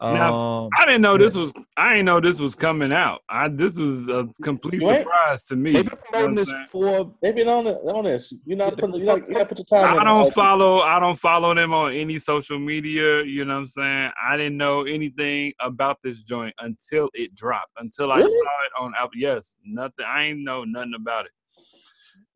Now, 0.00 0.34
um 0.34 0.68
I 0.76 0.86
didn't 0.86 1.02
know 1.02 1.16
this 1.16 1.34
was. 1.34 1.52
I 1.76 1.90
didn't 1.94 2.06
know 2.06 2.20
this 2.20 2.40
was 2.40 2.54
coming 2.54 2.92
out. 2.92 3.20
I 3.28 3.48
this 3.48 3.78
was 3.78 4.08
a 4.08 4.28
complete 4.42 4.82
Right. 4.82 4.98
surprise 5.00 5.44
to 5.46 5.56
me. 5.56 5.72
they've 5.72 5.84
been 5.86 5.98
promoting 6.10 6.34
this 6.34 6.50
I'm 6.52 6.66
for 6.66 7.14
They've 7.22 7.34
been 7.34 7.48
on 7.48 7.66
it, 7.68 7.76
on 7.76 8.04
this. 8.04 8.32
You're 8.44 8.56
not 8.58 8.76
putting. 8.76 8.96
You 8.96 9.04
not. 9.04 9.28
You 9.28 9.34
got 9.34 9.40
to 9.40 9.46
put 9.54 9.58
the 9.58 9.64
time. 9.64 9.94
I 9.98 10.02
it. 10.02 10.04
don't 10.04 10.24
Like, 10.24 10.32
follow. 10.34 10.80
I 10.80 10.98
don't 10.98 11.18
follow 11.18 11.54
them 11.54 11.72
on 11.72 11.92
any 11.92 12.18
social 12.18 12.58
media. 12.58 13.22
You 13.22 13.44
know 13.44 13.54
what 13.54 13.60
I'm 13.60 13.66
saying? 13.68 14.10
I 14.22 14.36
didn't 14.36 14.56
know 14.56 14.82
anything 14.82 15.52
about 15.60 15.98
this 16.02 16.22
joint 16.22 16.54
until 16.58 17.08
it 17.14 17.34
dropped. 17.34 17.70
Until 17.78 18.10
I 18.12 18.16
Really? 18.18 18.30
saw 18.32 18.64
it 18.64 18.72
on 18.84 18.94
Apple. 18.98 19.10
Yes, 19.16 19.56
nothing. 19.64 20.04
I 20.06 20.24
ain't 20.24 20.40
know 20.40 20.64
nothing 20.64 20.94
about 20.96 21.26
it. 21.26 21.32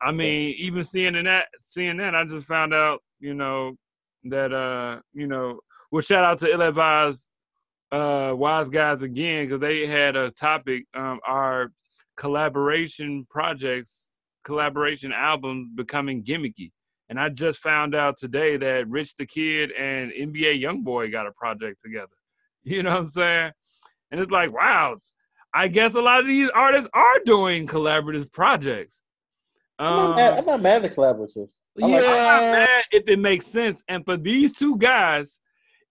I 0.01 0.11
mean, 0.11 0.55
even 0.57 0.83
seeing 0.85 1.21
that, 1.25 1.47
seeing 1.59 1.97
that, 1.97 2.15
I 2.15 2.23
just 2.23 2.47
found 2.47 2.73
out, 2.73 3.01
you 3.19 3.33
know, 3.33 3.75
that 4.25 4.53
uh, 4.53 5.01
you 5.13 5.27
know, 5.27 5.59
well, 5.91 6.01
shout 6.01 6.23
out 6.23 6.39
to 6.39 6.51
Ill 6.51 6.61
Advised 6.61 7.27
uh 7.91 8.33
Wise 8.35 8.69
Guys 8.69 9.01
again 9.01 9.45
because 9.45 9.59
they 9.61 9.87
had 9.87 10.15
a 10.15 10.31
topic, 10.31 10.85
um, 10.93 11.19
our 11.27 11.71
collaboration 12.17 13.25
projects, 13.29 14.11
collaboration 14.43 15.11
albums 15.11 15.69
becoming 15.75 16.23
gimmicky. 16.23 16.71
And 17.09 17.19
I 17.19 17.29
just 17.29 17.59
found 17.59 17.95
out 17.95 18.17
today 18.17 18.57
that 18.57 18.87
Rich 18.87 19.15
the 19.15 19.25
Kid 19.25 19.71
and 19.71 20.11
NBA 20.11 20.61
YoungBoy 20.61 21.11
got 21.11 21.25
a 21.27 21.31
project 21.31 21.81
together. 21.83 22.07
You 22.63 22.83
know 22.83 22.89
what 22.91 22.99
I'm 22.99 23.07
saying? 23.07 23.51
And 24.11 24.19
it's 24.19 24.29
like, 24.29 24.51
wow, 24.51 24.97
I 25.53 25.69
guess 25.69 25.95
a 25.95 26.01
lot 26.01 26.19
of 26.21 26.27
these 26.27 26.49
artists 26.49 26.89
are 26.93 27.19
doing 27.25 27.65
collaborative 27.67 28.31
projects. 28.33 28.99
I'm, 29.79 29.95
not 29.95 30.15
mad, 30.17 30.33
Um, 30.33 30.39
I'm 30.39 30.45
not 30.45 30.61
mad 30.61 30.85
at 30.85 30.91
collaborative. 30.91 31.47
I 31.81 31.87
like- 31.87 32.03
I'm 32.03 32.11
not 32.11 32.41
mad 32.41 32.83
if 32.91 33.03
it 33.07 33.17
makes 33.17 33.47
sense. 33.47 33.81
And 33.87 34.03
for 34.05 34.17
these 34.17 34.51
two 34.51 34.77
guys, 34.77 35.39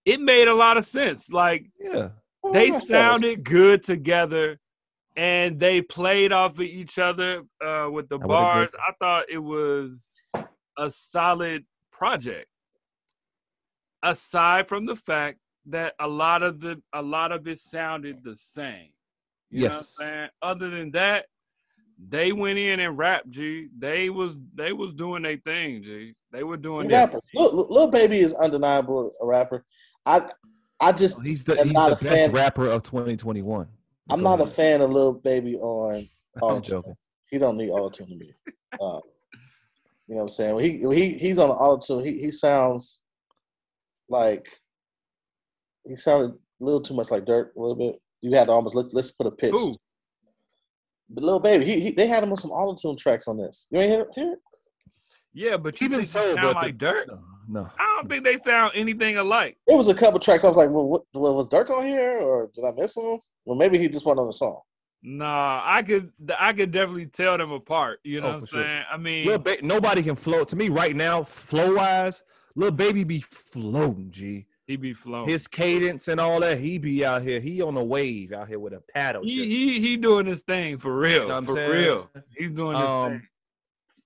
it 0.09 0.21
made 0.21 0.49
a 0.49 0.55
lot 0.55 0.77
of 0.79 0.87
sense. 0.87 1.31
Like 1.31 1.67
yeah. 1.79 2.11
Oh, 2.43 2.53
they 2.53 2.71
I'm 2.73 2.81
sounded 2.81 3.45
good 3.45 3.83
together 3.85 4.59
and 5.17 5.59
they 5.59 5.83
played 5.83 6.33
off 6.33 6.53
of 6.53 6.61
each 6.63 6.99
other 6.99 7.43
uh, 7.65 7.89
with 7.91 8.09
the 8.09 8.19
I 8.19 8.27
bars. 8.27 8.71
I 8.79 8.93
thought 9.01 9.25
it 9.29 9.39
was 9.39 10.15
a 10.79 10.91
solid 10.91 11.67
project. 11.91 12.47
Aside 14.03 14.69
from 14.69 14.87
the 14.87 14.95
fact 14.97 15.39
that 15.67 15.95
a 15.99 16.07
lot 16.07 16.43
of 16.43 16.61
the 16.61 16.81
a 16.93 17.03
lot 17.03 17.33
of 17.33 17.47
it 17.49 17.59
sounded 17.59 18.23
the 18.23 18.37
same. 18.37 18.91
You 19.51 19.63
know 19.63 19.69
what 19.69 19.75
I'm 19.75 19.81
Yes. 19.81 19.97
saying? 19.99 20.29
Other 20.41 20.71
than 20.71 20.91
that, 20.93 21.27
they 22.09 22.31
went 22.31 22.59
in 22.61 22.79
and 22.79 22.97
rapped, 22.97 23.29
G. 23.29 23.69
They 23.77 24.09
was 24.09 24.37
they 24.55 24.73
was 24.73 24.95
doing 24.95 25.25
their 25.25 25.39
thing, 25.39 25.83
G. 25.83 26.15
They 26.31 26.45
were 26.45 26.57
doing 26.57 26.85
He 26.85 26.91
their 26.91 27.01
rappers. 27.07 27.29
Lil, 27.35 27.67
Lil 27.69 27.89
Baby 27.89 28.21
is 28.21 28.35
undeniable 28.35 29.13
a 29.21 29.27
rapper. 29.27 29.65
I 30.09 30.31
I 30.81 30.93
just 30.93 31.23
He's 31.23 31.45
the 31.45 31.63
he's 31.63 31.73
not 31.73 31.91
the 32.01 32.07
a 32.07 32.11
best 32.11 32.17
fan. 32.27 32.33
rapper 32.33 32.67
of 32.67 32.83
2021. 32.83 33.67
I'm 34.11 34.19
Go 34.21 34.25
not 34.25 34.41
a 34.41 34.47
fan 34.47 34.81
of 34.81 34.91
Lil 34.91 35.13
Baby 35.13 35.57
on 35.57 36.09
I'm 36.43 36.63
joking. 36.63 36.95
He 37.31 37.37
don't 37.39 37.57
need 37.59 37.71
auto 37.71 37.91
tune 37.91 38.09
to 38.09 38.15
me. 38.17 38.33
Um, 38.81 39.01
you 40.07 40.15
know 40.15 40.17
what 40.17 40.23
I'm 40.23 40.29
saying? 40.31 40.55
When 40.55 40.65
he 40.65 40.87
when 40.87 40.97
he 40.97 41.13
he's 41.19 41.39
on 41.39 41.49
the 41.51 41.55
auto 41.55 41.81
tune. 42.01 42.05
He 42.07 42.21
he 42.21 42.31
sounds 42.31 43.01
like 44.09 44.49
he 45.87 45.95
sounded 45.97 46.31
a 46.31 46.65
little 46.65 46.81
too 46.81 46.95
much 46.95 47.11
like 47.11 47.27
Dirk 47.27 47.53
a 47.57 47.61
little 47.61 47.75
bit. 47.77 48.01
You 48.23 48.37
had 48.37 48.47
to 48.47 48.53
almost 48.53 48.75
look 48.75 48.89
listen 48.93 49.15
for 49.17 49.25
the 49.25 49.31
pitch. 49.33 49.53
Who? 49.53 49.75
But 51.11 51.25
Lil 51.25 51.41
Baby, 51.41 51.65
he, 51.67 51.81
he 51.81 51.91
they 51.91 52.07
had 52.07 52.23
him 52.23 52.31
on 52.31 52.37
some 52.37 52.51
auto 52.51 52.75
tune 52.81 52.97
tracks 52.97 53.29
on 53.29 53.37
this. 53.37 53.67
You 53.71 53.81
ain't 53.81 53.91
hear, 53.91 54.07
hear 54.15 54.33
it? 54.33 54.39
Yeah, 55.35 55.57
but 55.59 55.81
you 55.81 55.87
Even 55.87 55.99
think 55.99 56.09
so, 56.09 56.21
they 56.29 56.35
but 56.35 56.41
sound 56.43 56.57
the- 56.57 56.61
like 56.61 56.79
Dirk. 56.79 57.09
No, 57.09 57.19
no. 57.49 57.69
I 57.79 57.97
don't 57.97 58.09
think 58.09 58.25
they 58.25 58.37
sound 58.39 58.73
anything 58.75 59.17
alike. 59.17 59.57
It 59.67 59.75
was 59.75 59.89
a 59.89 59.95
couple 59.95 60.21
tracks. 60.21 60.45
I 60.45 60.49
was 60.49 60.57
like, 60.57 60.71
well, 60.71 60.87
what, 60.87 61.03
well, 61.15 61.35
was 61.35 61.49
Dirk 61.49 61.71
on 61.71 61.87
here, 61.87 62.19
or 62.19 62.51
did 62.55 62.65
I 62.65 62.73
miss 62.73 62.97
him? 62.97 63.19
Well, 63.45 63.57
maybe 63.57 63.79
he 63.79 63.89
just 63.89 64.05
went 64.07 64.19
on 64.21 64.27
the 64.27 64.33
song. 64.33 64.61
Nah, 65.03 65.63
I 65.65 65.83
could 65.85 66.11
I 66.39 66.53
could 66.53 66.73
definitely 66.73 67.07
tell 67.07 67.39
them 67.39 67.53
apart. 67.53 68.01
You 68.03 68.21
know 68.21 68.27
Oh, 68.27 68.31
what 68.31 68.35
I'm 68.37 68.41
for 68.43 68.47
sure. 68.49 68.65
saying? 68.65 68.85
I 68.93 68.97
mean, 68.97 69.27
Lil 69.27 69.39
ba- 69.39 69.63
nobody 69.63 70.03
can 70.03 70.17
flow. 70.17 70.43
To 70.45 70.57
me, 70.57 70.69
right 70.71 70.95
now, 70.97 71.23
flow 71.23 71.77
wise, 71.77 72.23
little 72.57 72.75
baby 72.75 73.05
be 73.05 73.21
floating. 73.21 74.11
G. 74.11 74.47
he 74.67 74.75
be 74.77 74.93
flowing. 74.93 75.29
His 75.29 75.47
cadence 75.47 76.09
and 76.09 76.19
all 76.21 76.41
that, 76.41 76.59
he 76.59 76.79
be 76.79 77.05
out 77.07 77.23
here. 77.23 77.39
He 77.39 77.63
on 77.63 77.77
a 77.77 77.85
wave 77.85 78.33
out 78.33 78.49
here 78.49 78.59
with 78.59 78.73
a 78.73 78.83
paddle. 78.93 79.23
he, 79.23 79.37
just- 79.37 79.49
he 79.49 79.81
he 79.81 79.97
doing 79.97 80.27
his 80.27 80.43
thing 80.43 80.79
for 80.79 80.99
real. 80.99 81.29
know 81.29 81.43
for 81.43 81.55
saying? 81.55 81.71
real. 81.71 82.11
He's 82.37 82.51
doing 82.51 82.77
his 82.77 82.85
Um, 82.85 83.11
thing. 83.13 83.23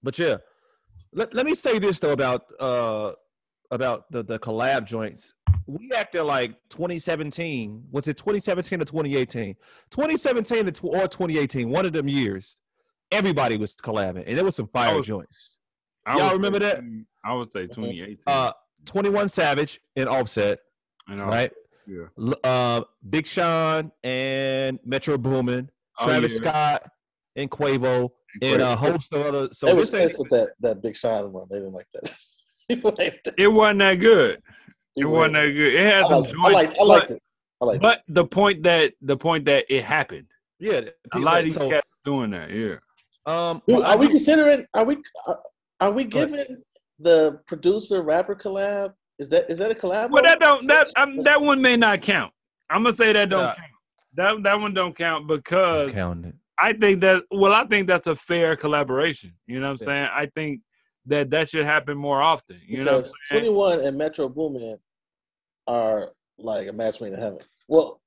But 0.02 0.18
yeah, 0.18 0.36
let, 1.14 1.32
let 1.32 1.46
me 1.46 1.54
say 1.54 1.78
this 1.78 1.98
though 2.00 2.12
about 2.12 2.42
uh 2.60 3.12
about 3.72 4.04
the 4.12 4.22
the 4.22 4.38
collab 4.38 4.84
joints. 4.84 5.34
We 5.66 5.92
acted 5.92 6.24
like 6.24 6.50
2017. 6.70 7.84
Was 7.90 8.06
it 8.08 8.16
2017 8.16 8.80
or 8.80 8.84
2018? 8.84 9.54
2017 9.90 10.66
or 10.68 11.08
2018, 11.08 11.70
one 11.70 11.86
of 11.86 11.92
them 11.92 12.08
years. 12.08 12.56
Everybody 13.10 13.56
was 13.56 13.74
collabing, 13.74 14.24
and 14.26 14.36
there 14.38 14.44
was 14.44 14.56
some 14.56 14.68
fire 14.68 14.96
was- 14.96 15.06
joints. 15.06 15.56
I 16.04 16.16
y'all 16.18 16.32
remember 16.32 16.58
say 16.60 16.66
that? 16.74 16.82
I 17.24 17.32
would 17.34 17.52
say 17.52 17.62
2018. 17.68 18.16
Uh, 18.26 18.52
21 18.86 19.28
Savage 19.28 19.80
and 19.94 20.08
Offset, 20.08 20.58
I 21.06 21.14
know. 21.14 21.26
right? 21.26 21.52
Yeah. 21.86 22.06
L- 22.18 22.34
Uh, 22.42 22.80
Big 23.08 23.26
Sean 23.26 23.92
and 24.02 24.80
Metro 24.84 25.16
Boomin, 25.16 25.70
Oh, 26.00 26.06
Travis 26.06 26.32
yeah. 26.32 26.38
Scott 26.38 26.90
and 27.36 27.48
Quavo, 27.48 28.10
And 28.42 28.54
and 28.54 28.62
a 28.62 28.74
host 28.74 29.12
of 29.12 29.24
other. 29.24 29.48
So 29.52 29.66
they 29.66 29.74
this 29.76 29.92
was 29.92 30.18
with 30.18 30.30
that 30.30 30.48
that 30.60 30.82
Big 30.82 30.96
Sean 30.96 31.32
one. 31.32 31.46
They 31.50 31.58
didn't 31.58 31.72
like 31.74 31.86
that. 31.92 32.12
People. 32.68 32.94
It 32.98 33.48
wasn't 33.48 33.78
that 33.80 33.94
good. 33.96 34.34
It 34.34 34.42
People 34.96 35.12
wasn't 35.12 35.34
that 35.34 35.46
good. 35.48 35.74
It 35.74 35.86
has 35.86 36.04
I 36.06 36.08
some 36.08 36.20
liked, 36.20 36.32
joints. 36.32 36.38
I 36.44 36.52
liked, 36.52 36.78
I 36.78 36.82
liked 36.84 37.10
it. 37.10 37.22
I 37.60 37.64
liked 37.64 37.76
it. 37.76 37.82
But 37.82 38.02
the 38.08 38.24
point 38.24 38.62
that 38.64 38.92
the 39.00 39.16
point 39.16 39.44
that 39.46 39.64
it 39.68 39.84
happened. 39.84 40.26
yeah. 40.58 40.80
A 41.12 41.18
lot 41.18 41.38
of 41.38 41.44
these 41.44 41.54
so, 41.54 41.68
cats 41.68 41.86
doing 42.04 42.30
that. 42.30 42.50
Yeah. 42.50 42.76
um, 43.26 43.62
Dude, 43.66 43.78
but 43.78 43.86
are 43.86 43.96
we 43.98 44.08
considering? 44.08 44.66
Are 44.74 44.84
we? 44.84 44.96
Are, 45.26 45.40
are 45.80 45.92
we 45.92 46.04
giving 46.04 46.62
the 46.98 47.40
producer 47.46 48.02
rapper 48.02 48.34
collab? 48.34 48.94
Is 49.18 49.28
that 49.28 49.50
is 49.50 49.58
that 49.58 49.70
a 49.70 49.74
collab? 49.74 50.10
Well, 50.10 50.22
that 50.24 50.40
don't 50.40 50.66
that 50.68 50.88
um, 50.96 51.22
that 51.22 51.40
one 51.40 51.60
may 51.60 51.76
not 51.76 52.02
count. 52.02 52.32
I'm 52.70 52.82
gonna 52.84 52.94
say 52.94 53.12
that 53.12 53.28
don't 53.28 53.40
Yeah. 53.40 53.54
count. 53.54 53.68
That 54.14 54.42
that 54.42 54.60
one 54.60 54.74
don't 54.74 54.96
count 54.96 55.26
because 55.26 55.92
counting 55.92 56.30
it. 56.30 56.34
I 56.58 56.72
think 56.72 57.00
that 57.00 57.24
well, 57.30 57.52
I 57.52 57.64
think 57.64 57.86
that's 57.88 58.06
a 58.06 58.16
fair 58.16 58.56
collaboration. 58.56 59.32
You 59.46 59.60
know 59.60 59.72
what 59.72 59.82
I'm 59.82 59.88
Yeah. 59.88 60.06
saying? 60.06 60.08
I 60.14 60.26
think 60.34 60.60
that 61.06 61.30
that 61.30 61.48
should 61.48 61.64
happen 61.64 61.96
more 61.96 62.22
often. 62.22 62.60
You 62.66 62.84
know 62.84 62.98
because 62.98 63.12
saying? 63.30 63.42
21 63.44 63.80
and 63.80 63.96
Metro 63.96 64.28
Boomin 64.28 64.78
are 65.66 66.12
like 66.38 66.68
a 66.68 66.72
match 66.72 67.00
made 67.00 67.12
in 67.12 67.18
heaven. 67.18 67.40
Well, 67.68 68.00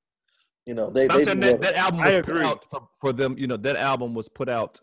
you 0.65 0.73
know 0.73 0.89
they 0.89 1.07
I'm 1.09 1.17
they 1.17 1.23
saying 1.25 1.39
that, 1.41 1.61
that 1.61 1.75
album 1.75 2.01
was 2.01 2.15
put 2.15 2.29
agree. 2.29 2.43
out 2.43 2.65
for, 2.69 2.87
for 2.99 3.13
them. 3.13 3.35
You 3.37 3.47
know, 3.47 3.57
that 3.57 3.75
album 3.75 4.13
was 4.13 4.29
put 4.29 4.49
out 4.49 4.79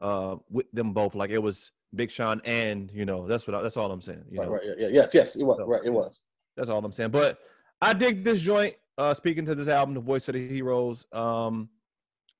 uh 0.00 0.36
with 0.50 0.70
them 0.72 0.92
both. 0.92 1.14
Like 1.14 1.30
it 1.30 1.42
was 1.42 1.70
Big 1.94 2.10
Sean 2.10 2.40
and 2.44 2.90
you 2.92 3.04
know 3.04 3.26
that's 3.26 3.46
what 3.46 3.54
I, 3.54 3.62
that's 3.62 3.76
all 3.76 3.90
I'm 3.90 4.02
saying. 4.02 4.24
You 4.30 4.40
right, 4.40 4.46
know, 4.46 4.54
right, 4.54 4.62
yeah, 4.64 4.74
yeah, 4.78 4.88
yes, 4.90 5.14
yes, 5.14 5.36
it 5.36 5.44
was 5.44 5.56
So, 5.56 5.66
right, 5.66 5.82
it 5.84 5.90
was. 5.90 6.22
that's 6.56 6.68
all 6.68 6.84
I'm 6.84 6.92
saying. 6.92 7.10
But 7.10 7.38
I 7.80 7.92
dig 7.92 8.24
this 8.24 8.40
joint. 8.40 8.74
Uh, 8.96 9.14
speaking 9.14 9.46
to 9.46 9.54
this 9.54 9.68
album, 9.68 9.94
The 9.94 10.00
Voice 10.00 10.28
of 10.28 10.34
the 10.34 10.48
Heroes. 10.48 11.06
Um, 11.12 11.68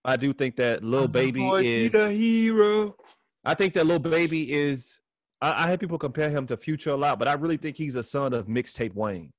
I 0.04 0.16
do 0.16 0.32
think 0.32 0.56
that 0.56 0.82
Lil 0.82 1.06
Baby 1.06 1.40
Boy, 1.40 1.62
he 1.62 1.84
is. 1.86 1.92
the 1.92 2.10
hero. 2.10 2.96
I 3.44 3.54
think 3.54 3.74
that 3.74 3.86
little 3.86 3.98
Baby 3.98 4.52
is. 4.52 4.98
I, 5.40 5.64
I 5.64 5.70
have 5.70 5.78
people 5.80 5.98
compare 5.98 6.30
him 6.30 6.46
to 6.48 6.56
Future 6.56 6.90
a 6.90 6.96
lot, 6.96 7.18
but 7.18 7.28
I 7.28 7.34
really 7.34 7.56
think 7.56 7.76
he's 7.76 7.96
a 7.96 8.02
son 8.02 8.32
of 8.32 8.46
mixtape 8.46 8.94
Wayne 8.94 9.32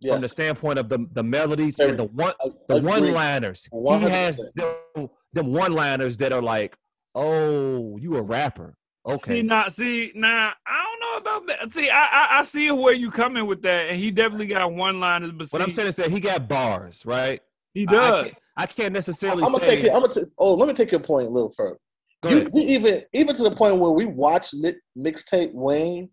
Yes, 0.00 0.14
from 0.14 0.20
the 0.22 0.28
standpoint 0.28 0.78
of 0.78 0.88
the 0.88 1.06
the 1.12 1.22
melodies 1.22 1.76
Very- 1.76 1.90
and 1.90 1.98
the 1.98 2.04
one 2.04 2.32
the 2.68 2.80
one 2.80 3.12
liners. 3.12 3.68
He 3.72 3.98
has 4.08 4.40
them, 4.54 5.08
them 5.32 5.52
one 5.52 5.72
liners 5.72 6.16
that 6.18 6.32
are 6.32 6.40
like, 6.42 6.74
oh, 7.14 7.98
you 7.98 8.16
a 8.16 8.22
rapper. 8.22 8.74
Okay. 9.06 9.16
See 9.16 9.32
Okay. 9.32 9.42
now, 9.42 9.68
see 9.68 10.12
now, 10.14 10.52
I 10.66 10.84
don't 10.84 11.00
know 11.24 11.30
about 11.40 11.46
that. 11.60 11.72
See, 11.72 11.88
I, 11.90 12.02
I 12.02 12.40
I 12.40 12.44
see 12.44 12.70
where 12.70 12.92
you 12.94 13.10
coming 13.10 13.46
with 13.46 13.62
that, 13.62 13.88
and 13.90 13.98
he 13.98 14.10
definitely 14.10 14.46
got 14.46 14.72
one 14.72 15.00
liners, 15.00 15.32
but 15.32 15.48
see, 15.48 15.54
what 15.54 15.62
I'm 15.62 15.70
saying 15.70 15.88
is 15.88 15.96
that 15.96 16.10
he 16.10 16.20
got 16.20 16.48
bars, 16.48 17.04
right? 17.06 17.40
he 17.74 17.86
I- 17.86 17.90
I 17.92 17.94
does. 17.94 18.24
can't, 18.24 18.38
I 18.56 18.66
can't 18.66 18.86
I'm 18.88 18.92
necessarily 18.94 19.42
gonna 19.42 19.60
say. 19.60 19.76
take 19.76 19.84
it. 19.84 19.92
I'm 19.92 20.00
gonna. 20.00 20.12
T- 20.12 20.24
oh, 20.38 20.54
let 20.54 20.66
me 20.68 20.74
take 20.74 20.90
your 20.90 21.00
point 21.00 21.28
a 21.28 21.30
little 21.30 21.50
further. 21.50 21.78
Go 22.22 22.30
You, 22.30 22.50
we 22.52 22.62
even 22.66 23.02
even 23.12 23.34
to 23.34 23.42
the 23.42 23.50
point 23.50 23.76
where 23.76 23.90
we 23.90 24.06
watch 24.06 24.52
mi- 24.54 24.74
mixtape 24.96 25.52
Wayne 25.52 26.10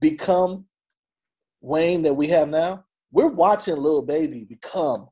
become 0.00 0.66
Wayne 1.60 2.02
that 2.02 2.14
we 2.14 2.28
have 2.28 2.48
now. 2.48 2.84
We're 3.12 3.28
watching 3.28 3.76
Lil 3.76 4.02
Baby 4.02 4.44
become, 4.44 5.08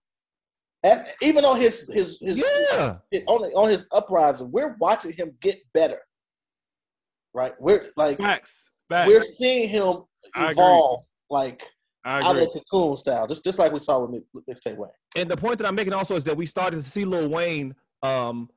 and 0.82 1.07
even 1.22 1.45
on 1.45 1.61
his 1.61 1.88
his 1.88 2.18
his 2.20 2.45
yeah. 2.72 2.97
on 3.26 3.43
on 3.53 3.70
his 3.70 3.86
uprising, 3.93 4.51
we're 4.51 4.76
watching 4.80 5.12
him 5.12 5.36
get 5.40 5.61
better. 5.72 6.01
Right, 7.34 7.55
we're 7.59 7.90
like 7.97 8.18
Facts, 8.18 8.70
facts. 8.90 9.09
we're 9.09 9.24
seeing 9.38 9.68
him 9.68 10.03
evolve, 10.36 11.01
like 11.30 11.62
out 12.05 12.32
agree. 12.32 12.43
of 12.45 12.51
cocoon 12.70 12.97
style, 12.97 13.26
just 13.26 13.45
just 13.45 13.59
like 13.59 13.72
we 13.72 13.78
saw 13.78 14.05
with 14.05 14.11
Mi- 14.34 14.53
mixtape 14.53 14.76
Wayne. 14.76 14.90
And 15.16 15.30
the 15.30 15.36
point 15.36 15.59
that 15.59 15.66
I'm 15.66 15.74
making 15.74 15.93
also 15.95 16.16
is 16.16 16.24
that 16.24 16.36
we 16.36 16.45
started 16.47 16.82
to 16.82 16.88
see 16.88 17.05
Lil 17.05 17.28
Wayne 17.30 17.74
um 18.03 18.51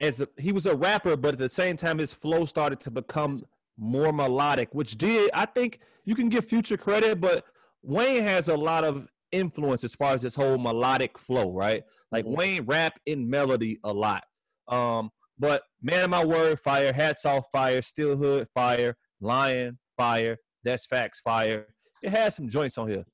as 0.00 0.20
a, 0.20 0.28
he 0.38 0.52
was 0.52 0.66
a 0.66 0.74
rapper, 0.74 1.16
but 1.16 1.34
at 1.34 1.38
the 1.38 1.48
same 1.50 1.76
time 1.76 1.98
his 1.98 2.12
flow 2.12 2.44
started 2.44 2.80
to 2.80 2.90
become 2.90 3.44
more 3.78 4.12
melodic, 4.12 4.68
which 4.74 4.96
did 4.98 5.30
I 5.32 5.46
think 5.46 5.80
you 6.04 6.14
can 6.14 6.28
give 6.28 6.44
Future 6.44 6.76
credit, 6.76 7.20
but 7.20 7.44
Wayne 7.82 8.22
has 8.24 8.48
a 8.48 8.56
lot 8.56 8.84
of 8.84 9.08
influence 9.32 9.84
as 9.84 9.94
far 9.94 10.12
as 10.12 10.22
this 10.22 10.34
whole 10.34 10.58
melodic 10.58 11.16
flow, 11.18 11.52
right? 11.52 11.84
Like 12.10 12.24
Mhm. 12.24 12.36
Wayne 12.36 12.64
rap 12.66 12.98
in 13.06 13.28
melody 13.28 13.78
a 13.84 13.92
lot. 13.92 14.24
Um, 14.68 15.10
but 15.38 15.62
man 15.80 16.04
of 16.04 16.10
my 16.10 16.24
word, 16.24 16.60
fire, 16.60 16.92
hats 16.92 17.24
off, 17.24 17.46
fire, 17.50 17.80
still 17.80 18.16
hood, 18.16 18.48
fire, 18.52 18.96
lion, 19.20 19.78
fire, 19.96 20.36
that's 20.64 20.84
facts, 20.86 21.20
fire. 21.20 21.66
It 22.02 22.10
has 22.10 22.34
some 22.34 22.48
joints 22.48 22.76
on 22.76 22.88
here. 22.88 23.04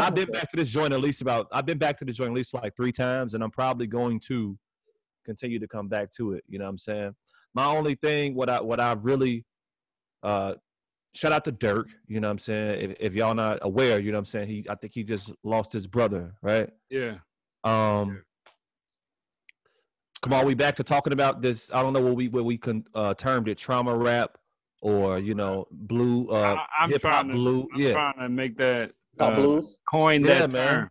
I've 0.00 0.14
been 0.16 0.30
back 0.32 0.50
to 0.50 0.56
this 0.56 0.70
joint 0.70 0.92
at 0.92 1.00
least 1.00 1.20
about 1.22 1.46
I've 1.52 1.66
been 1.66 1.78
back 1.78 1.96
to 1.98 2.04
this 2.04 2.16
joint 2.16 2.30
at 2.30 2.34
least 2.36 2.54
like 2.54 2.74
three 2.74 2.90
times, 2.92 3.34
and 3.34 3.44
I'm 3.44 3.52
probably 3.52 3.86
going 3.86 4.18
to 4.26 4.58
continue 5.26 5.58
to 5.58 5.68
come 5.68 5.88
back 5.88 6.10
to 6.12 6.32
it. 6.32 6.44
You 6.48 6.58
know 6.58 6.64
what 6.64 6.70
I'm 6.70 6.78
saying? 6.78 7.14
my 7.56 7.64
only 7.64 7.94
thing, 7.94 8.34
what 8.34 8.50
I 8.50 8.60
what 8.60 8.78
I 8.78 8.92
really 8.92 9.44
uh 10.22 10.54
shout 11.14 11.32
out 11.32 11.44
to 11.46 11.52
Dirk, 11.52 11.88
you 12.06 12.20
know 12.20 12.28
what 12.28 12.32
I'm 12.32 12.38
saying? 12.38 12.90
If, 12.90 12.96
if 13.00 13.14
y'all 13.14 13.34
not 13.34 13.58
aware, 13.62 13.98
you 13.98 14.12
know 14.12 14.16
what 14.16 14.20
I'm 14.20 14.24
saying, 14.26 14.48
he 14.48 14.66
I 14.68 14.74
think 14.74 14.92
he 14.92 15.02
just 15.02 15.32
lost 15.42 15.72
his 15.72 15.86
brother, 15.86 16.34
right? 16.42 16.68
Yeah. 16.90 17.14
Um 17.64 18.22
come 20.20 20.34
on, 20.34 20.44
we 20.44 20.54
back 20.54 20.76
to 20.76 20.84
talking 20.84 21.14
about 21.14 21.40
this. 21.40 21.70
I 21.72 21.82
don't 21.82 21.94
know 21.94 22.00
what 22.02 22.14
we 22.14 22.28
what 22.28 22.44
we 22.44 22.58
con, 22.58 22.84
uh 22.94 23.14
termed 23.14 23.48
it, 23.48 23.56
trauma 23.56 23.96
rap 23.96 24.36
or 24.82 25.18
you 25.18 25.34
know, 25.34 25.66
blue 25.72 26.28
uh 26.28 26.56
I, 26.58 26.84
I'm 26.84 26.90
hip 26.90 27.00
hop 27.02 27.10
trying 27.10 27.28
to. 27.28 27.34
blue. 27.34 27.68
I'm 27.72 27.80
yeah. 27.80 27.92
trying 27.92 28.18
to 28.18 28.28
make 28.28 28.58
that 28.58 28.92
uh, 29.18 29.34
blues. 29.34 29.78
coin 29.90 30.22
Yeah, 30.22 30.40
that 30.40 30.50
man. 30.50 30.68
term. 30.68 30.90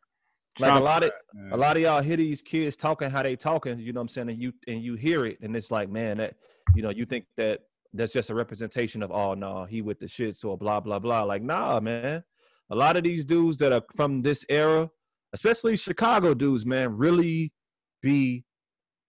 Like 0.60 0.74
a 0.74 0.84
lot 0.84 1.04
of 1.04 1.12
man. 1.34 1.52
a 1.52 1.58
lot 1.58 1.76
of 1.76 1.82
y'all 1.82 2.02
hear 2.02 2.18
these 2.18 2.42
kids 2.42 2.78
talking 2.78 3.10
how 3.10 3.24
they 3.24 3.36
talking, 3.36 3.80
you 3.80 3.92
know 3.92 4.00
what 4.00 4.04
I'm 4.04 4.08
saying, 4.10 4.30
and 4.30 4.42
you 4.42 4.54
and 4.68 4.82
you 4.82 4.96
hear 4.96 5.26
it, 5.26 5.38
and 5.42 5.56
it's 5.56 5.72
like, 5.72 5.90
man, 5.90 6.18
that 6.18 6.36
you 6.76 6.82
know, 6.82 6.90
you 6.90 7.06
think 7.06 7.26
that 7.38 7.62
that's 7.94 8.14
just 8.14 8.30
a 8.30 8.36
representation 8.36 9.04
of 9.04 9.12
oh 9.12 9.34
no, 9.34 9.66
he 9.66 9.82
with 9.82 10.00
the 10.00 10.08
shit, 10.08 10.36
so 10.36 10.56
blah 10.56 10.80
blah 10.80 11.00
blah. 11.00 11.24
Like, 11.24 11.42
nah, 11.42 11.80
man. 11.80 12.24
A 12.72 12.76
lot 12.76 12.98
of 12.98 13.04
these 13.04 13.26
dudes 13.26 13.58
that 13.60 13.72
are 13.72 13.84
from 13.96 14.24
this 14.24 14.44
era, 14.50 14.90
especially 15.34 15.76
Chicago 15.78 16.34
dudes, 16.34 16.66
man, 16.66 16.98
really 16.98 17.54
be 18.02 18.44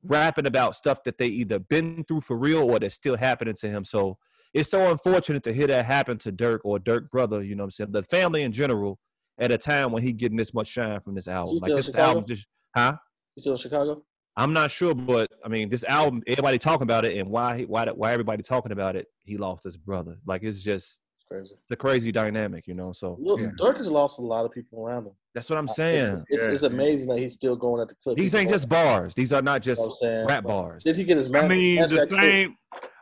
rapping 0.03 0.47
about 0.47 0.77
stuff 0.77 1.03
that 1.05 1.17
they 1.19 1.27
either 1.27 1.59
been 1.59 2.05
through 2.05 2.21
for 2.21 2.37
real 2.37 2.63
or 2.63 2.79
that's 2.79 2.95
still 2.95 3.17
happening 3.17 3.55
to 3.55 3.69
him. 3.69 3.85
So 3.85 4.19
it's 4.53 4.71
so 4.71 4.91
unfortunate 4.91 5.43
to 5.45 5.53
hear 5.53 5.67
that 5.69 5.87
happen 5.87 6.19
to 6.19 6.33
Dirk 6.33 6.61
or 6.65 6.79
Dirk 6.79 7.11
brother, 7.11 7.43
you 7.43 7.55
know 7.55 7.63
what 7.63 7.67
I'm 7.67 7.71
saying? 7.73 7.93
The 7.93 8.03
family 8.03 8.43
in 8.43 8.53
general 8.53 8.99
at 9.39 9.51
a 9.51 9.59
time 9.59 9.93
when 9.93 10.03
he 10.03 10.13
getting 10.13 10.37
this 10.39 10.55
much 10.55 10.67
shine 10.69 11.01
from 11.01 11.15
this 11.15 11.29
album. 11.29 11.57
Like 11.59 11.73
this 11.73 11.87
Chicago? 11.87 12.05
album 12.05 12.25
just 12.27 12.47
huh? 12.75 12.97
You 13.37 13.41
still 13.43 13.53
in 13.53 13.59
Chicago? 13.59 14.03
I'm 14.39 14.53
not 14.53 14.71
sure, 14.71 14.95
but 14.95 15.31
I 15.45 15.49
mean, 15.49 15.71
this 15.71 15.85
album, 15.85 16.23
everybody 16.27 16.59
talking 16.59 16.83
about 16.83 17.05
it, 17.07 17.17
and 17.19 17.31
why, 17.31 17.59
he- 17.59 17.65
why, 17.65 17.87
why 17.87 18.13
everybody 18.13 18.43
talking 18.43 18.73
about 18.73 18.95
it? 18.97 19.07
He 19.25 19.37
lost 19.39 19.65
his 19.65 19.77
brother. 19.79 20.17
Like 20.27 20.43
it's 20.43 20.61
just, 20.61 21.01
It's 21.19 21.25
crazy. 21.27 21.55
it's 21.55 21.71
a 21.71 21.77
crazy 21.77 22.13
dynamic, 22.13 22.67
you 22.67 22.75
know. 22.75 22.93
So 22.93 23.17
Look, 23.19 23.41
Yeah. 23.41 23.51
Dirk 23.57 23.79
has 23.79 23.91
lost 23.91 24.19
a 24.19 24.23
lot 24.23 24.45
of 24.45 24.53
people 24.53 24.85
around 24.87 25.07
him. 25.07 25.13
that's 25.35 25.49
what 25.49 25.59
I'm 25.59 25.69
saying. 25.69 26.23
it's, 26.29 26.43
Yeah. 26.43 26.51
it's 26.51 26.63
amazing 26.65 27.09
that 27.11 27.19
he's 27.19 27.33
still 27.35 27.57
going 27.57 27.81
at 27.81 27.89
the 27.89 27.95
clip. 27.95 28.17
These 28.19 28.35
ain't 28.35 28.49
going. 28.49 28.55
just 28.55 28.69
bars. 28.69 29.15
These 29.15 29.33
are 29.33 29.41
not 29.43 29.63
just 29.63 29.81
You 29.81 29.87
know 29.87 29.89
what 30.01 30.07
I'm 30.07 30.13
saying? 30.17 30.27
rap 30.29 30.45
bars. 30.45 30.85
Did 30.85 30.97
he 30.97 31.05
get 31.05 31.17
his 31.17 31.33
I 31.35 31.49
mean, 31.49 31.81
the 31.83 31.89
that 31.97 32.09
clip? 32.09 32.21
same. 32.21 32.57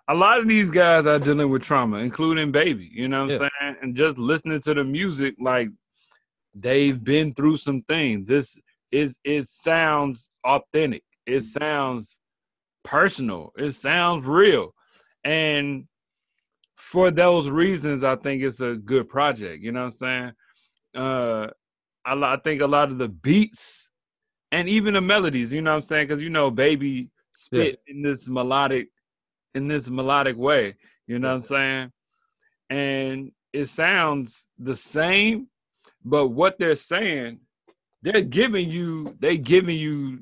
A 0.08 0.14
lot 0.14 0.38
of 0.38 0.46
these 0.46 0.68
guys 0.70 1.06
are 1.06 1.18
dealing 1.18 1.48
with 1.48 1.62
trauma, 1.62 1.96
including 1.98 2.52
Baby. 2.52 2.90
You 2.92 3.08
know 3.08 3.22
what 3.24 3.32
Yeah. 3.32 3.38
I'm 3.42 3.50
saying? 3.60 3.76
And 3.82 3.96
just 3.96 4.18
listening 4.18 4.60
to 4.60 4.74
the 4.74 4.84
music, 4.84 5.34
like 5.40 5.68
they've 6.54 7.02
been 7.02 7.34
through 7.34 7.56
some 7.58 7.82
things. 7.82 8.26
This 8.26 8.58
is 8.92 9.16
it 9.24 9.46
sounds 9.46 10.30
authentic. 10.44 11.04
It 11.26 11.42
sounds 11.42 12.20
personal. 12.82 13.52
It 13.56 13.72
sounds 13.72 14.26
real, 14.26 14.74
and 15.24 15.86
for 16.76 17.10
those 17.10 17.48
reasons, 17.48 18.04
I 18.04 18.16
think 18.16 18.42
it's 18.42 18.60
a 18.60 18.74
good 18.74 19.08
project. 19.08 19.62
You 19.62 19.72
know 19.72 19.84
what 19.84 19.94
I'm 19.94 19.98
saying? 19.98 20.32
Uh, 20.94 21.46
I, 22.04 22.34
I 22.34 22.36
think 22.36 22.60
a 22.60 22.66
lot 22.66 22.90
of 22.90 22.98
the 22.98 23.08
beats 23.08 23.90
and 24.52 24.68
even 24.68 24.94
the 24.94 25.00
melodies. 25.00 25.52
You 25.52 25.62
know 25.62 25.72
what 25.72 25.82
I'm 25.82 25.82
saying? 25.82 26.08
Because 26.08 26.22
you 26.22 26.30
know, 26.30 26.50
Baby 26.50 27.10
spit 27.32 27.80
in 27.88 28.02
this 28.02 28.28
melodic, 28.28 28.88
in 29.54 29.66
this 29.66 29.90
melodic 29.90 30.36
way. 30.36 30.76
You 31.06 31.18
know 31.18 31.28
what 31.28 31.36
I'm 31.36 31.44
saying? 31.44 31.92
And 32.70 33.32
it 33.52 33.66
sounds 33.66 34.48
the 34.58 34.76
same, 34.76 35.48
but 36.04 36.28
what 36.28 36.58
they're 36.58 36.76
saying, 36.76 37.40
they're 38.02 38.20
giving 38.22 38.68
you, 38.70 39.16
they 39.18 39.36
giving 39.38 39.76
you 39.76 40.20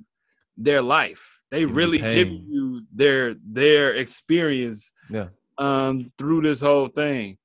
their 0.57 0.83
life. 0.83 1.39
They 1.51 1.61
Giving 1.61 1.75
really 1.75 1.99
pain. 1.99 2.15
giving 2.15 2.47
you 2.49 2.83
their 2.95 3.35
their 3.47 3.95
experience 3.95 4.91
Yeah. 5.11 5.29
um 5.59 6.11
through 6.17 6.43
this 6.43 6.61
whole 6.63 6.89
thing. 6.89 7.37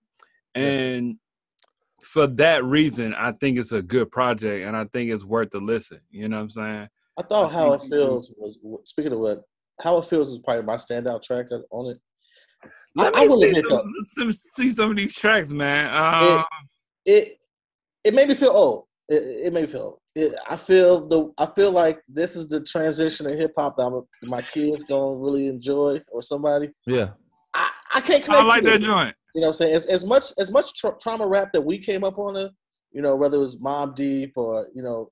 Yeah. 0.55 0.63
And 0.63 1.17
for 2.05 2.25
that 2.27 2.63
reason, 2.63 3.13
I 3.13 3.33
think 3.33 3.57
it's 3.59 3.73
a 3.73 3.81
good 3.81 4.11
project 4.11 4.65
and 4.65 4.77
I 4.77 4.85
think 4.85 5.11
it's 5.11 5.25
worth 5.25 5.49
the 5.51 5.59
listen. 5.59 5.99
You 6.09 6.29
know 6.29 6.37
what 6.37 6.43
I'm 6.43 6.49
saying? 6.51 6.87
I 7.17 7.21
thought 7.23 7.49
I 7.51 7.53
How 7.53 7.73
It 7.73 7.79
think- 7.81 7.91
Feels 7.93 8.33
was 8.37 8.59
speaking 8.85 9.11
of 9.11 9.19
what 9.19 9.43
How 9.81 9.97
It 9.97 10.05
Feels 10.05 10.29
is 10.29 10.39
probably 10.39 10.63
my 10.63 10.75
standout 10.77 11.21
track 11.23 11.47
on 11.71 11.91
it. 11.91 11.99
I, 12.63 12.69
Let 13.03 13.15
I 13.17 13.21
me 13.23 13.27
will 13.27 13.41
see 13.41 13.49
admit 13.49 13.65
some, 13.69 13.93
some- 14.05 14.31
see 14.31 14.69
some 14.71 14.91
of 14.91 14.97
these 14.97 15.15
tracks, 15.15 15.51
man. 15.51 15.93
Um, 15.93 16.45
it 17.05 17.27
it 17.27 17.37
made 18.13 18.27
me 18.27 18.35
feel 18.35 18.51
old. 18.51 18.85
It, 19.09 19.23
it 19.47 19.53
made 19.53 19.61
me 19.61 19.67
feel. 19.67 19.81
Old. 19.81 19.99
It, 20.15 20.33
I 20.49 20.55
feel 20.57 21.07
the 21.07 21.31
I 21.37 21.45
feel 21.55 21.71
like 21.71 21.99
this 22.07 22.35
is 22.35 22.47
the 22.47 22.61
transition 22.61 23.29
in 23.29 23.37
hip 23.37 23.53
hop 23.57 23.77
that 23.77 23.83
I'm, 23.83 24.01
my 24.29 24.41
kids 24.41 24.87
don't 24.87 25.19
really 25.19 25.47
enjoy 25.47 26.01
or 26.11 26.21
somebody. 26.21 26.69
Yeah. 26.85 27.09
I, 27.53 27.69
I 27.95 28.01
can't 28.01 28.23
connect. 28.23 28.41
I 28.41 28.45
like 28.45 28.63
to 28.63 28.69
that 28.71 28.81
it. 28.81 28.85
joint. 28.85 29.15
You 29.35 29.41
know 29.41 29.47
what 29.47 29.55
I'm 29.55 29.57
saying? 29.57 29.75
As, 29.75 29.87
as 29.87 30.05
much 30.05 30.25
as 30.37 30.51
much 30.51 30.73
tra- 30.73 30.97
trauma 31.01 31.27
rap 31.27 31.51
that 31.53 31.61
we 31.61 31.77
came 31.77 32.03
up 32.03 32.17
on 32.17 32.35
it, 32.35 32.51
you 32.91 33.01
know, 33.01 33.15
whether 33.15 33.37
it 33.37 33.41
was 33.41 33.57
Mobb 33.57 33.95
Deep 33.95 34.33
or 34.35 34.67
you 34.73 34.81
know, 34.81 35.11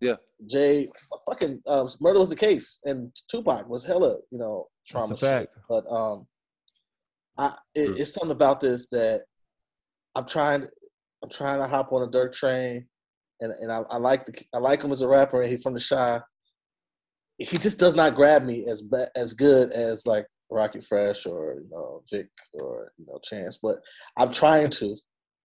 Yeah. 0.00 0.16
Jay, 0.46 0.88
fucking 1.26 1.60
um, 1.66 1.88
Murder 2.00 2.20
was 2.20 2.28
the 2.28 2.36
case, 2.36 2.78
and 2.84 3.10
Tupac 3.30 3.68
was 3.68 3.84
hella, 3.84 4.16
you 4.30 4.38
know, 4.38 4.68
That's 4.92 5.08
trauma. 5.08 5.14
a 5.14 5.16
fact. 5.16 5.54
shit. 5.54 5.62
But 5.68 5.84
um, 5.90 6.26
I 7.36 7.54
it, 7.74 7.98
it's 7.98 8.12
something 8.14 8.30
about 8.30 8.60
this 8.60 8.86
that 8.90 9.22
I'm 10.14 10.26
trying. 10.26 10.68
I'm 11.24 11.30
trying 11.30 11.58
to 11.58 11.66
hop 11.66 11.90
on 11.90 12.06
a 12.06 12.10
Dirk 12.10 12.34
train, 12.34 12.86
and 13.40 13.50
and 13.52 13.72
I, 13.72 13.80
I 13.90 13.96
like 13.96 14.26
the 14.26 14.34
I 14.52 14.58
like 14.58 14.82
him 14.82 14.92
as 14.92 15.00
a 15.00 15.08
rapper, 15.08 15.40
and 15.40 15.50
he's 15.50 15.62
from 15.62 15.72
the 15.72 15.80
Chi. 15.80 16.20
He 17.38 17.56
just 17.56 17.80
does 17.80 17.94
not 17.94 18.14
grab 18.14 18.44
me 18.44 18.66
as 18.68 18.84
as 19.16 19.32
good 19.32 19.72
as 19.72 20.06
like 20.06 20.26
Rockie 20.50 20.82
Fresh 20.82 21.24
or 21.24 21.54
you 21.54 21.68
know 21.70 22.02
Vic 22.12 22.28
or 22.52 22.92
you 22.98 23.06
know 23.06 23.18
Chance, 23.24 23.56
but 23.62 23.78
I'm 24.18 24.32
trying 24.32 24.68
to 24.68 24.96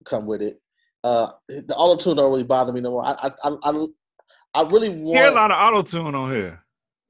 come 0.05 0.27
with 0.27 0.43
it. 0.43 0.61
Uh, 1.05 1.29
the 1.49 1.77
auto 1.77 1.95
tune 1.97 2.17
don't 2.17 2.33
really 2.33 2.43
bother 2.43 2.73
me 2.73 2.81
no 2.81 2.91
more. 2.91 3.05
I 3.07 3.31
I 3.45 3.51
I, 3.63 3.87
I, 4.55 4.63
really 4.69 4.89
You 4.89 5.13
hear 5.13 5.23
a 5.29 5.33
want. 5.33 5.37
lot 5.37 5.53
of 5.53 5.59
auto 5.59 5.83
tune 5.83 6.13
on 6.17 6.33
here. 6.33 6.61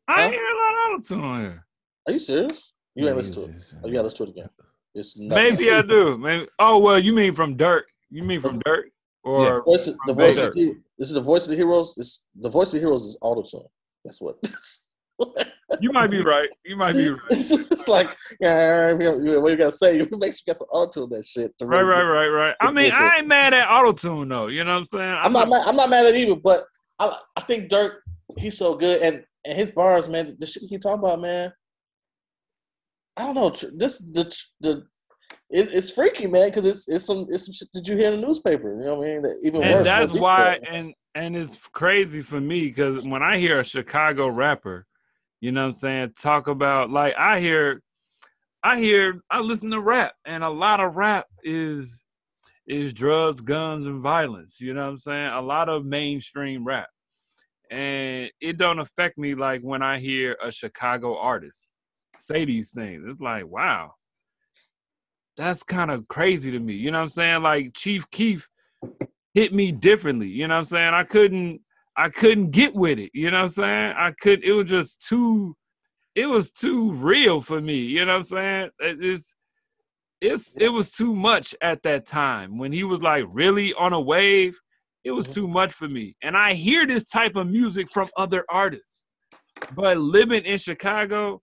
I 0.09 0.25
Huh? 0.25 0.29
hear 0.31 0.43
a 0.43 0.59
lot 0.59 0.75
of 0.75 0.93
auto 0.93 1.09
tune 1.09 1.25
on 1.25 1.41
here. 1.41 1.67
Are 2.07 2.13
you 2.13 2.19
serious? 2.19 2.73
You 2.95 3.09
ain't 3.09 3.17
listen 3.17 3.33
to 3.35 3.45
it. 3.45 3.73
Oh, 3.83 3.87
you 3.87 3.95
gotta 3.95 4.05
listen 4.05 4.19
to 4.19 4.23
it 4.25 4.29
again. 4.37 4.51
It's 4.95 5.19
nuts. 5.19 5.59
Maybe 5.59 5.73
I 5.73 5.81
do. 5.81 6.19
Maybe. 6.19 6.47
Oh 6.59 6.79
well, 6.81 6.99
you 6.99 7.15
mean 7.15 7.35
from 7.35 7.57
Dirk? 7.57 7.87
You 8.11 8.23
mean 8.23 8.41
from 8.41 8.61
Dirk 8.65 8.87
or 9.25 9.45
Yeah. 9.45 9.59
Voice 9.65 9.87
of- 9.87 9.97
the 10.07 10.15
voice 10.15 10.39
of 10.39 10.55
the, 10.55 10.75
this 10.99 11.09
is 11.09 11.15
the 11.15 11.21
voice 11.21 11.45
of 11.45 11.51
the 11.51 11.57
heroes. 11.57 11.95
It's 11.97 12.23
the 12.35 12.49
voice 12.49 12.69
of 12.69 12.75
the 12.75 12.81
heroes 12.81 13.05
is 13.05 13.19
auto 13.21 13.43
tune. 13.43 13.69
That's 14.05 14.21
what. 14.21 14.37
You 15.81 15.91
might 15.93 16.11
be 16.11 16.23
right. 16.23 16.49
You 16.65 16.77
might 16.77 16.95
be 16.95 17.11
right. 17.11 17.21
it's, 17.31 17.51
it's 17.51 17.89
like 17.89 18.17
yeah, 18.41 18.91
you 18.99 19.41
what 19.43 19.51
you 19.51 19.57
gotta 19.57 19.71
say. 19.73 19.97
You 19.99 20.07
make 20.17 20.33
sure 20.33 20.41
you 20.47 20.53
got 20.53 20.59
some 20.59 20.69
auto 20.71 21.03
tune 21.03 21.11
that 21.11 21.27
shit. 21.27 21.53
Right, 21.61 21.83
right, 21.83 22.03
right, 22.03 22.29
right. 22.29 22.55
I 22.61 22.73
mean, 22.73 22.91
I 22.91 23.19
ain't 23.19 23.27
mad 23.27 23.53
at 23.53 23.69
auto 23.69 23.93
tune 23.93 24.29
though. 24.29 24.47
You 24.47 24.65
know 24.65 24.75
what 24.75 24.89
I'm 24.95 24.99
saying? 24.99 25.19
I'm 25.23 25.33
not 25.33 25.49
mad, 25.49 25.67
I'm 25.67 25.77
not 25.77 25.91
mad 25.91 26.07
at 26.07 26.15
either, 26.15 26.37
but 26.37 26.65
I 26.99 27.19
I 27.37 27.43
think 27.43 27.69
Dirk 27.69 28.03
he's 28.39 28.57
so 28.57 28.77
good 28.77 29.03
and 29.03 29.25
and 29.45 29.59
his 29.59 29.71
bars, 29.71 30.09
man, 30.09 30.37
the 30.39 30.47
shit 30.47 30.63
he 30.63 30.79
talking 30.79 31.05
about, 31.05 31.21
man. 31.21 31.53
I 33.17 33.25
don't 33.25 33.35
know. 33.35 33.51
This 33.51 33.99
the 33.99 34.35
the 34.61 34.85
it, 35.51 35.73
it's 35.73 35.91
freaky, 35.91 36.27
man, 36.27 36.49
because 36.49 36.67
it's 36.67 36.89
it's 36.89 37.07
some 37.07 37.27
it's 37.31 37.47
some 37.47 37.55
shit 37.55 37.69
that 37.73 37.87
you 37.87 37.97
hear 37.97 38.13
in 38.13 38.21
the 38.21 38.27
newspaper. 38.27 38.79
You 38.79 38.87
know 38.87 38.95
what 38.97 39.09
I 39.09 39.11
mean? 39.11 39.23
That 39.23 39.41
even 39.43 39.61
worse. 39.61 39.77
and 39.77 39.87
that's 39.87 40.13
why 40.13 40.59
and 40.69 40.95
and 41.19 41.37
it's 41.37 41.67
crazy 41.69 42.23
for 42.23 42.41
me 42.41 42.67
because 42.67 43.03
when 43.05 43.23
i 43.23 43.39
hear 43.39 43.59
a 43.59 43.65
chicago 43.65 44.29
rapper 44.29 44.87
you 45.41 45.51
know 45.51 45.67
what 45.67 45.73
i'm 45.75 45.79
saying 45.79 46.13
talk 46.17 46.47
about 46.47 46.91
like 46.91 47.15
i 47.19 47.41
hear 47.41 47.83
i 48.63 48.79
hear 48.79 49.21
i 49.31 49.41
listen 49.41 49.71
to 49.71 49.81
rap 49.81 50.13
and 50.25 50.45
a 50.45 50.49
lot 50.49 50.79
of 50.79 50.97
rap 50.97 51.27
is 51.43 52.05
is 52.69 52.93
drugs 52.93 53.41
guns 53.41 53.87
and 53.87 54.01
violence 54.01 54.61
you 54.61 54.73
know 54.75 54.83
what 54.83 54.91
i'm 54.91 54.99
saying 54.99 55.33
a 55.33 55.41
lot 55.41 55.69
of 55.69 55.85
mainstream 55.85 56.65
rap 56.65 56.89
and 57.71 58.31
it 58.41 58.57
don't 58.57 58.79
affect 58.79 59.19
me 59.19 59.35
like 59.35 59.61
when 59.63 59.83
i 59.83 59.99
hear 59.99 60.37
a 60.43 60.53
chicago 60.53 61.19
artist 61.19 61.71
say 62.21 62.45
these 62.45 62.71
things 62.71 63.03
it's 63.07 63.21
like 63.21 63.47
wow 63.47 63.93
that's 65.39 65.63
kind 65.63 65.91
of 65.91 66.07
crazy 66.09 66.51
to 66.51 66.59
me 66.59 66.75
you 66.75 66.91
know 66.91 66.99
what 66.99 67.05
i'm 67.05 67.09
saying 67.09 67.43
like 67.43 67.73
chief 67.75 68.09
keef 68.11 68.47
hit 69.35 69.53
me 69.55 69.71
differently. 69.71 70.27
You 70.27 70.49
know 70.49 70.55
what 70.55 70.59
I'm 70.59 70.65
saying? 70.65 70.95
I 70.95 71.05
couldn't 71.05 71.61
I 71.97 72.09
couldn't 72.09 72.51
get 72.51 72.75
with 72.75 72.99
it. 72.99 73.11
You 73.15 73.31
know 73.31 73.39
what 73.39 73.45
I'm 73.45 73.51
saying? 73.51 73.95
I 73.97 74.13
could 74.21 74.43
it 74.43 74.53
was 74.53 74.69
just 74.69 75.07
too 75.07 75.57
it 76.15 76.27
was 76.27 76.51
too 76.51 76.91
real 76.93 77.41
for 77.41 77.61
me. 77.61 77.77
You 77.77 78.05
know 78.05 78.15
what 78.15 78.19
I'm 78.19 78.25
saying? 78.25 78.71
It- 78.81 79.05
It's 79.05 79.35
it's 80.21 80.57
it 80.57 80.71
was 80.71 80.91
too 80.91 81.15
much 81.15 81.55
at 81.63 81.83
that 81.85 82.05
time 82.07 82.59
when 82.59 82.73
he 82.73 82.83
was 82.83 83.01
like 83.03 83.25
really 83.29 83.73
on 83.75 83.93
a 83.93 84.01
wave. 84.01 84.59
It 85.05 85.13
was 85.13 85.33
too 85.33 85.47
much 85.47 85.73
for 85.73 85.89
me. 85.89 86.17
And 86.23 86.37
I 86.37 86.55
hear 86.55 86.85
this 86.87 87.05
type 87.09 87.37
of 87.37 87.47
music 87.47 87.89
from 87.89 88.09
other 88.17 88.45
artists. 88.51 89.05
But 89.77 89.99
living 89.99 90.45
in 90.45 90.59
Chicago, 90.59 91.41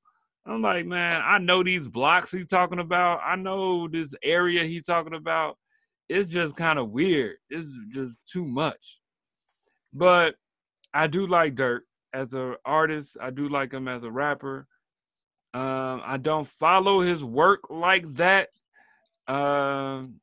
I'm 0.47 0.61
like, 0.61 0.85
man, 0.85 1.21
I 1.23 1.39
know 1.39 1.63
these 1.63 1.87
blocks 1.87 2.31
he's 2.31 2.49
talking 2.49 2.79
about. 2.79 3.21
I 3.25 3.35
know 3.35 3.87
this 3.87 4.13
area 4.23 4.63
he's 4.63 4.85
talking 4.85 5.15
about 5.15 5.57
it's 6.09 6.31
just 6.31 6.55
kind 6.55 6.79
of 6.79 6.91
weird. 6.91 7.37
It's 7.49 7.67
just 7.89 8.19
too 8.31 8.45
much. 8.45 8.99
But 9.93 10.35
I 10.93 11.07
do 11.07 11.25
like 11.27 11.55
Dirk 11.55 11.83
as 12.13 12.33
an 12.33 12.55
artist. 12.65 13.17
I 13.19 13.31
do 13.31 13.49
like 13.49 13.73
him 13.73 13.87
as 13.87 14.03
a 14.03 14.11
rapper. 14.11 14.67
Um, 15.53 16.01
I 16.03 16.17
don't 16.17 16.47
follow 16.47 17.01
his 17.01 17.23
work 17.23 17.61
like 17.69 18.13
that. 18.15 18.49
Um, 19.27 20.15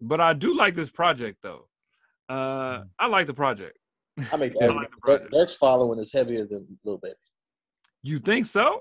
but 0.00 0.20
I 0.20 0.32
do 0.32 0.56
like 0.56 0.74
this 0.74 0.90
project 0.90 1.38
though. 1.42 1.68
Uh, 2.28 2.84
I 2.98 3.06
like 3.06 3.26
the 3.26 3.34
project. 3.34 3.78
I 4.32 4.36
mean, 4.36 4.54
I 4.62 4.66
like 4.66 4.90
the 4.90 4.96
project. 5.00 5.32
Dirk's 5.32 5.54
following 5.54 5.98
is 5.98 6.12
heavier 6.12 6.46
than 6.46 6.66
Lil 6.84 6.98
Baby. 6.98 7.14
You 8.02 8.18
think 8.18 8.46
so? 8.46 8.80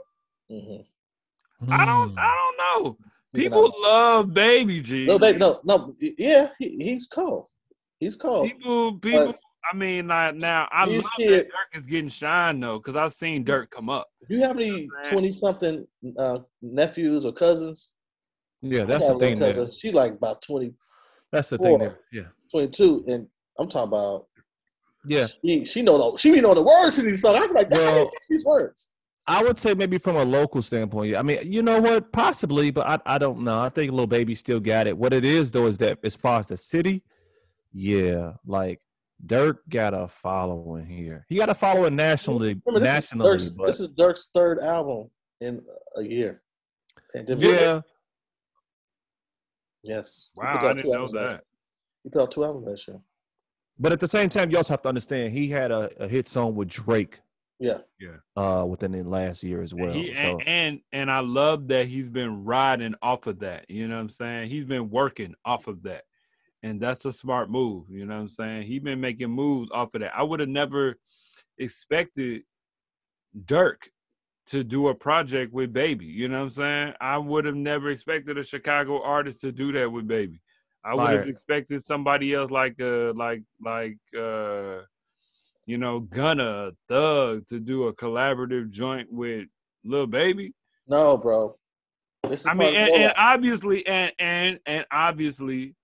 Mm-hmm. 0.51 1.71
I 1.71 1.85
don't. 1.85 2.11
Hmm. 2.11 2.19
I 2.19 2.35
don't 2.35 2.83
know. 2.85 2.97
People 3.35 3.71
love 3.81 4.33
Baby 4.33 4.81
G. 4.81 5.05
No, 5.05 5.19
Baby, 5.19 5.37
no, 5.37 5.59
no, 5.63 5.93
yeah, 5.99 6.49
he, 6.57 6.77
he's 6.79 7.05
cool. 7.05 7.47
He's 7.99 8.15
cool. 8.15 8.43
People, 8.43 8.97
people. 8.97 9.35
I 9.71 9.75
mean, 9.75 10.07
like 10.07 10.33
now, 10.35 10.67
I 10.71 10.85
love 10.85 11.03
kids- 11.17 11.31
that 11.31 11.43
Dirk 11.43 11.81
is 11.81 11.85
getting 11.85 12.09
shine 12.09 12.59
though, 12.59 12.77
because 12.79 12.95
I've 12.95 13.13
seen 13.13 13.43
Dirk 13.43 13.69
come 13.69 13.89
up. 13.89 14.07
Do 14.27 14.35
you 14.35 14.41
have 14.41 14.55
any 14.59 14.87
twenty 15.09 15.31
something 15.31 15.85
uh, 16.17 16.39
nephews 16.61 17.25
or 17.25 17.33
cousins? 17.33 17.91
Yeah, 18.61 18.85
that's 18.85 19.05
that's 19.05 19.05
got 19.05 19.19
the 19.19 19.25
thing 19.25 19.39
little 19.39 19.65
there. 19.65 19.71
She 19.73 19.91
like 19.91 20.13
about 20.13 20.41
20, 20.41 20.73
That's 21.31 21.49
the 21.49 21.57
thing 21.59 21.67
Four. 21.67 21.79
there. 21.79 21.99
Yeah. 22.11 22.23
22, 22.51 23.05
and 23.07 23.27
I'm 23.57 23.69
talking 23.69 23.87
about 23.89 24.25
Yeah. 25.05 25.27
she 25.45 25.63
she 25.65 25.81
know 25.81 26.11
the 26.13 26.17
she 26.17 26.31
be 26.31 26.41
knowing 26.41 26.55
the 26.55 26.63
words 26.63 26.95
to 26.95 27.03
these 27.03 27.21
songs. 27.21 27.39
I'm 27.41 27.51
like, 27.51 27.69
how 27.71 27.77
do 27.77 27.83
you 27.83 27.87
Well- 27.89 28.05
get 28.05 28.21
these 28.29 28.43
words? 28.43 28.89
I 29.29 29.43
would 29.43 29.59
say 29.59 29.75
maybe 29.75 29.99
from 29.99 30.15
a 30.15 30.23
local 30.23 30.63
standpoint. 30.63 31.15
I 31.15 31.21
mean, 31.21 31.39
you 31.51 31.61
know 31.61 31.79
what? 31.79 32.11
Possibly, 32.11 32.71
but 32.71 32.87
I, 32.87 33.15
I 33.15 33.17
don't 33.19 33.41
know. 33.41 33.61
I 33.61 33.69
think 33.69 33.91
Little 33.91 34.07
Baby 34.07 34.33
still 34.33 34.59
got 34.59 34.87
it. 34.87 34.97
What 34.97 35.13
it 35.13 35.23
is 35.23 35.51
though 35.51 35.67
is 35.67 35.77
that 35.77 35.99
as 36.03 36.15
far 36.15 36.39
as 36.39 36.47
the 36.47 36.57
city, 36.57 37.03
yeah, 37.71 38.33
like 38.47 38.81
Dirk 39.23 39.61
got 39.69 39.93
a 39.93 40.07
following 40.07 40.87
here. 40.87 41.27
He 41.29 41.35
got 41.35 41.49
a 41.49 41.53
following 41.53 41.95
nationally, 41.95 42.59
Remember, 42.65 42.79
this 42.79 42.89
nationally, 42.89 43.37
is 43.37 43.45
Dirk's, 43.45 43.57
but 43.57 43.65
this 43.67 43.79
is 43.79 43.89
Dirk's 43.89 44.29
third 44.33 44.59
album 44.59 45.11
in 45.41 45.61
a 45.95 46.01
year. 46.01 46.41
Pandemic. 47.13 47.43
yeah, 47.43 47.81
Yes. 49.83 50.29
Wow, 50.35 50.59
I 50.59 50.73
didn't 50.73 50.91
know 50.91 51.07
that. 51.07 51.41
He 52.03 52.09
put 52.09 52.21
out 52.23 52.31
two 52.31 52.43
albums 52.43 52.67
last 52.67 52.87
year. 52.87 52.99
but 53.77 53.91
at 53.91 53.99
the 53.99 54.07
same 54.07 54.29
time, 54.29 54.49
you 54.49 54.57
also 54.57 54.73
have 54.73 54.81
to 54.81 54.89
understand 54.89 55.33
he 55.33 55.49
had 55.49 55.71
a, 55.71 55.91
a 55.99 56.07
hit 56.07 56.27
song 56.27 56.55
with 56.55 56.69
Drake, 56.69 57.19
Yeah. 57.59 57.79
Yeah. 57.99 58.17
Uh, 58.35 58.65
within 58.65 58.93
the 58.93 59.03
last 59.03 59.43
year 59.43 59.61
as 59.61 59.73
well. 59.73 59.91
He, 59.91 60.13
so 60.13 60.21
and, 60.21 60.41
and 60.47 60.79
and 60.93 61.11
I 61.11 61.19
love 61.19 61.67
that 61.67 61.87
he's 61.87 62.09
been 62.09 62.45
riding 62.45 62.95
off 63.01 63.27
of 63.27 63.39
that. 63.39 63.65
You 63.69 63.87
know 63.87 63.95
what 63.95 64.01
I'm 64.01 64.09
saying? 64.09 64.49
He's 64.49 64.65
been 64.65 64.89
working 64.89 65.35
off 65.43 65.67
of 65.67 65.83
that. 65.83 66.03
And 66.63 66.81
that's 66.81 67.05
a 67.05 67.13
smart 67.13 67.49
move. 67.49 67.85
You 67.89 68.05
know 68.05 68.15
what 68.15 68.21
I'm 68.21 68.29
saying? 68.29 68.63
He's 68.63 68.81
been 68.81 68.99
making 68.99 69.29
moves 69.29 69.69
off 69.71 69.93
of 69.93 70.01
that. 70.01 70.15
I 70.15 70.23
would 70.23 70.39
have 70.39 70.49
never 70.49 70.97
expected 71.57 72.43
Dirk 73.45 73.89
to 74.47 74.63
do 74.63 74.87
a 74.87 74.95
project 74.95 75.53
with 75.53 75.71
Baby. 75.71 76.05
You 76.05 76.27
know 76.27 76.39
what 76.39 76.45
I'm 76.45 76.51
saying? 76.51 76.93
I 76.99 77.17
would 77.17 77.45
have 77.45 77.55
never 77.55 77.91
expected 77.91 78.37
a 78.37 78.43
Chicago 78.43 79.01
artist 79.01 79.41
to 79.41 79.51
do 79.51 79.71
that 79.73 79.91
with 79.91 80.07
Baby. 80.07 80.41
I 80.83 80.95
would 80.95 81.09
have 81.09 81.27
expected 81.27 81.83
somebody 81.83 82.33
else 82.33 82.51
like 82.51 82.79
uh 82.81 83.13
like 83.13 83.43
like 83.63 83.97
uh 84.17 84.79
you 85.69 85.77
know 85.77 85.99
Gunna 85.99 86.71
Thug 86.87 87.45
to 87.49 87.59
do 87.59 87.83
a 87.83 87.93
collaborative 87.93 88.71
joint 88.71 89.07
with 89.11 89.45
Lil 89.83 90.07
Baby. 90.07 90.55
No, 90.87 91.15
bro. 91.15 91.55
This 92.27 92.41
is 92.41 92.47
I 92.47 92.55
mean, 92.55 92.73
and, 92.73 92.89
and 92.89 93.13
obviously, 93.15 93.85
and 93.85 94.11
and 94.17 94.59
and 94.65 94.83
obviously, 94.91 95.75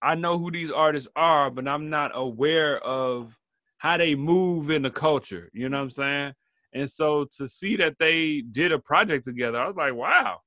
I 0.00 0.14
know 0.14 0.38
who 0.38 0.50
these 0.50 0.70
artists 0.70 1.10
are, 1.14 1.50
but 1.50 1.68
I'm 1.68 1.90
not 1.90 2.12
aware 2.14 2.78
of 2.78 3.36
how 3.76 3.98
they 3.98 4.14
move 4.14 4.70
in 4.70 4.80
the 4.80 4.90
culture. 4.90 5.50
You 5.52 5.68
know 5.68 5.76
what 5.76 5.84
I'm 5.84 5.90
saying? 5.90 6.34
And 6.72 6.90
so 6.90 7.26
to 7.36 7.48
see 7.48 7.76
that 7.76 7.96
they 7.98 8.40
did 8.40 8.72
a 8.72 8.78
project 8.78 9.26
together, 9.26 9.58
I 9.58 9.66
was 9.66 9.76
like, 9.76 9.94
wow. 9.94 10.38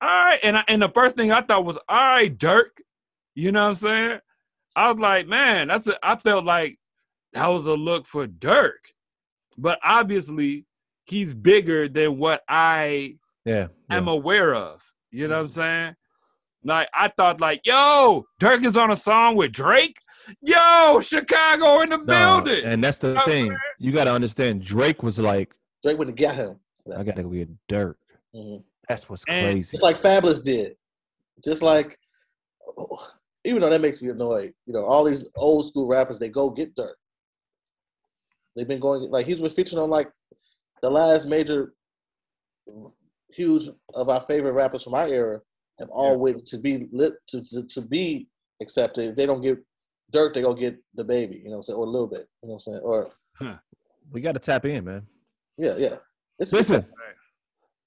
All 0.00 0.08
right. 0.08 0.38
And 0.44 0.56
I, 0.56 0.64
and 0.68 0.80
the 0.80 0.88
first 0.88 1.16
thing 1.16 1.32
I 1.32 1.40
thought 1.40 1.64
was, 1.64 1.78
all 1.88 1.96
right, 1.96 2.36
Dirk. 2.36 2.80
You 3.34 3.50
know 3.50 3.64
what 3.64 3.70
I'm 3.70 3.74
saying? 3.74 4.20
I 4.76 4.92
was 4.92 5.00
like, 5.00 5.26
man, 5.26 5.66
that's 5.66 5.88
a. 5.88 5.98
I 6.00 6.14
felt 6.14 6.44
like 6.44 6.78
that 7.32 7.46
was 7.46 7.66
a 7.66 7.74
look 7.74 8.06
for 8.06 8.26
Dirk, 8.26 8.92
but 9.58 9.78
obviously 9.84 10.66
he's 11.04 11.32
bigger 11.34 11.88
than 11.88 12.18
what 12.18 12.42
I 12.48 13.16
yeah, 13.44 13.68
am 13.90 14.06
yeah. 14.06 14.12
aware 14.12 14.54
of. 14.54 14.82
You 15.10 15.28
know 15.28 15.36
what 15.36 15.42
I'm 15.42 15.48
saying? 15.48 15.94
Like 16.64 16.88
I 16.94 17.08
thought, 17.16 17.40
like, 17.40 17.62
yo, 17.64 18.26
Dirk 18.38 18.64
is 18.64 18.76
on 18.76 18.90
a 18.90 18.96
song 18.96 19.36
with 19.36 19.52
Drake. 19.52 19.96
Yo, 20.42 21.00
Chicago 21.02 21.80
in 21.80 21.88
the 21.90 21.96
No, 21.98 22.04
building. 22.42 22.64
and 22.64 22.84
that's 22.84 22.98
the 22.98 23.08
You 23.08 23.14
know 23.14 23.20
what 23.20 23.26
I'm 23.28 23.32
thing. 23.32 23.46
saying? 23.46 23.58
You 23.78 23.92
got 23.92 24.04
to 24.04 24.12
understand. 24.12 24.62
Drake 24.62 25.02
was 25.02 25.18
like, 25.18 25.54
Drake 25.82 25.96
wouldn't 25.98 26.16
get 26.18 26.34
him. 26.34 26.60
I 26.94 27.02
got 27.02 27.16
to 27.16 27.22
go 27.22 27.30
get 27.30 27.48
Dirk. 27.68 27.96
Mhm. 28.34 28.62
That's 28.88 29.08
what's 29.08 29.24
And- 29.28 29.46
crazy. 29.46 29.70
Just 29.72 29.82
like 29.82 29.96
Fabolous 29.98 30.44
did. 30.44 30.76
Just 31.42 31.62
like, 31.62 31.98
even 33.44 33.62
though 33.62 33.70
that 33.70 33.80
makes 33.80 34.02
me 34.02 34.10
annoyed, 34.10 34.52
you 34.66 34.74
know, 34.74 34.84
all 34.84 35.04
these 35.04 35.26
old 35.36 35.66
school 35.66 35.86
rappers, 35.86 36.18
they 36.18 36.28
go 36.28 36.50
get 36.50 36.74
Dirk. 36.74 36.98
They've 38.56 38.68
been 38.68 38.80
going, 38.80 39.10
like, 39.10 39.26
he's 39.26 39.40
been 39.40 39.48
featured 39.50 39.78
on, 39.78 39.90
like, 39.90 40.10
the 40.82 40.90
last 40.90 41.26
major, 41.26 41.72
huge 43.32 43.68
of 43.94 44.08
our 44.08 44.20
favorite 44.20 44.52
rappers 44.52 44.82
from 44.82 44.94
our 44.94 45.06
era 45.06 45.40
have 45.78 45.88
all 45.90 46.12
Yeah. 46.12 46.16
waited 46.16 46.46
to 46.46 46.58
be 46.58 46.88
lit, 46.92 47.14
to, 47.28 47.42
to, 47.42 47.62
to 47.64 47.80
be 47.80 48.28
accepted. 48.60 49.10
If 49.10 49.16
they 49.16 49.26
don't 49.26 49.40
get 49.40 49.58
Dirk, 50.12 50.34
they 50.34 50.42
go 50.42 50.52
get 50.54 50.76
the 50.94 51.04
baby, 51.04 51.36
you 51.36 51.44
know 51.44 51.50
what 51.52 51.56
I'm 51.58 51.62
saying, 51.62 51.78
or 51.78 51.86
a 51.86 51.88
little 51.90 52.08
bit, 52.08 52.28
you 52.42 52.48
know 52.48 52.54
what 52.54 52.66
I'm 52.66 52.72
saying? 52.72 52.80
Or, 52.82 53.10
we 54.12 54.20
got 54.20 54.32
to 54.32 54.40
tap 54.40 54.64
in, 54.64 54.84
man. 54.84 55.06
yeah, 55.56 55.76
yeah. 55.76 55.96
It's, 56.38 56.52
Listen, 56.52 56.84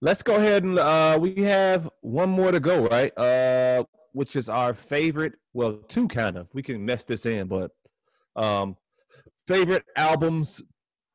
let's 0.02 0.24
go 0.24 0.36
ahead 0.36 0.64
and 0.64 0.80
uh, 0.80 1.18
we 1.20 1.34
have 1.44 1.90
one 2.02 2.30
more 2.30 2.52
to 2.52 2.60
go, 2.60 2.86
right? 2.88 3.12
Uh, 3.18 3.84
which 4.14 4.36
is 4.36 4.48
our 4.48 4.74
favorite. 4.74 5.34
Well, 5.54 5.74
two 5.88 6.08
kind 6.08 6.38
of. 6.38 6.50
We 6.54 6.62
can 6.64 6.86
mess 6.86 7.04
this 7.04 7.26
in, 7.26 7.48
but 7.48 7.72
um, 8.36 8.78
favorite 9.48 9.84
albums, 9.96 10.62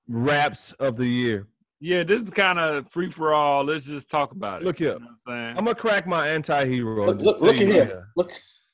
raps 0.09 0.73
of 0.73 0.97
the 0.97 1.07
year. 1.07 1.47
yeah, 1.81 2.03
this 2.03 2.23
is 2.23 2.31
kind 2.31 2.59
of 2.59 2.91
free 2.91 3.11
for 3.11 3.33
all. 3.33 3.65
Let's 3.65 3.87
just 3.87 4.11
talk 4.11 4.33
about 4.33 4.63
it. 4.63 4.65
Look 4.65 4.79
here. 4.79 4.95
You 4.95 4.99
know 5.01 5.07
what 5.07 5.11
I'm 5.11 5.45
saying? 5.47 5.59
I'm 5.59 5.65
gonna 5.65 5.75
crack 5.75 6.07
my 6.07 6.29
anti-hero. 6.29 7.07
Look- 7.07 7.17
and 7.17 7.23
look- 7.23 7.41
look 7.41 7.57
you, 7.57 7.67
here. 7.67 7.85
yeah. 7.89 8.01
look, 8.17 8.31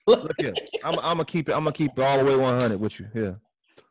look, 0.07 0.23
Look 0.25 0.33
here. 0.39 0.53
I'm, 0.85 0.95
I'm 0.99 1.17
gonna 1.17 1.25
keep 1.25 1.49
it. 1.49 1.53
I'm 1.53 1.65
gonna 1.65 1.73
keep 1.73 1.93
it 1.97 2.03
all 2.03 2.19
the 2.19 2.25
way 2.25 2.37
100 2.37 2.79
with 2.81 2.99
you. 3.01 3.09
Yeah. 3.15 3.33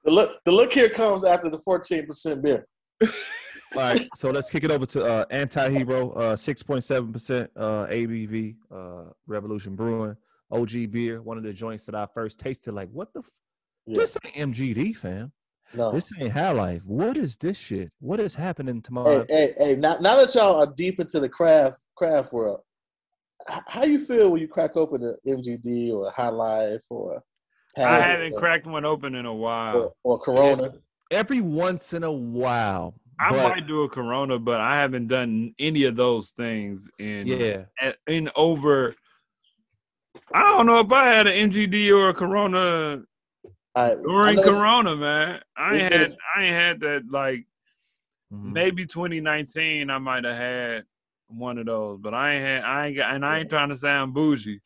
the 0.04 0.12
look, 0.12 0.40
the 0.46 0.52
look 0.52 0.74
here 0.74 0.90
comes 0.90 1.24
after 1.24 1.50
the 1.50 1.60
14% 1.60 2.42
beer. 2.42 2.68
All 3.76 3.82
right, 3.82 4.08
so 4.16 4.30
let's 4.30 4.52
kick 4.52 4.64
it 4.64 4.70
over 4.70 4.86
to 4.86 5.04
uh, 5.04 5.26
Anti-Hero, 5.32 6.12
uh, 6.12 6.36
6.7% 6.36 7.48
uh, 7.56 7.88
ABV, 7.88 8.56
uh, 8.72 9.10
Revolution 9.26 9.76
Brewing, 9.76 10.16
OG 10.52 10.92
beer, 10.92 11.24
one 11.24 11.40
of 11.40 11.44
the 11.44 11.52
joints 11.54 11.88
that 11.88 11.96
I 11.96 12.06
first 12.14 12.40
tasted. 12.40 12.74
Like, 12.74 12.90
what 12.92 13.12
the? 13.14 13.22
F- 13.22 13.26
Yeah. 13.88 13.98
This 13.98 14.16
ain't 14.24 14.54
MGD, 14.56 14.96
fam. 14.96 15.32
No. 15.76 15.92
This 15.92 16.12
ain't 16.20 16.32
High 16.32 16.52
Life. 16.52 16.84
What 16.86 17.18
is 17.18 17.38
this 17.38 17.58
shit? 17.58 17.92
What 18.00 18.20
is 18.20 18.36
happening 18.36 18.82
tomorrow? 18.82 19.26
Hey, 19.28 19.54
hey, 19.58 19.66
hey! 19.66 19.76
Now, 19.76 19.98
now 20.00 20.16
that 20.18 20.36
y'all 20.36 20.62
are 20.62 20.74
deep 20.76 21.00
into 21.00 21.20
the 21.20 21.30
craft 21.30 21.82
craft 21.96 22.32
world, 22.32 22.62
how 23.48 23.84
you 23.84 24.00
feel 24.00 24.30
when 24.30 24.42
you 24.42 24.48
crack 24.48 24.76
open 24.76 25.04
an 25.04 25.16
MGD 25.28 25.92
or 25.92 26.08
a 26.08 26.12
High 26.12 26.30
Life 26.30 26.84
or 26.90 27.24
I 27.78 28.00
haven't 28.00 28.34
or, 28.34 28.40
cracked 28.40 28.68
one 28.68 28.86
open 28.86 29.16
in 29.16 29.26
a 29.26 29.34
while. 29.34 29.78
or, 29.78 29.94
or 30.04 30.20
Corona? 30.20 30.74
Every 31.12 31.42
once 31.42 31.94
in 31.94 32.04
a 32.04 32.12
while, 32.12 32.94
I 33.20 33.32
but 33.32 33.56
might 33.56 33.68
do 33.68 33.84
a 33.84 33.90
Corona, 33.90 34.40
but 34.40 34.60
I 34.60 34.76
haven't 34.80 35.08
done 35.08 35.54
any 35.60 35.84
of 35.86 35.96
those 35.96 36.32
things 36.32 36.90
in 37.00 37.28
yeah, 37.28 37.64
in 38.08 38.30
over. 38.36 38.96
I 40.34 40.42
don't 40.42 40.66
know 40.66 40.80
if 40.80 40.92
I 40.92 41.08
had 41.08 41.28
an 41.28 41.52
MGD 41.52 41.96
or 41.96 42.10
a 42.10 42.14
Corona 42.14 43.02
I, 43.76 43.92
I 43.92 43.96
during 43.96 44.36
know- 44.38 44.44
Corona, 44.44 44.96
man. 44.96 45.42
I 45.58 45.74
It's 45.76 45.84
ain't 45.84 45.92
been- 45.92 46.00
had 46.02 46.16
I 46.38 46.44
ain't 46.44 46.56
had 46.56 46.80
that 46.82 47.02
like 47.12 47.46
Mhm. 48.32 48.52
maybe 48.54 48.86
2019 48.86 49.90
I 49.90 49.98
might 50.00 50.24
have 50.24 50.36
had 50.38 50.84
one 51.28 51.58
of 51.58 51.66
those, 51.66 52.00
but 52.02 52.14
I 52.14 52.34
ain't 52.34 52.46
had 52.46 52.64
I 52.64 52.88
ain't 52.88 52.96
got 52.98 53.16
and 53.16 53.26
I 53.26 53.40
ain't 53.40 53.50
trying 53.50 53.70
to 53.70 53.78
sound 53.78 54.14
bougie. 54.14 54.60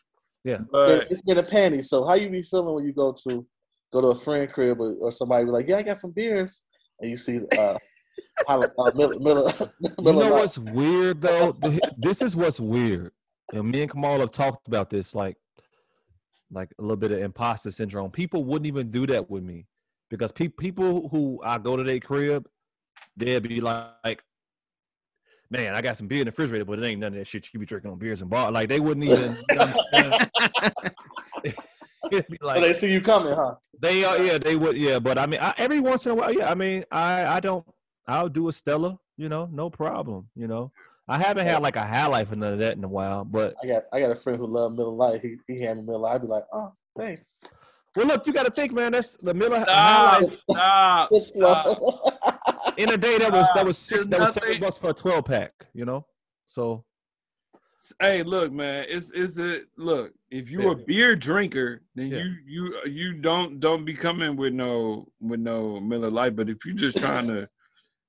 Yeah. 0.43 0.59
But 0.71 1.11
it's 1.11 1.21
been 1.21 1.37
a 1.37 1.43
panty. 1.43 1.83
So 1.83 2.05
how 2.05 2.13
you 2.15 2.29
be 2.29 2.41
feeling 2.41 2.73
when 2.73 2.85
you 2.85 2.93
go 2.93 3.13
to 3.27 3.45
go 3.91 4.01
to 4.01 4.07
a 4.07 4.15
friend 4.15 4.51
crib 4.51 4.79
or, 4.81 4.93
or 4.95 5.11
somebody 5.11 5.45
be 5.45 5.51
like, 5.51 5.67
yeah, 5.67 5.77
I 5.77 5.81
got 5.83 5.97
some 5.97 6.11
beers, 6.11 6.63
and 6.99 7.09
you 7.11 7.17
see 7.17 7.39
uh, 7.57 7.77
uh 8.47 8.67
Miller, 8.95 9.19
Miller, 9.19 9.51
You 9.79 9.89
know 10.13 10.33
what's 10.33 10.57
weird 10.57 11.21
though? 11.21 11.55
This 11.97 12.21
is 12.21 12.35
what's 12.35 12.59
weird. 12.59 13.11
And 13.53 13.69
me 13.71 13.81
and 13.83 13.91
Kamal 13.91 14.19
have 14.19 14.31
talked 14.31 14.67
about 14.67 14.89
this, 14.89 15.15
like, 15.15 15.37
like 16.51 16.69
a 16.79 16.81
little 16.81 16.97
bit 16.97 17.11
of 17.11 17.19
imposter 17.19 17.71
syndrome. 17.71 18.11
People 18.11 18.43
wouldn't 18.43 18.67
even 18.67 18.91
do 18.91 19.05
that 19.07 19.29
with 19.29 19.43
me 19.43 19.65
because 20.09 20.31
pe- 20.31 20.47
people 20.47 21.09
who 21.09 21.41
I 21.43 21.57
go 21.57 21.75
to 21.75 21.83
their 21.83 21.99
crib, 21.99 22.47
they'd 23.15 23.43
be 23.43 23.61
like, 23.61 24.23
"Man, 25.49 25.73
I 25.73 25.81
got 25.81 25.97
some 25.97 26.07
beer 26.07 26.21
in 26.21 26.25
the 26.25 26.31
refrigerator, 26.31 26.65
but 26.65 26.79
it 26.79 26.85
ain't 26.85 26.99
none 27.01 27.13
of 27.13 27.19
that 27.19 27.27
shit 27.27 27.49
you 27.53 27.59
be 27.59 27.65
drinking 27.65 27.91
on 27.91 27.97
beers 27.97 28.21
and 28.21 28.29
bar." 28.29 28.51
Like 28.51 28.69
they 28.69 28.79
wouldn't 28.79 29.05
even. 29.05 29.37
you 29.51 29.57
know 29.57 29.73
what 29.91 30.31
It'd 32.11 32.27
be 32.29 32.37
So 32.41 32.47
like 32.47 32.61
they 32.61 32.73
see 32.73 32.91
you 32.93 33.01
coming, 33.01 33.33
huh? 33.33 33.55
they 33.79 34.03
are, 34.05 34.17
yeah, 34.17 34.37
they 34.37 34.55
would, 34.55 34.77
yeah. 34.77 34.99
But 34.99 35.17
I 35.17 35.25
mean, 35.25 35.39
I, 35.41 35.53
every 35.57 35.79
once 35.79 36.05
in 36.05 36.13
a 36.13 36.15
while, 36.15 36.31
yeah. 36.33 36.49
I 36.49 36.55
mean, 36.55 36.85
I, 36.91 37.25
I 37.25 37.39
don't, 37.39 37.65
I'll 38.07 38.29
do 38.29 38.47
a 38.47 38.53
Stella, 38.53 38.97
you 39.17 39.27
know, 39.29 39.49
no 39.51 39.69
problem, 39.69 40.29
you 40.35 40.47
know. 40.47 40.71
I 41.09 41.17
haven't 41.17 41.47
had 41.47 41.61
like 41.61 41.75
a 41.77 41.85
high 41.85 42.07
life 42.07 42.31
or 42.31 42.35
none 42.35 42.53
of 42.53 42.59
that 42.59 42.75
in 42.77 42.83
a 42.83 42.87
while. 42.87 43.23
But 43.23 43.55
I 43.63 43.67
got 43.67 43.83
I 43.93 43.99
got 43.99 44.11
a 44.11 44.15
friend 44.15 44.37
who 44.39 44.47
loved 44.47 44.75
Miller 44.75 44.91
Lite. 44.91 45.21
He 45.21 45.37
he 45.47 45.61
had 45.61 45.77
me 45.77 45.83
Miller 45.83 45.99
Lite. 45.99 46.15
I'd 46.15 46.21
be 46.21 46.27
like, 46.27 46.43
oh, 46.51 46.73
thanks. 46.97 47.39
well, 47.95 48.07
look, 48.07 48.27
you 48.27 48.33
got 48.33 48.45
to 48.45 48.51
think, 48.51 48.73
man. 48.73 48.91
That's 48.91 49.15
the 49.15 49.33
Miller 49.33 49.59
High 49.59 49.63
Stop, 49.63 50.21
Life 50.21 50.33
stop, 50.33 51.13
stop. 51.23 52.73
in 52.77 52.91
a 52.91 52.97
day 52.97 53.17
that 53.19 53.31
was 53.31 53.47
that 53.55 53.65
was 53.65 53.77
There's 53.87 54.03
six 54.03 54.07
that 54.07 54.19
was 54.19 54.33
seven 54.33 54.59
bucks 54.59 54.77
for 54.77 54.89
a 54.89 54.93
twelve 54.93 55.25
pack. 55.25 55.53
You 55.73 55.85
know, 55.85 56.05
so 56.47 56.83
Hey, 58.01 58.23
look, 58.23 58.51
man. 58.51 58.85
It's 58.89 59.11
it's 59.11 59.37
a 59.39 59.61
look. 59.77 60.11
If 60.31 60.49
you 60.49 60.63
Yeah. 60.63 60.71
a 60.71 60.75
beer 60.75 61.15
drinker, 61.15 61.83
then 61.95 62.07
Yeah. 62.07 62.17
you 62.23 62.35
you 62.45 62.81
you 62.85 63.13
don't 63.13 63.59
don't 63.59 63.85
be 63.85 63.93
coming 63.93 64.35
with 64.35 64.51
no 64.53 65.07
with 65.21 65.39
no 65.39 65.79
Miller 65.79 66.09
Lite. 66.09 66.35
But 66.35 66.49
if 66.49 66.65
you're 66.65 66.75
just 66.75 66.97
trying 66.97 67.27
to 67.27 67.47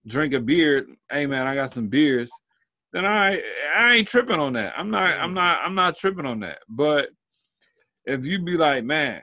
drink 0.06 0.32
a 0.34 0.40
beer, 0.40 0.86
hey 1.12 1.26
man, 1.26 1.46
I 1.46 1.54
got 1.54 1.70
some 1.70 1.86
beers. 1.86 2.30
Then 2.92 3.04
I 3.04 3.40
I 3.76 3.94
ain't 3.94 4.08
tripping 4.08 4.38
on 4.38 4.54
that. 4.54 4.74
I'm 4.76 4.90
not 4.90 5.18
I'm 5.18 5.34
not 5.34 5.60
I'm 5.64 5.74
not 5.74 5.96
tripping 5.96 6.26
on 6.26 6.40
that. 6.40 6.58
But 6.68 7.10
if 8.04 8.24
you 8.24 8.42
be 8.42 8.56
like, 8.56 8.84
man, 8.84 9.20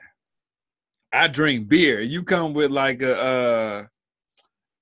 I 1.12 1.26
drink 1.28 1.68
beer, 1.68 2.00
you 2.00 2.22
come 2.22 2.54
with 2.54 2.70
like 2.70 3.02
a 3.02 3.88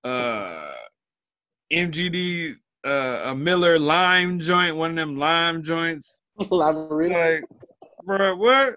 uh 0.05 0.07
uh 0.07 0.71
MGD 1.73 2.57
uh, 2.85 3.23
a 3.25 3.35
Miller 3.35 3.79
lime 3.79 4.39
joint, 4.39 4.77
one 4.77 4.91
of 4.91 4.97
them 4.97 5.19
lime 5.19 5.63
joints. 5.63 6.21
Lamarita. 6.39 7.41
Like, 7.41 7.45
bro, 8.05 8.37
what? 8.37 8.77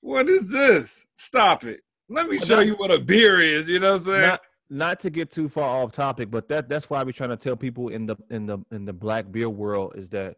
What 0.00 0.28
is 0.28 0.50
this? 0.50 1.06
Stop 1.14 1.64
it. 1.64 1.80
Let 2.08 2.28
me 2.28 2.38
show 2.38 2.60
you 2.60 2.74
what 2.74 2.90
a 2.90 2.98
beer 2.98 3.40
is. 3.40 3.68
You 3.68 3.78
know 3.78 3.92
what 3.92 4.00
I'm 4.00 4.06
saying? 4.06 4.22
not 4.22 4.40
not 4.72 5.00
to 5.00 5.10
get 5.10 5.30
too 5.30 5.48
far 5.48 5.82
off 5.82 5.92
topic, 5.92 6.30
but 6.30 6.48
that 6.48 6.68
that's 6.68 6.88
why 6.88 7.02
we're 7.02 7.12
trying 7.12 7.30
to 7.30 7.36
tell 7.36 7.56
people 7.56 7.88
in 7.88 8.06
the 8.06 8.16
in 8.30 8.46
the 8.46 8.58
in 8.70 8.84
the 8.84 8.92
black 8.92 9.30
beer 9.30 9.50
world 9.50 9.92
is 9.96 10.08
that 10.10 10.36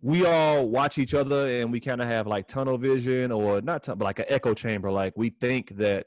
we 0.00 0.24
all 0.24 0.66
watch 0.66 0.96
each 0.96 1.12
other 1.12 1.50
and 1.50 1.70
we 1.70 1.78
kind 1.78 2.00
of 2.00 2.08
have 2.08 2.26
like 2.26 2.48
tunnel 2.48 2.78
vision 2.78 3.30
or 3.30 3.60
not 3.60 3.82
tunnel, 3.82 3.98
but 3.98 4.06
like 4.06 4.18
an 4.20 4.24
echo 4.28 4.54
chamber. 4.54 4.90
Like 4.90 5.12
we 5.16 5.30
think 5.30 5.76
that 5.76 6.06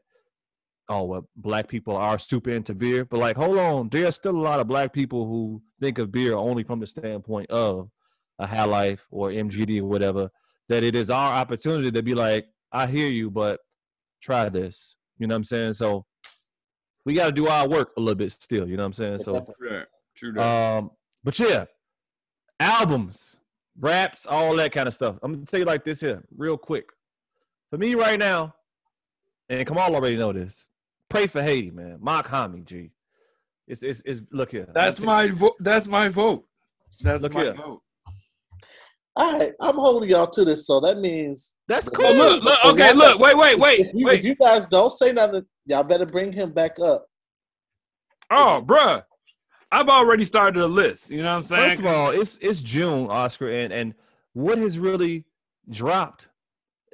oh 0.90 1.04
well, 1.04 1.30
black 1.36 1.68
people 1.68 1.96
are 1.96 2.18
super 2.18 2.50
into 2.50 2.74
beer, 2.74 3.06
but 3.06 3.20
like 3.20 3.38
hold 3.38 3.60
on, 3.60 3.90
there's 3.90 4.16
still 4.16 4.36
a 4.36 4.42
lot 4.42 4.60
of 4.60 4.68
black 4.68 4.92
people 4.92 5.28
who 5.28 5.62
think 5.80 6.00
of 6.00 6.12
beer 6.12 6.34
only 6.34 6.64
from 6.64 6.80
the 6.80 6.88
standpoint 6.88 7.50
of 7.52 7.90
a 8.40 8.48
High 8.48 8.66
Life 8.66 9.08
or 9.12 9.30
MGD 9.30 9.82
or 9.82 9.86
whatever. 9.86 10.32
That 10.70 10.84
it 10.84 10.96
is 10.96 11.12
our 11.12 11.34
opportunity 11.34 11.92
to 11.92 12.02
be 12.02 12.16
like, 12.16 12.48
I 12.72 12.88
hear 12.88 13.10
you, 13.10 13.30
but 13.30 13.60
try 14.22 14.50
this. 14.50 14.96
You 15.20 15.28
know 15.28 15.36
what 15.36 15.38
I'm 15.38 15.44
saying? 15.44 15.74
So 15.74 16.06
we 17.06 17.14
got 17.14 17.26
to 17.28 17.32
do 17.32 17.48
our 17.48 17.68
work 17.68 17.92
a 17.98 18.00
little 18.00 18.16
bit 18.16 18.32
still. 18.32 18.68
You 18.68 18.78
know 18.78 18.84
what 18.84 18.88
I'm 18.88 18.94
saying? 18.94 19.18
So, 19.20 19.54
True, 19.60 19.84
true 20.16 20.32
that. 20.34 20.42
um, 20.78 20.92
but 21.24 21.38
yeah, 21.40 21.66
albums, 22.60 23.40
raps, 23.80 24.26
all 24.26 24.56
that 24.58 24.72
kind 24.72 24.88
of 24.88 24.94
stuff. 24.94 25.18
I'm 25.24 25.34
gonna 25.34 25.46
tell 25.46 25.60
you 25.60 25.66
like 25.66 25.84
this 25.84 26.02
here, 26.02 26.24
real 26.36 26.58
quick. 26.58 26.90
For 27.70 27.78
me 27.78 27.96
right 27.96 28.20
now, 28.20 28.54
and 29.50 29.66
Kamal 29.68 29.96
already 29.96 30.16
know 30.18 30.32
this. 30.32 30.68
Pray 31.10 31.28
for 31.28 31.42
Haiti, 31.42 31.72
man. 31.72 31.98
Mach-Hommy, 32.02 32.62
G. 32.62 32.92
It's 33.68 33.84
it's, 33.84 34.02
it's 34.06 34.22
look 34.32 34.52
here. 34.52 34.68
that's 34.74 35.00
my 35.00 35.30
vote. 35.32 35.56
That's 35.60 35.88
my 35.88 36.10
vote. 36.10 36.46
That's 37.02 37.24
Look 37.24 37.34
my 37.34 37.44
here. 37.44 37.54
vote. 37.54 37.82
All 39.16 39.38
right, 39.38 39.54
I'm 39.62 39.76
holding 39.76 40.10
y'all 40.10 40.28
to 40.28 40.44
this, 40.44 40.66
so 40.66 40.80
that 40.80 40.98
means 40.98 41.54
That's 41.68 41.88
cool. 41.88 42.14
look, 42.14 42.44
look, 42.44 42.66
okay, 42.66 42.90
y'all 42.90 42.98
look, 42.98 43.20
wait, 43.20 43.38
wait, 43.38 43.60
wait, 43.60 43.80
if 43.82 43.94
you, 43.94 44.06
wait. 44.08 44.20
if 44.20 44.26
you 44.26 44.36
guys 44.36 44.66
don't 44.66 44.92
say 44.92 45.12
nothing, 45.12 45.46
y'all 45.66 45.84
better 45.84 46.06
bring 46.06 46.34
him 46.34 46.52
back 46.52 46.80
up. 46.80 47.06
Oh, 48.32 48.62
bruh. 48.66 49.04
I've 49.72 49.90
already 49.90 50.26
started 50.26 50.62
a 50.62 50.68
list. 50.68 51.10
You 51.10 51.24
know 51.24 51.32
what 51.32 51.38
I'm 51.38 51.44
saying? 51.44 51.70
First 51.70 51.82
of 51.82 51.86
all, 51.88 52.10
it's 52.12 52.38
it's 52.42 52.62
June, 52.62 53.08
Oscar, 53.10 53.50
and 53.50 53.74
and 53.74 53.94
what 54.34 54.58
has 54.60 54.78
really 54.78 55.26
dropped? 55.70 56.30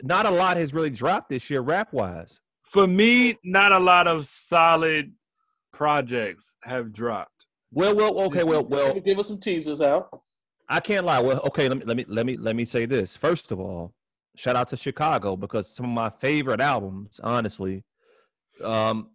Not 0.02 0.26
a 0.26 0.30
lot 0.30 0.58
has 0.58 0.74
really 0.74 0.90
dropped 0.90 1.30
this 1.30 1.50
year, 1.50 1.62
rap 1.62 1.92
wise. 1.92 2.40
For 2.64 2.88
me, 2.88 3.38
not 3.44 3.72
a 3.72 3.80
lot 3.80 4.08
of 4.08 4.28
solid 4.30 5.14
projects 5.74 6.56
have 6.64 6.94
dropped. 6.94 7.46
Well, 7.72 7.96
well, 7.96 8.20
okay, 8.24 8.44
well, 8.44 8.64
well, 8.64 8.98
give 9.00 9.20
us 9.20 9.28
some 9.28 9.40
teasers 9.40 9.82
out. 9.82 10.10
I 10.70 10.80
can't 10.80 11.06
lie. 11.06 11.20
Well, 11.20 11.42
okay, 11.48 11.68
let 11.68 11.80
me 11.80 11.84
let 11.86 11.98
me 11.98 12.06
let 12.08 12.26
me 12.26 12.38
let 12.38 12.56
me 12.56 12.64
say 12.66 12.86
this. 12.86 13.18
First 13.18 13.52
of 13.52 13.60
all, 13.60 13.94
shout 14.36 14.56
out 14.56 14.68
to 14.70 14.78
Chicago 14.78 15.36
because 15.36 15.68
some 15.74 15.88
of 15.88 15.92
my 15.92 16.10
favorite 16.10 16.62
albums, 16.62 17.20
honestly, 17.24 17.84
um, 18.64 19.10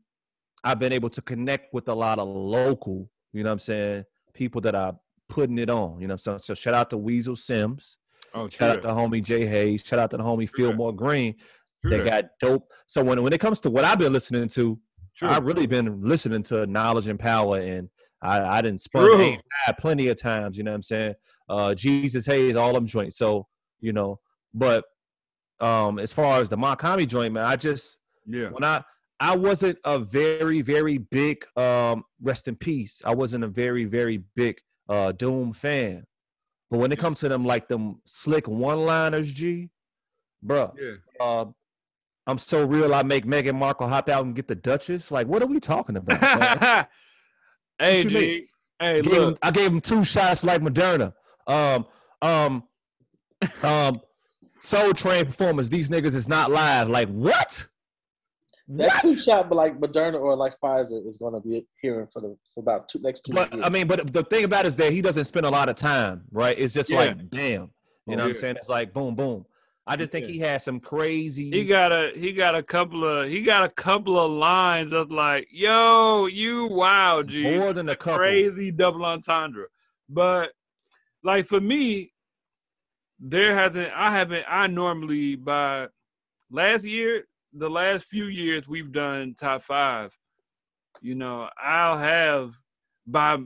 I've 0.64 0.78
been 0.78 0.92
able 0.92 1.10
to 1.10 1.22
connect 1.22 1.72
with 1.72 1.88
a 1.88 1.94
lot 1.94 2.18
of 2.18 2.26
local, 2.26 3.08
you 3.32 3.44
know 3.44 3.50
what 3.50 3.54
I'm 3.54 3.58
saying, 3.60 4.04
people 4.32 4.60
that 4.62 4.74
are 4.74 4.96
putting 5.28 5.58
it 5.58 5.70
on. 5.70 6.00
You 6.00 6.08
know 6.08 6.14
what 6.14 6.26
I'm 6.26 6.38
saying? 6.38 6.38
So 6.40 6.54
shout 6.54 6.74
out 6.74 6.90
to 6.90 6.98
Weasel 6.98 7.36
Sims, 7.36 7.98
Oh, 8.34 8.48
shout 8.48 8.78
out 8.78 8.82
to 8.82 8.88
homie 8.88 9.22
Jay 9.22 9.46
Hayes, 9.46 9.84
shout 9.84 10.00
out 10.00 10.10
to 10.10 10.16
the 10.16 10.22
homie 10.24 10.48
True. 10.50 10.68
Fillmore 10.68 10.92
Green. 10.94 11.36
True 11.82 11.90
They 11.90 12.02
got 12.04 12.24
dope. 12.40 12.68
So 12.86 13.04
when 13.04 13.22
when 13.22 13.32
it 13.32 13.40
comes 13.40 13.60
to 13.60 13.70
what 13.70 13.84
I've 13.84 13.98
been 13.98 14.12
listening 14.12 14.48
to, 14.48 14.78
True. 15.14 15.28
I've 15.28 15.44
really 15.44 15.66
been 15.66 16.02
listening 16.02 16.42
to 16.44 16.66
Knowledge 16.66 17.06
and 17.06 17.18
Power, 17.20 17.58
and 17.60 17.88
I, 18.20 18.58
I 18.58 18.62
didn't 18.62 18.80
spun 18.80 19.04
True. 19.04 19.22
A 19.22 19.38
five 19.66 19.78
plenty 19.78 20.08
of 20.08 20.20
times. 20.20 20.58
You 20.58 20.64
know 20.64 20.72
what 20.72 20.76
I'm 20.76 20.82
saying? 20.82 21.14
Uh, 21.48 21.74
Jesus 21.74 22.26
Hayes, 22.26 22.56
all 22.56 22.72
them 22.72 22.86
joints. 22.86 23.16
So 23.16 23.46
you 23.80 23.92
know, 23.92 24.18
but 24.52 24.84
um, 25.60 25.98
as 25.98 26.12
far 26.12 26.40
as 26.40 26.48
the 26.48 26.56
Mach-Hommy 26.56 27.06
joint, 27.06 27.34
man, 27.34 27.44
I 27.44 27.56
just 27.56 27.98
yeah. 28.26 28.48
when 28.48 28.64
I 28.64 28.82
I 29.20 29.36
wasn't 29.36 29.78
a 29.84 29.98
very 29.98 30.62
very 30.62 30.98
big 30.98 31.44
um 31.56 32.04
rest 32.20 32.48
in 32.48 32.56
peace. 32.56 33.02
I 33.04 33.14
wasn't 33.14 33.44
a 33.44 33.48
very 33.48 33.84
very 33.84 34.22
big 34.34 34.58
uh 34.88 35.12
Doom 35.12 35.52
fan, 35.52 36.04
but 36.70 36.78
when 36.78 36.92
it 36.92 36.98
comes 36.98 37.20
to 37.20 37.28
them 37.28 37.44
like 37.44 37.68
them 37.68 38.00
slick 38.04 38.48
one 38.48 38.80
liners, 38.86 39.30
G, 39.32 39.70
bruh, 40.44 40.72
Yeah. 40.78 41.24
uh, 41.24 41.44
I'm 42.26 42.38
so 42.38 42.64
real. 42.64 42.94
I 42.94 43.02
make 43.02 43.26
Meghan 43.26 43.54
Markle 43.54 43.86
hop 43.86 44.08
out 44.08 44.24
and 44.24 44.34
get 44.34 44.48
the 44.48 44.54
Duchess. 44.54 45.10
Like, 45.10 45.26
what 45.26 45.42
are 45.42 45.46
we 45.46 45.60
talking 45.60 45.96
about? 45.98 46.88
hey, 47.78 48.04
G. 48.04 48.46
Hey, 48.80 49.02
Gave 49.02 49.12
him- 49.12 49.22
look. 49.22 49.38
I 49.42 49.50
gave 49.50 49.70
him 49.70 49.80
two 49.80 50.04
shots 50.04 50.42
like 50.42 50.62
Moderna. 50.62 51.12
Um, 51.46 51.86
um, 52.22 52.64
um, 53.62 54.00
Soul 54.60 54.94
Train 54.94 55.26
performance. 55.26 55.68
These 55.68 55.90
niggas 55.90 56.14
is 56.14 56.28
not 56.28 56.50
live. 56.50 56.88
Like, 56.88 57.08
what? 57.08 57.66
That 58.68 58.88
What? 58.92 59.02
two 59.02 59.14
shot, 59.14 59.50
but 59.50 59.56
like 59.56 59.78
Moderna 59.78 60.18
or 60.18 60.34
like 60.36 60.54
Pfizer 60.58 61.06
is 61.06 61.18
going 61.18 61.34
to 61.34 61.40
be 61.40 61.66
hearing 61.82 62.06
for 62.10 62.20
the 62.20 62.36
for 62.54 62.60
about 62.60 62.88
two 62.88 62.98
next 63.00 63.26
two 63.26 63.32
But 63.34 63.52
years. 63.52 63.66
I 63.66 63.68
mean, 63.68 63.86
but 63.86 64.10
the 64.12 64.22
thing 64.22 64.44
about 64.44 64.64
it 64.64 64.68
is 64.68 64.76
that 64.76 64.90
he 64.92 65.02
doesn't 65.02 65.26
spend 65.26 65.44
a 65.44 65.50
lot 65.50 65.68
of 65.68 65.76
time, 65.76 66.22
right? 66.32 66.58
It's 66.58 66.72
just 66.72 66.90
Yeah. 66.90 66.96
like, 66.96 67.28
damn. 67.30 67.70
You 68.06 68.14
Oh, 68.14 68.16
know 68.16 68.22
what 68.22 68.28
I'm 68.28 68.34
yeah. 68.34 68.40
saying? 68.40 68.56
It's 68.56 68.68
like 68.70 68.94
boom, 68.94 69.14
boom. 69.14 69.44
I 69.86 69.96
just 69.96 70.12
think 70.12 70.24
Yeah. 70.24 70.32
he 70.32 70.38
has 70.40 70.64
some 70.64 70.80
crazy. 70.80 71.50
He 71.50 71.66
got 71.66 71.92
a 71.92 72.12
he 72.14 72.32
got 72.32 72.54
a 72.54 72.62
couple 72.62 73.04
of 73.04 73.28
he 73.28 73.42
got 73.42 73.64
a 73.64 73.68
couple 73.68 74.18
of 74.18 74.30
lines 74.30 74.94
of 74.94 75.10
like, 75.10 75.46
yo, 75.50 76.24
you 76.24 76.66
wow, 76.68 77.22
G. 77.22 77.42
more 77.42 77.74
than 77.74 77.90
a 77.90 77.96
couple. 77.96 78.16
crazy 78.16 78.70
double 78.70 79.04
entendre. 79.04 79.66
But 80.08 80.52
like 81.24 81.46
for 81.46 81.60
me, 81.60 82.12
there 83.18 83.54
hasn't 83.56 83.90
I 83.96 84.12
haven't 84.12 84.44
I 84.48 84.66
normally 84.66 85.34
by 85.34 85.88
last 86.50 86.84
year, 86.84 87.24
the 87.52 87.70
last 87.70 88.04
few 88.04 88.26
years 88.26 88.68
we've 88.68 88.92
done 88.92 89.34
top 89.36 89.62
five. 89.62 90.12
You 91.00 91.14
know, 91.14 91.48
I'll 91.60 91.98
have 91.98 92.52
by 93.06 93.38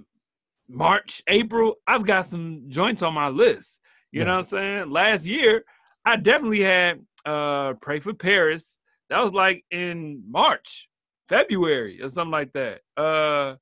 March, 0.69 1.23
April, 1.29 1.77
I've 1.87 2.05
got 2.05 2.27
some 2.27 2.65
joints 2.69 3.03
on 3.03 3.15
my 3.15 3.29
list. 3.29 3.81
You 4.13 4.25
know 4.25 4.33
what 4.33 4.39
I'm 4.39 4.45
saying? 4.45 4.91
Last 4.91 5.25
year, 5.25 5.65
I 6.05 6.17
definitely 6.17 6.61
had 6.61 7.01
uh 7.25 7.75
Pray 7.75 8.01
for 8.01 8.13
Paris. 8.13 8.79
That 9.09 9.23
was 9.23 9.33
like 9.33 9.65
in 9.71 10.23
March, 10.29 10.89
February, 11.29 12.03
or 12.03 12.09
something 12.09 12.33
like 12.33 12.53
that. 12.55 12.81
Uh 12.97 13.57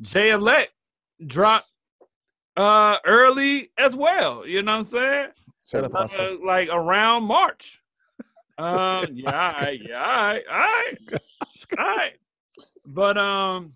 Jay 0.00 0.30
Elect 0.30 0.72
dropped 1.26 1.68
uh 2.56 2.98
early 3.04 3.70
as 3.78 3.94
well. 3.96 4.46
You 4.46 4.62
know 4.62 4.72
what 4.72 4.78
I'm 4.78 4.84
saying? 4.84 5.28
Shut 5.66 5.84
up, 5.84 5.94
Uh, 5.94 6.36
like 6.44 6.68
around 6.70 7.24
March. 7.24 7.80
Um, 8.58 9.06
yeah, 9.12 9.52
all 9.54 9.60
right, 9.60 9.80
yeah, 9.82 9.98
all 9.98 10.26
right, 10.26 10.42
all 10.50 10.58
right, 10.58 10.98
all 11.78 11.84
right. 11.96 12.12
But 12.92 13.18
um, 13.18 13.72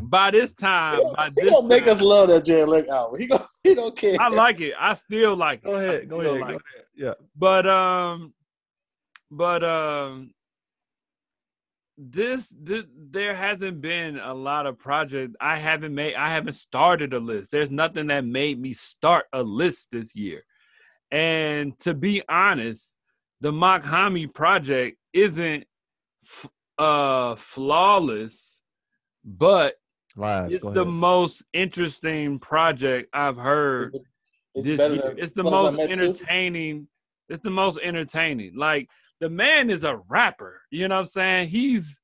by 0.00 0.30
this 0.30 0.54
time, 0.54 1.00
by 1.16 1.26
he 1.26 1.42
this 1.42 1.50
gonna 1.50 1.68
make 1.68 1.84
time, 1.84 1.96
us 1.96 2.00
love 2.00 2.28
that 2.28 2.44
Jay 2.44 2.64
Lick 2.64 2.88
album. 2.88 3.20
He 3.20 3.26
gonna 3.26 3.46
he 3.64 3.74
don't 3.74 3.96
care. 3.96 4.16
I 4.20 4.28
like 4.28 4.60
it. 4.60 4.74
I 4.78 4.94
still 4.94 5.36
like 5.36 5.60
it. 5.62 5.64
Go 5.66 5.74
ahead. 5.74 6.08
Go 6.08 6.20
ahead. 6.20 6.32
like 6.32 6.40
Go 6.40 6.46
ahead. 6.46 6.60
Yeah. 6.96 7.14
But 7.36 7.66
um, 7.66 8.32
but 9.30 9.62
um, 9.64 10.32
this 12.00 12.54
this 12.58 12.84
there 13.10 13.34
hasn't 13.34 13.80
been 13.82 14.18
a 14.18 14.32
lot 14.32 14.66
of 14.66 14.78
projects. 14.78 15.34
I 15.40 15.56
haven't 15.58 15.94
made. 15.94 16.14
I 16.14 16.30
haven't 16.30 16.54
started 16.54 17.12
a 17.12 17.18
list. 17.18 17.50
There's 17.50 17.70
nothing 17.70 18.06
that 18.06 18.24
made 18.24 18.58
me 18.58 18.72
start 18.72 19.26
a 19.32 19.42
list 19.42 19.88
this 19.92 20.14
year. 20.14 20.42
And 21.10 21.78
to 21.80 21.92
be 21.92 22.22
honest, 22.28 22.96
the 23.40 23.52
Mach-Hommy 23.52 24.28
project 24.28 24.96
isn't 25.12 25.64
f- 26.24 26.50
uh 26.78 27.34
flawless, 27.34 28.62
but 29.24 29.74
Lies. 30.16 30.54
It's 30.54 30.66
the 30.66 30.84
most 30.84 31.44
interesting 31.52 32.38
project 32.38 33.10
I've 33.12 33.36
heard 33.36 33.96
It's 34.54 34.66
this 34.66 34.78
better 34.78 34.94
year. 34.94 35.14
It's 35.16 35.32
the 35.32 35.44
most 35.44 35.78
entertaining. 35.78 36.88
It's 37.28 37.42
the 37.42 37.50
most 37.50 37.78
entertaining. 37.82 38.56
Like 38.56 38.88
the 39.20 39.28
man 39.30 39.70
is 39.70 39.84
a 39.84 40.00
rapper. 40.08 40.62
You 40.70 40.88
know 40.88 40.96
what 40.96 41.00
I'm 41.02 41.06
saying? 41.06 41.48
He's 41.48 42.00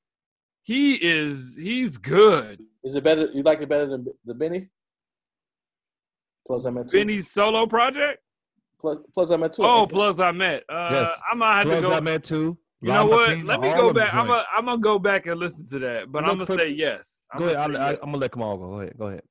he 0.62 0.94
is 0.94 1.56
he's 1.56 1.96
good. 1.96 2.60
Is 2.84 2.94
it 2.94 3.02
better? 3.04 3.28
You 3.32 3.42
like 3.42 3.60
it 3.62 3.68
better 3.68 3.86
than 3.86 4.06
the 4.24 4.34
Benny? 4.34 4.68
Plugs 6.46 6.66
I 6.66 6.70
Met 6.70 6.88
two. 6.88 6.98
Benny's 6.98 7.30
solo 7.30 7.66
project. 7.66 8.20
Plus, 8.80 8.98
Plugs 9.14 9.30
I 9.30 9.36
Met 9.36 9.52
two. 9.52 9.64
Oh, 9.64 9.86
plus 9.86 10.20
I 10.20 10.32
met. 10.32 10.62
Uh, 10.68 10.88
Yes. 10.92 11.20
I 11.30 11.34
might 11.34 11.56
have 11.58 11.64
to 11.66 11.70
Plugs 11.72 11.88
go. 11.88 11.94
I 11.96 12.00
met 12.00 12.24
too. 12.24 12.58
You 12.82 12.88
know 12.92 13.06
what? 13.06 13.30
Pina, 13.30 13.44
Let 13.46 13.60
me 13.60 13.70
go 13.70 13.92
back. 13.92 14.14
I'm 14.14 14.26
gonna. 14.26 14.44
I'm 14.56 14.66
gonna 14.66 14.78
go 14.80 14.98
back 14.98 15.26
and 15.26 15.40
listen 15.40 15.66
to 15.70 15.78
that. 15.80 16.12
But 16.12 16.22
Look, 16.22 16.30
I'm 16.32 16.36
gonna 16.38 16.46
Crip- 16.46 16.58
say 16.60 16.68
yes. 16.68 17.26
I'm 17.32 17.38
Go 17.38 17.44
ahead. 17.46 17.56
gonna 17.56 17.66
I'll, 17.68 17.74
say 17.74 17.80
I, 17.86 17.90
yes. 17.90 17.98
I'm 18.02 18.06
gonna 18.08 18.18
let 18.18 18.32
them 18.32 18.42
all 18.42 18.56
go. 18.58 18.66
Go 18.68 18.80
ahead. 18.80 18.94
Go 18.98 19.06
ahead. 19.06 19.22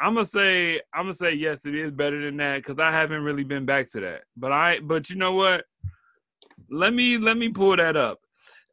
I'm 0.00 0.14
gonna 0.14 0.24
say 0.26 0.80
I'm 0.94 1.04
gonna 1.04 1.14
say 1.14 1.32
yes. 1.34 1.66
It 1.66 1.74
is 1.74 1.92
better 1.92 2.20
than 2.24 2.38
that 2.38 2.56
because 2.64 2.78
I 2.78 2.90
haven't 2.90 3.22
really 3.22 3.44
been 3.44 3.66
back 3.66 3.90
to 3.92 4.00
that. 4.00 4.22
But 4.36 4.50
I 4.50 4.80
but 4.80 5.10
you 5.10 5.16
know 5.16 5.32
what? 5.32 5.66
Let 6.70 6.94
me 6.94 7.18
let 7.18 7.36
me 7.36 7.48
pull 7.48 7.76
that 7.76 7.96
up. 7.96 8.18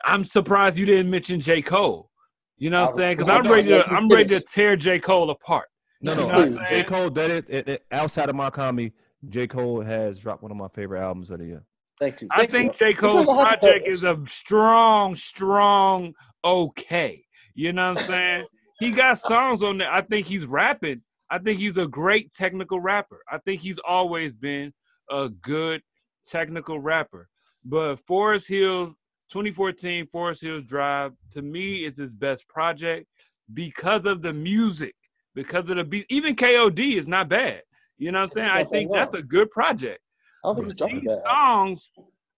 I'm 0.06 0.24
surprised 0.24 0.78
you 0.78 0.86
didn't 0.86 1.10
mention 1.10 1.40
J 1.42 1.62
Cole. 1.62 2.10
You 2.58 2.70
know 2.70 2.82
what 2.84 2.92
I'm 2.92 2.96
saying? 2.96 3.18
Because 3.18 3.32
I 3.32 3.38
I'm 3.38 3.52
ready 3.52 3.68
to 3.70 3.86
I'm 3.88 4.08
ready 4.10 4.30
to 4.30 4.40
tear 4.42 4.76
J 4.76 5.00
Cole 5.00 5.30
apart. 5.30 5.68
No, 6.02 6.14
You 6.14 6.20
no. 6.20 6.28
know 6.28 6.60
I, 6.62 6.70
J. 6.70 6.84
Cole. 6.84 7.10
That 7.10 7.32
is 7.32 7.44
it, 7.48 7.68
it- 7.68 7.86
outside 7.92 8.30
of 8.30 8.36
my 8.36 8.50
comedy. 8.50 8.94
J. 9.30 9.48
Cole 9.48 9.82
has 9.82 10.20
dropped 10.20 10.44
one 10.44 10.52
of 10.52 10.58
my 10.58 10.68
favorite 10.68 11.02
albums 11.02 11.32
of 11.32 11.40
the 11.40 11.46
year. 11.46 11.64
Thank 12.00 12.22
you. 12.22 12.28
I 12.30 12.46
think 12.46 12.80
you. 12.80 12.88
J 12.88 12.92
This 12.94 13.00
Cole's 13.02 13.22
is 13.24 13.28
a 13.28 13.34
hot 13.34 13.60
project 13.60 13.88
is 13.88 14.04
a 14.04 14.20
strong, 14.28 15.16
strong 15.16 16.14
okay. 16.46 17.24
You 17.56 17.74
know 17.74 17.94
what 17.94 18.02
I'm 18.02 18.06
saying? 18.06 18.46
He 18.80 18.92
got 18.92 19.18
songs 19.18 19.64
on 19.64 19.80
there. 19.80 19.92
I 19.92 20.02
think 20.02 20.28
he's 20.28 20.46
rapping. 20.46 21.02
I 21.32 21.40
think 21.40 21.60
he's 21.60 21.78
a 21.78 21.88
great 21.88 22.32
technical 22.36 22.80
rapper. 22.80 23.20
I 23.30 23.40
think 23.40 23.62
he's 23.62 23.80
always 23.80 24.34
been 24.34 24.72
a 25.10 25.30
good 25.30 25.82
technical 26.30 26.80
rapper. 26.80 27.28
But 27.70 27.98
Forest 28.08 28.48
Hills, 28.48 28.94
2014 29.32 30.08
Forest 30.08 30.42
Hills 30.42 30.64
Drive, 30.66 31.12
to 31.32 31.42
me, 31.42 31.86
is 31.86 31.98
his 31.98 32.14
best 32.14 32.48
project 32.48 33.08
because 33.54 34.06
of 34.06 34.22
the 34.22 34.32
music, 34.32 34.96
because 35.36 35.70
of 35.70 35.76
the 35.76 35.84
beat. 35.84 36.06
Even 36.10 36.36
KOD 36.36 36.98
is 36.98 37.08
not 37.08 37.28
bad. 37.28 37.62
You 37.98 38.12
know 38.12 38.20
what 38.20 38.26
I'm 38.26 38.32
saying? 38.32 38.50
I 38.50 38.64
think 38.64 38.92
that's 38.94 39.16
a 39.16 39.22
good 39.22 39.52
project 39.52 40.00
I 40.44 40.54
don't 40.54 40.78
think 40.78 40.92
he's 40.92 41.02
these 41.02 41.18
songs, 41.26 41.92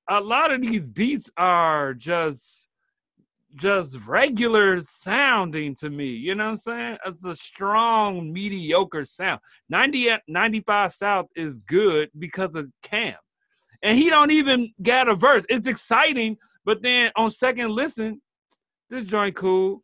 a 0.10 0.20
lot 0.20 0.52
of 0.52 0.62
these 0.62 0.86
beats 0.86 1.30
are 1.38 1.94
just 1.94 2.68
just 3.56 3.98
regular 4.06 4.82
sounding 4.84 5.74
to 5.74 5.90
me. 5.90 6.08
You 6.08 6.36
know 6.36 6.46
what 6.46 6.52
I'm 6.52 6.58
saying? 6.58 6.98
It's 7.06 7.26
a 7.26 7.36
strong, 7.36 8.32
mediocre 8.32 9.06
sound. 9.06 9.42
90 9.70 10.12
95 10.28 10.94
South 10.94 11.26
is 11.36 11.58
good 11.58 12.10
because 12.18 12.56
of 12.56 12.68
Cam. 12.84 13.16
And 13.82 13.98
he 13.98 14.10
don't 14.10 14.32
even 14.32 14.74
get 14.82 15.08
a 15.08 15.16
verse. 15.16 15.44
It's 15.50 15.68
exciting, 15.68 16.38
but 16.66 16.82
then 16.82 17.12
on 17.16 17.32
second 17.32 17.72
listen, 17.72 18.22
this 18.90 19.06
joint 19.06 19.36
cool. 19.36 19.84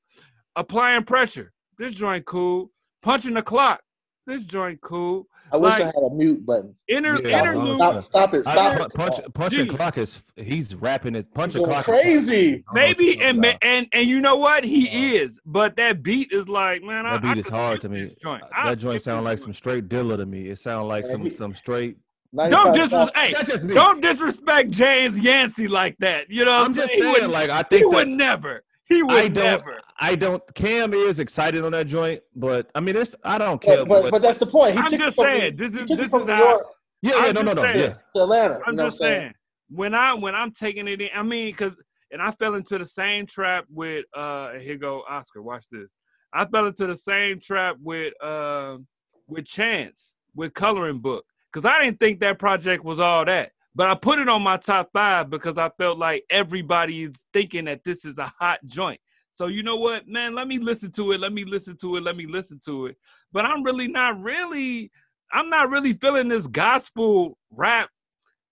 Applying 0.58 1.04
pressure, 1.04 1.52
this 1.78 1.94
joint 1.94 2.26
cool. 2.26 2.72
Punching 3.02 3.34
the 3.36 3.42
clock, 3.42 3.82
this 4.26 4.44
joint 4.44 4.82
cool. 4.82 5.28
I 5.52 5.58
wish 5.58 5.74
I 5.76 5.86
had 5.86 5.94
a 5.96 6.10
mute 6.10 6.44
button. 6.46 6.74
Inter, 6.88 7.22
Yeah, 7.24 7.40
interlude, 7.40 7.78
Stop, 7.78 8.02
stop 8.04 8.34
it. 8.34 8.44
Stop 8.44 8.78
punch, 8.78 8.86
it. 8.86 8.96
punch, 8.96 9.34
punching 9.36 9.66
Gee. 9.70 9.76
clock 9.78 9.98
is 10.00 10.24
he's 10.36 10.74
rapping 10.74 11.14
his 11.14 11.26
He's 11.26 11.34
punching 11.34 11.62
going 11.62 11.72
clock. 11.72 11.86
crazy. 11.86 12.36
I 12.36 12.50
don't 12.50 12.58
know 12.58 12.64
what 12.66 12.74
Maybe 12.98 13.22
and 13.22 13.44
talking 13.44 13.60
and 13.62 13.88
and 13.94 14.10
you 14.10 14.22
know 14.22 14.38
what 14.38 14.64
he 14.64 14.88
Uh, 14.88 15.22
is, 15.24 15.40
but 15.46 15.76
that 15.76 16.02
beat 16.02 16.32
is 16.32 16.48
like 16.50 16.82
man. 16.82 17.06
I, 17.06 17.14
That 17.14 17.22
beat 17.22 17.36
I 17.38 17.40
is 17.40 17.48
hard 17.48 17.82
to 17.82 17.90
me. 17.90 18.10
Joint. 18.20 18.42
Uh, 18.44 18.48
I'll 18.56 18.70
That 18.76 18.82
joint 18.82 19.02
sound 19.04 19.24
like 19.24 19.38
some 19.40 19.54
straight 19.54 19.88
Dilla 19.88 20.18
to 20.18 20.26
me. 20.26 20.48
It 20.50 20.58
sound 20.58 20.88
like 20.88 21.04
Man, 21.04 21.12
some 21.12 21.22
he- 21.22 21.30
some 21.30 21.54
straight. 21.54 21.98
95 22.36 22.52
Don't 22.52 22.74
disrespect. 22.76 23.18
Hey, 23.18 23.34
That's 23.34 23.50
just 23.50 23.66
me. 23.66 23.74
don't 23.74 24.02
disrespect 24.02 24.72
James 24.72 25.20
Yancey 25.20 25.68
like 25.68 25.96
that. 26.00 26.30
You 26.30 26.46
know, 26.46 26.52
what 26.52 26.66
I'm 26.68 26.74
just 26.76 26.94
He 26.94 27.00
saying, 27.02 27.24
would- 27.24 27.32
like 27.32 27.50
I 27.50 27.64
think 27.64 27.72
he 27.72 27.78
think 27.80 27.94
would 27.94 28.08
never. 28.10 28.64
He 28.88 29.02
would 29.02 29.14
I 29.16 29.28
don't. 29.30 29.44
never. 29.44 29.80
I 30.00 30.16
don't. 30.16 30.44
Cam 30.54 30.94
is 30.94 31.20
excited 31.20 31.64
on 31.66 31.72
that 31.72 31.88
joint, 31.88 32.22
but 32.36 32.70
I 32.76 32.82
mean, 32.82 32.96
it's 32.96 33.16
I 33.24 33.38
don't 33.40 33.60
care. 33.62 33.86
But, 33.86 34.04
but, 34.04 34.12
but 34.12 34.22
that's 34.22 34.38
the 34.38 34.46
point. 34.46 34.74
He 34.74 34.80
I'm 34.80 34.86
took 34.88 35.00
it 35.00 35.04
just 35.06 35.18
saying. 35.18 35.56
New- 35.56 35.70
This 35.70 35.82
is 35.82 35.88
this 35.88 36.10
from 36.10 36.22
is 36.22 36.28
New 36.28 36.34
how. 36.34 36.44
York 36.44 36.66
yeah, 37.02 37.26
yeah, 37.26 37.32
no, 37.32 37.42
no, 37.42 37.54
no, 37.54 37.62
saying. 37.62 37.78
yeah. 37.78 37.94
to 38.16 38.22
Atlanta. 38.24 38.60
I'm 38.66 38.74
you 38.74 38.78
know 38.78 38.88
just 38.90 39.00
what 39.02 39.10
I'm 39.12 39.20
saying. 39.22 39.34
When 39.70 39.94
I 39.96 40.14
when 40.14 40.36
I'm 40.36 40.52
taking 40.52 40.88
it 40.88 41.02
in, 41.02 41.10
I 41.16 41.24
mean, 41.24 41.56
cause 41.56 41.74
and 42.12 42.22
I 42.22 42.32
fell 42.32 42.54
into 42.56 42.78
the 42.78 42.86
same 42.86 43.26
trap 43.26 43.66
with 43.70 44.06
uh 44.16 44.54
here 44.54 44.78
go 44.78 45.04
Oscar. 45.10 45.42
Watch 45.42 45.66
this. 45.72 45.90
I 46.34 46.46
fell 46.46 46.68
into 46.68 46.86
the 46.86 46.96
same 46.96 47.40
trap 47.40 47.78
with 47.82 48.14
um 48.24 48.86
with 49.28 49.46
Chance 49.46 50.16
with 50.36 50.54
Coloring 50.54 51.00
Book 51.00 51.26
because 51.56 51.72
I 51.72 51.82
didn't 51.82 52.02
think 52.02 52.20
that 52.20 52.38
project 52.38 52.84
was 52.84 53.00
all 53.00 53.24
that. 53.24 53.52
But 53.74 53.90
I 53.90 53.96
put 53.96 54.20
it 54.20 54.28
on 54.28 54.42
my 54.42 54.58
top 54.58 54.90
five 54.92 55.30
because 55.30 55.58
I 55.58 55.70
felt 55.78 55.98
like 55.98 56.26
everybody 56.30 57.04
is 57.04 57.26
thinking 57.32 57.66
that 57.66 57.84
this 57.86 58.04
is 58.04 58.18
a 58.18 58.32
hot 58.40 58.60
joint. 58.66 59.00
So 59.34 59.48
you 59.48 59.64
know 59.64 59.78
what, 59.78 60.06
man? 60.06 60.36
Let 60.36 60.50
me 60.50 60.60
listen 60.60 60.92
to 60.94 61.14
it. 61.14 61.22
Let 61.22 61.32
me 61.32 61.46
listen 61.46 61.78
to 61.78 61.96
it. 61.96 62.04
Let 62.04 62.18
me 62.18 62.26
listen 62.28 62.60
to 62.66 62.88
it. 62.88 62.98
But 63.32 63.46
I'm 63.46 63.64
really 63.64 63.88
not 63.88 64.22
really. 64.22 64.92
I'm 65.32 65.50
not 65.50 65.70
really 65.70 65.94
feeling 65.94 66.28
this 66.28 66.46
gospel 66.46 67.38
rap 67.52 67.90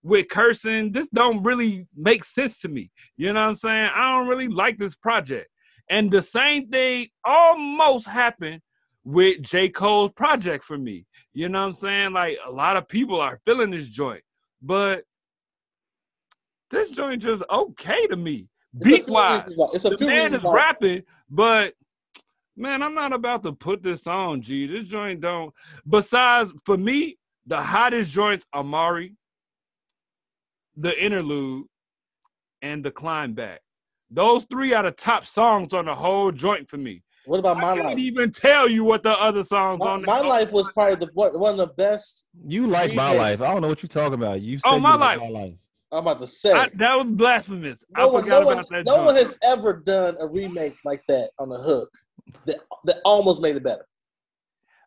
with 0.02 0.28
cursing. 0.28 0.92
This 0.92 1.08
don't 1.08 1.42
really 1.42 1.86
make 1.94 2.24
sense 2.24 2.58
to 2.60 2.68
me. 2.68 2.90
You 3.18 3.32
know 3.32 3.40
what 3.40 3.48
I'm 3.48 3.54
saying? 3.54 3.90
I 3.94 4.16
don't 4.16 4.28
really 4.28 4.48
like 4.48 4.78
this 4.78 4.94
project. 4.94 5.48
And 5.90 6.10
the 6.10 6.22
same 6.22 6.68
thing 6.68 7.08
almost 7.24 8.08
happened 8.08 8.62
with 9.04 9.42
J. 9.42 9.68
Cole's 9.68 10.12
project 10.12 10.64
for 10.64 10.78
me. 10.78 11.06
You 11.32 11.48
know 11.48 11.60
what 11.60 11.66
I'm 11.66 11.72
saying? 11.72 12.12
Like 12.12 12.38
a 12.46 12.50
lot 12.50 12.76
of 12.76 12.88
people 12.88 13.20
are 13.20 13.40
feeling 13.44 13.70
this 13.70 13.88
joint, 13.88 14.22
but 14.62 15.04
this 16.70 16.90
joint 16.90 17.22
just 17.22 17.42
okay 17.50 18.06
to 18.06 18.16
me. 18.16 18.48
It's 18.74 18.80
a 18.80 18.84
few 18.84 18.96
Beat 18.96 19.08
wise, 19.08 19.44
It's 19.72 19.84
a 19.84 19.90
the 19.90 20.06
man 20.06 20.34
is 20.34 20.42
rapping, 20.42 21.02
but 21.30 21.74
man, 22.56 22.82
I'm 22.82 22.94
not 22.94 23.12
about 23.12 23.42
to 23.44 23.52
put 23.52 23.82
this 23.82 24.06
on. 24.06 24.40
G, 24.40 24.66
this 24.66 24.88
joint 24.88 25.20
don't. 25.20 25.52
Besides, 25.88 26.50
for 26.64 26.76
me, 26.76 27.18
the 27.46 27.60
hottest 27.60 28.10
joints 28.10 28.46
are 28.52 28.64
Mari, 28.64 29.14
the 30.76 31.04
interlude, 31.04 31.66
and 32.62 32.84
the 32.84 32.90
climb 32.90 33.34
back. 33.34 33.60
Those 34.10 34.44
three 34.44 34.72
are 34.74 34.82
the 34.82 34.92
top 34.92 35.26
songs 35.26 35.74
on 35.74 35.86
the 35.86 35.94
whole 35.94 36.32
joint 36.32 36.68
for 36.68 36.76
me. 36.76 37.02
What 37.26 37.38
about 37.38 37.56
my 37.56 37.70
life? 37.70 37.78
I 37.80 37.82
my 37.82 37.88
can't 37.90 38.00
even 38.00 38.30
tell 38.32 38.68
you 38.68 38.84
what 38.84 39.02
the 39.02 39.12
other 39.12 39.44
songs 39.44 39.80
My, 39.80 39.86
on 39.92 40.02
my 40.02 40.18
there. 40.20 40.28
life 40.28 40.52
was 40.52 40.70
probably 40.72 40.96
the 41.06 41.10
one, 41.14 41.38
one 41.38 41.52
of 41.52 41.58
the 41.58 41.66
best. 41.74 42.26
You 42.46 42.66
like 42.66 42.94
my 42.94 43.12
life. 43.12 43.40
I 43.40 43.52
don't 43.52 43.62
know 43.62 43.68
what 43.68 43.82
you're 43.82 43.88
talking 43.88 44.14
about. 44.14 44.40
You 44.42 44.58
Oh, 44.64 44.72
said 44.72 44.78
My 44.82 44.92
you 44.94 44.98
Life. 44.98 45.18
my 45.20 45.28
life. 45.28 45.54
I'm 45.92 45.98
about 46.00 46.18
to 46.18 46.26
say. 46.26 46.52
I, 46.52 46.68
that 46.74 46.96
was 46.96 47.06
blasphemous. 47.06 47.84
no 47.96 48.02
I 48.02 48.12
one, 48.12 48.22
forgot 48.24 48.40
no 48.40 48.46
one, 48.46 48.56
that. 48.56 48.84
no 48.84 48.94
joint. 48.96 49.04
one 49.06 49.14
has 49.16 49.38
ever 49.44 49.74
done 49.74 50.16
a 50.20 50.26
remake 50.26 50.76
like 50.84 51.02
that 51.08 51.30
on 51.38 51.48
the 51.48 51.58
hook 51.58 51.88
that 52.46 52.58
that 52.84 52.98
almost 53.04 53.40
made 53.40 53.54
it 53.56 53.62
better. 53.62 53.86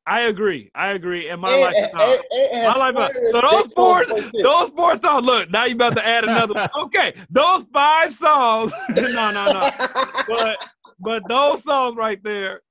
I 0.05 0.21
agree. 0.21 0.71
I 0.73 0.91
agree. 0.91 1.27
And 1.29 1.41
my 1.41 1.51
And- 1.51 1.61
life 1.61 1.75
is 1.75 1.83
and- 1.83 2.01
and- 2.01 2.51
and 2.53 2.77
My 2.79 2.89
life, 2.91 3.13
so 3.31 3.41
those 3.41 3.67
J. 3.67 3.73
Four, 3.75 4.05
those 4.41 4.69
four 4.69 4.97
songs. 4.97 5.25
Look, 5.25 5.49
now 5.51 5.65
you 5.65 5.75
about 5.75 5.95
to 5.97 6.05
add 6.07 6.23
another. 6.23 6.53
One. 6.55 6.69
Okay, 6.85 7.13
those 7.29 7.65
five 7.73 8.13
songs. 8.13 8.71
no, 8.89 9.01
no, 9.31 9.31
no. 9.31 9.69
But 10.27 10.57
but 10.99 11.27
those 11.27 11.63
songs 11.63 11.95
right 11.95 12.21
there, 12.23 12.61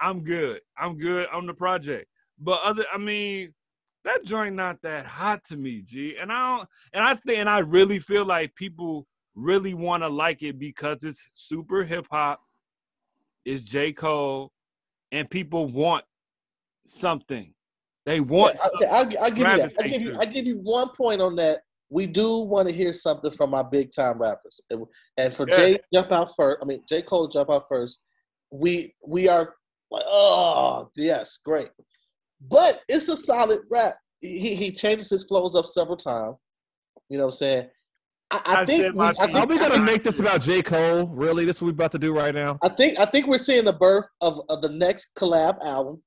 I'm 0.00 0.22
good. 0.22 0.60
I'm 0.76 0.96
good 0.96 1.26
on 1.32 1.46
the 1.46 1.54
project. 1.54 2.06
But 2.38 2.60
other, 2.62 2.84
I 2.92 2.98
mean, 2.98 3.52
that 4.04 4.24
joint 4.24 4.54
not 4.54 4.80
that 4.82 5.06
hot 5.06 5.44
to 5.44 5.56
me, 5.56 5.82
G. 5.82 6.16
And 6.20 6.32
I 6.32 6.56
don't, 6.56 6.68
and 6.92 7.04
I 7.04 7.14
think, 7.14 7.38
and 7.38 7.50
I 7.50 7.58
really 7.58 7.98
feel 7.98 8.24
like 8.24 8.54
people 8.54 9.06
really 9.34 9.74
want 9.74 10.02
to 10.02 10.08
like 10.08 10.42
it 10.42 10.58
because 10.58 11.04
it's 11.04 11.28
super 11.34 11.84
hip 11.84 12.06
hop. 12.10 12.40
It's 13.44 13.64
J 13.64 13.92
Cole, 13.92 14.52
and 15.10 15.28
people 15.28 15.66
want 15.66 16.04
something. 16.86 17.54
They 18.06 18.20
want. 18.20 18.58
Yeah, 18.58 18.68
okay, 18.74 18.86
I'll, 18.86 19.24
I'll 19.24 19.30
give 19.30 19.38
you 19.38 19.56
that. 19.56 19.72
I 19.80 19.88
give 19.88 20.02
you. 20.02 20.16
I 20.18 20.24
give 20.24 20.46
you 20.46 20.58
one 20.58 20.90
point 20.90 21.20
on 21.20 21.36
that. 21.36 21.60
We 21.90 22.06
do 22.06 22.38
want 22.40 22.68
to 22.68 22.74
hear 22.74 22.92
something 22.92 23.30
from 23.30 23.54
our 23.54 23.64
big 23.64 23.90
time 23.92 24.18
rappers, 24.18 24.60
and- 24.70 24.84
and 25.16 25.34
for 25.34 25.46
Yeah. 25.48 25.56
Jay 25.56 25.78
jump 25.92 26.12
out 26.12 26.28
first. 26.36 26.58
I 26.60 26.64
mean, 26.66 26.82
J 26.88 27.02
Cole 27.02 27.28
jump 27.28 27.50
out 27.50 27.66
first. 27.68 28.02
We 28.50 28.94
we 29.06 29.28
are 29.28 29.54
like, 29.90 30.04
oh 30.06 30.90
yes, 30.96 31.38
great, 31.44 31.70
but 32.40 32.82
it's 32.88 33.08
a 33.08 33.16
solid 33.16 33.60
rap. 33.70 33.96
He 34.20 34.54
he 34.54 34.72
changes 34.72 35.10
his 35.10 35.24
flows 35.24 35.54
up 35.54 35.66
several 35.66 35.96
times. 35.96 36.36
You 37.08 37.16
know 37.18 37.24
what 37.24 37.34
I'm 37.34 37.38
saying? 37.38 37.68
I, 38.30 38.40
I 38.44 38.60
I 38.60 38.64
think 38.66 38.82
we, 38.84 38.90
my 38.90 39.14
I 39.18 39.26
piece. 39.26 39.36
Are 39.36 39.46
we 39.46 39.58
gonna 39.58 39.78
make 39.78 40.02
this 40.02 40.20
about 40.20 40.42
J. 40.42 40.60
Cole? 40.62 41.06
Really? 41.06 41.46
This 41.46 41.56
is 41.56 41.62
what 41.62 41.68
we're 41.68 41.72
about 41.72 41.92
to 41.92 41.98
do 41.98 42.14
right 42.14 42.34
now? 42.34 42.58
I 42.62 42.68
think 42.68 42.98
I 42.98 43.06
think 43.06 43.26
we're 43.26 43.38
seeing 43.38 43.64
the 43.64 43.72
birth 43.72 44.06
of, 44.20 44.40
of 44.50 44.60
the 44.60 44.68
next 44.68 45.14
collab 45.16 45.58
album 45.64 46.02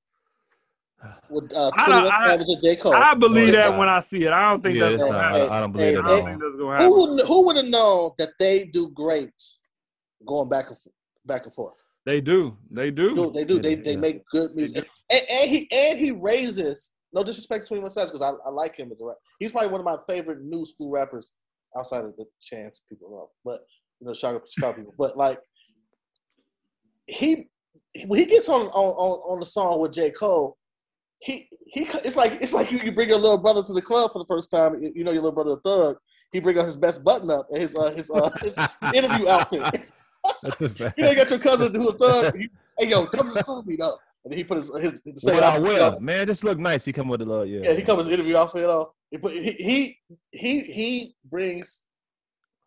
with 1.29 1.53
uh, 1.53 1.71
I 1.75 1.85
don't- 1.89 2.01
21 2.03 2.11
I- 2.11 2.27
Savage 2.27 2.47
and 2.49 2.61
J 2.63 2.75
Cole. 2.75 2.93
I 2.93 3.13
believe 3.13 3.51
that 3.53 3.69
not. 3.71 3.79
when 3.79 3.89
I 3.89 3.99
see 4.01 4.23
it. 4.25 4.31
I 4.31 4.49
don't 4.51 4.61
think 4.61 4.77
Yeah, 4.77 4.89
that's 4.89 5.03
gonna 5.03 5.11
not. 5.17 5.31
happen. 5.31 5.49
I 5.49 5.59
don't 5.59 5.71
believe 5.71 5.87
Hey, 5.87 5.93
it 5.93 5.99
I 5.99 6.07
don't 6.09 6.25
think 6.25 6.39
that's 6.41 6.55
gonna 6.57 6.57
Who 6.57 6.69
happen. 6.71 7.15
would 7.17 7.27
who 7.27 7.45
would 7.45 7.55
have 7.57 7.65
known 7.65 8.11
that 8.17 8.29
they 8.39 8.65
do 8.65 8.89
great 8.89 9.31
going 10.27 10.49
back 10.49 10.69
and 10.69 10.77
back 11.25 11.45
and 11.45 11.53
forth? 11.53 11.77
They 12.05 12.19
do. 12.21 12.57
They 12.69 12.89
do. 12.91 13.13
do, 13.15 13.31
they 13.31 13.43
do. 13.43 13.55
Yeah, 13.55 13.61
They 13.61 13.75
they- 13.75 13.81
they 13.81 13.91
yeah. 13.91 13.97
make 13.97 14.25
good 14.31 14.55
music, 14.55 14.87
and, 15.09 15.21
and 15.29 15.49
he 15.49 15.67
and 15.71 15.99
he 15.99 16.11
raises. 16.11 16.91
No 17.13 17.23
disrespect 17.23 17.63
to 17.63 17.67
Twenty 17.67 17.81
One 17.81 17.91
Savage 17.91 18.09
because 18.11 18.21
I, 18.21 18.31
I 18.47 18.49
like 18.51 18.77
him 18.77 18.91
as 18.91 19.01
a 19.01 19.05
rapper. 19.05 19.19
He's 19.39 19.51
probably 19.51 19.69
one 19.69 19.81
of 19.81 19.85
my 19.85 19.97
favorite 20.07 20.41
new 20.41 20.65
school 20.65 20.89
rappers 20.89 21.31
outside 21.77 22.05
of 22.05 22.15
the 22.17 22.25
Chance 22.41 22.81
people 22.89 23.13
love, 23.15 23.27
but 23.43 23.61
you 23.99 24.07
know 24.07 24.13
Chicago, 24.13 24.41
Chicago 24.49 24.77
people. 24.77 24.93
But 24.97 25.17
like 25.17 25.39
he 27.07 27.47
when 28.07 28.19
he 28.19 28.25
gets 28.25 28.47
on 28.49 28.61
on 28.67 28.69
on, 28.95 29.33
on 29.33 29.39
the 29.39 29.45
song 29.45 29.79
with 29.79 29.93
J 29.93 30.11
Cole. 30.11 30.57
He, 31.21 31.47
he 31.67 31.87
it's 32.03 32.17
like 32.17 32.33
it's 32.41 32.53
like 32.53 32.71
you, 32.71 32.91
bring 32.91 33.09
your 33.09 33.19
little 33.19 33.37
brother 33.37 33.63
to 33.63 33.73
the 33.73 33.81
club 33.81 34.11
for 34.11 34.19
the 34.19 34.25
first 34.25 34.49
time. 34.49 34.81
You 34.81 35.03
know 35.03 35.11
your 35.11 35.21
little 35.21 35.31
brother 35.31 35.51
a 35.51 35.57
thug. 35.57 35.97
He 36.31 36.39
bring 36.39 36.57
out 36.57 36.65
his 36.65 36.77
best 36.77 37.03
button 37.03 37.29
up 37.29 37.47
and 37.51 37.61
his 37.61 37.75
uh, 37.75 37.91
his 37.91 38.09
uh, 38.09 38.29
his 38.41 38.57
interview 38.93 39.27
outfit. 39.27 39.89
That's 40.43 40.61
a 40.61 40.69
fact. 40.69 40.97
You 40.97 41.03
know, 41.03 41.11
you 41.11 41.15
got 41.15 41.29
your 41.29 41.39
cousin 41.39 41.75
who 41.75 41.89
a 41.89 41.93
thug. 41.93 42.35
He, 42.37 42.49
hey, 42.79 42.89
yo, 42.89 43.05
come 43.07 43.27
to 43.27 43.33
the 43.33 43.43
club 43.43 43.65
meet 43.65 43.81
up. 43.81 43.99
And 44.23 44.33
he 44.33 44.43
put 44.43 44.57
his 44.57 44.71
his, 44.77 45.01
his 45.03 45.23
What 45.23 45.43
I 45.43 45.57
will, 45.57 45.95
on. 45.95 46.03
man, 46.05 46.27
just 46.27 46.43
look 46.43 46.59
nice. 46.59 46.85
He 46.85 46.93
come 46.93 47.07
with 47.07 47.21
a 47.21 47.25
little, 47.25 47.45
yeah. 47.45 47.61
Yeah, 47.63 47.73
he 47.73 47.81
comes 47.81 48.07
interview 48.07 48.37
outfit. 48.37 48.69
He 49.09 49.17
put 49.17 49.33
he 49.33 49.51
he 49.53 49.99
he 50.31 50.59
he 50.61 51.15
brings 51.25 51.83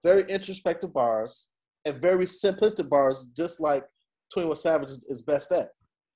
very 0.02 0.24
introspective 0.30 0.92
bars 0.92 1.48
and 1.84 1.96
very 1.96 2.26
simplistic 2.26 2.88
bars, 2.88 3.28
just 3.36 3.60
like 3.60 3.84
Twenty 4.32 4.48
One 4.48 4.56
Savage 4.56 4.90
is, 4.90 5.04
is 5.08 5.22
best 5.22 5.52
at. 5.52 5.70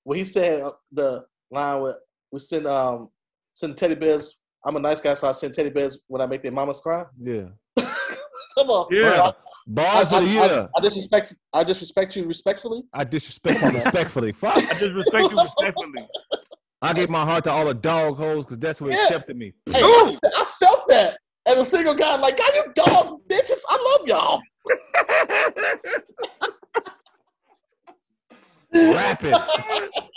When 0.04 0.18
he 0.18 0.24
said 0.24 0.62
uh, 0.62 0.72
the 0.92 1.24
line 1.50 1.82
with 1.82 1.96
we 2.32 2.38
send 2.38 2.66
um 2.66 3.08
send 3.52 3.76
teddy 3.76 3.94
bears. 3.94 4.36
I'm 4.64 4.76
a 4.76 4.80
nice 4.80 5.00
guy, 5.00 5.14
so 5.14 5.28
I 5.28 5.32
send 5.32 5.54
teddy 5.54 5.70
bears 5.70 5.98
when 6.08 6.20
I 6.20 6.26
make 6.26 6.42
their 6.42 6.52
mamas 6.52 6.80
cry. 6.80 7.04
Yeah. 7.20 7.48
Come 8.56 8.70
on, 8.70 8.86
Yeah. 8.90 9.14
bro. 9.16 9.32
Bars 9.68 10.12
I, 10.12 10.18
of 10.18 10.24
the 10.24 10.30
I- 10.30 10.32
year. 10.32 10.68
I, 10.74 10.78
I 10.78 10.80
disrespect 10.80 11.34
I 11.52 11.62
disrespect 11.64 12.16
you 12.16 12.24
respectfully. 12.26 12.82
I 12.92 13.04
disrespect 13.04 13.60
you 13.62 13.68
respectfully. 13.70 14.32
Fuck. 14.32 14.56
I 14.56 14.60
disrespect 14.78 15.30
you 15.30 15.40
respectfully. 15.42 16.08
I 16.82 16.92
gave 16.92 17.08
my 17.10 17.24
heart 17.24 17.44
to 17.44 17.50
all 17.52 17.66
the 17.66 17.74
dog 17.74 18.16
holes 18.16 18.44
because 18.44 18.58
that's 18.58 18.80
what 18.80 18.90
Yeah. 18.92 18.98
accepted 19.02 19.36
me. 19.36 19.52
Hey, 19.66 19.80
I, 19.82 20.16
I 20.36 20.44
felt 20.44 20.86
that 20.88 21.18
as 21.46 21.58
a 21.58 21.64
single 21.64 21.94
guy. 21.94 22.16
Like, 22.16 22.36
God, 22.38 22.50
you 22.54 22.64
dog 22.74 23.20
bitches. 23.28 23.60
I 23.68 23.96
love 23.98 24.08
y'all. 24.08 24.40
Rapping. 28.94 29.32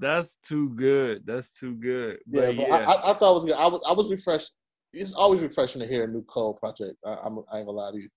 That's 0.00 0.38
too 0.42 0.70
good. 0.70 1.22
That's 1.26 1.52
too 1.52 1.74
good. 1.74 2.18
Yeah, 2.30 2.48
But 2.48 2.56
but 2.56 2.68
yeah, 2.68 2.76
I, 2.88 2.94
I, 2.94 3.10
I 3.10 3.18
thought 3.18 3.30
it 3.32 3.34
was 3.34 3.44
good. 3.44 3.54
I 3.54 3.66
was 3.68 3.80
I 3.86 3.92
was 3.92 4.10
refreshed. 4.10 4.50
It's 4.92 5.12
always 5.12 5.40
refreshing 5.42 5.80
to 5.80 5.86
hear 5.86 6.04
a 6.04 6.08
new 6.08 6.22
Cole 6.24 6.54
project. 6.54 6.96
I, 7.04 7.16
I'm 7.22 7.38
I 7.52 7.58
ain't 7.58 7.66
gonna 7.66 7.70
lie 7.72 7.92
to 7.92 7.98
you. 7.98 8.08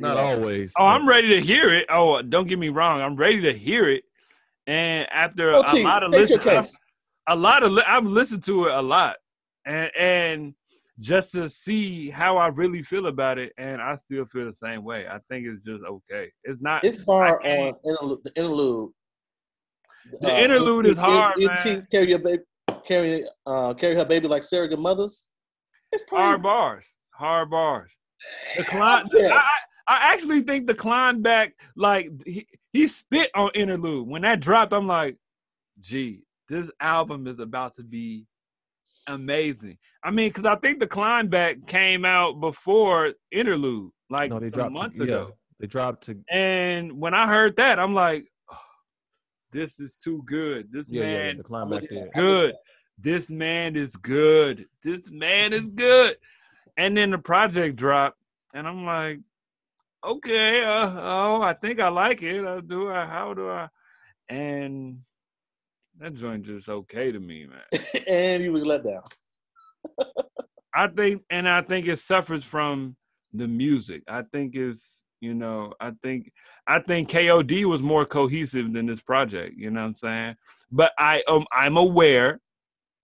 Not 0.00 0.16
You 0.16 0.22
know, 0.22 0.36
always. 0.36 0.72
oh, 0.78 0.84
I'm 0.86 1.08
ready 1.08 1.28
to 1.28 1.40
hear 1.40 1.72
it. 1.72 1.86
Oh, 1.90 2.20
don't 2.22 2.48
get 2.48 2.58
me 2.58 2.70
wrong. 2.70 3.00
I'm 3.00 3.16
ready 3.16 3.40
to 3.42 3.52
hear 3.52 3.88
it. 3.88 4.04
And 4.66 5.08
after 5.12 5.54
Oh, 5.54 5.62
a 5.66 5.74
T, 5.74 5.82
lot 5.82 6.02
of 6.02 6.12
take 6.12 6.28
your 6.30 6.38
listening, 6.38 6.70
a 7.28 7.36
lot 7.36 7.62
of 7.62 7.72
li- 7.72 7.84
I've 7.86 8.04
listened 8.04 8.42
to 8.44 8.66
it 8.66 8.74
a 8.74 8.82
lot, 8.82 9.16
and 9.64 9.90
and 9.98 10.54
just 10.98 11.32
to 11.32 11.48
see 11.48 12.10
how 12.10 12.36
I 12.36 12.48
really 12.48 12.82
feel 12.82 13.06
about 13.06 13.38
it, 13.38 13.52
and 13.58 13.80
I 13.80 13.94
still 13.96 14.24
feel 14.26 14.46
the 14.46 14.52
same 14.52 14.84
way. 14.84 15.06
I 15.06 15.18
think 15.28 15.46
it's 15.46 15.64
just 15.64 15.82
okay. 15.84 16.30
It's 16.44 16.60
not. 16.60 16.84
It's 16.84 16.98
bar 16.98 17.40
I 17.44 17.48
on 17.48 17.74
interlude, 17.84 18.18
the 18.24 18.32
interlude. 18.36 18.90
The 20.20 20.42
interlude 20.42 20.86
is 20.86 20.98
hard, 20.98 21.38
it, 21.38 21.46
man. 21.46 21.86
Carry 21.90 22.10
your 22.10 22.18
baby, 22.18 22.42
carry 22.86 23.24
uh, 23.46 23.74
carry 23.74 23.94
her 23.94 24.04
baby 24.04 24.28
like 24.28 24.44
surrogate 24.44 24.78
mothers. 24.78 25.30
It's 25.92 26.04
pretty. 26.04 26.22
hard 26.22 26.42
bars, 26.42 26.96
hard 27.10 27.50
bars. 27.50 27.90
The 28.56 28.64
climb. 28.64 29.08
Yeah. 29.12 29.34
I, 29.34 29.36
I 29.38 29.42
I 29.88 30.12
actually 30.14 30.42
think 30.42 30.66
the 30.66 30.74
climb 30.74 31.22
back, 31.22 31.54
like 31.76 32.10
he, 32.24 32.46
he 32.72 32.86
spit 32.86 33.30
on 33.34 33.50
interlude 33.54 34.08
when 34.08 34.22
that 34.22 34.40
dropped. 34.40 34.72
I'm 34.72 34.86
like, 34.86 35.16
gee, 35.80 36.24
this 36.48 36.70
album 36.80 37.26
is 37.26 37.40
about 37.40 37.74
to 37.74 37.82
be 37.82 38.26
amazing. 39.06 39.78
I 40.04 40.10
mean, 40.10 40.28
because 40.30 40.44
I 40.44 40.56
think 40.56 40.80
the 40.80 40.86
climb 40.86 41.28
back 41.28 41.66
came 41.66 42.04
out 42.04 42.40
before 42.40 43.14
interlude, 43.30 43.90
like 44.08 44.30
no, 44.30 44.38
they 44.38 44.48
some 44.48 44.58
dropped. 44.58 44.72
months 44.72 44.98
to, 44.98 45.04
yeah, 45.04 45.14
ago. 45.14 45.36
they 45.58 45.66
dropped 45.66 46.04
to. 46.04 46.18
And 46.30 46.98
when 47.00 47.14
I 47.14 47.26
heard 47.26 47.56
that, 47.56 47.78
I'm 47.78 47.94
like, 47.94 48.24
this 49.52 49.80
is 49.80 49.96
too 49.96 50.22
good. 50.26 50.72
This 50.72 50.90
Yeah, 50.90 51.02
yeah, 51.02 51.06
man 51.06 51.36
the 51.38 51.42
climb 51.44 51.70
back 51.70 51.82
there. 51.88 52.10
good. 52.14 52.54
This 52.98 53.30
man 53.30 53.76
is 53.76 53.96
good. 53.96 54.66
This 54.82 55.10
man 55.10 55.52
is 55.52 55.68
good. 55.68 56.16
And 56.76 56.96
then 56.96 57.10
the 57.10 57.18
project 57.18 57.76
dropped, 57.76 58.18
and 58.54 58.66
I'm 58.66 58.84
like, 58.84 59.20
okay, 60.04 60.62
uh, 60.62 60.90
oh, 60.96 61.42
I 61.42 61.52
think 61.52 61.80
I 61.80 61.88
like 61.88 62.22
it. 62.22 62.44
Uh, 62.44 62.60
do 62.60 62.90
I? 62.90 63.04
How 63.06 63.34
do 63.34 63.50
I? 63.50 63.68
And 64.28 65.00
that 65.98 66.14
joint 66.14 66.44
just 66.44 66.68
okay 66.68 67.12
to 67.12 67.20
me, 67.20 67.46
man. 67.46 67.82
and 68.08 68.42
you 68.42 68.52
were 68.52 68.64
let 68.64 68.84
down. 68.84 69.02
I 70.74 70.86
think, 70.88 71.22
and 71.30 71.48
I 71.48 71.60
think 71.62 71.86
it 71.86 71.98
suffers 71.98 72.44
from 72.44 72.96
the 73.32 73.46
music. 73.46 74.02
I 74.08 74.22
think 74.22 74.54
it's, 74.54 75.01
you 75.22 75.34
know, 75.34 75.72
I 75.80 75.92
think, 76.02 76.32
I 76.66 76.80
think 76.80 77.08
KOD 77.08 77.64
was 77.64 77.80
more 77.80 78.04
cohesive 78.04 78.72
than 78.72 78.86
this 78.86 79.00
project. 79.00 79.54
You 79.56 79.70
know 79.70 79.80
what 79.80 79.86
I'm 79.86 79.96
saying? 79.96 80.36
But 80.70 80.92
I, 80.98 81.22
um, 81.28 81.46
I'm 81.52 81.78
aware. 81.78 82.40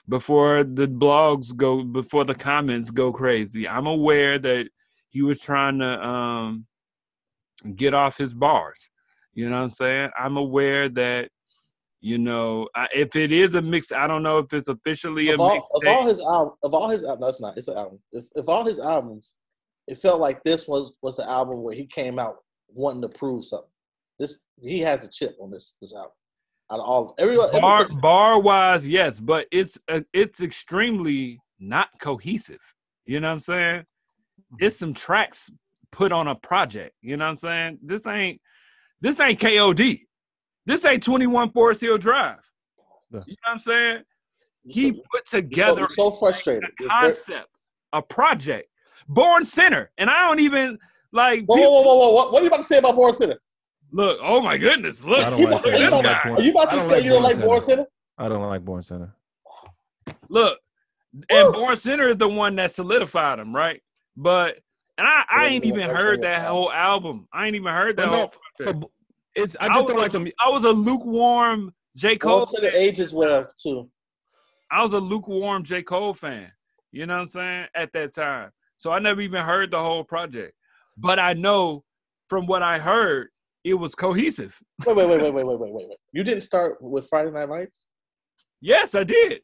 Before 0.08 0.64
the 0.64 0.88
blogs 0.88 1.54
go, 1.54 1.82
before 1.82 2.24
the 2.24 2.34
comments 2.34 2.90
go 2.90 3.12
crazy, 3.12 3.68
I'm 3.68 3.86
aware 3.86 4.38
that 4.38 4.68
he 5.10 5.20
was 5.20 5.38
trying 5.38 5.80
to 5.80 6.02
um, 6.02 6.66
get 7.76 7.92
off 7.92 8.16
his 8.16 8.32
bars. 8.32 8.78
You 9.34 9.50
know 9.50 9.56
what 9.56 9.64
I'm 9.64 9.70
saying? 9.70 10.08
I'm 10.18 10.38
aware 10.38 10.88
that, 10.88 11.28
you 12.00 12.16
know, 12.16 12.68
I, 12.74 12.88
if 12.94 13.16
it 13.16 13.32
is 13.32 13.54
a 13.54 13.60
mix, 13.60 13.92
I 13.92 14.06
don't 14.06 14.22
know 14.22 14.38
if 14.38 14.52
it's 14.54 14.68
officially 14.68 15.28
a 15.28 15.36
all, 15.36 15.52
mix. 15.52 15.68
of 15.74 15.86
all 15.86 16.06
his 16.06 16.20
album, 16.20 16.54
of 16.62 16.74
all 16.74 16.88
his 16.88 17.02
no, 17.02 17.26
it's 17.26 17.40
not. 17.40 17.58
It's 17.58 17.68
an 17.68 17.76
album. 17.76 17.98
If, 18.10 18.28
if 18.34 18.48
all 18.48 18.64
his 18.64 18.78
albums, 18.78 19.34
it 19.88 19.98
felt 19.98 20.20
like 20.20 20.42
this 20.44 20.68
was 20.68 20.92
was 21.02 21.16
the 21.16 21.24
album 21.28 21.62
where 21.62 21.74
he 21.74 21.86
came 21.86 22.18
out 22.18 22.36
wanting 22.68 23.02
to 23.02 23.08
prove 23.08 23.44
something. 23.44 23.68
This 24.18 24.40
he 24.62 24.80
has 24.80 25.00
the 25.00 25.08
chip 25.08 25.36
on 25.40 25.50
this 25.50 25.74
this 25.80 25.94
album. 25.94 26.12
Out 26.70 26.80
of 26.80 26.84
all 26.86 27.14
everyone, 27.18 27.50
bar 27.52 27.82
everyone- 27.82 28.00
bar 28.00 28.40
wise, 28.40 28.86
yes, 28.86 29.18
but 29.20 29.46
it's 29.50 29.78
uh, 29.88 30.00
it's 30.12 30.40
extremely 30.40 31.40
not 31.58 31.88
cohesive. 32.00 32.60
You 33.06 33.20
know 33.20 33.28
what 33.28 33.32
I'm 33.34 33.40
saying? 33.40 33.84
It's 34.58 34.76
some 34.78 34.92
tracks 34.94 35.50
put 35.90 36.12
on 36.12 36.28
a 36.28 36.34
project. 36.34 36.94
You 37.00 37.16
know 37.16 37.24
what 37.24 37.30
I'm 37.32 37.38
saying? 37.38 37.78
This 37.82 38.06
ain't 38.06 38.40
this 39.00 39.18
ain't 39.20 39.40
KOD. 39.40 40.02
This 40.66 40.84
ain't 40.84 41.02
21 41.02 41.52
Forest 41.52 41.80
Hill 41.80 41.96
Drive. 41.96 42.36
Yeah. 43.10 43.20
You 43.26 43.32
know 43.32 43.36
what 43.44 43.52
I'm 43.52 43.58
saying? 43.58 44.02
He 44.66 44.92
put 44.92 45.02
He's 45.24 45.30
so- 45.30 45.40
together 45.40 45.88
so 45.96 46.10
frustrated. 46.10 46.64
a 46.80 46.84
concept, 46.84 47.48
a 47.94 48.02
project, 48.02 48.68
Born 49.08 49.44
sinner, 49.44 49.90
and 49.98 50.10
I 50.10 50.26
don't 50.28 50.40
even 50.40 50.78
like. 51.12 51.44
Whoa, 51.46 51.56
people- 51.56 51.72
whoa, 51.72 51.82
whoa, 51.82 51.96
whoa, 51.96 52.10
whoa! 52.24 52.30
What 52.30 52.40
are 52.40 52.42
you 52.42 52.48
about 52.48 52.58
to 52.58 52.64
say 52.64 52.78
about 52.78 52.94
Born 52.94 53.12
sinner? 53.12 53.38
Look, 53.90 54.18
oh 54.22 54.40
my 54.42 54.58
goodness, 54.58 55.02
look. 55.02 55.24
I 55.24 55.30
don't 55.30 55.38
You 55.38 55.46
like 55.46 55.60
about- 55.60 55.70
that. 55.72 55.80
you 55.80 55.86
I 55.86 55.90
don't 55.90 56.04
like 56.04 56.26
Are 56.26 56.42
you 56.42 56.50
about 56.50 56.70
to 56.72 56.80
say 56.82 56.94
like 56.96 57.04
you 57.04 57.10
don't 57.10 57.22
like 57.22 57.40
Born 57.40 57.62
Sinner. 57.62 57.76
Sinner? 57.76 57.88
I 58.18 58.28
don't 58.28 58.42
like 58.46 58.64
Born 58.64 58.82
sinner. 58.82 59.14
Look, 60.28 60.58
and 61.30 61.54
Born 61.54 61.76
sinner 61.78 62.08
is 62.08 62.16
the 62.18 62.28
one 62.28 62.56
that 62.56 62.72
solidified 62.72 63.38
him, 63.38 63.54
right? 63.54 63.82
But 64.16 64.58
and 64.98 65.06
I, 65.06 65.24
I 65.30 65.46
ain't 65.46 65.64
even 65.64 65.88
heard 65.88 66.22
that 66.22 66.46
whole 66.46 66.70
album. 66.70 67.28
I 67.32 67.46
ain't 67.46 67.56
even 67.56 67.72
heard 67.72 67.96
that 67.96 68.06
But 68.08 68.14
whole 68.14 68.32
no, 68.60 68.80
for, 68.82 68.88
it's. 69.34 69.56
I 69.60 69.66
I, 69.66 69.68
just 69.68 69.76
was 69.76 69.84
don't 69.86 69.98
like 69.98 70.12
them. 70.12 70.28
I 70.44 70.50
was 70.50 70.64
a 70.64 70.70
lukewarm 70.70 71.72
J. 71.96 72.16
Cole. 72.16 72.40
Born 72.40 72.46
Sinner 72.48 72.70
fan. 72.70 72.80
ages 72.80 73.14
well 73.14 73.50
too. 73.56 73.88
I 74.70 74.82
was 74.82 74.92
a 74.92 74.98
lukewarm 74.98 75.62
J. 75.64 75.82
Cole 75.82 76.12
fan. 76.12 76.50
You 76.92 77.06
know 77.06 77.14
what 77.16 77.22
I'm 77.22 77.28
saying? 77.28 77.66
At 77.74 77.92
that 77.94 78.12
time. 78.14 78.50
So 78.78 78.90
I 78.90 79.00
never 79.00 79.20
even 79.20 79.44
heard 79.44 79.70
the 79.70 79.80
whole 79.80 80.04
project. 80.04 80.54
But 80.96 81.18
I 81.18 81.34
know 81.34 81.84
from 82.30 82.46
what 82.46 82.62
I 82.62 82.78
heard, 82.78 83.28
it 83.64 83.74
was 83.74 83.94
cohesive. 83.94 84.58
wait, 84.86 84.96
wait, 84.96 85.08
wait, 85.08 85.20
wait, 85.20 85.32
wait, 85.32 85.44
wait, 85.44 85.58
wait, 85.58 85.88
wait. 85.88 85.98
You 86.12 86.24
didn't 86.24 86.42
start 86.42 86.80
with 86.80 87.08
Friday 87.08 87.30
Night 87.30 87.48
Lights? 87.48 87.84
Yes, 88.60 88.94
I 88.94 89.04
did. 89.04 89.40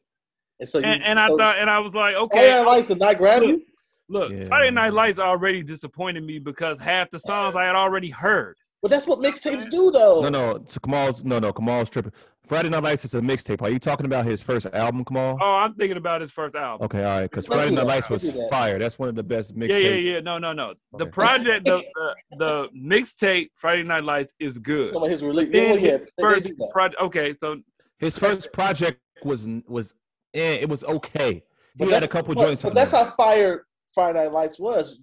And 0.59 0.67
so, 0.67 0.79
you, 0.79 0.85
and, 0.85 1.03
and 1.03 1.19
so 1.19 1.25
I 1.25 1.37
thought, 1.37 1.57
and 1.57 1.69
I 1.69 1.79
was 1.79 1.93
like, 1.93 2.15
okay, 2.15 2.37
Friday 2.37 2.53
Night 2.53 2.65
Lights 2.65 2.87
did 2.87 2.99
not 2.99 3.17
grab 3.17 3.43
look. 3.43 3.61
Look, 4.07 4.31
yeah. 4.31 4.45
Friday 4.45 4.71
Night 4.71 4.93
Lights 4.93 5.19
already 5.19 5.63
disappointed 5.63 6.23
me 6.23 6.39
because 6.39 6.79
half 6.79 7.09
the 7.09 7.19
songs 7.19 7.55
I 7.55 7.65
had 7.65 7.75
already 7.75 8.09
heard. 8.09 8.55
But 8.85 8.91
that's 8.91 9.07
what 9.07 9.17
mixtapes 9.17 9.67
do, 9.71 9.89
though. 9.89 10.21
No, 10.21 10.29
no. 10.29 10.63
So 10.67 10.79
Kamal's 10.79 11.25
no, 11.25 11.39
no. 11.39 11.51
Kamal's 11.51 11.89
tripping. 11.89 12.11
Friday 12.45 12.69
Night 12.69 12.83
Lights 12.83 13.03
is 13.03 13.15
a 13.15 13.19
mixtape. 13.19 13.63
Are 13.63 13.69
you 13.71 13.79
talking 13.79 14.05
about 14.05 14.25
his 14.27 14.43
first 14.43 14.67
album, 14.73 15.03
Kamal? 15.03 15.39
Oh, 15.41 15.55
I'm 15.55 15.73
thinking 15.73 15.97
about 15.97 16.21
his 16.21 16.31
first 16.31 16.55
album. 16.55 16.85
Okay, 16.85 16.99
all 16.99 17.17
right. 17.17 17.23
Because 17.23 17.47
Friday 17.47 17.73
Night. 17.73 17.87
Lights 17.87 18.11
was 18.11 18.21
that. 18.31 18.47
fire. 18.51 18.77
That's 18.77 18.99
one 18.99 19.09
of 19.09 19.15
the 19.15 19.23
best 19.23 19.57
mixtapes. 19.57 19.69
Yeah, 19.69 19.89
yeah, 19.89 19.95
yeah. 20.13 20.19
No, 20.19 20.37
no, 20.37 20.53
no. 20.53 20.75
The 20.99 21.07
project, 21.07 21.65
the 21.65 21.83
the, 22.29 22.37
the 22.37 22.67
mixtape 22.77 23.47
Friday 23.55 23.81
Night 23.81 24.03
Lights 24.03 24.35
is 24.39 24.59
good. 24.59 24.93
Some 24.93 25.09
his 25.09 25.23
release. 25.23 25.49
Then 25.49 25.79
yeah, 25.79 25.97
his 25.97 25.99
they- 26.01 26.05
they 26.05 26.21
first 26.21 26.51
project. 26.71 27.01
Okay, 27.01 27.33
so 27.33 27.61
His 27.97 28.19
first 28.19 28.53
project 28.53 28.99
was 29.23 29.49
was 29.67 29.95
eh, 30.35 30.57
it 30.61 30.69
was 30.69 30.83
okay. 30.83 31.41
But 31.75 31.87
He 31.87 31.91
had 31.91 32.03
a 32.03 32.07
couple 32.07 32.35
but, 32.35 32.43
joints 32.43 32.61
But 32.61 32.69
on 32.69 32.75
that's 32.75 32.91
there. 32.91 33.03
how 33.03 33.09
fire 33.15 33.65
Friday 33.95 34.19
Night 34.25 34.31
Lights 34.31 34.59
was. 34.59 34.99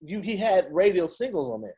You 0.00 0.20
he 0.20 0.36
had 0.36 0.66
radio 0.72 1.06
singles 1.06 1.48
on 1.48 1.60
there. 1.60 1.76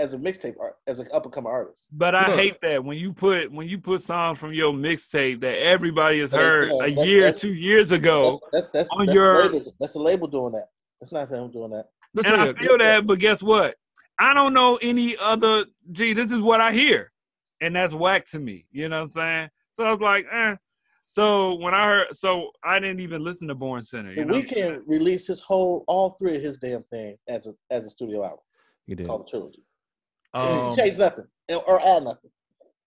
As 0.00 0.12
a 0.12 0.18
mixtape 0.18 0.56
art, 0.60 0.74
as 0.88 0.98
an 0.98 1.06
up 1.12 1.24
and 1.24 1.32
coming 1.32 1.52
artist. 1.52 1.88
But 1.92 2.16
I 2.16 2.26
Look. 2.26 2.36
hate 2.36 2.60
that 2.62 2.84
when 2.84 2.98
you 2.98 3.12
put 3.12 3.52
when 3.52 3.68
you 3.68 3.78
put 3.78 4.02
songs 4.02 4.38
from 4.40 4.52
your 4.52 4.72
mixtape 4.72 5.40
that 5.42 5.56
everybody 5.62 6.18
has 6.18 6.32
heard 6.32 6.68
yeah, 6.68 6.74
a 6.74 6.78
that's- 6.88 7.06
year, 7.06 7.20
that's- 7.20 7.40
two 7.40 7.54
years 7.54 7.92
ago, 7.92 8.30
That's 8.32 8.40
that's 8.52 8.68
that's, 8.70 8.90
on 8.90 9.06
that's 9.06 9.14
your- 9.14 9.48
the 9.48 9.54
label. 9.58 9.74
That's 9.78 9.92
the 9.92 9.98
label 10.00 10.26
doing 10.26 10.52
that. 10.54 10.66
That's 11.00 11.12
not 11.12 11.30
them 11.30 11.52
doing 11.52 11.70
that. 11.70 11.86
Listen 12.12 12.32
and 12.32 12.42
I 12.42 12.44
here, 12.46 12.54
feel 12.56 12.78
that. 12.78 13.06
But 13.06 13.20
guess 13.20 13.40
what? 13.40 13.76
I 14.18 14.34
don't 14.34 14.52
know 14.52 14.80
any 14.82 15.16
other. 15.18 15.64
Gee, 15.92 16.12
this 16.12 16.32
is 16.32 16.40
what 16.40 16.60
I 16.60 16.72
hear, 16.72 17.12
and 17.60 17.76
that's 17.76 17.94
whack 17.94 18.28
to 18.30 18.40
me. 18.40 18.66
You 18.72 18.88
know 18.88 18.96
what 18.98 19.04
I'm 19.04 19.10
saying? 19.12 19.48
So 19.74 19.84
I 19.84 19.90
was 19.92 20.00
like, 20.00 20.26
eh. 20.30 20.56
So 21.06 21.54
when 21.56 21.72
I 21.74 21.84
heard, 21.86 22.06
so 22.16 22.50
I 22.64 22.80
didn't 22.80 22.98
even 23.00 23.22
listen 23.22 23.46
to 23.46 23.54
Born 23.54 23.84
Sinner. 23.84 24.10
You 24.10 24.16
The 24.16 24.24
know, 24.24 24.34
Weeknd 24.34 24.80
released 24.86 25.28
his 25.28 25.40
whole, 25.40 25.84
all 25.86 26.10
three 26.18 26.34
of 26.36 26.42
his 26.42 26.56
damn 26.56 26.82
things 26.82 27.18
as 27.28 27.46
a 27.46 27.52
as 27.70 27.86
a 27.86 27.90
studio 27.90 28.24
album 28.24 28.38
You 28.86 28.96
did. 28.96 29.06
called 29.06 29.28
Trilogy. 29.28 29.62
Um, 30.34 30.70
he 30.70 30.76
changed 30.76 30.98
nothing 30.98 31.26
or 31.48 31.80
add 31.80 32.02
nothing. 32.04 32.30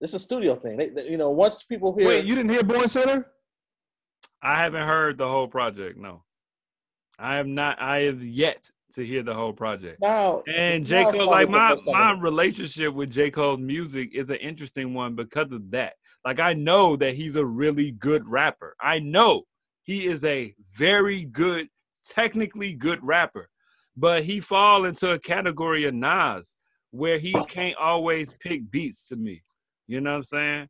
It's 0.02 0.14
a 0.14 0.20
studio 0.20 0.56
thing. 0.56 0.78
They, 0.78 0.90
they- 0.90 1.10
you 1.10 1.18
know, 1.18 1.32
once 1.32 1.64
people 1.64 1.96
hear, 1.98 2.08
wait, 2.08 2.26
you 2.26 2.36
didn't 2.36 2.52
hear 2.52 2.64
Born 2.64 2.88
Sinner? 2.88 3.28
I 4.42 4.58
haven't 4.62 4.86
heard 4.88 5.18
the 5.18 5.28
whole 5.28 5.48
project. 5.48 5.98
No, 5.98 6.24
I 7.18 7.36
have 7.38 7.48
not. 7.48 7.82
I 7.82 8.02
have 8.02 8.24
yet 8.24 8.70
to 8.94 9.06
hear 9.06 9.24
the 9.24 9.34
whole 9.34 9.54
project. 9.54 10.00
now 10.02 10.44
And 10.48 10.76
it's 10.82 10.86
J. 10.86 11.04
Cole, 11.04 11.26
like 11.28 11.50
my 11.50 11.76
my 11.88 12.12
relationship 12.14 12.94
with 12.94 13.10
J. 13.12 13.32
Cole's 13.32 13.60
music 13.60 14.12
is 14.14 14.30
an 14.30 14.36
interesting 14.38 14.94
one 14.94 15.16
because 15.16 15.52
of 15.52 15.72
that. 15.72 15.94
Like 16.24 16.40
I 16.40 16.54
know 16.54 16.96
that 16.98 17.16
he's 17.16 17.36
a 17.36 17.46
really 17.46 17.92
good 17.92 18.28
rapper. 18.28 18.76
I 18.80 19.00
know 19.00 19.44
he 19.84 20.06
is 20.08 20.24
a 20.24 20.54
very 20.74 21.24
good, 21.26 21.70
technically 22.06 22.74
good 22.74 23.00
rapper, 23.02 23.50
but 23.96 24.24
he 24.24 24.40
fall 24.40 24.86
into 24.86 25.12
a 25.12 25.20
category 25.20 25.86
of 25.86 25.94
Nas 25.96 26.54
where 26.92 27.18
he 27.20 27.34
can't 27.46 27.78
always 27.78 28.34
pick 28.40 28.70
beats 28.72 29.08
to 29.10 29.16
me. 29.16 29.44
You 29.88 30.02
know 30.02 30.12
what 30.12 30.18
I'm 30.18 30.24
saying? 30.24 30.70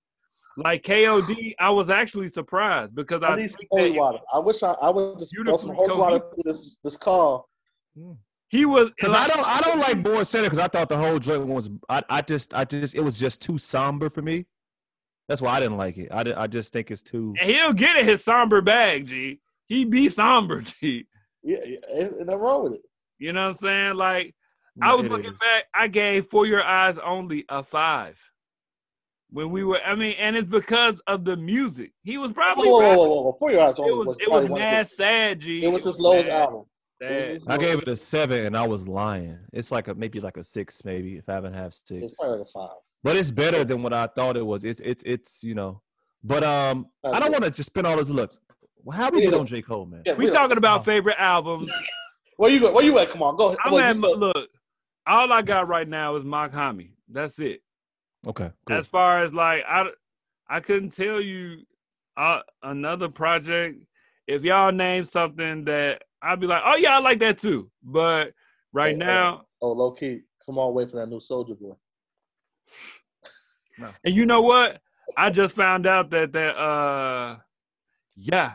Like 0.57 0.83
KOD, 0.83 1.53
I 1.59 1.69
was 1.69 1.89
actually 1.89 2.29
surprised 2.29 2.95
because 2.95 3.23
I 3.23 3.29
I 3.29 3.35
need 3.35 3.51
some 3.51 3.59
holy 3.69 3.91
water. 3.91 4.19
I 4.33 4.39
wish 4.39 4.63
I, 4.63 4.73
I 4.81 4.89
would 4.89 5.19
just 5.19 5.35
throw 5.35 5.55
some 5.55 5.75
holy 5.75 5.95
water 5.95 6.19
through 6.19 6.43
this 6.45 6.79
this 6.83 6.97
call. 6.97 7.47
Hmm. 7.95 8.13
he 8.49 8.65
was 8.65 8.89
Because 8.89 9.13
I 9.13 9.27
don't, 9.27 9.47
I 9.47 9.61
don't 9.61 9.79
like 9.79 10.03
Born 10.03 10.25
Sinner 10.25 10.45
because 10.45 10.59
I 10.59 10.67
thought 10.67 10.89
the 10.89 10.97
whole 10.97 11.19
joint 11.19 11.47
was, 11.47 11.69
I, 11.89 12.03
I 12.09 12.21
just, 12.21 12.53
I 12.53 12.63
just, 12.63 12.95
it 12.95 13.01
was 13.01 13.17
just 13.17 13.41
too 13.41 13.57
somber 13.57 14.09
for 14.09 14.21
me. 14.21 14.45
That's 15.27 15.41
why 15.41 15.55
I 15.55 15.59
didn't 15.59 15.77
like 15.77 15.97
it. 15.97 16.09
I, 16.11 16.23
did, 16.23 16.35
I 16.35 16.47
just 16.47 16.71
think 16.73 16.89
it's 16.89 17.01
too. 17.01 17.35
And 17.39 17.49
he'll 17.49 17.73
get 17.73 17.97
in 17.97 18.05
his 18.05 18.23
somber 18.23 18.61
bag, 18.61 19.07
G. 19.07 19.39
He 19.65 19.83
be 19.83 20.09
somber, 20.09 20.61
G. 20.81 21.05
Yeah, 21.43 21.57
yeah, 21.65 21.77
ain't 21.93 22.13
ain't 22.13 22.25
nothing 22.25 22.41
wrong 22.41 22.63
with 22.63 22.73
it. 22.73 22.81
You 23.19 23.33
know 23.33 23.43
what 23.43 23.49
I'm 23.49 23.55
saying? 23.55 23.95
Like 23.95 24.35
I 24.81 24.95
was 24.95 25.07
looking 25.09 25.33
is. 25.33 25.39
back, 25.39 25.65
I 25.73 25.87
gave 25.87 26.27
For 26.27 26.45
Your 26.45 26.63
Eyes 26.63 26.97
Only 26.99 27.45
a 27.49 27.63
five. 27.63 28.19
When 29.29 29.49
we 29.51 29.63
were, 29.65 29.79
I 29.85 29.95
mean, 29.95 30.15
and 30.19 30.37
it's 30.37 30.49
because 30.49 31.01
of 31.07 31.25
the 31.25 31.35
music. 31.35 31.91
He 32.03 32.17
was 32.17 32.31
probably 32.31 32.67
whoa, 32.69 32.73
whoa, 32.77 32.79
rapping. 32.81 32.97
whoa, 32.97 33.07
whoa, 33.09 33.21
whoa. 33.23 33.35
For 33.39 33.51
your 33.51 33.61
eyes 33.61 33.71
It 33.73 33.79
only 33.81 33.93
was 33.93 34.07
was, 34.07 34.17
it 34.21 34.29
was 34.29 34.33
probably 34.45 34.49
one 34.49 34.61
of 34.61 34.65
mad 34.65 34.77
his, 34.79 34.95
sad, 34.95 35.39
G. 35.41 35.63
it 35.65 35.67
was 35.67 35.83
his 35.83 35.99
lowest 35.99 36.29
album. 36.29 36.63
It 37.01 37.41
sad. 37.43 37.53
I 37.53 37.57
gave 37.57 37.81
it 37.81 37.87
a 37.89 37.95
seven 37.95 38.45
and 38.45 38.55
I 38.57 38.65
was 38.65 38.87
lying. 38.87 39.37
It's 39.51 39.69
like 39.71 39.87
a 39.89 39.93
maybe 39.95 40.19
like 40.21 40.37
a 40.37 40.43
six, 40.43 40.81
maybe 40.85 41.19
five 41.21 41.43
and 41.43 41.53
a 41.53 41.57
half, 41.57 41.73
six. 41.73 41.91
It 41.91 42.01
was 42.03 42.11
six. 42.13 42.19
probably 42.19 42.39
like 42.39 42.47
a 42.47 42.51
five. 42.51 42.75
But 43.03 43.15
it's 43.17 43.31
better 43.31 43.65
than 43.65 43.83
what 43.83 43.93
I 43.93 44.07
thought 44.07 44.37
it 44.37 44.45
was. 44.45 44.63
It's 44.63 44.79
it's 44.79 45.03
it's 45.05 45.43
you 45.43 45.55
know. 45.55 45.81
But 46.23 46.43
um, 46.43 46.87
I 47.03 47.19
don't 47.19 47.31
want 47.31 47.43
to 47.43 47.51
just 47.51 47.67
spend 47.67 47.85
all 47.85 47.97
this 47.97 48.09
looks. 48.09 48.39
Well, 48.83 48.97
how 48.97 49.09
we 49.09 49.19
Yeah. 49.23 49.31
get 49.31 49.39
on 49.39 49.45
J 49.45 49.61
Cole, 49.61 49.85
man? 49.85 50.03
Yeah, 50.05 50.13
We 50.13 50.25
don't- 50.27 50.35
talking 50.35 50.57
about 50.57 50.79
Oh. 50.79 50.83
favorite 50.83 51.19
albums. 51.19 51.71
Where 52.37 52.49
you 52.49 52.59
go? 52.61 52.71
Where 52.71 52.83
you 52.83 52.97
at? 52.99 53.09
Come 53.09 53.21
on, 53.23 53.35
go 53.35 53.47
ahead. 53.47 53.57
I'm 53.65 53.73
Well, 53.73 53.83
at 53.83 53.97
said- 53.97 54.17
look. 54.17 54.49
All 55.07 55.31
I 55.31 55.41
got 55.41 55.67
right 55.69 55.87
now 55.87 56.17
is 56.17 56.25
Mach-Hommy. 56.25 56.91
That's 57.09 57.39
it. 57.39 57.61
Okay, 58.27 58.51
cool. 58.67 58.75
as 58.77 58.87
far 58.87 59.23
as 59.23 59.33
like 59.33 59.63
I, 59.67 59.89
I 60.49 60.59
couldn't 60.59 60.89
tell 60.89 61.21
you 61.21 61.59
uh, 62.17 62.41
another 62.61 63.07
project. 63.07 63.79
If 64.27 64.43
y'all 64.43 64.73
name 64.73 65.05
something 65.05 65.63
that 65.65 66.03
I'd 66.21 66.41
be 66.41 66.47
like, 66.47 66.61
oh 66.65 66.75
yeah, 66.75 66.97
I 66.97 66.99
like 66.99 67.19
that 67.19 67.39
too. 67.39 67.69
But 67.81 68.33
right 68.73 68.95
Hey, 68.95 68.99
hey. 68.99 69.05
now, 69.05 69.45
oh, 69.61 69.71
low 69.71 69.91
key. 69.91 70.21
Come 70.45 70.57
on, 70.57 70.73
wait 70.73 70.91
for 70.91 70.97
that 70.97 71.07
new 71.07 71.21
Soldier 71.21 71.55
Boy. 71.55 71.75
and 74.03 74.15
you 74.15 74.25
know 74.25 74.41
what? 74.41 74.81
I 75.15 75.29
just 75.29 75.55
found 75.55 75.87
out 75.87 76.09
that 76.09 76.33
that 76.33 76.57
uh, 76.57 77.37
yeah, 78.17 78.53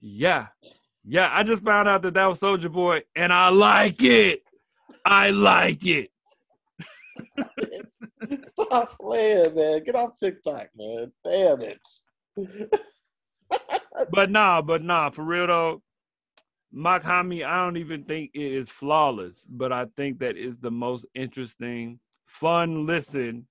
yeah, 0.00 0.48
yeah. 1.04 1.30
I 1.32 1.44
just 1.44 1.62
found 1.62 1.88
out 1.88 2.02
that 2.02 2.14
that 2.14 2.26
was 2.26 2.40
Soldier 2.40 2.68
Boy, 2.68 3.02
and 3.16 3.32
I 3.32 3.48
like 3.48 4.02
it. 4.02 4.43
I 5.04 5.30
like 5.30 5.86
it. 5.86 6.10
Stop 8.40 8.96
playing, 8.98 9.54
man. 9.54 9.84
Get 9.84 9.94
off 9.94 10.18
TikTok, 10.18 10.68
man. 10.76 11.12
Damn 11.24 11.60
it. 11.62 11.80
But 14.10 14.30
nah, 14.30 14.60
but 14.60 14.82
nah, 14.82 15.10
for 15.10 15.24
real 15.24 15.46
though, 15.46 15.82
Mach-Hommy, 16.72 17.44
I 17.44 17.64
don't 17.64 17.76
even 17.76 18.04
think 18.04 18.32
it 18.34 18.40
is 18.40 18.68
flawless, 18.68 19.46
but 19.48 19.72
I 19.72 19.86
think 19.96 20.18
that 20.18 20.36
is 20.36 20.56
the 20.56 20.70
most 20.70 21.06
interesting, 21.14 22.00
fun 22.26 22.86
listen 22.86 23.46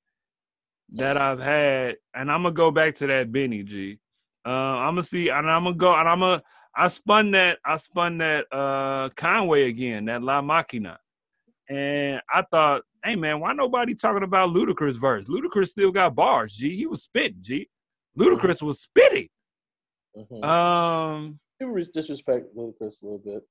that 0.90 1.16
I've 1.16 1.40
had. 1.40 1.96
And 2.14 2.30
I'm 2.30 2.44
gonna 2.44 2.54
go 2.54 2.72
back 2.72 2.96
to 2.96 3.08
that 3.08 3.32
Benny 3.32 3.64
G. 3.64 4.00
Uh, 4.46 4.50
I'm 4.50 4.96
gonna 4.96 5.04
see, 5.04 5.30
and 5.30 5.50
I'm 5.50 5.64
gonna 5.64 5.76
go, 5.76 5.96
and 5.96 6.10
I'm 6.10 6.20
gonna. 6.20 6.44
I 6.76 6.90
spun 6.90 7.32
that. 7.32 7.60
I 7.64 7.78
spun 7.78 8.18
that 8.18 8.46
uh 8.52 9.10
Conway 9.16 9.70
again, 9.70 10.06
that 10.06 10.22
La 10.22 10.42
Maquina, 10.42 10.98
and 11.70 12.22
I 12.34 12.44
thought, 12.52 12.84
hey 13.04 13.16
man, 13.16 13.40
why 13.40 13.54
nobody 13.54 13.96
talking 13.96 14.24
about 14.24 14.50
Ludacris 14.50 15.00
verse? 15.00 15.26
Ludacris 15.28 15.70
still 15.70 15.92
got 15.92 16.16
bars. 16.16 16.56
G, 16.56 16.76
he 16.76 16.86
was 16.86 17.04
spitting. 17.04 17.38
G, 17.42 17.70
Ludacris 18.18 18.62
was 18.62 18.82
spitting. 18.82 19.30
Mhm. 20.18 20.44
Um, 20.44 21.40
People 21.60 21.82
disrespect 21.94 22.56
Ludacris 22.56 23.02
a 23.02 23.06
little 23.06 23.22
bit. 23.24 23.44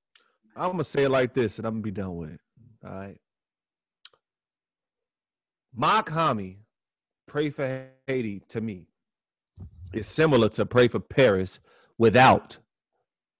I'm 0.56 0.72
gonna 0.72 0.84
say 0.84 1.04
it 1.04 1.10
like 1.10 1.32
this, 1.34 1.58
and 1.58 1.66
I'm 1.66 1.74
gonna 1.74 1.82
be 1.82 1.90
done 1.90 2.16
with 2.16 2.30
it. 2.30 2.40
All 2.84 2.90
right. 2.90 3.18
Mach-Hommy, 5.74 6.58
Pray 7.26 7.48
for 7.48 7.88
Haiti 8.06 8.40
to 8.48 8.60
me 8.60 8.88
is 9.94 10.06
similar 10.06 10.48
to 10.50 10.66
Pray 10.66 10.88
for 10.88 11.00
Paris 11.00 11.60
without 11.98 12.58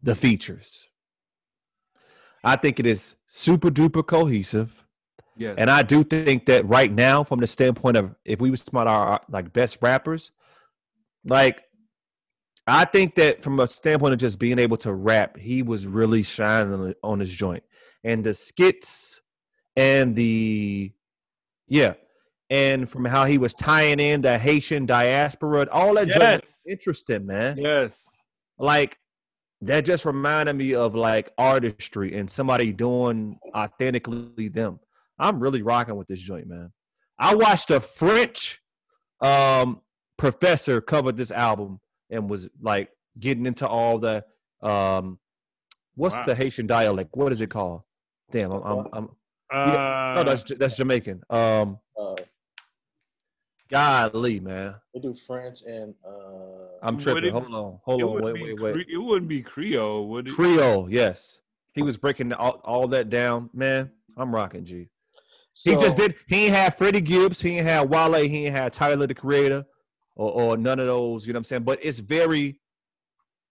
the 0.02 0.14
features. 0.14 0.86
I 2.44 2.56
think 2.56 2.80
it 2.80 2.86
is 2.86 3.14
super 3.28 3.70
duper 3.70 4.04
cohesive. 4.06 4.84
yes. 5.36 5.54
And 5.58 5.70
I 5.70 5.82
do 5.82 6.02
think 6.04 6.46
that 6.46 6.66
right 6.66 6.92
now, 6.92 7.22
from 7.24 7.40
the 7.40 7.46
standpoint 7.46 7.96
of 7.96 8.14
if 8.24 8.40
we 8.40 8.50
was 8.50 8.66
about 8.68 8.86
our 8.86 9.20
like 9.28 9.52
best 9.52 9.78
rappers, 9.80 10.32
like 11.24 11.62
I 12.66 12.84
think 12.84 13.14
that 13.16 13.42
from 13.42 13.58
a 13.60 13.66
standpoint 13.66 14.14
of 14.14 14.20
just 14.20 14.38
being 14.38 14.58
able 14.58 14.76
to 14.78 14.92
rap, 14.92 15.36
he 15.36 15.62
was 15.62 15.86
really 15.86 16.22
shining 16.22 16.94
on- 17.02 17.20
his 17.20 17.30
joint. 17.30 17.62
And 18.04 18.24
the 18.24 18.34
skits 18.34 19.20
and 19.76 20.14
the 20.16 20.92
yeah, 21.68 21.94
and 22.50 22.88
from 22.90 23.04
how 23.04 23.24
he 23.24 23.38
was 23.38 23.54
tying 23.54 23.98
in 24.00 24.20
the 24.20 24.36
Haitian 24.38 24.84
diaspora, 24.86 25.68
all 25.72 25.94
that 25.94 26.08
Yes. 26.08 26.62
interesting, 26.68 27.24
man 27.26 27.56
Yes. 27.56 28.04
like 28.58 28.98
that 29.62 29.84
just 29.84 30.04
reminded 30.04 30.54
me 30.54 30.74
of 30.74 30.94
like 30.94 31.32
artistry 31.38 32.14
and 32.16 32.30
somebody 32.30 32.72
doing 32.72 33.38
authentically 33.54 34.48
them. 34.48 34.80
I'm 35.18 35.40
really 35.40 35.62
rocking 35.62 35.96
with 35.96 36.08
this 36.08 36.20
joint, 36.20 36.46
man. 36.48 36.72
I 37.18 37.34
watched 37.34 37.70
a 37.70 37.80
French 37.80 38.60
um 39.20 39.80
professor 40.16 40.80
cover 40.80 41.12
this 41.12 41.30
album 41.30 41.80
and 42.10 42.28
was 42.28 42.48
like 42.60 42.90
getting 43.18 43.46
into 43.46 43.66
all 43.66 43.98
the 43.98 44.24
um 44.60 45.18
what's 45.94 46.16
Wow. 46.16 46.22
the 46.26 46.34
Haitian 46.34 46.66
dialect? 46.66 47.10
What 47.14 47.32
is 47.32 47.40
it 47.40 47.50
called? 47.50 47.82
Damn, 48.30 48.50
I'm, 48.52 48.62
I'm, 48.62 48.86
I'm 48.92 49.08
Uh, 49.52 50.14
no, 50.16 50.24
that's 50.24 50.42
that's 50.58 50.76
Jamaican. 50.76 51.22
Um, 51.30 51.78
Uh, 51.98 52.14
golly, 53.72 54.38
man, 54.38 54.74
they 54.94 55.00
do 55.00 55.14
French 55.14 55.62
and 55.66 55.94
uh, 56.06 56.66
I'm 56.82 56.98
tripping. 56.98 57.24
it- 57.24 57.32
Hold 57.32 57.54
on, 57.54 57.78
hold 57.84 58.00
it 58.00 58.04
on, 58.04 58.12
wouldn't 58.12 58.34
wait, 58.34 58.34
be 58.34 58.52
wait, 58.54 58.60
wait. 58.60 58.86
Cre- 58.86 58.92
it 58.92 58.98
wouldn't 58.98 59.28
be 59.28 59.40
Creole, 59.42 60.08
would 60.08 60.28
it? 60.28 60.34
Creole, 60.34 60.88
yes. 60.90 61.40
He 61.72 61.80
was 61.82 61.96
breaking 61.96 62.32
all, 62.34 62.60
all 62.64 62.86
that 62.88 63.08
down. 63.08 63.48
Man, 63.54 63.90
I'm 64.16 64.34
rocking 64.34 64.64
G. 64.64 64.88
He 65.64 65.74
just 65.76 65.96
did. 65.96 66.14
He 66.26 66.46
ain't 66.46 66.54
had 66.54 66.76
Freddie 66.76 67.00
Gibbs. 67.00 67.40
He 67.40 67.56
ain't 67.58 67.66
had 67.66 67.88
Wale. 67.88 68.14
He 68.28 68.46
ain't 68.46 68.56
had 68.56 68.72
Tyler 68.74 69.06
the 69.06 69.14
Creator, 69.14 69.64
or, 70.16 70.32
or 70.32 70.56
none 70.58 70.78
of 70.80 70.86
those. 70.86 71.26
You 71.26 71.32
know 71.32 71.38
what 71.38 71.40
I'm 71.40 71.44
saying? 71.44 71.62
But 71.64 71.78
it's 71.82 71.98
very 71.98 72.58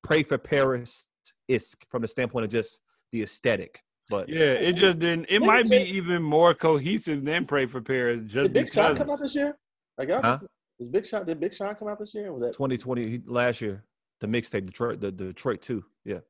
Pray 0.04 0.22
for 0.24 0.38
Paris 0.38 1.08
isk 1.50 1.76
from 1.90 2.02
the 2.04 2.08
standpoint 2.08 2.46
of 2.46 2.52
just 2.52 2.82
the 3.12 3.24
aesthetic. 3.24 3.84
But 4.10 4.30
Yeah, 4.30 4.54
it 4.54 4.74
just 4.74 5.00
didn't. 5.00 5.26
It 5.30 5.40
might 5.42 5.70
be 5.70 5.78
even 5.78 6.22
more 6.22 6.54
cohesive 6.54 7.24
than 7.24 7.46
Pray 7.46 7.66
for 7.66 7.82
Paris, 7.82 8.20
just 8.26 8.34
Did 8.34 8.54
Big 8.54 8.74
Sean 8.74 8.94
because. 8.94 8.98
come 9.00 9.10
out 9.12 9.20
this 9.22 9.34
year? 9.36 9.58
Like, 10.02 10.10
y'all 10.10 10.22
Huh? 10.24 10.40
Is 10.80 10.90
Big 10.90 11.06
Sean? 11.06 11.26
Did 11.26 11.40
Big 11.40 11.54
Sean 11.54 11.76
come 11.76 11.88
out 11.90 12.00
this 12.00 12.16
year? 12.16 12.34
Was 12.34 12.42
that 12.42 12.54
2020 12.54 13.22
last 13.28 13.62
year, 13.62 13.84
the 14.20 14.26
mixtape 14.26 14.66
Detroit, 14.66 15.00
the, 15.00 15.12
the 15.12 15.26
Detroit 15.26 15.62
two. 15.62 15.86
Yeah, 16.04 16.22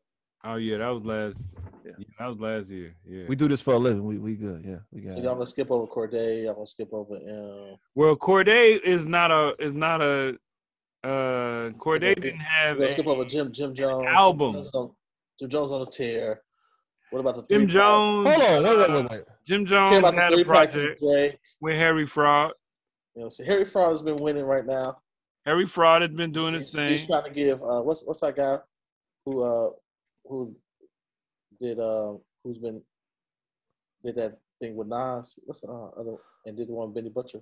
oh 0.43 0.55
yeah, 0.55 0.79
that 0.79 0.89
was 0.89 1.05
last. 1.05 1.37
Yeah, 1.85 1.93
that 2.19 2.27
was 2.27 2.37
last 2.37 2.67
year. 2.67 2.93
Yeah. 3.07 3.23
We 3.29 3.37
do 3.37 3.47
this 3.47 3.61
for 3.61 3.75
a 3.75 3.77
living. 3.77 4.03
We 4.05 4.17
we 4.17 4.35
good. 4.35 4.65
Yeah, 4.67 4.79
we 4.91 4.99
got. 4.99 5.13
So 5.13 5.19
it. 5.19 5.23
y'all 5.23 5.35
gonna 5.35 5.47
skip 5.47 5.71
over 5.71 5.87
Cordae. 5.87 6.43
Y'all 6.43 6.55
gonna 6.55 6.67
skip 6.67 6.89
over 6.91 7.15
um, 7.15 7.77
well, 7.95 8.13
Cordae 8.17 8.81
is 8.83 9.05
not 9.05 9.31
a 9.31 9.53
is 9.57 9.73
not 9.73 10.01
a 10.01 10.35
uh 11.05 11.69
Cordae 11.79 12.21
didn't 12.21 12.41
have 12.41 12.75
We're 12.75 12.81
gonna 12.81 12.89
a, 12.89 12.91
skip 12.91 13.07
over 13.07 13.23
Jim 13.23 13.53
Jim 13.53 13.73
Jones. 13.73 14.05
album. 14.09 14.51
Jim 14.51 14.63
Jones 14.63 14.75
on, 14.75 14.91
Jim 15.39 15.49
Jones 15.49 15.71
on 15.71 15.81
a 15.83 15.85
tear. 15.89 16.41
What 17.11 17.19
about 17.19 17.35
the 17.35 17.41
Jim 17.43 17.69
three-pack? 17.69 17.73
Jones. 17.73 18.27
Hold 18.27 18.41
on. 18.41 18.63
Wait, 18.63 18.77
wait, 18.77 18.89
wait, 18.91 19.11
wait. 19.11 19.21
Jim 19.45 19.65
Jones 19.65 20.05
had 20.05 20.33
a 20.33 20.35
three 20.35 20.43
pack 20.43 20.71
from 20.71 20.81
project 20.81 21.37
with 21.61 21.75
Harry 21.77 22.05
Fraud. 22.05 22.51
You 23.15 23.23
know, 23.23 23.29
so 23.29 23.43
Harry 23.43 23.65
Fraud 23.65 23.91
has 23.91 24.01
been 24.01 24.17
winning 24.17 24.45
right 24.45 24.65
now. 24.65 24.97
Harry 25.45 25.65
Fraud 25.65 26.01
has 26.01 26.11
been 26.11 26.31
doing 26.31 26.53
his 26.53 26.67
He's, 26.67 26.75
thing. 26.75 26.91
he's 26.91 27.07
trying 27.07 27.23
to 27.23 27.31
give 27.31 27.61
uh, 27.63 27.81
what's 27.81 28.03
what's 28.03 28.21
that 28.21 28.35
guy 28.35 28.57
who 29.25 29.43
uh 29.43 29.69
who 30.25 30.55
did 31.59 31.79
uh 31.79 32.13
who's 32.43 32.57
been 32.57 32.81
did 34.05 34.15
that 34.15 34.37
thing 34.59 34.75
with 34.75 34.87
Nas? 34.87 35.35
What's 35.45 35.61
the 35.61 35.67
uh, 35.67 35.89
other 35.99 36.15
and 36.45 36.55
did 36.57 36.67
the 36.67 36.73
one 36.73 36.87
with 36.89 36.95
Benny 36.95 37.09
Butcher? 37.09 37.39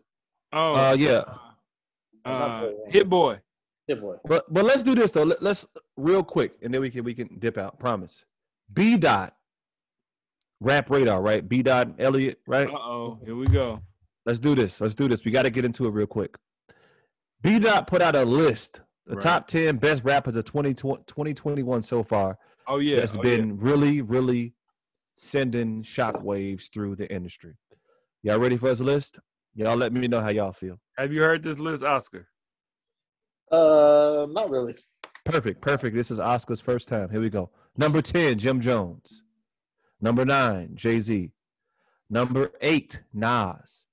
Oh, 0.51 0.73
Uh, 0.75 0.93
yeah. 0.97 1.23
uh, 2.25 2.69
Hit 2.87 3.07
Boy. 3.09 3.39
Hit 3.87 4.01
boy. 4.01 4.15
But 4.25 4.51
but 4.53 4.65
let's 4.65 4.83
do 4.83 4.93
this 4.95 5.11
though. 5.11 5.23
Let, 5.23 5.41
us 5.43 5.65
real 5.97 6.23
quick, 6.23 6.53
and 6.61 6.73
then 6.73 6.81
we 6.81 6.89
can 6.91 7.03
we 7.03 7.13
can 7.13 7.37
dip 7.39 7.57
out. 7.57 7.79
Promise. 7.79 8.23
B 8.71 8.97
dot. 8.97 9.35
Rap 10.61 10.89
radar, 10.89 11.21
right? 11.21 11.47
B 11.47 11.63
dot 11.63 11.89
Elliot, 11.99 12.39
right? 12.45 12.67
Uh 12.67 12.73
oh, 12.77 13.19
here 13.25 13.35
we 13.35 13.47
go. 13.47 13.81
Let's 14.29 14.37
do 14.37 14.53
this. 14.53 14.79
Let's 14.79 14.93
do 14.93 15.07
this. 15.07 15.25
We 15.25 15.31
got 15.31 15.41
to 15.41 15.49
get 15.49 15.65
into 15.65 15.87
it 15.87 15.89
real 15.89 16.05
quick. 16.05 16.37
B 17.41 17.57
dot 17.57 17.87
put 17.87 17.99
out 18.03 18.15
a 18.15 18.23
list, 18.23 18.79
the 19.07 19.15
Right. 19.15 19.23
top 19.23 19.47
ten 19.47 19.77
best 19.77 20.03
rappers 20.03 20.35
of 20.35 20.45
2020, 20.45 21.01
2021 21.07 21.81
so 21.81 22.03
far. 22.03 22.37
Oh 22.67 22.77
yeah, 22.77 22.97
that's 22.97 23.17
oh, 23.17 23.21
been 23.21 23.57
really 23.57 24.03
really 24.03 24.53
sending 25.15 25.81
shockwaves 25.81 26.71
through 26.71 26.97
the 26.97 27.11
industry. 27.11 27.55
Y'all 28.21 28.37
ready 28.37 28.55
for 28.55 28.67
this 28.67 28.81
list? 28.81 29.17
Y'all 29.55 29.75
let 29.75 29.93
me 29.93 30.07
know 30.07 30.21
how 30.21 30.29
y'all 30.29 30.51
feel. 30.51 30.79
Have 30.95 31.11
you 31.11 31.21
heard 31.23 31.41
this 31.41 31.57
list, 31.57 31.81
Oscar? 31.83 32.27
Uh, 33.51 34.27
not 34.29 34.51
really. 34.51 34.75
Perfect, 35.25 35.59
perfect. 35.59 35.95
This 35.95 36.11
is 36.11 36.19
Oscar's 36.19 36.61
first 36.61 36.87
time. 36.87 37.09
Here 37.09 37.19
we 37.19 37.31
go. 37.31 37.49
Number 37.75 38.03
10, 38.03 38.37
Jim 38.37 38.61
Jones. 38.61 39.23
Number 39.99 40.23
nine, 40.23 40.75
Jay 40.75 40.99
Z. 40.99 41.31
Number 42.11 42.51
eight, 42.61 43.01
Nas. 43.11 43.87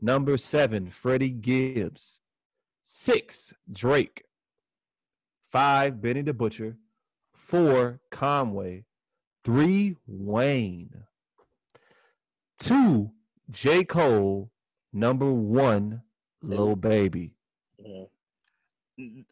Number 0.00 0.36
seven, 0.36 0.90
Freddie 0.90 1.30
Gibbs. 1.30 2.20
Six, 2.82 3.52
Drake. 3.70 4.24
Five, 5.50 6.00
Benny 6.00 6.22
the 6.22 6.32
Butcher. 6.32 6.76
Four, 7.34 8.00
Conway. 8.10 8.84
Three, 9.44 9.96
Wayne. 10.06 11.04
Two, 12.58 13.12
J. 13.50 13.84
Cole. 13.84 14.50
Number 14.92 15.30
one, 15.30 16.02
Lil 16.42 16.76
Baby. 16.76 17.34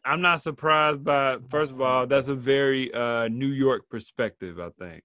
I'm 0.05 0.21
not 0.21 0.41
surprised 0.41 1.03
by. 1.03 1.37
First 1.49 1.71
of 1.71 1.81
all, 1.81 2.07
that's 2.07 2.29
a 2.29 2.35
very 2.35 2.93
uh, 2.93 3.27
New 3.27 3.49
York 3.49 3.89
perspective. 3.89 4.59
I 4.59 4.69
think. 4.79 5.03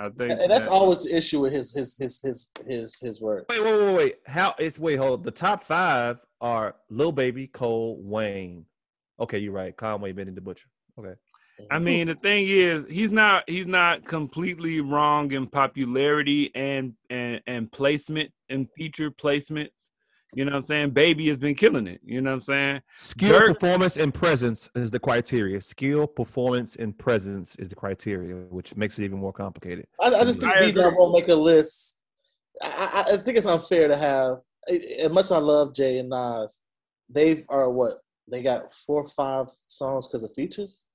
I 0.00 0.08
think, 0.08 0.32
And, 0.32 0.50
that's 0.50 0.64
that- 0.64 0.72
always 0.72 1.04
the 1.04 1.14
issue 1.14 1.40
with 1.40 1.52
his 1.52 1.72
his 1.72 1.96
his 1.98 2.22
his 2.22 2.52
his 2.66 2.98
his 2.98 3.20
work. 3.20 3.46
Wait, 3.50 3.62
wait, 3.62 3.74
wait, 3.74 3.94
wait. 3.94 4.16
How 4.26 4.54
it's 4.58 4.78
wait, 4.78 4.96
hold. 4.96 5.24
The 5.24 5.30
top 5.30 5.62
five 5.62 6.18
are 6.40 6.76
Lil 6.88 7.12
Baby, 7.12 7.46
Cole, 7.46 7.98
Wayne. 8.00 8.64
Okay, 9.18 9.38
you're 9.38 9.52
right. 9.52 9.76
Conway, 9.76 10.12
Benny 10.12 10.32
the 10.32 10.40
Butcher. 10.40 10.68
Okay. 10.98 11.14
I 11.70 11.76
mm-hmm. 11.76 11.84
mean, 11.84 12.06
the 12.06 12.14
thing 12.14 12.46
is, 12.48 12.84
he's 12.88 13.12
not 13.12 13.44
he's 13.46 13.66
not 13.66 14.06
completely 14.06 14.80
wrong 14.80 15.30
in 15.32 15.46
popularity 15.46 16.50
and 16.54 16.94
and 17.10 17.42
and 17.46 17.70
placement 17.70 18.30
and 18.48 18.68
feature 18.76 19.10
placements. 19.10 19.89
You 20.32 20.44
know 20.44 20.52
what 20.52 20.58
I'm 20.58 20.66
saying? 20.66 20.90
Baby 20.90 21.28
has 21.28 21.38
been 21.38 21.54
killing 21.56 21.86
it. 21.88 22.00
You 22.04 22.20
know 22.20 22.30
what 22.30 22.34
I'm 22.36 22.40
saying? 22.42 22.82
Skill, 22.96 23.38
Dirk- 23.38 23.58
performance, 23.58 23.96
and 23.96 24.14
presence 24.14 24.70
is 24.76 24.90
the 24.90 25.00
criteria. 25.00 25.60
Skill, 25.60 26.06
performance, 26.06 26.76
and 26.76 26.96
presence 26.96 27.56
is 27.56 27.68
the 27.68 27.74
criteria, 27.74 28.34
which 28.48 28.76
makes 28.76 28.98
it 28.98 29.04
even 29.04 29.18
more 29.18 29.32
complicated. 29.32 29.86
I, 30.00 30.08
I 30.08 30.24
just 30.24 30.40
think 30.40 30.52
I 30.52 30.60
B 30.66 30.72
Dog 30.72 30.86
agree. 30.86 30.98
won't 30.98 31.12
make 31.14 31.28
a 31.28 31.34
list. 31.34 31.98
I, 32.62 33.04
I, 33.08 33.14
I 33.14 33.16
think 33.16 33.38
it's 33.38 33.46
unfair 33.46 33.88
to 33.88 33.96
have 33.96 34.38
as 34.68 35.10
much 35.10 35.24
as 35.26 35.32
I 35.32 35.38
love 35.38 35.74
Jay 35.74 35.98
and 35.98 36.10
Nas, 36.10 36.60
they 37.08 37.44
are 37.48 37.68
what 37.70 37.94
they 38.30 38.42
got 38.42 38.72
four 38.72 39.02
or 39.02 39.08
five 39.08 39.46
songs 39.66 40.06
because 40.06 40.22
of 40.22 40.32
features. 40.34 40.86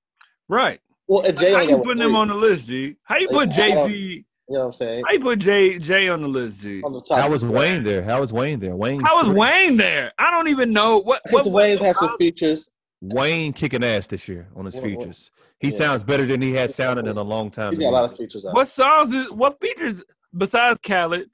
Right. 0.48 0.80
Well, 1.08 1.30
Jay 1.34 1.54
How 1.54 1.62
you 1.62 1.72
got 1.72 1.84
putting 1.84 1.98
three, 1.98 2.06
them 2.06 2.16
on 2.16 2.30
the 2.30 2.36
list, 2.36 2.68
G? 2.68 2.96
How 3.04 3.18
you 3.18 3.28
put 3.28 3.50
Jay 3.50 3.72
don't- 3.72 3.90
Z? 3.90 4.26
You 4.48 4.54
know 4.56 4.60
what 4.62 4.66
I'm 4.68 4.72
saying? 4.74 5.04
I 5.08 5.18
put 5.18 5.40
Jay 5.40 5.80
Jay 5.80 6.08
on 6.08 6.22
the 6.22 6.28
list, 6.28 6.62
G? 6.62 6.82
On 6.84 6.94
the 6.94 7.02
top. 7.02 7.20
How 7.20 7.30
was 7.30 7.44
Wayne 7.44 7.84
there? 7.84 8.04
How 8.04 8.20
was 8.22 8.32
Wayne 8.32 8.60
there? 8.60 8.76
Wayne. 8.76 9.00
How 9.00 9.24
was 9.26 9.36
Wayne 9.36 9.76
there? 9.76 10.12
I 10.20 10.30
don't 10.30 10.50
even 10.50 10.72
know 10.72 11.00
what. 11.00 11.22
Because 11.26 11.48
what 11.48 11.54
Wayne's 11.64 11.82
had 11.82 11.96
some 11.96 12.16
features. 12.18 12.72
Wayne 13.02 13.54
kicking 13.54 13.84
ass 13.84 14.08
this 14.08 14.28
year 14.28 14.48
on 14.56 14.66
his 14.66 14.76
What- 14.76 14.84
what- 14.84 15.00
features. 15.00 15.32
He 15.60 15.70
yeah. 15.70 15.78
sounds 15.78 16.04
better 16.04 16.26
than 16.26 16.42
he 16.42 16.54
has 16.54 16.76
sounded 16.76 17.08
in 17.08 17.18
a 17.18 17.24
long 17.24 17.50
time. 17.50 17.72
He's 17.72 17.80
to 17.80 17.86
got 17.86 17.90
a 17.90 17.92
lot 17.92 18.06
of 18.06 18.16
features 18.16 18.46
out. 18.46 18.54
What 18.54 18.68
songs 18.68 19.14
is 19.14 19.32
what 19.32 19.60
features 19.60 20.04
besides 20.38 20.80
Khaled? 20.86 21.28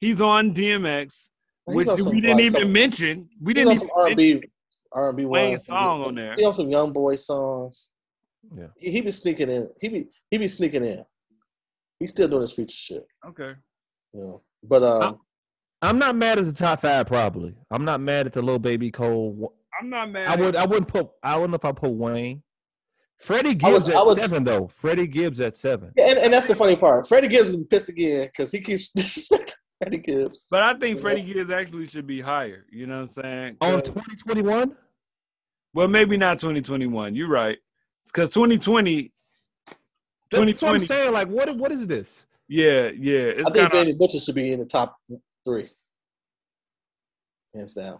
He's 0.00 0.20
on 0.20 0.52
DMX, 0.54 1.28
He's 1.66 1.74
which 1.76 1.88
on 1.88 2.04
we 2.10 2.20
didn't 2.20 2.40
even 2.40 2.62
some- 2.62 2.72
mention. 2.72 3.28
We 3.40 3.50
He's 3.50 3.54
didn't 3.54 3.68
on 3.68 3.74
even 3.76 3.88
some 3.88 4.04
mention 4.08 4.34
R&B, 4.40 4.42
R&B 4.92 5.24
Wayne's 5.26 5.60
ones. 5.60 5.66
song 5.66 6.02
on 6.04 6.14
there. 6.16 6.34
He 6.36 6.44
on 6.44 6.54
some 6.54 6.66
YoungBoy 6.66 7.18
songs. 7.18 7.92
Yeah. 8.56 8.66
He, 8.76 8.90
he 8.92 9.00
be 9.02 9.10
sneaking 9.12 9.50
in. 9.50 9.68
He 9.80 9.88
be 9.88 10.06
he 10.30 10.38
be 10.38 10.48
sneaking 10.48 10.84
in. 10.84 11.04
He's 12.00 12.10
still 12.10 12.28
doing 12.28 12.42
his 12.42 12.52
feature 12.52 12.76
shit. 12.76 13.06
Okay. 13.28 13.52
You 14.12 14.20
know. 14.20 14.42
But 14.62 14.82
um, 14.82 15.18
I'm 15.82 15.98
not 15.98 16.16
mad 16.16 16.38
at 16.38 16.44
the 16.46 16.52
top 16.52 16.80
five. 16.80 17.06
Probably. 17.06 17.54
I'm 17.70 17.84
not 17.84 18.00
mad 18.00 18.26
at 18.26 18.32
the 18.32 18.42
little 18.42 18.58
baby 18.58 18.90
Cole. 18.90 19.54
I'm 19.80 19.90
not 19.90 20.10
mad. 20.10 20.28
I 20.28 20.40
would. 20.42 20.56
I 20.56 20.66
wouldn't 20.66 20.88
put. 20.88 21.08
I 21.22 21.36
don't 21.38 21.50
know 21.50 21.56
if 21.56 21.64
I 21.64 21.72
put 21.72 21.90
Wayne. 21.90 22.42
Freddie 23.18 23.58
I 23.62 23.72
would- 23.72 23.84
Gibbs 23.84 23.88
I 23.88 23.98
at 23.98 24.06
would- 24.06 24.18
seven 24.18 24.44
though. 24.44 24.66
Freddie 24.68 25.06
Gibbs 25.06 25.40
at 25.40 25.56
seven. 25.56 25.92
yeah, 25.96 26.10
and, 26.10 26.18
and 26.18 26.34
that's 26.34 26.46
the 26.46 26.54
funny 26.54 26.76
part. 26.76 27.08
Freddie 27.08 27.28
Gibbs 27.28 27.48
is 27.48 27.56
pissed 27.70 27.88
again 27.88 28.26
because 28.26 28.50
he 28.52 28.60
keeps 28.60 28.92
disrespecting 28.96 29.54
Freddie 29.80 29.98
Gibbs. 29.98 30.44
But 30.50 30.62
I 30.62 30.74
think 30.74 31.00
Freddie 31.00 31.22
Gibbs 31.22 31.50
actually 31.50 31.86
should 31.86 32.06
be 32.06 32.20
higher. 32.20 32.66
You 32.70 32.86
know 32.86 32.96
what 33.02 33.02
I'm 33.02 33.08
saying? 33.08 33.56
On 33.62 33.82
2021. 33.82 34.76
well, 35.72 35.88
maybe 35.88 36.16
not 36.18 36.38
2021. 36.40 37.14
You're 37.14 37.28
right. 37.28 37.56
Because 38.06 38.32
2020, 38.34 39.12
That's 40.30 40.62
what 40.62 40.72
I'm 40.72 40.78
saying. 40.80 41.12
Like, 41.12 41.28
what? 41.28 41.54
What 41.56 41.72
is 41.72 41.86
this? 41.86 42.26
Yeah, 42.48 42.90
yeah. 42.96 43.32
It's 43.38 43.50
I 43.50 43.52
think 43.52 43.54
kind 43.54 43.66
of 43.66 43.72
Benny 43.72 43.92
Butcher 43.94 44.18
should 44.20 44.34
be 44.34 44.52
in 44.52 44.60
the 44.60 44.66
top 44.66 44.96
three, 45.44 45.68
hands 47.54 47.74
down. 47.74 47.98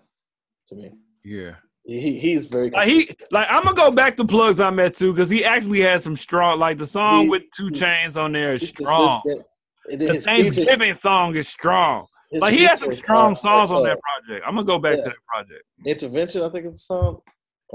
To 0.69 0.75
me, 0.75 0.93
yeah. 1.25 1.53
he 1.85 2.19
he's 2.19 2.49
very. 2.49 2.71
Like 2.71 2.89
he 2.89 3.17
like 3.31 3.47
I'm 3.51 3.63
gonna 3.63 3.77
go 3.77 3.91
back 3.93 4.17
to 4.17 4.25
Plugs 4.25 4.59
I 4.61 4.71
Met 4.71 4.97
two 4.97 5.13
because 5.13 5.31
he 5.31 5.45
actually 5.45 5.81
had 5.81 6.03
some 6.03 6.17
strong 6.17 6.59
like 6.59 6.79
the 6.79 6.87
song 6.87 7.25
He- 7.25 7.29
with 7.29 7.43
2 7.57 7.71
Chainz 7.71 8.17
on 8.17 8.33
there 8.33 8.55
is 8.55 8.69
strong. 8.69 9.21
consistent. 9.25 9.47
The 9.89 9.97
his 10.15 10.25
features- 10.27 10.55
Thanksgiving 10.57 10.95
song 10.95 11.37
is 11.37 11.47
strong. 11.49 12.07
his 12.33 12.41
Like 12.43 12.55
he 12.55 12.65
has 12.65 12.81
some 12.81 12.89
features 12.89 12.99
strong 12.99 13.33
are- 13.33 13.37
songs 13.37 13.71
on 13.71 13.85
that 13.85 13.99
project. 14.01 14.45
I'm 14.45 14.57
gonna 14.57 14.67
go 14.67 14.79
back 14.81 14.97
Yeah. 14.97 15.03
to 15.05 15.09
that 15.11 15.17
project. 15.29 15.65
Intervention, 15.85 16.43
I 16.43 16.49
think 16.49 16.67
it's 16.67 16.83
a 16.83 16.85
song. 16.85 17.21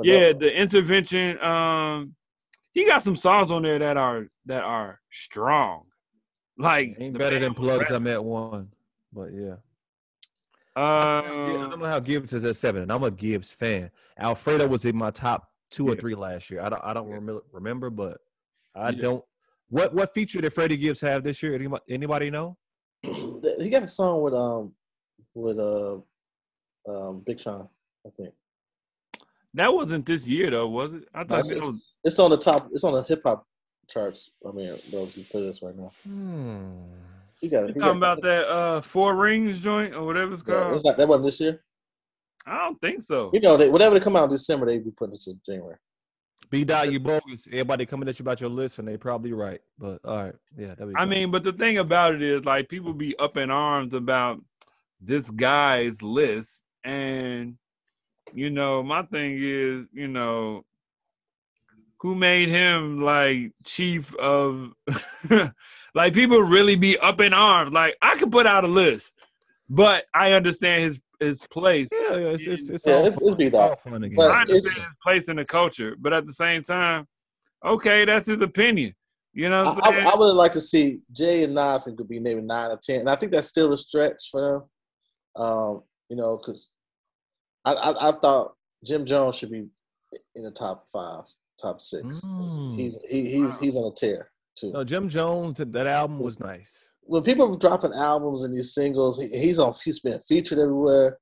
Yeah, 0.04 0.32
no? 0.34 0.40
the 0.40 0.52
intervention. 0.54 1.42
Um, 1.42 2.16
he 2.74 2.86
got 2.86 3.04
some 3.04 3.16
songs 3.16 3.52
on 3.52 3.64
there 3.64 3.80
that 3.80 3.98
are 3.98 4.28
that 4.46 4.64
are 4.64 5.00
strong. 5.12 5.84
Like 6.58 6.96
Ain't 7.00 7.18
better 7.18 7.40
than 7.40 7.54
was 7.54 7.60
plugs. 7.66 7.92
I 7.92 7.96
rap- 7.96 8.02
met 8.04 8.24
one, 8.24 8.70
but 9.14 9.30
yeah. 9.34 9.56
Uh, 10.76 11.22
I 11.26 11.68
don't 11.70 11.80
know 11.80 11.86
how 11.86 12.00
Gibbs 12.00 12.32
is 12.34 12.46
at 12.46 12.56
seven, 12.56 12.84
and 12.84 12.92
I'm 12.92 13.04
a 13.04 13.12
Gibbs 13.12 13.52
fan. 13.52 13.92
Alfredo 14.18 14.68
was 14.68 14.86
in 14.86 14.96
my 14.96 15.12
top 15.12 15.50
two 15.70 15.88
or 15.90 15.96
three 15.96 16.16
last 16.16 16.50
year. 16.50 16.62
I 16.62 16.70
don't. 16.70 16.82
I 16.84 16.94
don't 16.94 17.10
Yeah. 17.10 17.16
remember, 17.16 17.42
remember, 17.52 17.90
but 17.90 18.20
I 18.76 18.90
Yeah. 18.92 19.02
don't. 19.02 19.26
What 19.70 19.94
what 19.94 20.14
feature 20.14 20.40
did 20.40 20.54
Freddie 20.54 20.78
Gibbs 20.78 21.02
have 21.02 21.24
this 21.24 21.42
year? 21.44 21.56
Anybody, 21.56 21.84
anybody 21.90 22.30
know? 22.30 22.58
he 23.04 23.70
got 23.70 23.84
a 23.84 23.88
song 23.88 24.22
with 24.22 24.34
um 24.34 24.74
with 25.34 25.60
uh 25.60 25.98
um 26.88 27.22
Big 27.26 27.40
Sean, 27.40 27.68
I 28.06 28.10
think. 28.16 28.34
that 29.56 29.74
wasn't 29.74 30.06
this 30.06 30.26
year 30.26 30.52
though, 30.52 30.68
was 30.70 30.94
it? 30.94 31.04
I 31.14 31.20
thought 31.20 31.48
That's 31.48 31.52
it. 31.52 31.62
was. 31.62 31.91
It's 32.04 32.20
on 32.20 32.32
the 32.32 32.38
top. 32.38 32.70
It's 32.74 32.84
on 32.84 32.94
the 32.94 33.04
hip 33.04 33.22
hop 33.26 33.46
charts. 33.88 34.32
I 34.48 34.52
mean, 34.52 34.76
those 34.92 35.14
who 35.14 35.24
play 35.24 35.46
this 35.46 35.62
right 35.62 35.76
now. 35.76 35.92
Hmm. 36.04 36.72
He 37.40 37.50
got. 37.50 37.62
You 37.62 37.68
talking 37.68 37.82
got 37.82 37.98
about 37.98 38.22
that 38.22 38.48
uh 38.48 38.82
Four 38.82 39.16
Rings 39.16 39.60
joint 39.60 39.94
or 39.94 40.06
whatever 40.06 40.34
it's 40.34 40.44
Yeah, 40.48 40.62
called? 40.62 40.74
it's 40.74 40.84
not, 40.84 40.98
that 40.98 41.08
wasn't 41.08 41.26
this 41.26 41.40
year. 41.40 41.64
I 42.46 42.58
don't 42.58 42.82
think 42.82 43.04
so. 43.04 43.30
You 43.34 43.40
know, 43.40 43.56
they, 43.56 43.70
whatever 43.70 43.94
they 43.94 44.04
come 44.04 44.16
out 44.16 44.26
in 44.26 44.30
December, 44.32 44.66
they 44.66 44.80
be 44.80 44.92
putting 44.92 45.14
it 45.14 45.22
to 45.22 45.34
January. 45.46 45.78
B 46.50 46.66
dot 46.66 46.92
you 46.92 47.00
bogus. 47.00 47.48
Everybody 47.48 47.86
coming 47.86 48.10
at 48.10 48.20
you 48.20 48.24
about 48.24 48.42
your 48.42 48.50
list, 48.50 48.80
and 48.80 48.88
they 48.88 48.98
probably 48.98 49.32
right. 49.32 49.62
But 49.78 50.02
all 50.04 50.24
right, 50.26 50.36
yeah. 50.58 50.76
That 50.76 50.92
I 50.96 51.06
mean, 51.06 51.32
but 51.32 51.44
the 51.44 51.54
thing 51.54 51.78
about 51.78 52.16
it 52.16 52.22
is, 52.22 52.44
like, 52.44 52.68
people 52.68 52.94
be 52.94 53.18
up 53.20 53.38
in 53.38 53.50
arms 53.50 53.94
about 53.94 54.42
this 55.00 55.30
guy's 55.30 56.02
list, 56.02 56.64
and 56.84 57.58
you 58.34 58.50
know, 58.50 58.84
my 58.84 59.04
thing 59.04 59.38
is, 59.40 59.86
you 59.94 60.08
know, 60.08 60.66
who 62.02 62.16
made 62.16 62.50
him 62.50 63.02
like 63.02 63.52
chief 63.64 64.14
of, 64.16 64.74
Like 65.94 66.14
people 66.14 66.42
really 66.42 66.76
be 66.78 66.98
up 67.00 67.20
in 67.20 67.34
arms. 67.34 67.74
Like 67.74 67.98
I 68.02 68.16
could 68.16 68.32
put 68.32 68.48
out 68.48 68.64
a 68.64 68.68
list, 68.68 69.12
but 69.70 70.06
I 70.14 70.32
understand 70.32 70.84
his 70.86 71.00
his 71.20 71.40
place. 71.52 71.90
Yeah, 71.92 72.16
yeah, 72.18 72.28
it's 72.30 72.48
it's, 72.48 72.70
it's 72.70 72.88
Yeah, 72.88 72.94
all 72.96 73.06
it's- 73.08 73.20
fun. 73.20 73.32
it's 73.34 73.42
It's 73.42 73.56
all 73.56 73.76
fun 73.76 74.04
again. 74.06 74.20
I 74.22 74.42
understand 74.42 74.64
his 74.74 74.86
place 75.04 75.28
in 75.28 75.36
the 75.36 75.46
culture, 75.46 75.96
but 76.00 76.14
at 76.14 76.26
the 76.26 76.34
same 76.34 76.64
time, 76.64 77.08
okay, 77.66 78.06
that's 78.06 78.28
his 78.28 78.42
opinion. 78.42 78.96
You 79.34 79.50
know 79.50 79.64
I, 79.64 79.66
what 79.66 79.84
I'm 79.86 79.94
I, 79.94 79.98
saying? 79.98 80.08
I 80.08 80.16
would 80.18 80.34
like 80.34 80.54
to 80.54 80.62
see 80.62 81.00
Jay 81.12 81.44
and 81.44 81.54
Nas 81.54 81.84
could 81.84 82.08
be 82.08 82.20
maybe 82.20 82.42
nine 82.42 82.72
or 82.72 82.80
ten, 82.82 83.02
and 83.02 83.10
I 83.10 83.16
think 83.18 83.34
that's 83.34 83.50
still 83.50 83.72
a 83.74 83.78
stretch 83.78 84.30
for 84.32 84.42
them. 85.36 85.44
Um, 85.46 85.84
you 86.10 86.16
know, 86.16 86.38
because 86.38 86.70
I, 87.66 87.74
I 87.74 88.10
I 88.10 88.12
thought 88.14 88.56
Jim 88.86 89.06
Jones 89.06 89.36
should 89.36 89.52
be 89.52 89.66
in 90.36 90.44
the 90.44 90.52
top 90.52 90.86
five, 90.92 91.24
top 91.62 91.82
six. 91.82 92.04
Mm. 92.22 92.76
He's 92.80 92.98
he, 93.10 93.30
he's 93.30 93.58
he's 93.60 93.78
on 93.78 93.92
a 93.92 93.96
tear 93.96 94.30
too. 94.56 94.72
no, 94.72 94.84
Jim 94.84 95.08
Jones, 95.10 95.58
that 95.60 95.72
that 95.74 95.88
album 95.88 96.20
was 96.20 96.40
nice. 96.40 96.90
when 97.04 97.24
people 97.24 97.54
are 97.54 97.58
dropping 97.58 97.94
albums 97.94 98.44
and 98.44 98.54
these 98.54 98.74
singles, 98.74 99.20
he, 99.22 99.28
he's 99.30 99.60
on. 99.60 99.74
He's 99.84 100.00
been 100.00 100.20
featured 100.22 100.60
everywhere. 100.60 101.18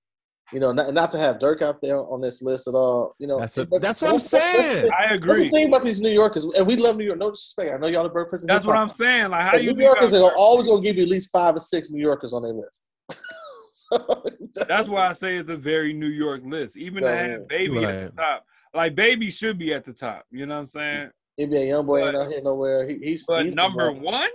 You 0.51 0.59
know, 0.59 0.71
not, 0.71 0.91
not 0.95 1.11
to 1.11 1.19
have 1.19 1.37
Dirk 1.37 1.61
out 1.61 1.79
there 1.79 1.99
on 1.99 2.21
this 2.21 2.41
list 2.41 2.67
at 2.67 2.73
all. 2.73 3.13
You 3.19 3.27
know, 3.27 3.39
That's 3.39 3.55
a- 3.59 3.65
but- 3.67 3.83
that's 3.83 4.01
what 4.01 4.13
I'm 4.13 4.17
saying. 4.19 4.89
I 4.97 5.13
agree. 5.13 5.27
That's 5.27 5.39
the 5.43 5.49
thing 5.51 5.67
about 5.67 5.83
these 5.83 6.01
New 6.01 6.09
Yorkers, 6.09 6.43
and 6.43 6.65
we 6.65 6.75
love 6.75 6.97
New 6.97 7.03
York. 7.05 7.19
No 7.19 7.29
disrespect, 7.29 7.71
I 7.71 7.77
know 7.77 7.85
y'all 7.85 8.01
the 8.01 8.09
birthplace. 8.09 8.41
of 8.41 8.47
That's 8.47 8.65
what. 8.65 8.75
I'm 8.75 8.89
saying. 8.89 9.29
Like 9.29 9.43
how 9.43 9.51
But 9.51 9.63
you 9.63 9.73
New 9.73 9.83
Yorkers 9.83 10.11
are 10.11 10.35
always 10.35 10.65
gonna 10.67 10.81
give 10.81 10.95
you 10.97 11.03
at 11.03 11.09
least 11.09 11.29
five 11.31 11.55
or 11.55 11.59
six 11.59 11.91
New 11.91 12.01
Yorkers 12.01 12.33
on 12.33 12.41
their 12.41 12.53
list. 12.53 12.83
so, 13.67 14.23
That's 14.67 14.89
why 14.89 15.09
I 15.09 15.13
say 15.13 15.37
it's 15.37 15.51
a 15.51 15.55
very 15.57 15.93
New 15.93 16.07
York 16.07 16.41
list. 16.43 16.77
Even 16.77 17.03
to 17.03 17.09
Yeah, 17.09 17.15
have 17.15 17.29
yeah. 17.31 17.37
baby 17.47 17.83
at 17.85 18.15
the 18.15 18.21
top. 18.21 18.43
Like 18.73 18.95
baby 18.95 19.29
should 19.29 19.57
be 19.57 19.73
at 19.73 19.83
the 19.85 19.93
top. 19.93 20.25
You 20.31 20.45
know 20.45 20.55
what 20.55 20.61
I'm 20.61 20.67
saying? 20.67 21.09
NBA 21.39 21.67
YoungBoy 21.69 22.03
ain't 22.05 22.13
But- 22.13 22.15
out 22.15 22.31
here 22.31 22.41
nowhere. 22.41 22.87
He, 22.87 22.97
he's 22.97 23.25
But 23.25 23.45
he's 23.45 23.55
number 23.55 23.91
one. 23.91 24.03
one, 24.03 24.29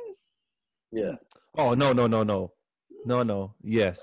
Yeah, 0.93 1.12
Oh 1.56 1.74
no, 1.74 1.93
no, 1.93 2.06
no, 2.06 2.23
no, 2.23 2.51
no, 3.05 3.23
no. 3.23 3.55
Yes, 3.62 4.01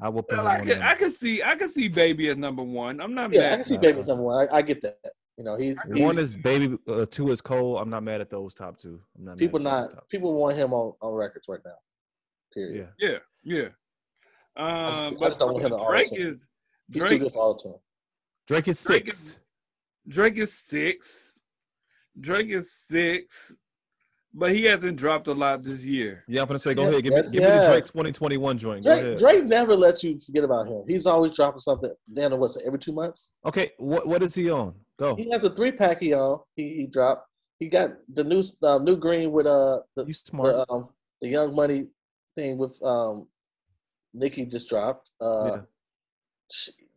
I 0.00 0.08
will 0.08 0.22
put 0.22 0.38
well, 0.38 0.46
him 0.46 0.52
I 0.52 0.58
on 0.60 0.66
could. 0.66 0.78
I 0.78 0.94
could 0.94 1.12
see 1.12 1.42
I 1.42 1.54
could 1.56 1.70
see 1.70 1.88
baby 1.88 2.28
as 2.28 2.36
number 2.36 2.62
one. 2.62 3.00
I'm 3.00 3.14
not 3.14 3.32
yeah. 3.32 3.40
mad. 3.40 3.52
I 3.52 3.56
can 3.56 3.64
see 3.64 3.76
Baby 3.78 3.98
as 3.98 4.08
number 4.08 4.22
one. 4.22 4.48
I, 4.52 4.56
I 4.56 4.62
get 4.62 4.80
that. 4.82 4.98
You 5.38 5.44
know, 5.44 5.56
he's, 5.56 5.78
he's 5.94 6.04
One 6.04 6.18
is 6.18 6.36
baby, 6.36 6.76
uh, 6.86 7.06
two 7.06 7.30
is 7.30 7.40
Cole. 7.40 7.78
I'm 7.78 7.88
not 7.88 8.02
mad 8.02 8.20
at 8.20 8.28
those 8.30 8.54
top 8.54 8.78
two. 8.78 9.00
I'm 9.18 9.24
not. 9.24 9.38
people 9.38 9.58
mad 9.58 9.70
not 9.90 10.08
people 10.08 10.34
want 10.34 10.56
him 10.56 10.72
on, 10.72 10.92
on 11.00 11.14
records 11.14 11.46
right 11.48 11.60
now. 11.64 11.72
Period. 12.54 12.88
Yeah. 12.98 13.08
Yeah, 13.10 13.18
yeah. 13.44 13.68
Um, 14.56 14.92
just- 14.92 15.02
I 15.04 15.10
but 15.18 15.26
just 15.28 15.38
don't 15.40 15.52
want 15.54 15.64
him 15.64 15.70
to 15.78 15.84
Drake 15.86 16.10
alter. 16.12 16.28
is 16.28 16.46
He's 16.92 17.02
too 17.02 17.08
Drake. 17.08 17.20
good 17.22 17.32
for 17.32 17.38
all 17.42 17.56
time. 17.56 17.72
Drake 18.46 18.68
is 18.68 18.82
Drake 18.84 19.04
six. 19.06 19.18
is- 19.20 19.36
Drake 20.08 20.36
is 20.38 20.52
six. 20.52 21.38
Drake 22.20 22.50
is 22.50 22.72
six, 22.72 23.56
but 24.34 24.54
he 24.54 24.64
hasn't 24.64 24.96
dropped 24.96 25.28
a 25.28 25.32
lot 25.32 25.62
this 25.62 25.82
year. 25.82 26.24
Yeah, 26.28 26.42
I'm 26.42 26.46
gonna 26.48 26.58
say, 26.58 26.74
go 26.74 26.82
Yeah, 26.82 26.88
ahead. 26.90 27.04
Give 27.04 27.12
me, 27.12 27.16
yes, 27.18 27.30
give 27.30 27.42
me 27.42 27.48
the. 27.50 27.64
Drake 27.64 27.84
2021 27.86 28.58
joint. 28.58 28.84
Go 28.84 28.90
Drake, 28.90 29.02
ahead. 29.02 29.18
Drake 29.18 29.44
never 29.44 29.74
lets 29.76 30.02
you 30.04 30.18
forget 30.18 30.44
about 30.44 30.66
him. 30.68 30.82
He's 30.86 31.06
always 31.06 31.32
dropping 31.32 31.60
something. 31.60 31.92
Damn, 32.12 32.38
what's 32.38 32.56
it, 32.56 32.64
every 32.66 32.78
two 32.78 32.92
months? 32.92 33.32
Okay, 33.46 33.72
what 33.78 34.06
what 34.06 34.22
is 34.22 34.34
he 34.34 34.50
on? 34.50 34.74
Go. 34.98 35.16
He 35.16 35.30
has 35.30 35.44
a 35.44 35.50
three 35.50 35.72
pack 35.72 36.00
he 36.00 36.12
on. 36.12 36.40
He 36.56 36.74
he 36.74 36.86
dropped. 36.86 37.28
He 37.58 37.68
got 37.68 37.92
the 38.12 38.24
new 38.24 38.42
um, 38.64 38.84
new 38.84 38.96
green 38.96 39.30
with 39.32 39.46
uh 39.46 39.80
the 39.96 40.04
You 40.04 40.12
smart. 40.12 40.54
the, 40.56 40.70
um, 40.72 40.88
the 41.20 41.28
Young 41.28 41.54
Money 41.54 41.86
thing 42.34 42.58
with 42.58 42.80
um 42.82 43.28
Nicki 44.12 44.44
just 44.44 44.68
dropped. 44.68 45.08
Uh, 45.20 45.44
Yeah. 45.46 45.60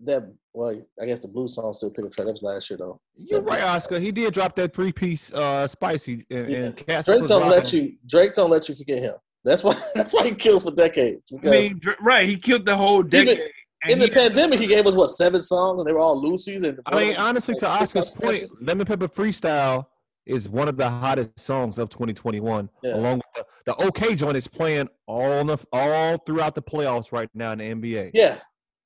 That 0.03 0.29
well, 0.53 0.81
I 1.01 1.05
guess 1.05 1.21
the 1.21 1.27
blue 1.29 1.47
song 1.47 1.73
still 1.73 1.89
pick 1.89 2.05
a 2.05 2.09
track. 2.09 2.25
That 2.27 2.33
was 2.33 2.41
last 2.43 2.69
year 2.69 2.77
though. 2.77 2.99
You're 3.15 3.41
right, 3.41 3.61
Oscar. 3.61 3.99
He 3.99 4.11
did 4.11 4.33
drop 4.33 4.55
that 4.57 4.73
three 4.73 4.91
piece 4.91 5.31
uh 5.33 5.65
spicy 5.67 6.25
and, 6.29 6.49
Yeah. 6.49 6.57
and 6.57 6.75
Drake 7.05 7.27
don't 7.27 7.49
let 7.49 7.71
you. 7.71 7.93
Drake 8.07 8.35
don't 8.35 8.49
let 8.49 8.67
you 8.67 8.75
forget 8.75 8.99
him. 9.01 9.13
That's 9.45 9.63
why. 9.63 9.75
That's 9.95 10.13
why 10.13 10.25
he 10.25 10.35
kills 10.35 10.63
for 10.63 10.71
decades. 10.71 11.31
I 11.31 11.35
Because 11.39 11.71
mean, 11.71 11.81
right? 12.01 12.27
He 12.27 12.35
killed 12.37 12.65
the 12.65 12.75
whole 12.75 13.03
decade. 13.03 13.39
and 13.83 13.91
in 13.93 13.99
the 13.99 14.05
he- 14.05 14.11
pandemic, 14.11 14.59
he 14.59 14.67
gave 14.67 14.85
us 14.87 14.95
what 14.95 15.11
seven 15.11 15.41
songs, 15.41 15.79
and 15.81 15.87
they 15.87 15.93
were 15.93 15.99
all 15.99 16.21
Lucy's. 16.21 16.63
And 16.63 16.79
I 16.87 16.95
mean, 16.97 17.15
honestly, 17.15 17.55
to 17.55 17.67
Oscar's 17.67 18.09
point, 18.09 18.45
Lemon 18.61 18.85
Pepper 18.85 19.07
Freestyle 19.07 19.85
is 20.25 20.49
one 20.49 20.67
of 20.67 20.75
the 20.75 20.89
hottest 20.89 21.39
songs 21.39 21.77
of 21.77 21.87
2021. 21.89 22.67
Yeah. 22.83 22.95
Along 22.95 23.17
with 23.17 23.45
the, 23.65 23.73
the 23.73 23.75
OK 23.85 24.15
joint 24.15 24.35
is 24.35 24.47
playing 24.47 24.89
all 25.05 25.45
the, 25.45 25.57
all 25.71 26.17
throughout 26.25 26.55
the 26.55 26.63
playoffs 26.63 27.11
right 27.11 27.29
now 27.35 27.51
in 27.51 27.59
the 27.59 27.65
NBA. 27.93 28.11
Yeah, 28.15 28.39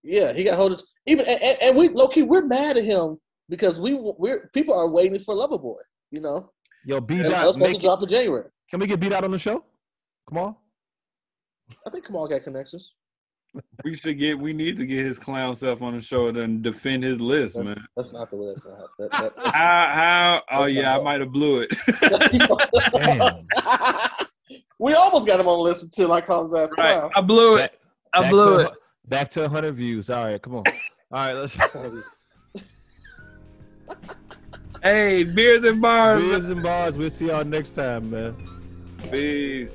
yeah, 0.04 0.34
he 0.34 0.44
got 0.44 0.56
hold 0.58 0.74
of 0.74 0.82
even 1.06 1.26
and, 1.28 1.42
and- 1.42 1.58
and 1.62 1.78
we 1.78 1.90
low 1.90 2.08
key 2.08 2.24
we're 2.24 2.46
mad 2.46 2.78
at 2.78 2.84
him 2.86 3.18
because 3.50 3.80
we 3.80 3.94
we're 3.94 4.50
people 4.54 4.74
are 4.74 4.88
waiting 4.90 5.20
for 5.20 5.36
Loverboy. 5.36 5.76
You 6.12 6.22
know, 6.22 6.52
Yo, 6.86 7.00
B 7.02 7.18
that 7.18 7.26
was 7.26 7.34
dot, 7.34 7.54
supposed 7.54 7.72
to 7.72 7.78
it, 7.78 7.82
drop 7.82 8.02
in 8.04 8.10
January. 8.10 8.46
can 8.70 8.80
we 8.80 8.88
get 8.88 9.00
B 9.00 9.10
dot 9.10 9.24
on 9.24 9.32
the 9.32 9.38
show? 9.40 9.64
Come 10.28 10.38
on. 10.38 10.56
I 11.86 11.90
think 11.92 12.06
Kamal 12.06 12.28
got 12.28 12.44
connections. 12.44 12.94
we 13.84 13.96
should 13.96 14.18
get. 14.18 14.38
We 14.40 14.54
need 14.54 14.78
to 14.78 14.86
get 14.86 15.06
his 15.06 15.20
clown 15.20 15.56
self 15.56 15.82
on 15.82 15.96
the 15.96 16.02
show 16.02 16.28
and 16.28 16.62
defend 16.62 17.04
his 17.04 17.20
list, 17.20 17.56
That's, 17.56 17.66
man. 17.66 17.84
that's 17.96 18.14
not 18.14 18.30
the 18.30 18.38
way 18.38 18.48
that's 18.48 18.62
gonna 18.62 18.76
happen. 18.76 18.90
That, 19.12 19.36
that, 19.36 19.56
How? 19.56 20.42
How? 20.50 20.60
Oh 20.60 20.66
yeah, 20.66 20.98
I 20.98 21.02
might 21.02 21.20
have 21.20 21.32
blew 21.32 21.66
it. 21.68 21.76
We 24.82 24.94
almost 24.94 25.28
got 25.28 25.40
him 25.42 25.48
on 25.48 25.58
the 25.58 25.64
list 25.64 25.84
until 25.84 26.14
I 26.14 26.22
called 26.22 26.46
his 26.46 26.54
ass 26.54 26.70
right, 26.78 26.94
clown. 26.94 27.12
I 27.14 27.20
blew 27.22 27.58
it. 27.58 27.78
I 28.14 28.22
back 28.22 28.32
blew 28.32 28.58
to, 28.64 28.70
it. 28.70 28.74
Back 29.10 29.30
to 29.32 29.42
100 29.42 29.74
views. 29.74 30.10
All 30.10 30.26
right, 30.26 30.42
come 30.42 30.56
on. 30.56 30.64
All 30.68 30.74
right, 31.12 31.34
let's. 31.34 31.58
Hey, 34.82 35.26
beers 35.26 35.66
and 35.66 35.82
bars. 35.82 36.22
Beers 36.22 36.50
and 36.50 36.64
bars. 36.64 36.98
We'll 36.98 37.10
see 37.10 37.28
y'all 37.28 37.44
next 37.44 37.74
time, 37.74 38.12
man. 38.12 38.34
Peace. 39.12 39.70